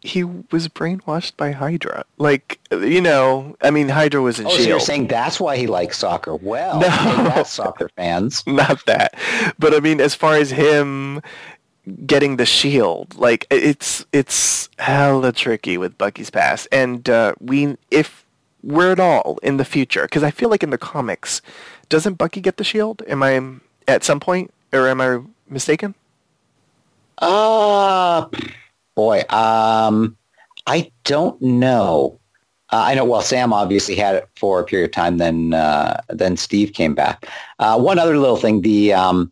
he 0.04 0.24
was 0.24 0.68
brainwashed 0.68 1.38
by 1.38 1.52
Hydra. 1.52 2.04
Like, 2.18 2.60
you 2.72 3.00
know, 3.00 3.56
I 3.62 3.72
mean, 3.72 3.88
Hydra 3.88 4.22
was 4.22 4.38
in 4.38 4.46
oh, 4.46 4.50
Shield. 4.50 4.62
So 4.62 4.68
you're 4.68 4.80
saying 4.82 5.08
that's 5.08 5.40
why 5.40 5.56
he 5.56 5.66
likes 5.66 5.98
soccer? 5.98 6.36
Well, 6.36 6.82
no, 6.82 7.44
soccer 7.44 7.90
fans. 7.96 8.44
Not 8.48 8.86
that, 8.86 9.16
but 9.58 9.74
I 9.74 9.80
mean, 9.80 10.02
as 10.02 10.14
far 10.14 10.36
as 10.36 10.52
him 10.52 11.22
getting 12.06 12.38
the 12.38 12.46
shield, 12.46 13.16
like 13.16 13.48
it's 13.50 14.06
it's 14.12 14.70
hella 14.78 15.32
tricky 15.32 15.78
with 15.78 15.98
Bucky's 15.98 16.30
past, 16.30 16.68
and 16.72 17.10
uh, 17.10 17.34
we 17.40 17.78
if 17.90 18.26
we're 18.62 18.92
at 18.92 19.00
all 19.00 19.40
in 19.42 19.58
the 19.58 19.66
future, 19.66 20.04
because 20.04 20.24
I 20.24 20.32
feel 20.32 20.50
like 20.50 20.64
in 20.64 20.70
the 20.70 20.78
comics, 20.78 21.42
doesn't 21.88 22.16
Bucky 22.16 22.42
get 22.42 22.58
the 22.58 22.64
shield? 22.64 23.02
Am 23.08 23.24
I 23.24 23.42
at 23.88 24.04
some 24.04 24.20
point, 24.20 24.54
or 24.74 24.90
am 24.90 25.00
I 25.00 25.20
mistaken? 25.50 25.96
Uh, 27.20 28.26
boy, 28.96 29.24
um, 29.30 30.18
I 30.68 30.92
don't 31.04 31.42
know. 31.42 32.20
Uh, 32.72 32.84
I 32.88 32.96
know. 32.96 33.06
Well, 33.06 33.22
Sam 33.22 33.54
obviously 33.54 33.96
had 33.96 34.16
it 34.16 34.30
for 34.36 34.60
a 34.60 34.64
period 34.64 34.86
of 34.86 34.92
time. 34.94 35.18
Then, 35.18 35.54
uh, 35.54 36.02
then 36.10 36.38
Steve 36.38 36.74
came 36.74 36.96
back. 36.96 37.30
Uh, 37.60 37.80
one 37.80 38.00
other 38.00 38.18
little 38.18 38.38
thing: 38.38 38.62
the 38.62 38.94
um, 38.94 39.32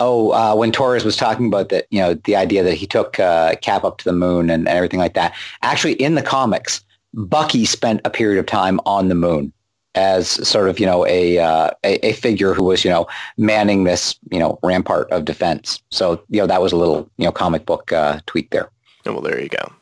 oh, 0.00 0.32
uh, 0.32 0.54
when 0.56 0.72
Torres 0.72 1.04
was 1.04 1.16
talking 1.16 1.46
about 1.46 1.68
that, 1.68 1.86
you 1.90 2.00
know, 2.00 2.14
the 2.14 2.34
idea 2.34 2.64
that 2.64 2.74
he 2.74 2.86
took 2.86 3.20
uh, 3.20 3.54
Cap 3.56 3.84
up 3.84 3.98
to 3.98 4.04
the 4.04 4.12
moon 4.12 4.50
and, 4.50 4.66
and 4.66 4.76
everything 4.76 4.98
like 4.98 5.14
that. 5.14 5.34
Actually, 5.62 5.94
in 5.94 6.16
the 6.16 6.22
comics, 6.22 6.82
Bucky 7.14 7.64
spent 7.64 8.00
a 8.04 8.10
period 8.10 8.40
of 8.40 8.46
time 8.46 8.80
on 8.86 9.08
the 9.08 9.14
moon 9.14 9.52
as 9.94 10.28
sort 10.48 10.68
of 10.68 10.78
you 10.78 10.86
know 10.86 11.06
a, 11.06 11.38
uh, 11.38 11.70
a, 11.84 12.06
a 12.06 12.12
figure 12.12 12.54
who 12.54 12.64
was 12.64 12.84
you 12.84 12.90
know 12.90 13.06
manning 13.36 13.84
this 13.84 14.16
you 14.30 14.38
know 14.38 14.58
rampart 14.62 15.10
of 15.10 15.24
defense. 15.24 15.82
So 15.90 16.22
you 16.28 16.40
know 16.40 16.46
that 16.46 16.62
was 16.62 16.72
a 16.72 16.76
little 16.76 17.08
you 17.16 17.24
know 17.24 17.32
comic 17.32 17.66
book 17.66 17.92
uh, 17.92 18.20
tweak 18.26 18.50
there. 18.50 18.70
Well, 19.06 19.22
there 19.22 19.40
you 19.40 19.48
go. 19.48 19.72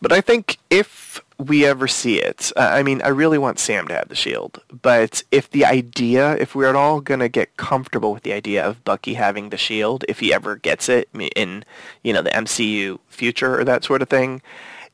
But 0.00 0.12
I 0.12 0.20
think 0.20 0.58
if 0.70 1.20
we 1.38 1.66
ever 1.66 1.88
see 1.88 2.20
it, 2.20 2.52
uh, 2.56 2.60
I 2.72 2.82
mean, 2.82 3.02
I 3.02 3.08
really 3.08 3.38
want 3.38 3.58
Sam 3.58 3.88
to 3.88 3.94
have 3.94 4.08
the 4.08 4.14
shield. 4.14 4.62
But 4.82 5.22
if 5.30 5.50
the 5.50 5.64
idea, 5.64 6.36
if 6.36 6.54
we're 6.54 6.68
at 6.68 6.76
all 6.76 7.00
gonna 7.00 7.28
get 7.28 7.56
comfortable 7.56 8.12
with 8.12 8.22
the 8.22 8.32
idea 8.32 8.64
of 8.64 8.84
Bucky 8.84 9.14
having 9.14 9.48
the 9.48 9.56
shield, 9.56 10.04
if 10.08 10.20
he 10.20 10.32
ever 10.32 10.56
gets 10.56 10.88
it 10.88 11.08
in, 11.34 11.64
you 12.04 12.12
know, 12.12 12.22
the 12.22 12.30
MCU 12.30 12.98
future 13.08 13.58
or 13.58 13.64
that 13.64 13.84
sort 13.84 14.02
of 14.02 14.08
thing, 14.08 14.40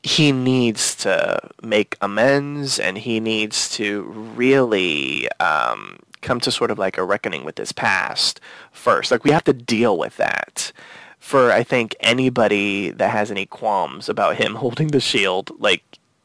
he 0.03 0.31
needs 0.31 0.95
to 0.95 1.39
make 1.61 1.97
amends 2.01 2.79
and 2.79 2.97
he 2.97 3.19
needs 3.19 3.69
to 3.71 4.03
really 4.35 5.29
um, 5.39 5.99
come 6.21 6.39
to 6.41 6.51
sort 6.51 6.71
of 6.71 6.79
like 6.79 6.97
a 6.97 7.03
reckoning 7.03 7.43
with 7.43 7.57
his 7.57 7.71
past 7.71 8.39
first. 8.71 9.11
Like 9.11 9.23
we 9.23 9.31
have 9.31 9.43
to 9.45 9.53
deal 9.53 9.97
with 9.97 10.17
that. 10.17 10.71
For 11.19 11.51
I 11.51 11.63
think 11.63 11.95
anybody 11.99 12.91
that 12.91 13.09
has 13.11 13.31
any 13.31 13.45
qualms 13.45 14.07
about 14.07 14.37
him 14.37 14.55
holding 14.63 14.89
the 14.89 14.99
shield, 14.99 15.51
like 15.59 15.83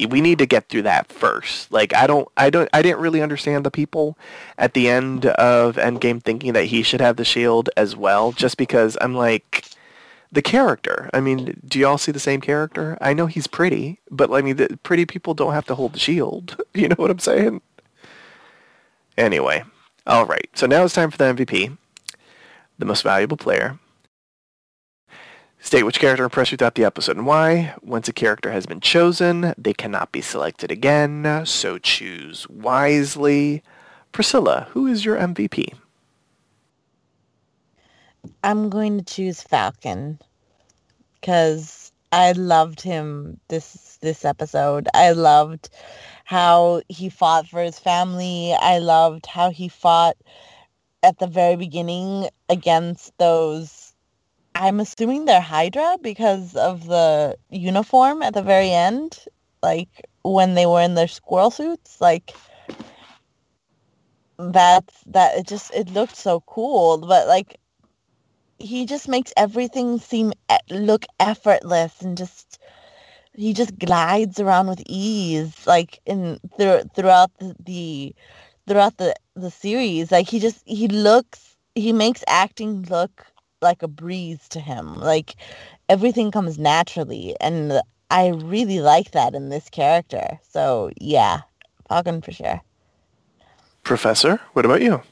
we 0.08 0.20
need 0.20 0.38
to 0.38 0.46
get 0.46 0.68
through 0.68 0.82
that 0.82 1.08
first. 1.08 1.70
Like 1.72 1.94
I 1.94 2.06
don't 2.06 2.28
I 2.36 2.50
don't 2.50 2.68
I 2.72 2.82
didn't 2.82 3.00
really 3.00 3.22
understand 3.22 3.64
the 3.64 3.70
people 3.70 4.16
at 4.58 4.74
the 4.74 4.88
end 4.88 5.26
of 5.26 5.76
Endgame 5.76 6.22
thinking 6.22 6.52
that 6.52 6.66
he 6.66 6.82
should 6.82 7.00
have 7.00 7.16
the 7.16 7.24
shield 7.24 7.70
as 7.76 7.96
well 7.96 8.32
just 8.32 8.56
because 8.56 8.96
I'm 9.00 9.14
like 9.14 9.66
the 10.32 10.42
character. 10.42 11.10
I 11.12 11.20
mean, 11.20 11.60
do 11.64 11.78
y'all 11.78 11.98
see 11.98 12.10
the 12.10 12.18
same 12.18 12.40
character? 12.40 12.96
I 13.00 13.12
know 13.12 13.26
he's 13.26 13.46
pretty, 13.46 14.00
but 14.10 14.32
I 14.32 14.40
mean, 14.40 14.56
the 14.56 14.78
pretty 14.82 15.04
people 15.04 15.34
don't 15.34 15.52
have 15.52 15.66
to 15.66 15.74
hold 15.74 15.92
the 15.92 15.98
shield. 15.98 16.56
You 16.74 16.88
know 16.88 16.96
what 16.96 17.10
I'm 17.10 17.18
saying? 17.18 17.60
Anyway, 19.18 19.62
all 20.06 20.24
right. 20.24 20.48
So 20.54 20.66
now 20.66 20.84
it's 20.84 20.94
time 20.94 21.10
for 21.10 21.18
the 21.18 21.24
MVP, 21.24 21.76
the 22.78 22.86
most 22.86 23.02
valuable 23.02 23.36
player. 23.36 23.78
State 25.60 25.82
which 25.82 26.00
character 26.00 26.24
impressed 26.24 26.50
you 26.50 26.56
throughout 26.56 26.76
the 26.76 26.84
episode 26.84 27.18
and 27.18 27.26
why. 27.26 27.74
Once 27.82 28.08
a 28.08 28.12
character 28.12 28.50
has 28.50 28.64
been 28.64 28.80
chosen, 28.80 29.54
they 29.58 29.74
cannot 29.74 30.12
be 30.12 30.22
selected 30.22 30.72
again, 30.72 31.44
so 31.44 31.76
choose 31.76 32.48
wisely. 32.48 33.62
Priscilla, 34.12 34.68
who 34.70 34.86
is 34.86 35.04
your 35.04 35.16
MVP? 35.16 35.74
I'm 38.42 38.70
going 38.70 38.98
to 38.98 39.04
choose 39.04 39.42
Falcon 39.42 40.18
because 41.20 41.92
I 42.12 42.32
loved 42.32 42.80
him 42.80 43.40
this 43.48 43.98
this 44.00 44.24
episode. 44.24 44.88
I 44.94 45.12
loved 45.12 45.70
how 46.24 46.82
he 46.88 47.08
fought 47.08 47.48
for 47.48 47.62
his 47.62 47.78
family. 47.78 48.54
I 48.60 48.78
loved 48.78 49.26
how 49.26 49.50
he 49.50 49.68
fought 49.68 50.16
at 51.02 51.18
the 51.18 51.26
very 51.26 51.56
beginning 51.56 52.28
against 52.48 53.16
those 53.18 53.92
I'm 54.54 54.80
assuming 54.80 55.24
they're 55.24 55.40
Hydra 55.40 55.96
because 56.02 56.54
of 56.56 56.86
the 56.86 57.36
uniform 57.50 58.22
at 58.22 58.34
the 58.34 58.42
very 58.42 58.70
end, 58.70 59.18
like 59.62 60.06
when 60.22 60.54
they 60.54 60.66
were 60.66 60.82
in 60.82 60.94
their 60.94 61.08
squirrel 61.08 61.50
suits, 61.50 62.00
like 62.00 62.34
that's 64.38 64.94
that 65.06 65.38
it 65.38 65.46
just 65.46 65.72
it 65.74 65.90
looked 65.90 66.16
so 66.16 66.40
cool, 66.46 66.98
but 66.98 67.26
like 67.28 67.58
he 68.62 68.86
just 68.86 69.08
makes 69.08 69.32
everything 69.36 69.98
seem 69.98 70.32
look 70.70 71.04
effortless 71.20 72.00
and 72.02 72.16
just 72.16 72.58
he 73.34 73.52
just 73.52 73.78
glides 73.78 74.38
around 74.38 74.68
with 74.68 74.82
ease 74.86 75.66
like 75.66 76.00
in 76.06 76.38
th- 76.58 76.84
throughout 76.94 77.30
the, 77.38 77.56
the 77.64 78.14
throughout 78.66 78.96
the 78.98 79.14
the 79.34 79.50
series 79.50 80.12
like 80.12 80.28
he 80.28 80.38
just 80.38 80.62
he 80.66 80.88
looks 80.88 81.56
he 81.74 81.92
makes 81.92 82.22
acting 82.28 82.82
look 82.90 83.26
like 83.62 83.82
a 83.82 83.88
breeze 83.88 84.48
to 84.50 84.60
him. 84.60 84.96
Like 84.96 85.36
everything 85.88 86.30
comes 86.30 86.58
naturally 86.58 87.36
and 87.40 87.80
I 88.10 88.28
really 88.28 88.80
like 88.80 89.12
that 89.12 89.34
in 89.34 89.48
this 89.48 89.70
character. 89.70 90.38
So 90.50 90.90
yeah, 91.00 91.42
Falcon 91.88 92.20
for 92.20 92.32
sure. 92.32 92.60
Professor, 93.84 94.40
what 94.52 94.64
about 94.64 94.82
you? 94.82 95.02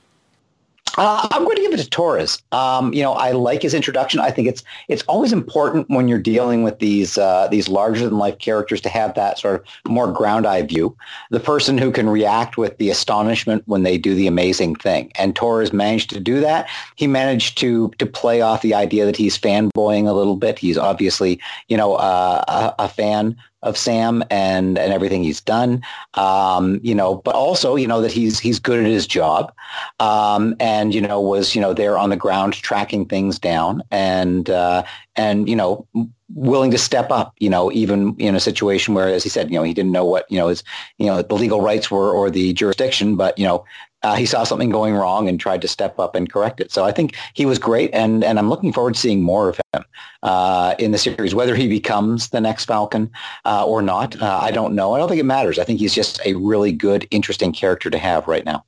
Uh, 0.98 1.28
I'm 1.30 1.44
going 1.44 1.56
to 1.56 1.62
give 1.62 1.72
it 1.72 1.78
to 1.78 1.88
Torres. 1.88 2.42
Um, 2.52 2.92
you 2.92 3.02
know, 3.02 3.12
I 3.12 3.32
like 3.32 3.62
his 3.62 3.74
introduction. 3.74 4.20
I 4.20 4.30
think 4.30 4.48
it's 4.48 4.62
it's 4.88 5.02
always 5.02 5.32
important 5.32 5.88
when 5.88 6.08
you're 6.08 6.18
dealing 6.18 6.62
with 6.62 6.78
these 6.78 7.18
uh, 7.18 7.48
these 7.48 7.68
larger 7.68 8.08
than 8.08 8.18
life 8.18 8.38
characters 8.38 8.80
to 8.82 8.88
have 8.88 9.14
that 9.14 9.38
sort 9.38 9.56
of 9.56 9.90
more 9.90 10.10
ground 10.10 10.46
eye 10.46 10.62
view. 10.62 10.96
The 11.30 11.40
person 11.40 11.78
who 11.78 11.92
can 11.92 12.08
react 12.08 12.56
with 12.56 12.78
the 12.78 12.90
astonishment 12.90 13.62
when 13.66 13.82
they 13.82 13.98
do 13.98 14.14
the 14.14 14.26
amazing 14.26 14.76
thing. 14.76 15.12
And 15.16 15.36
Torres 15.36 15.72
managed 15.72 16.10
to 16.10 16.20
do 16.20 16.40
that. 16.40 16.68
He 16.96 17.06
managed 17.06 17.58
to 17.58 17.90
to 17.98 18.06
play 18.06 18.40
off 18.40 18.62
the 18.62 18.74
idea 18.74 19.04
that 19.06 19.16
he's 19.16 19.38
fanboying 19.38 20.06
a 20.06 20.12
little 20.12 20.36
bit. 20.36 20.58
He's 20.58 20.78
obviously 20.78 21.40
you 21.68 21.76
know 21.76 21.94
uh, 21.94 22.44
a, 22.48 22.84
a 22.84 22.88
fan 22.88 23.36
of 23.62 23.76
Sam 23.76 24.24
and 24.30 24.78
and 24.78 24.92
everything 24.92 25.22
he's 25.22 25.40
done. 25.40 25.82
Um, 26.14 26.80
you 26.82 26.94
know, 26.94 27.16
but 27.16 27.34
also 27.34 27.76
you 27.76 27.86
know 27.86 28.00
that 28.00 28.12
he's 28.12 28.38
he's 28.38 28.58
good 28.58 28.80
at 28.80 28.86
his 28.90 29.06
job, 29.06 29.52
um, 29.98 30.54
and 30.60 30.94
you 30.94 31.00
know 31.00 31.20
was 31.20 31.54
you 31.54 31.60
know 31.60 31.74
there 31.74 31.98
on 31.98 32.10
the 32.10 32.16
ground 32.16 32.54
tracking 32.54 33.06
things 33.06 33.38
down 33.38 33.82
and 33.90 34.48
uh, 34.50 34.82
and 35.16 35.48
you 35.48 35.56
know 35.56 35.86
willing 36.34 36.70
to 36.70 36.78
step 36.78 37.10
up. 37.10 37.34
You 37.38 37.50
know, 37.50 37.70
even 37.72 38.16
in 38.18 38.34
a 38.34 38.40
situation 38.40 38.94
where, 38.94 39.08
as 39.08 39.22
he 39.22 39.28
said, 39.28 39.50
you 39.50 39.56
know 39.56 39.62
he 39.62 39.74
didn't 39.74 39.92
know 39.92 40.04
what 40.04 40.30
you 40.30 40.38
know 40.38 40.48
his 40.48 40.62
you 40.98 41.06
know 41.06 41.22
the 41.22 41.34
legal 41.34 41.60
rights 41.60 41.90
were 41.90 42.10
or 42.10 42.30
the 42.30 42.52
jurisdiction, 42.52 43.16
but 43.16 43.38
you 43.38 43.46
know 43.46 43.64
uh, 44.02 44.14
he 44.14 44.26
saw 44.26 44.44
something 44.44 44.70
going 44.70 44.94
wrong 44.94 45.28
and 45.28 45.38
tried 45.38 45.62
to 45.62 45.68
step 45.68 45.98
up 45.98 46.14
and 46.14 46.32
correct 46.32 46.60
it. 46.60 46.72
So 46.72 46.84
I 46.84 46.92
think 46.92 47.16
he 47.34 47.46
was 47.46 47.58
great, 47.58 47.90
and 47.92 48.24
and 48.24 48.38
I'm 48.38 48.48
looking 48.48 48.72
forward 48.72 48.94
to 48.94 49.00
seeing 49.00 49.22
more 49.22 49.48
of 49.48 49.60
him 49.72 49.84
uh, 50.22 50.74
in 50.78 50.92
the 50.92 50.98
series. 50.98 51.34
Whether 51.34 51.54
he 51.54 51.68
becomes 51.68 52.28
the 52.28 52.40
next 52.40 52.64
Falcon 52.64 53.10
uh, 53.44 53.64
or 53.64 53.82
not, 53.82 54.20
uh, 54.20 54.40
I 54.42 54.50
don't 54.50 54.74
know. 54.74 54.94
I 54.94 54.98
don't 54.98 55.08
think 55.08 55.20
it 55.20 55.24
matters. 55.24 55.58
I 55.58 55.64
think 55.64 55.80
he's 55.80 55.94
just 55.94 56.20
a 56.24 56.34
really 56.34 56.72
good, 56.72 57.06
interesting 57.10 57.52
character 57.52 57.90
to 57.90 57.98
have 57.98 58.26
right 58.28 58.44
now. 58.44 58.64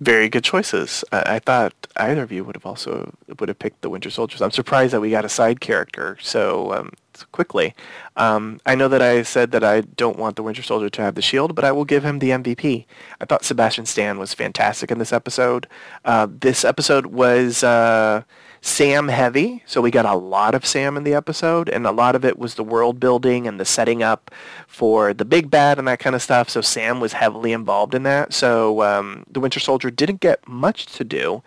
Very 0.00 0.30
good 0.30 0.44
choices. 0.44 1.04
I, 1.12 1.34
I 1.34 1.38
thought 1.38 1.74
either 1.96 2.22
of 2.22 2.32
you 2.32 2.42
would 2.44 2.56
have 2.56 2.64
also 2.64 3.12
would 3.38 3.48
have 3.48 3.58
picked 3.58 3.82
the 3.82 3.90
Winter 3.90 4.10
Soldiers. 4.10 4.40
I'm 4.40 4.50
surprised 4.50 4.94
that 4.94 5.00
we 5.00 5.10
got 5.10 5.26
a 5.26 5.28
side 5.28 5.60
character 5.60 6.16
so 6.20 6.72
um, 6.72 6.90
quickly. 7.32 7.74
Um, 8.16 8.60
I 8.64 8.74
know 8.74 8.88
that 8.88 9.02
I 9.02 9.22
said 9.22 9.50
that 9.52 9.62
I 9.62 9.82
don't 9.82 10.18
want 10.18 10.36
the 10.36 10.42
Winter 10.42 10.62
Soldier 10.62 10.88
to 10.88 11.02
have 11.02 11.16
the 11.16 11.22
shield, 11.22 11.54
but 11.54 11.64
I 11.64 11.72
will 11.72 11.84
give 11.84 12.04
him 12.04 12.18
the 12.18 12.30
MVP. 12.30 12.86
I 13.20 13.24
thought 13.26 13.44
Sebastian 13.44 13.84
Stan 13.84 14.18
was 14.18 14.32
fantastic 14.32 14.90
in 14.90 14.98
this 14.98 15.12
episode. 15.12 15.66
Uh, 16.04 16.28
this 16.30 16.64
episode 16.64 17.06
was 17.06 17.62
uh, 17.62 18.22
Sam 18.62 19.08
heavy, 19.08 19.62
so 19.66 19.80
we 19.80 19.90
got 19.90 20.04
a 20.04 20.14
lot 20.14 20.54
of 20.54 20.66
Sam 20.66 20.96
in 20.96 21.04
the 21.04 21.14
episode, 21.14 21.68
and 21.68 21.86
a 21.86 21.92
lot 21.92 22.14
of 22.14 22.24
it 22.24 22.38
was 22.38 22.54
the 22.54 22.64
world 22.64 23.00
building 23.00 23.46
and 23.46 23.58
the 23.58 23.64
setting 23.64 24.02
up 24.02 24.30
for 24.66 25.14
the 25.14 25.24
big 25.24 25.50
bad 25.50 25.78
and 25.78 25.88
that 25.88 25.98
kind 25.98 26.14
of 26.14 26.22
stuff. 26.22 26.50
So 26.50 26.60
Sam 26.60 27.00
was 27.00 27.14
heavily 27.14 27.52
involved 27.52 27.94
in 27.94 28.02
that. 28.02 28.32
So 28.32 28.82
um, 28.82 29.24
the 29.30 29.40
Winter 29.40 29.60
Soldier 29.60 29.90
didn't 29.90 30.20
get 30.20 30.46
much 30.46 30.86
to 30.86 31.04
do 31.04 31.42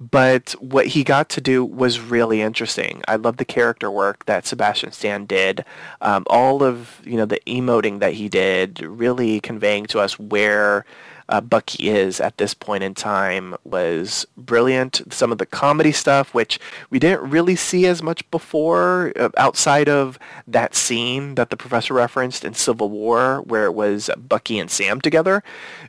but 0.00 0.52
what 0.58 0.88
he 0.88 1.04
got 1.04 1.28
to 1.30 1.40
do 1.40 1.64
was 1.64 2.00
really 2.00 2.42
interesting. 2.42 3.02
I 3.06 3.16
love 3.16 3.36
the 3.36 3.44
character 3.44 3.90
work 3.90 4.26
that 4.26 4.46
Sebastian 4.46 4.92
Stan 4.92 5.24
did. 5.24 5.64
Um, 6.00 6.24
all 6.26 6.62
of 6.62 7.00
you 7.04 7.16
know 7.16 7.26
the 7.26 7.40
emoting 7.46 8.00
that 8.00 8.14
he 8.14 8.28
did, 8.28 8.80
really 8.80 9.40
conveying 9.40 9.86
to 9.86 10.00
us 10.00 10.18
where 10.18 10.84
uh, 11.28 11.40
Bucky 11.40 11.88
is 11.88 12.20
at 12.20 12.38
this 12.38 12.54
point 12.54 12.84
in 12.84 12.94
time 12.94 13.54
was 13.64 14.26
brilliant. 14.36 15.02
Some 15.10 15.32
of 15.32 15.38
the 15.38 15.46
comedy 15.46 15.92
stuff, 15.92 16.34
which 16.34 16.58
we 16.90 16.98
didn't 16.98 17.28
really 17.28 17.56
see 17.56 17.86
as 17.86 18.02
much 18.02 18.28
before, 18.30 19.12
uh, 19.16 19.30
outside 19.36 19.88
of 19.88 20.18
that 20.46 20.74
scene 20.74 21.34
that 21.36 21.50
the 21.50 21.56
professor 21.56 21.94
referenced 21.94 22.44
in 22.44 22.54
Civil 22.54 22.90
War, 22.90 23.42
where 23.42 23.66
it 23.66 23.74
was 23.74 24.10
Bucky 24.16 24.58
and 24.58 24.70
Sam 24.70 25.00
together. 25.00 25.42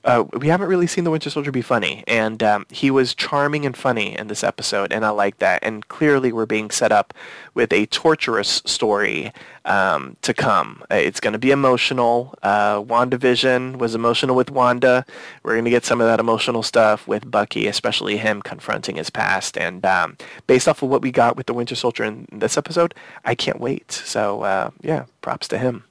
Uh, 0.04 0.26
we 0.34 0.48
haven't 0.48 0.68
really 0.68 0.88
seen 0.88 1.04
the 1.04 1.12
Winter 1.12 1.30
Soldier 1.30 1.52
be 1.52 1.62
funny, 1.62 2.04
and 2.08 2.42
um, 2.44 2.66
he 2.70 2.92
was 2.92 3.16
charming 3.16 3.66
and 3.66 3.76
funny 3.76 4.18
in 4.18 4.28
this 4.28 4.44
episode, 4.44 4.92
and 4.92 5.06
I 5.06 5.10
like 5.10 5.40
that. 5.40 5.64
And 5.64 5.88
clearly, 5.88 6.32
we're 6.32 6.46
being 6.46 6.72
set 6.72 6.92
up 6.92 7.14
with 7.54 7.74
a 7.74 7.86
torturous 7.88 8.62
story 8.66 9.32
um, 9.66 10.16
to 10.22 10.34
come. 10.34 10.84
Uh, 10.90 10.96
it's 10.96 11.20
going 11.20 11.34
to 11.34 11.40
be 11.40 11.52
emotional. 11.52 12.34
Uh, 12.42 12.82
WandaVision 12.82 13.78
was 13.78 13.96
emotional 13.96 14.36
with 14.36 14.52
Wanda. 14.52 15.06
We're 15.44 15.54
going 15.54 15.66
to 15.66 15.72
get 15.72 15.86
some 15.86 16.00
of 16.00 16.08
that 16.08 16.20
emotional 16.20 16.64
stuff 16.64 17.08
with 17.08 17.30
Bucky, 17.30 17.68
especially 17.68 18.18
him 18.18 18.42
confronting 18.42 18.96
his 18.96 19.10
past. 19.10 19.58
And 19.58 19.86
um, 19.86 20.18
based 20.48 20.68
off 20.68 20.82
of 20.82 20.90
what 20.90 21.02
we 21.02 21.12
got 21.12 21.36
with 21.36 21.48
the 21.48 21.54
Winter 21.54 21.76
Soldier 21.76 22.04
in 22.04 22.28
this 22.32 22.58
episode, 22.58 22.94
I 23.26 23.36
can't 23.36 23.60
wait. 23.60 23.92
So 23.92 24.44
uh, 24.44 24.72
yeah, 24.82 25.06
props 25.22 25.48
to 25.50 25.58
him. 25.58 25.84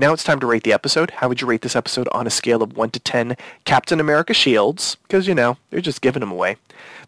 Now 0.00 0.14
it's 0.14 0.24
time 0.24 0.40
to 0.40 0.46
rate 0.46 0.62
the 0.62 0.72
episode. 0.72 1.10
How 1.10 1.28
would 1.28 1.42
you 1.42 1.46
rate 1.46 1.60
this 1.60 1.76
episode 1.76 2.08
on 2.10 2.26
a 2.26 2.30
scale 2.30 2.62
of 2.62 2.74
1 2.74 2.90
to 2.92 3.00
10 3.00 3.36
Captain 3.66 4.00
America 4.00 4.32
shields? 4.32 4.96
Because, 5.02 5.28
you 5.28 5.34
know, 5.34 5.58
they're 5.68 5.82
just 5.82 6.00
giving 6.00 6.20
them 6.20 6.32
away. 6.32 6.56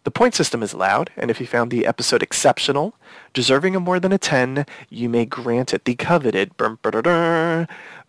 The 0.03 0.11
point 0.11 0.35
system 0.35 0.61
is 0.61 0.73
allowed, 0.73 1.09
and 1.17 1.31
if 1.31 1.39
you 1.39 1.47
found 1.47 1.71
the 1.71 1.87
episode 1.87 2.21
exceptional, 2.21 2.93
deserving 3.33 3.75
of 3.75 3.81
more 3.81 3.99
than 3.99 4.11
a 4.11 4.19
10, 4.19 4.67
you 4.91 5.09
may 5.09 5.25
grant 5.25 5.73
it 5.73 5.85
the 5.85 5.95
coveted 5.95 6.51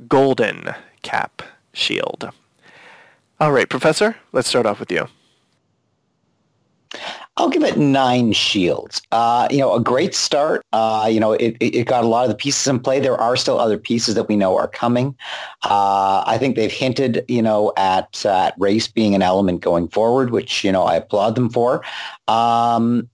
golden 0.06 0.74
cap 1.00 1.42
shield. 1.72 2.28
All 3.40 3.52
right, 3.52 3.70
Professor, 3.70 4.16
let's 4.32 4.48
start 4.48 4.66
off 4.66 4.80
with 4.80 4.92
you. 4.92 5.08
I'll 7.36 7.48
give 7.48 7.64
it 7.64 7.76
nine 7.76 8.32
shields. 8.32 9.02
Uh, 9.10 9.48
you 9.50 9.58
know, 9.58 9.74
a 9.74 9.80
great 9.80 10.14
start. 10.14 10.64
Uh, 10.72 11.08
you 11.10 11.18
know, 11.18 11.32
it, 11.32 11.56
it 11.60 11.86
got 11.88 12.04
a 12.04 12.06
lot 12.06 12.24
of 12.24 12.28
the 12.28 12.36
pieces 12.36 12.66
in 12.68 12.78
play. 12.78 13.00
There 13.00 13.20
are 13.20 13.36
still 13.36 13.58
other 13.58 13.76
pieces 13.76 14.14
that 14.14 14.28
we 14.28 14.36
know 14.36 14.56
are 14.56 14.68
coming. 14.68 15.16
Uh, 15.64 16.22
I 16.26 16.38
think 16.38 16.54
they've 16.54 16.70
hinted, 16.70 17.24
you 17.26 17.42
know, 17.42 17.72
at, 17.76 18.24
at 18.24 18.54
race 18.56 18.86
being 18.86 19.16
an 19.16 19.22
element 19.22 19.62
going 19.62 19.88
forward, 19.88 20.30
which, 20.30 20.62
you 20.62 20.70
know, 20.70 20.84
I 20.84 20.94
applaud 20.94 21.34
them 21.34 21.50
for. 21.50 21.84
Um, 22.28 23.10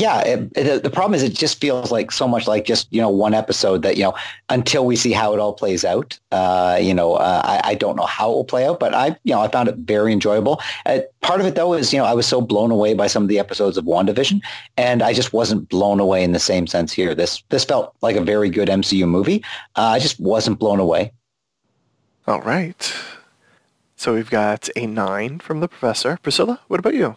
yeah, 0.00 0.20
it, 0.20 0.52
it, 0.56 0.82
the 0.82 0.90
problem 0.90 1.14
is 1.14 1.22
it 1.22 1.34
just 1.34 1.60
feels 1.60 1.90
like 1.90 2.10
so 2.10 2.26
much 2.26 2.46
like 2.46 2.64
just, 2.64 2.86
you 2.92 3.00
know, 3.00 3.08
one 3.08 3.34
episode 3.34 3.82
that, 3.82 3.96
you 3.96 4.04
know, 4.04 4.14
until 4.48 4.86
we 4.86 4.96
see 4.96 5.12
how 5.12 5.32
it 5.32 5.40
all 5.40 5.52
plays 5.52 5.84
out, 5.84 6.18
uh, 6.32 6.78
you 6.80 6.94
know, 6.94 7.14
uh, 7.14 7.42
I, 7.44 7.70
I, 7.70 7.74
don't 7.74 7.96
know 7.96 8.06
how 8.06 8.30
it 8.30 8.34
will 8.34 8.44
play 8.44 8.66
out, 8.66 8.80
but 8.80 8.94
I, 8.94 9.16
you 9.24 9.34
know, 9.34 9.40
I 9.40 9.48
found 9.48 9.68
it 9.68 9.76
very 9.76 10.12
enjoyable. 10.12 10.60
Uh, 10.84 11.00
part 11.20 11.40
of 11.40 11.46
it 11.46 11.54
though 11.54 11.74
is, 11.74 11.92
you 11.92 11.98
know, 11.98 12.04
I 12.04 12.14
was 12.14 12.26
so 12.26 12.40
blown 12.40 12.70
away 12.70 12.94
by 12.94 13.06
some 13.06 13.22
of 13.22 13.28
the 13.28 13.38
episodes 13.38 13.76
of 13.76 13.84
WandaVision 13.84 14.40
and 14.76 15.02
I 15.02 15.12
just 15.12 15.32
wasn't 15.32 15.68
blown 15.68 16.00
away 16.00 16.22
in 16.22 16.32
the 16.32 16.38
same 16.38 16.66
sense 16.66 16.92
here. 16.92 17.14
This, 17.14 17.42
this 17.48 17.64
felt 17.64 17.94
like 18.02 18.16
a 18.16 18.22
very 18.22 18.50
good 18.50 18.68
MCU 18.68 19.08
movie. 19.08 19.44
Uh, 19.76 19.82
I 19.82 19.98
just 19.98 20.18
wasn't 20.20 20.58
blown 20.58 20.80
away. 20.80 21.12
All 22.26 22.40
right. 22.40 22.94
So 23.96 24.14
we've 24.14 24.30
got 24.30 24.68
a 24.76 24.86
nine 24.86 25.38
from 25.38 25.60
the 25.60 25.68
professor. 25.68 26.18
Priscilla, 26.22 26.60
what 26.68 26.80
about 26.80 26.94
you? 26.94 27.16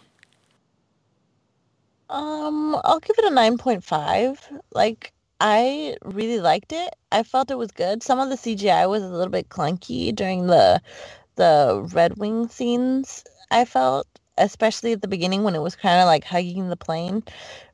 Um, 2.10 2.76
I'll 2.84 2.98
give 2.98 3.16
it 3.18 3.24
a 3.24 3.34
9.5. 3.34 4.60
Like, 4.72 5.12
I 5.40 5.96
really 6.02 6.40
liked 6.40 6.72
it. 6.72 6.94
I 7.12 7.22
felt 7.22 7.50
it 7.52 7.58
was 7.58 7.70
good. 7.70 8.02
Some 8.02 8.18
of 8.18 8.28
the 8.30 8.36
CGI 8.36 8.88
was 8.90 9.02
a 9.02 9.08
little 9.08 9.30
bit 9.30 9.48
clunky 9.48 10.14
during 10.14 10.46
the 10.48 10.82
the 11.36 11.88
Red 11.92 12.18
Wing 12.18 12.48
scenes. 12.48 13.24
I 13.50 13.64
felt, 13.64 14.06
especially 14.36 14.92
at 14.92 15.02
the 15.02 15.08
beginning 15.08 15.44
when 15.44 15.54
it 15.54 15.62
was 15.62 15.76
kind 15.76 16.00
of 16.00 16.06
like 16.06 16.24
hugging 16.24 16.68
the 16.68 16.76
plane, 16.76 17.22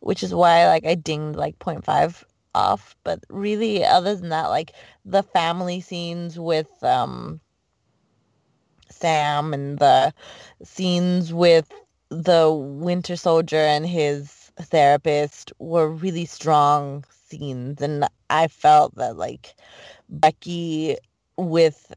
which 0.01 0.23
is 0.23 0.35
why 0.35 0.67
like 0.69 0.87
I 0.87 0.95
dinged 0.95 1.37
like 1.39 1.59
0.5 1.59 2.23
off. 2.55 2.95
But 3.05 3.21
really, 3.31 3.85
other 3.85 4.15
than 4.15 4.29
that, 4.29 4.49
like 4.49 4.73
the 5.05 5.23
family 5.23 5.81
scenes 5.81 6.39
with 6.39 6.71
um 6.83 7.41
Sam 8.91 9.55
and 9.55 9.79
the 9.79 10.13
scenes 10.63 11.33
with 11.33 11.71
the 12.11 12.53
Winter 12.53 13.17
Soldier 13.17 13.57
and 13.57 13.87
his 13.87 14.51
therapist 14.61 15.53
were 15.59 15.89
really 15.89 16.25
strong 16.25 17.05
scenes, 17.11 17.81
and 17.83 18.07
I 18.31 18.49
felt 18.49 18.95
that 18.97 19.17
like 19.17 19.55
Becky 20.09 20.97
with 21.37 21.93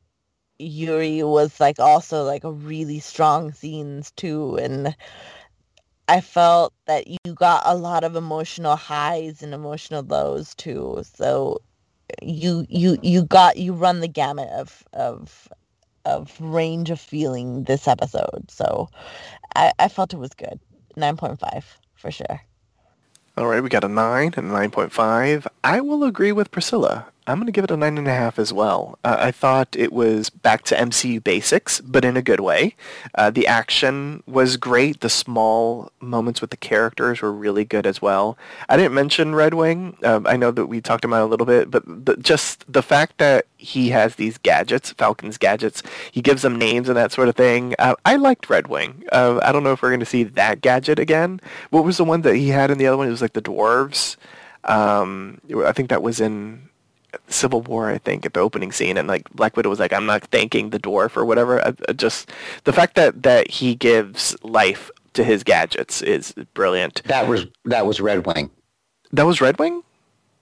Yuri 0.60 1.24
was 1.24 1.60
like 1.60 1.80
also 1.80 2.24
like 2.24 2.44
a 2.44 2.52
really 2.52 3.00
strong 3.00 3.54
scenes 3.54 4.12
too, 4.12 4.58
and 4.58 4.96
I 6.08 6.22
felt 6.22 6.74
that 6.88 7.08
you 7.08 7.34
got 7.36 7.62
a 7.66 7.76
lot 7.76 8.04
of 8.04 8.16
emotional 8.16 8.76
highs 8.76 9.44
and 9.44 9.54
emotional 9.54 10.04
lows 10.04 10.56
too. 10.56 11.04
So 11.04 11.62
you 12.22 12.66
you 12.68 12.98
you 13.04 13.24
got 13.24 13.58
you 13.58 13.74
run 13.74 14.00
the 14.00 14.08
gamut 14.08 14.50
of 14.50 14.84
of 14.94 15.48
of 16.06 16.36
range 16.40 16.90
of 16.90 17.00
feeling 17.00 17.64
this 17.64 17.88
episode. 17.88 18.50
So 18.50 18.90
I, 19.56 19.72
I 19.80 19.88
felt 19.88 20.14
it 20.14 20.18
was 20.18 20.34
good. 20.34 20.60
9.5 20.98 21.64
for 21.96 22.12
sure. 22.12 22.42
All 23.38 23.48
right, 23.48 23.64
we 23.64 23.70
got 23.70 23.84
a 23.84 23.88
9 23.88 24.34
and 24.36 24.52
a 24.52 24.54
9.5. 24.54 25.48
I 25.64 25.82
will 25.82 26.04
agree 26.04 26.32
with 26.32 26.52
Priscilla. 26.52 27.08
I'm 27.30 27.38
going 27.38 27.46
to 27.46 27.52
give 27.52 27.64
it 27.64 27.70
a 27.70 27.78
9.5 27.78 28.40
as 28.40 28.52
well. 28.52 28.98
Uh, 29.04 29.18
I 29.20 29.32
thought 29.32 29.76
it 29.78 29.94
was 29.94 30.32
back 30.32 30.64
to 30.64 30.76
MCU 30.76 31.24
basics, 31.24 31.80
but 31.80 32.04
in 32.04 32.18
a 32.18 32.24
good 32.24 32.40
way. 32.40 32.76
Uh, 33.14 33.30
the 33.30 33.46
action 33.46 34.24
was 34.26 34.58
great. 34.58 35.02
The 35.02 35.10
small 35.10 35.92
moments 36.00 36.42
with 36.42 36.50
the 36.50 36.58
characters 36.58 37.22
were 37.22 37.32
really 37.32 37.66
good 37.66 37.86
as 37.86 38.02
well. 38.02 38.36
I 38.68 38.78
didn't 38.78 38.96
mention 38.96 39.36
Red 39.36 39.54
Wing. 39.54 39.96
Um, 40.04 40.26
I 40.26 40.38
know 40.38 40.50
that 40.50 40.66
we 40.66 40.82
talked 40.82 41.06
about 41.06 41.22
a 41.22 41.28
little 41.28 41.46
bit, 41.46 41.70
but 41.70 41.84
the, 41.86 42.18
just 42.18 42.66
the 42.72 42.82
fact 42.82 43.20
that 43.20 43.46
he 43.58 43.90
has 43.90 44.16
these 44.16 44.40
gadgets, 44.40 44.92
Falcon's 44.94 45.38
gadgets, 45.38 45.84
he 46.12 46.24
gives 46.24 46.42
them 46.42 46.58
names 46.58 46.90
and 46.90 46.98
that 46.98 47.12
sort 47.12 47.28
of 47.30 47.36
thing. 47.36 47.76
Uh, 47.78 47.94
I 48.06 48.16
liked 48.16 48.50
Red 48.50 48.68
Wing. 48.68 49.04
Uh, 49.12 49.40
I 49.44 49.52
don't 49.52 49.64
know 49.64 49.74
if 49.74 49.84
we're 49.84 49.90
going 49.90 50.00
to 50.00 50.06
see 50.06 50.24
that 50.24 50.62
gadget 50.62 50.98
again. 50.98 51.42
What 51.70 51.84
was 51.84 51.98
the 51.98 52.06
one 52.06 52.22
that 52.22 52.36
he 52.36 52.50
had 52.50 52.72
in 52.72 52.80
the 52.80 52.88
other 52.88 52.98
one? 52.98 53.08
It 53.08 53.12
was 53.12 53.22
like 53.22 53.34
the 53.34 53.42
dwarves. 53.42 54.16
Um, 54.64 55.40
I 55.64 55.72
think 55.74 55.90
that 55.90 56.02
was 56.02 56.20
in 56.20 56.69
Civil 57.28 57.62
War, 57.62 57.90
I 57.90 57.98
think, 57.98 58.26
at 58.26 58.34
the 58.34 58.40
opening 58.40 58.72
scene, 58.72 58.98
and 58.98 59.08
like 59.08 59.30
Black 59.32 59.56
Widow 59.58 59.70
was 59.70 59.80
like, 59.80 59.94
"I'm 59.94 60.06
not 60.06 60.24
thanking 60.26 60.70
the 60.70 60.80
dwarf 60.80 61.18
or 61.18 61.26
whatever." 61.26 61.66
I, 61.66 61.74
I 61.88 61.94
just 61.94 62.32
the 62.64 62.74
fact 62.74 62.96
that 62.96 63.24
that 63.24 63.50
he 63.50 63.76
gives 63.76 64.36
life 64.44 64.92
to 65.14 65.24
his 65.24 65.44
gadgets 65.44 66.02
is 66.02 66.34
brilliant. 66.54 67.04
That 67.06 67.28
was 67.28 67.46
that 67.66 67.86
was 67.86 68.00
Red 68.02 68.26
Wing. 68.26 68.50
That 69.12 69.26
was 69.26 69.42
Red 69.42 69.60
Wing. 69.60 69.84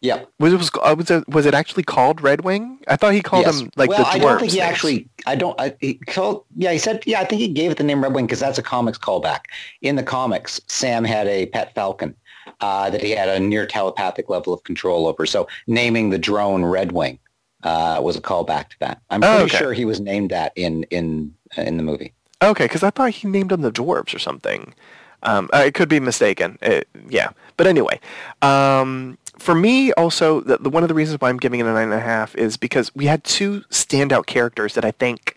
Yeah. 0.02 0.26
Was 0.40 0.54
it 0.54 0.58
was 0.58 0.70
uh, 0.82 0.96
was 0.98 1.10
it, 1.10 1.28
was 1.28 1.46
it 1.46 1.54
actually 1.54 1.84
called 1.84 2.22
Red 2.22 2.42
Wing? 2.42 2.80
I 2.88 2.96
thought 2.96 3.14
he 3.14 3.22
called 3.22 3.46
yes. 3.46 3.62
him 3.62 3.72
like 3.76 3.90
well, 3.90 4.00
the 4.00 4.04
dwarf. 4.04 4.14
I 4.14 4.18
don't 4.20 4.40
think 4.40 4.52
he 4.52 4.62
actually. 4.62 5.10
I 5.26 5.36
don't. 5.36 5.60
I, 5.60 5.76
he 5.80 5.96
called. 5.96 6.46
Yeah, 6.56 6.72
he 6.72 6.78
said. 6.78 7.04
Yeah, 7.06 7.20
I 7.20 7.26
think 7.26 7.42
he 7.42 7.48
gave 7.48 7.72
it 7.72 7.78
the 7.78 7.84
name 7.84 8.04
Red 8.04 8.14
Wing 8.14 8.28
because 8.28 8.40
that's 8.40 8.60
a 8.60 8.64
comics 8.64 8.98
callback. 8.98 9.46
In 9.82 9.96
the 9.96 10.04
comics, 10.04 10.62
Sam 10.68 11.04
had 11.04 11.28
a 11.28 11.48
pet 11.48 11.74
falcon 11.74 12.16
uh, 12.62 12.90
that 12.90 13.02
he 13.02 13.12
had 13.12 13.30
a 13.30 13.40
near 13.40 13.66
telepathic 13.66 14.30
level 14.30 14.54
of 14.54 14.64
control 14.64 15.08
over. 15.08 15.26
So 15.26 15.48
naming 15.68 16.10
the 16.10 16.18
drone 16.18 16.66
Red 16.66 16.92
Wing 16.92 17.20
uh, 17.64 18.00
was 18.02 18.16
a 18.16 18.22
callback 18.22 18.70
to 18.70 18.80
that. 18.80 19.02
I'm 19.10 19.22
pretty 19.22 19.36
oh, 19.36 19.46
okay. 19.46 19.58
sure 19.58 19.74
he 19.74 19.86
was 19.86 20.00
named 20.00 20.32
that 20.32 20.54
in 20.56 20.84
in 20.84 21.34
in 21.56 21.78
the 21.78 21.84
movie. 21.84 22.14
Okay, 22.42 22.66
because 22.66 22.84
I 22.84 22.92
thought 22.92 23.12
he 23.12 23.28
named 23.28 23.50
them 23.50 23.62
the 23.62 23.72
dwarves 23.72 24.14
or 24.14 24.20
something. 24.20 24.74
Um, 25.24 25.50
I 25.52 25.72
could 25.72 25.90
be 25.90 26.00
mistaken. 26.00 26.60
It, 26.62 26.88
yeah, 27.10 27.32
but 27.58 27.66
anyway, 27.66 28.00
um, 28.44 29.18
for 29.40 29.56
me 29.56 29.92
also, 29.94 30.42
the, 30.42 30.58
the, 30.58 30.70
one 30.70 30.84
of 30.84 30.90
the 30.90 30.96
reasons 30.96 31.20
why 31.20 31.30
I'm 31.30 31.38
giving 31.38 31.60
it 31.60 31.66
a 31.66 31.74
nine 31.74 31.86
and 31.86 31.94
a 31.94 32.00
half 32.00 32.36
is 32.36 32.58
because 32.58 32.94
we 32.96 33.06
had 33.06 33.24
two 33.24 33.62
standout 33.72 34.28
characters 34.28 34.76
that 34.76 34.86
I 34.86 34.92
think 34.92 35.36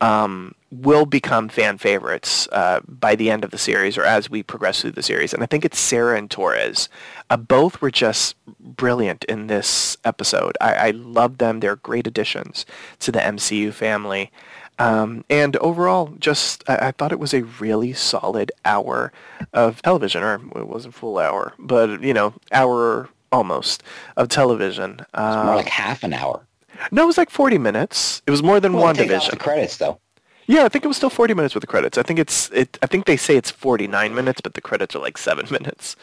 um, 0.00 0.54
will 0.70 1.04
become 1.04 1.48
fan 1.48 1.78
favorites 1.78 2.48
uh, 2.52 2.80
by 2.86 3.14
the 3.14 3.30
end 3.30 3.44
of 3.44 3.50
the 3.50 3.58
series 3.58 3.98
or 3.98 4.04
as 4.04 4.30
we 4.30 4.42
progress 4.42 4.80
through 4.80 4.92
the 4.92 5.02
series. 5.02 5.34
And 5.34 5.42
I 5.42 5.46
think 5.46 5.64
it's 5.64 5.78
Sarah 5.78 6.16
and 6.16 6.30
Torres. 6.30 6.88
Uh, 7.28 7.36
both 7.36 7.80
were 7.80 7.90
just 7.90 8.36
brilliant 8.60 9.24
in 9.24 9.48
this 9.48 9.96
episode. 10.04 10.56
I, 10.60 10.74
I 10.74 10.90
love 10.92 11.38
them. 11.38 11.60
They're 11.60 11.76
great 11.76 12.06
additions 12.06 12.64
to 13.00 13.12
the 13.12 13.18
MCU 13.18 13.72
family. 13.72 14.30
Um, 14.78 15.26
and 15.28 15.56
overall, 15.56 16.14
just 16.18 16.64
I, 16.66 16.88
I, 16.88 16.90
thought 16.92 17.12
it 17.12 17.18
was 17.18 17.34
a 17.34 17.42
really 17.42 17.92
solid 17.92 18.50
hour 18.64 19.12
of 19.52 19.82
television, 19.82 20.22
or 20.22 20.36
it 20.56 20.68
wasn't 20.68 20.94
full 20.94 21.18
hour, 21.18 21.52
but 21.58 22.02
you 22.02 22.14
know, 22.14 22.32
hour 22.50 23.10
almost 23.30 23.82
of 24.16 24.28
television. 24.28 25.04
Uh, 25.12 25.44
more 25.44 25.56
like 25.56 25.68
half 25.68 26.02
an 26.02 26.14
hour. 26.14 26.46
No, 26.90 27.02
it 27.02 27.06
was 27.06 27.18
like 27.18 27.30
40 27.30 27.58
minutes. 27.58 28.22
It 28.26 28.30
was 28.30 28.42
more 28.42 28.60
than 28.60 28.72
well, 28.72 28.92
WandaVision. 28.92 29.30
The 29.30 29.36
credits, 29.36 29.76
though. 29.76 30.00
Yeah, 30.46 30.64
I 30.64 30.68
think 30.68 30.84
it 30.84 30.88
was 30.88 30.96
still 30.96 31.10
40 31.10 31.34
minutes 31.34 31.54
with 31.54 31.60
the 31.60 31.68
credits. 31.68 31.96
I 31.96 32.02
think 32.02 32.18
it's 32.18 32.50
it. 32.50 32.76
I 32.82 32.86
think 32.86 33.06
they 33.06 33.16
say 33.16 33.36
it's 33.36 33.52
49 33.52 34.12
minutes, 34.14 34.40
but 34.40 34.54
the 34.54 34.60
credits 34.60 34.96
are 34.96 34.98
like 34.98 35.16
seven 35.16 35.46
minutes. 35.50 35.94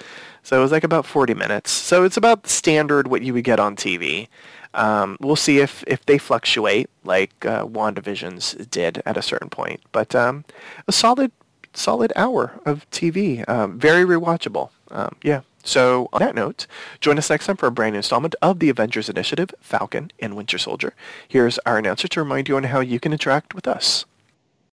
So 0.44 0.58
it 0.58 0.62
was 0.62 0.72
like 0.72 0.86
about 0.86 1.06
40 1.06 1.34
minutes. 1.34 1.70
So 1.72 2.06
it's 2.06 2.16
about 2.16 2.48
standard 2.48 3.10
what 3.10 3.24
you 3.24 3.34
would 3.34 3.44
get 3.44 3.60
on 3.60 3.76
TV. 3.76 4.30
Um, 4.74 5.18
we'll 5.20 5.36
see 5.36 5.60
if, 5.60 5.84
if 5.88 6.06
they 6.06 6.18
fluctuate 6.18 6.90
like 7.04 7.46
uh, 7.46 7.66
WandaVision's 7.66 8.54
did 8.68 9.02
at 9.06 9.18
a 9.18 9.22
certain 9.22 9.50
point. 9.50 9.82
But 9.92 10.16
um, 10.16 10.46
a 10.88 10.94
solid 10.94 11.32
solid 11.74 12.12
hour 12.16 12.60
of 12.66 12.90
TV. 12.90 13.48
Um, 13.50 13.78
very 13.78 14.04
rewatchable. 14.04 14.70
Um, 14.92 15.16
yeah. 15.24 15.42
So 15.68 16.08
on 16.14 16.22
that 16.22 16.34
note, 16.34 16.66
join 17.02 17.18
us 17.18 17.30
next 17.30 17.46
time 17.46 17.58
for 17.58 17.68
a 17.68 17.72
brand 17.72 17.92
new 17.92 17.98
installment 17.98 18.36
of 18.42 18.60
the 18.60 18.70
Avengers 18.70 19.10
Initiative, 19.10 19.54
Falcon 19.60 20.12
and 20.18 20.34
Winter 20.34 20.58
Soldier. 20.58 20.94
Here's 21.28 21.60
our 21.66 21.78
announcer 21.78 22.08
to 22.08 22.22
remind 22.22 22.48
you 22.48 22.56
on 22.56 22.64
how 22.64 22.80
you 22.80 23.02
can 23.02 23.12
interact 23.12 23.54
with 23.54 23.68
us. 23.68 24.06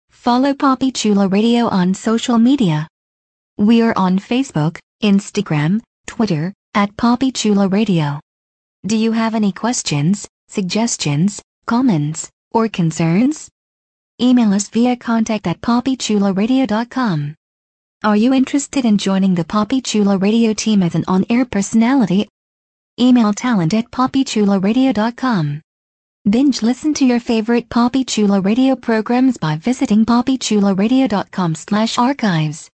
Follow 0.09 0.53
Papi 0.53 0.91
Chulo 0.91 1.27
Radio 1.29 1.67
on 1.67 1.93
social 1.93 2.39
media. 2.39 2.87
We 3.55 3.83
are 3.83 3.93
on 3.95 4.17
Facebook, 4.17 4.79
Instagram, 5.03 5.81
Twitter, 6.07 6.53
at 6.73 6.97
Papi 6.97 7.31
Chulo 7.35 7.69
Radio. 7.69 8.19
Do 8.83 8.97
you 8.97 9.11
have 9.11 9.35
any 9.35 9.51
questions, 9.51 10.27
suggestions, 10.47 11.39
comments, 11.67 12.31
or 12.51 12.67
concerns? 12.67 13.47
Email 14.19 14.53
us 14.53 14.69
via 14.69 14.97
contact 14.97 15.45
at 15.45 15.61
PapiChuloRadio.com. 15.61 17.35
Are 18.01 18.15
you 18.15 18.33
interested 18.33 18.85
in 18.85 18.97
joining 18.97 19.35
the 19.35 19.43
Papi 19.43 19.83
Chulo 19.83 20.17
Radio 20.17 20.53
team 20.53 20.83
as 20.83 20.95
an 20.95 21.03
on-air 21.09 21.43
personality? 21.43 22.29
Email 22.97 23.33
talent 23.33 23.73
at 23.73 23.91
PapiChuloRadio.com. 23.91 25.61
Binge 26.29 26.61
listen 26.61 26.93
to 26.93 27.05
your 27.05 27.19
favorite 27.19 27.67
Papi 27.67 28.07
Chulo 28.07 28.39
radio 28.39 28.77
programs 28.77 29.35
by 29.35 29.57
visiting 29.57 30.05
PapiChuloRadio.com 30.05 31.55
slash 31.55 31.97
archives. 31.97 32.69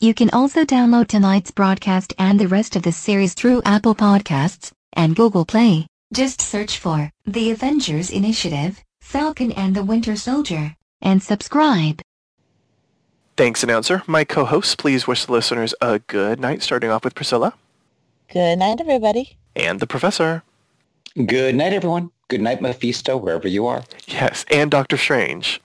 You 0.00 0.14
can 0.14 0.30
also 0.30 0.64
download 0.64 1.08
tonight's 1.08 1.50
broadcast 1.50 2.14
and 2.18 2.40
the 2.40 2.48
rest 2.48 2.74
of 2.74 2.84
the 2.84 2.92
series 2.92 3.34
through 3.34 3.60
Apple 3.66 3.94
Podcasts 3.94 4.72
and 4.94 5.14
Google 5.14 5.44
Play. 5.44 5.86
Just 6.14 6.40
search 6.40 6.78
for 6.78 7.10
The 7.26 7.50
Avengers 7.50 8.08
Initiative, 8.08 8.82
Falcon 9.02 9.52
and 9.52 9.76
the 9.76 9.84
Winter 9.84 10.16
Soldier, 10.16 10.74
and 11.02 11.22
subscribe. 11.22 12.00
Thanks, 13.36 13.64
announcer. 13.64 14.02
My 14.06 14.24
co-hosts, 14.24 14.76
please 14.76 15.06
wish 15.08 15.24
the 15.24 15.32
listeners 15.32 15.74
a 15.80 15.98
good 15.98 16.38
night, 16.38 16.62
starting 16.62 16.90
off 16.90 17.02
with 17.02 17.16
Priscilla. 17.16 17.54
Good 18.32 18.58
night, 18.58 18.80
everybody. 18.80 19.36
And 19.56 19.80
the 19.80 19.86
professor. 19.86 20.44
Good 21.14 21.56
night, 21.56 21.72
everyone. 21.72 22.10
Good 22.28 22.40
night, 22.40 22.62
Mephisto, 22.62 23.16
wherever 23.16 23.46
you 23.48 23.66
are. 23.66 23.84
Yes, 24.06 24.44
and 24.50 24.70
Doctor 24.70 24.96
Strange. 24.96 25.60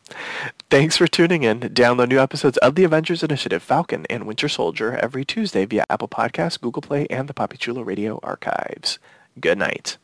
Thanks 0.69 0.97
for 0.97 1.07
tuning 1.07 1.43
in. 1.43 1.61
Download 1.61 2.09
new 2.09 2.19
episodes 2.19 2.57
of 2.57 2.75
the 2.75 2.83
Avengers 2.83 3.23
Initiative, 3.23 3.63
Falcon, 3.63 4.05
and 4.09 4.25
Winter 4.25 4.49
Soldier 4.49 4.97
every 4.97 5.23
Tuesday 5.23 5.65
via 5.65 5.85
Apple 5.89 6.07
Podcasts, 6.07 6.59
Google 6.59 6.81
Play, 6.81 7.07
and 7.09 7.29
the 7.29 7.33
Papi 7.33 7.57
Chulo 7.57 7.81
Radio 7.83 8.19
archives. 8.23 8.99
Good 9.39 9.57
night. 9.57 9.97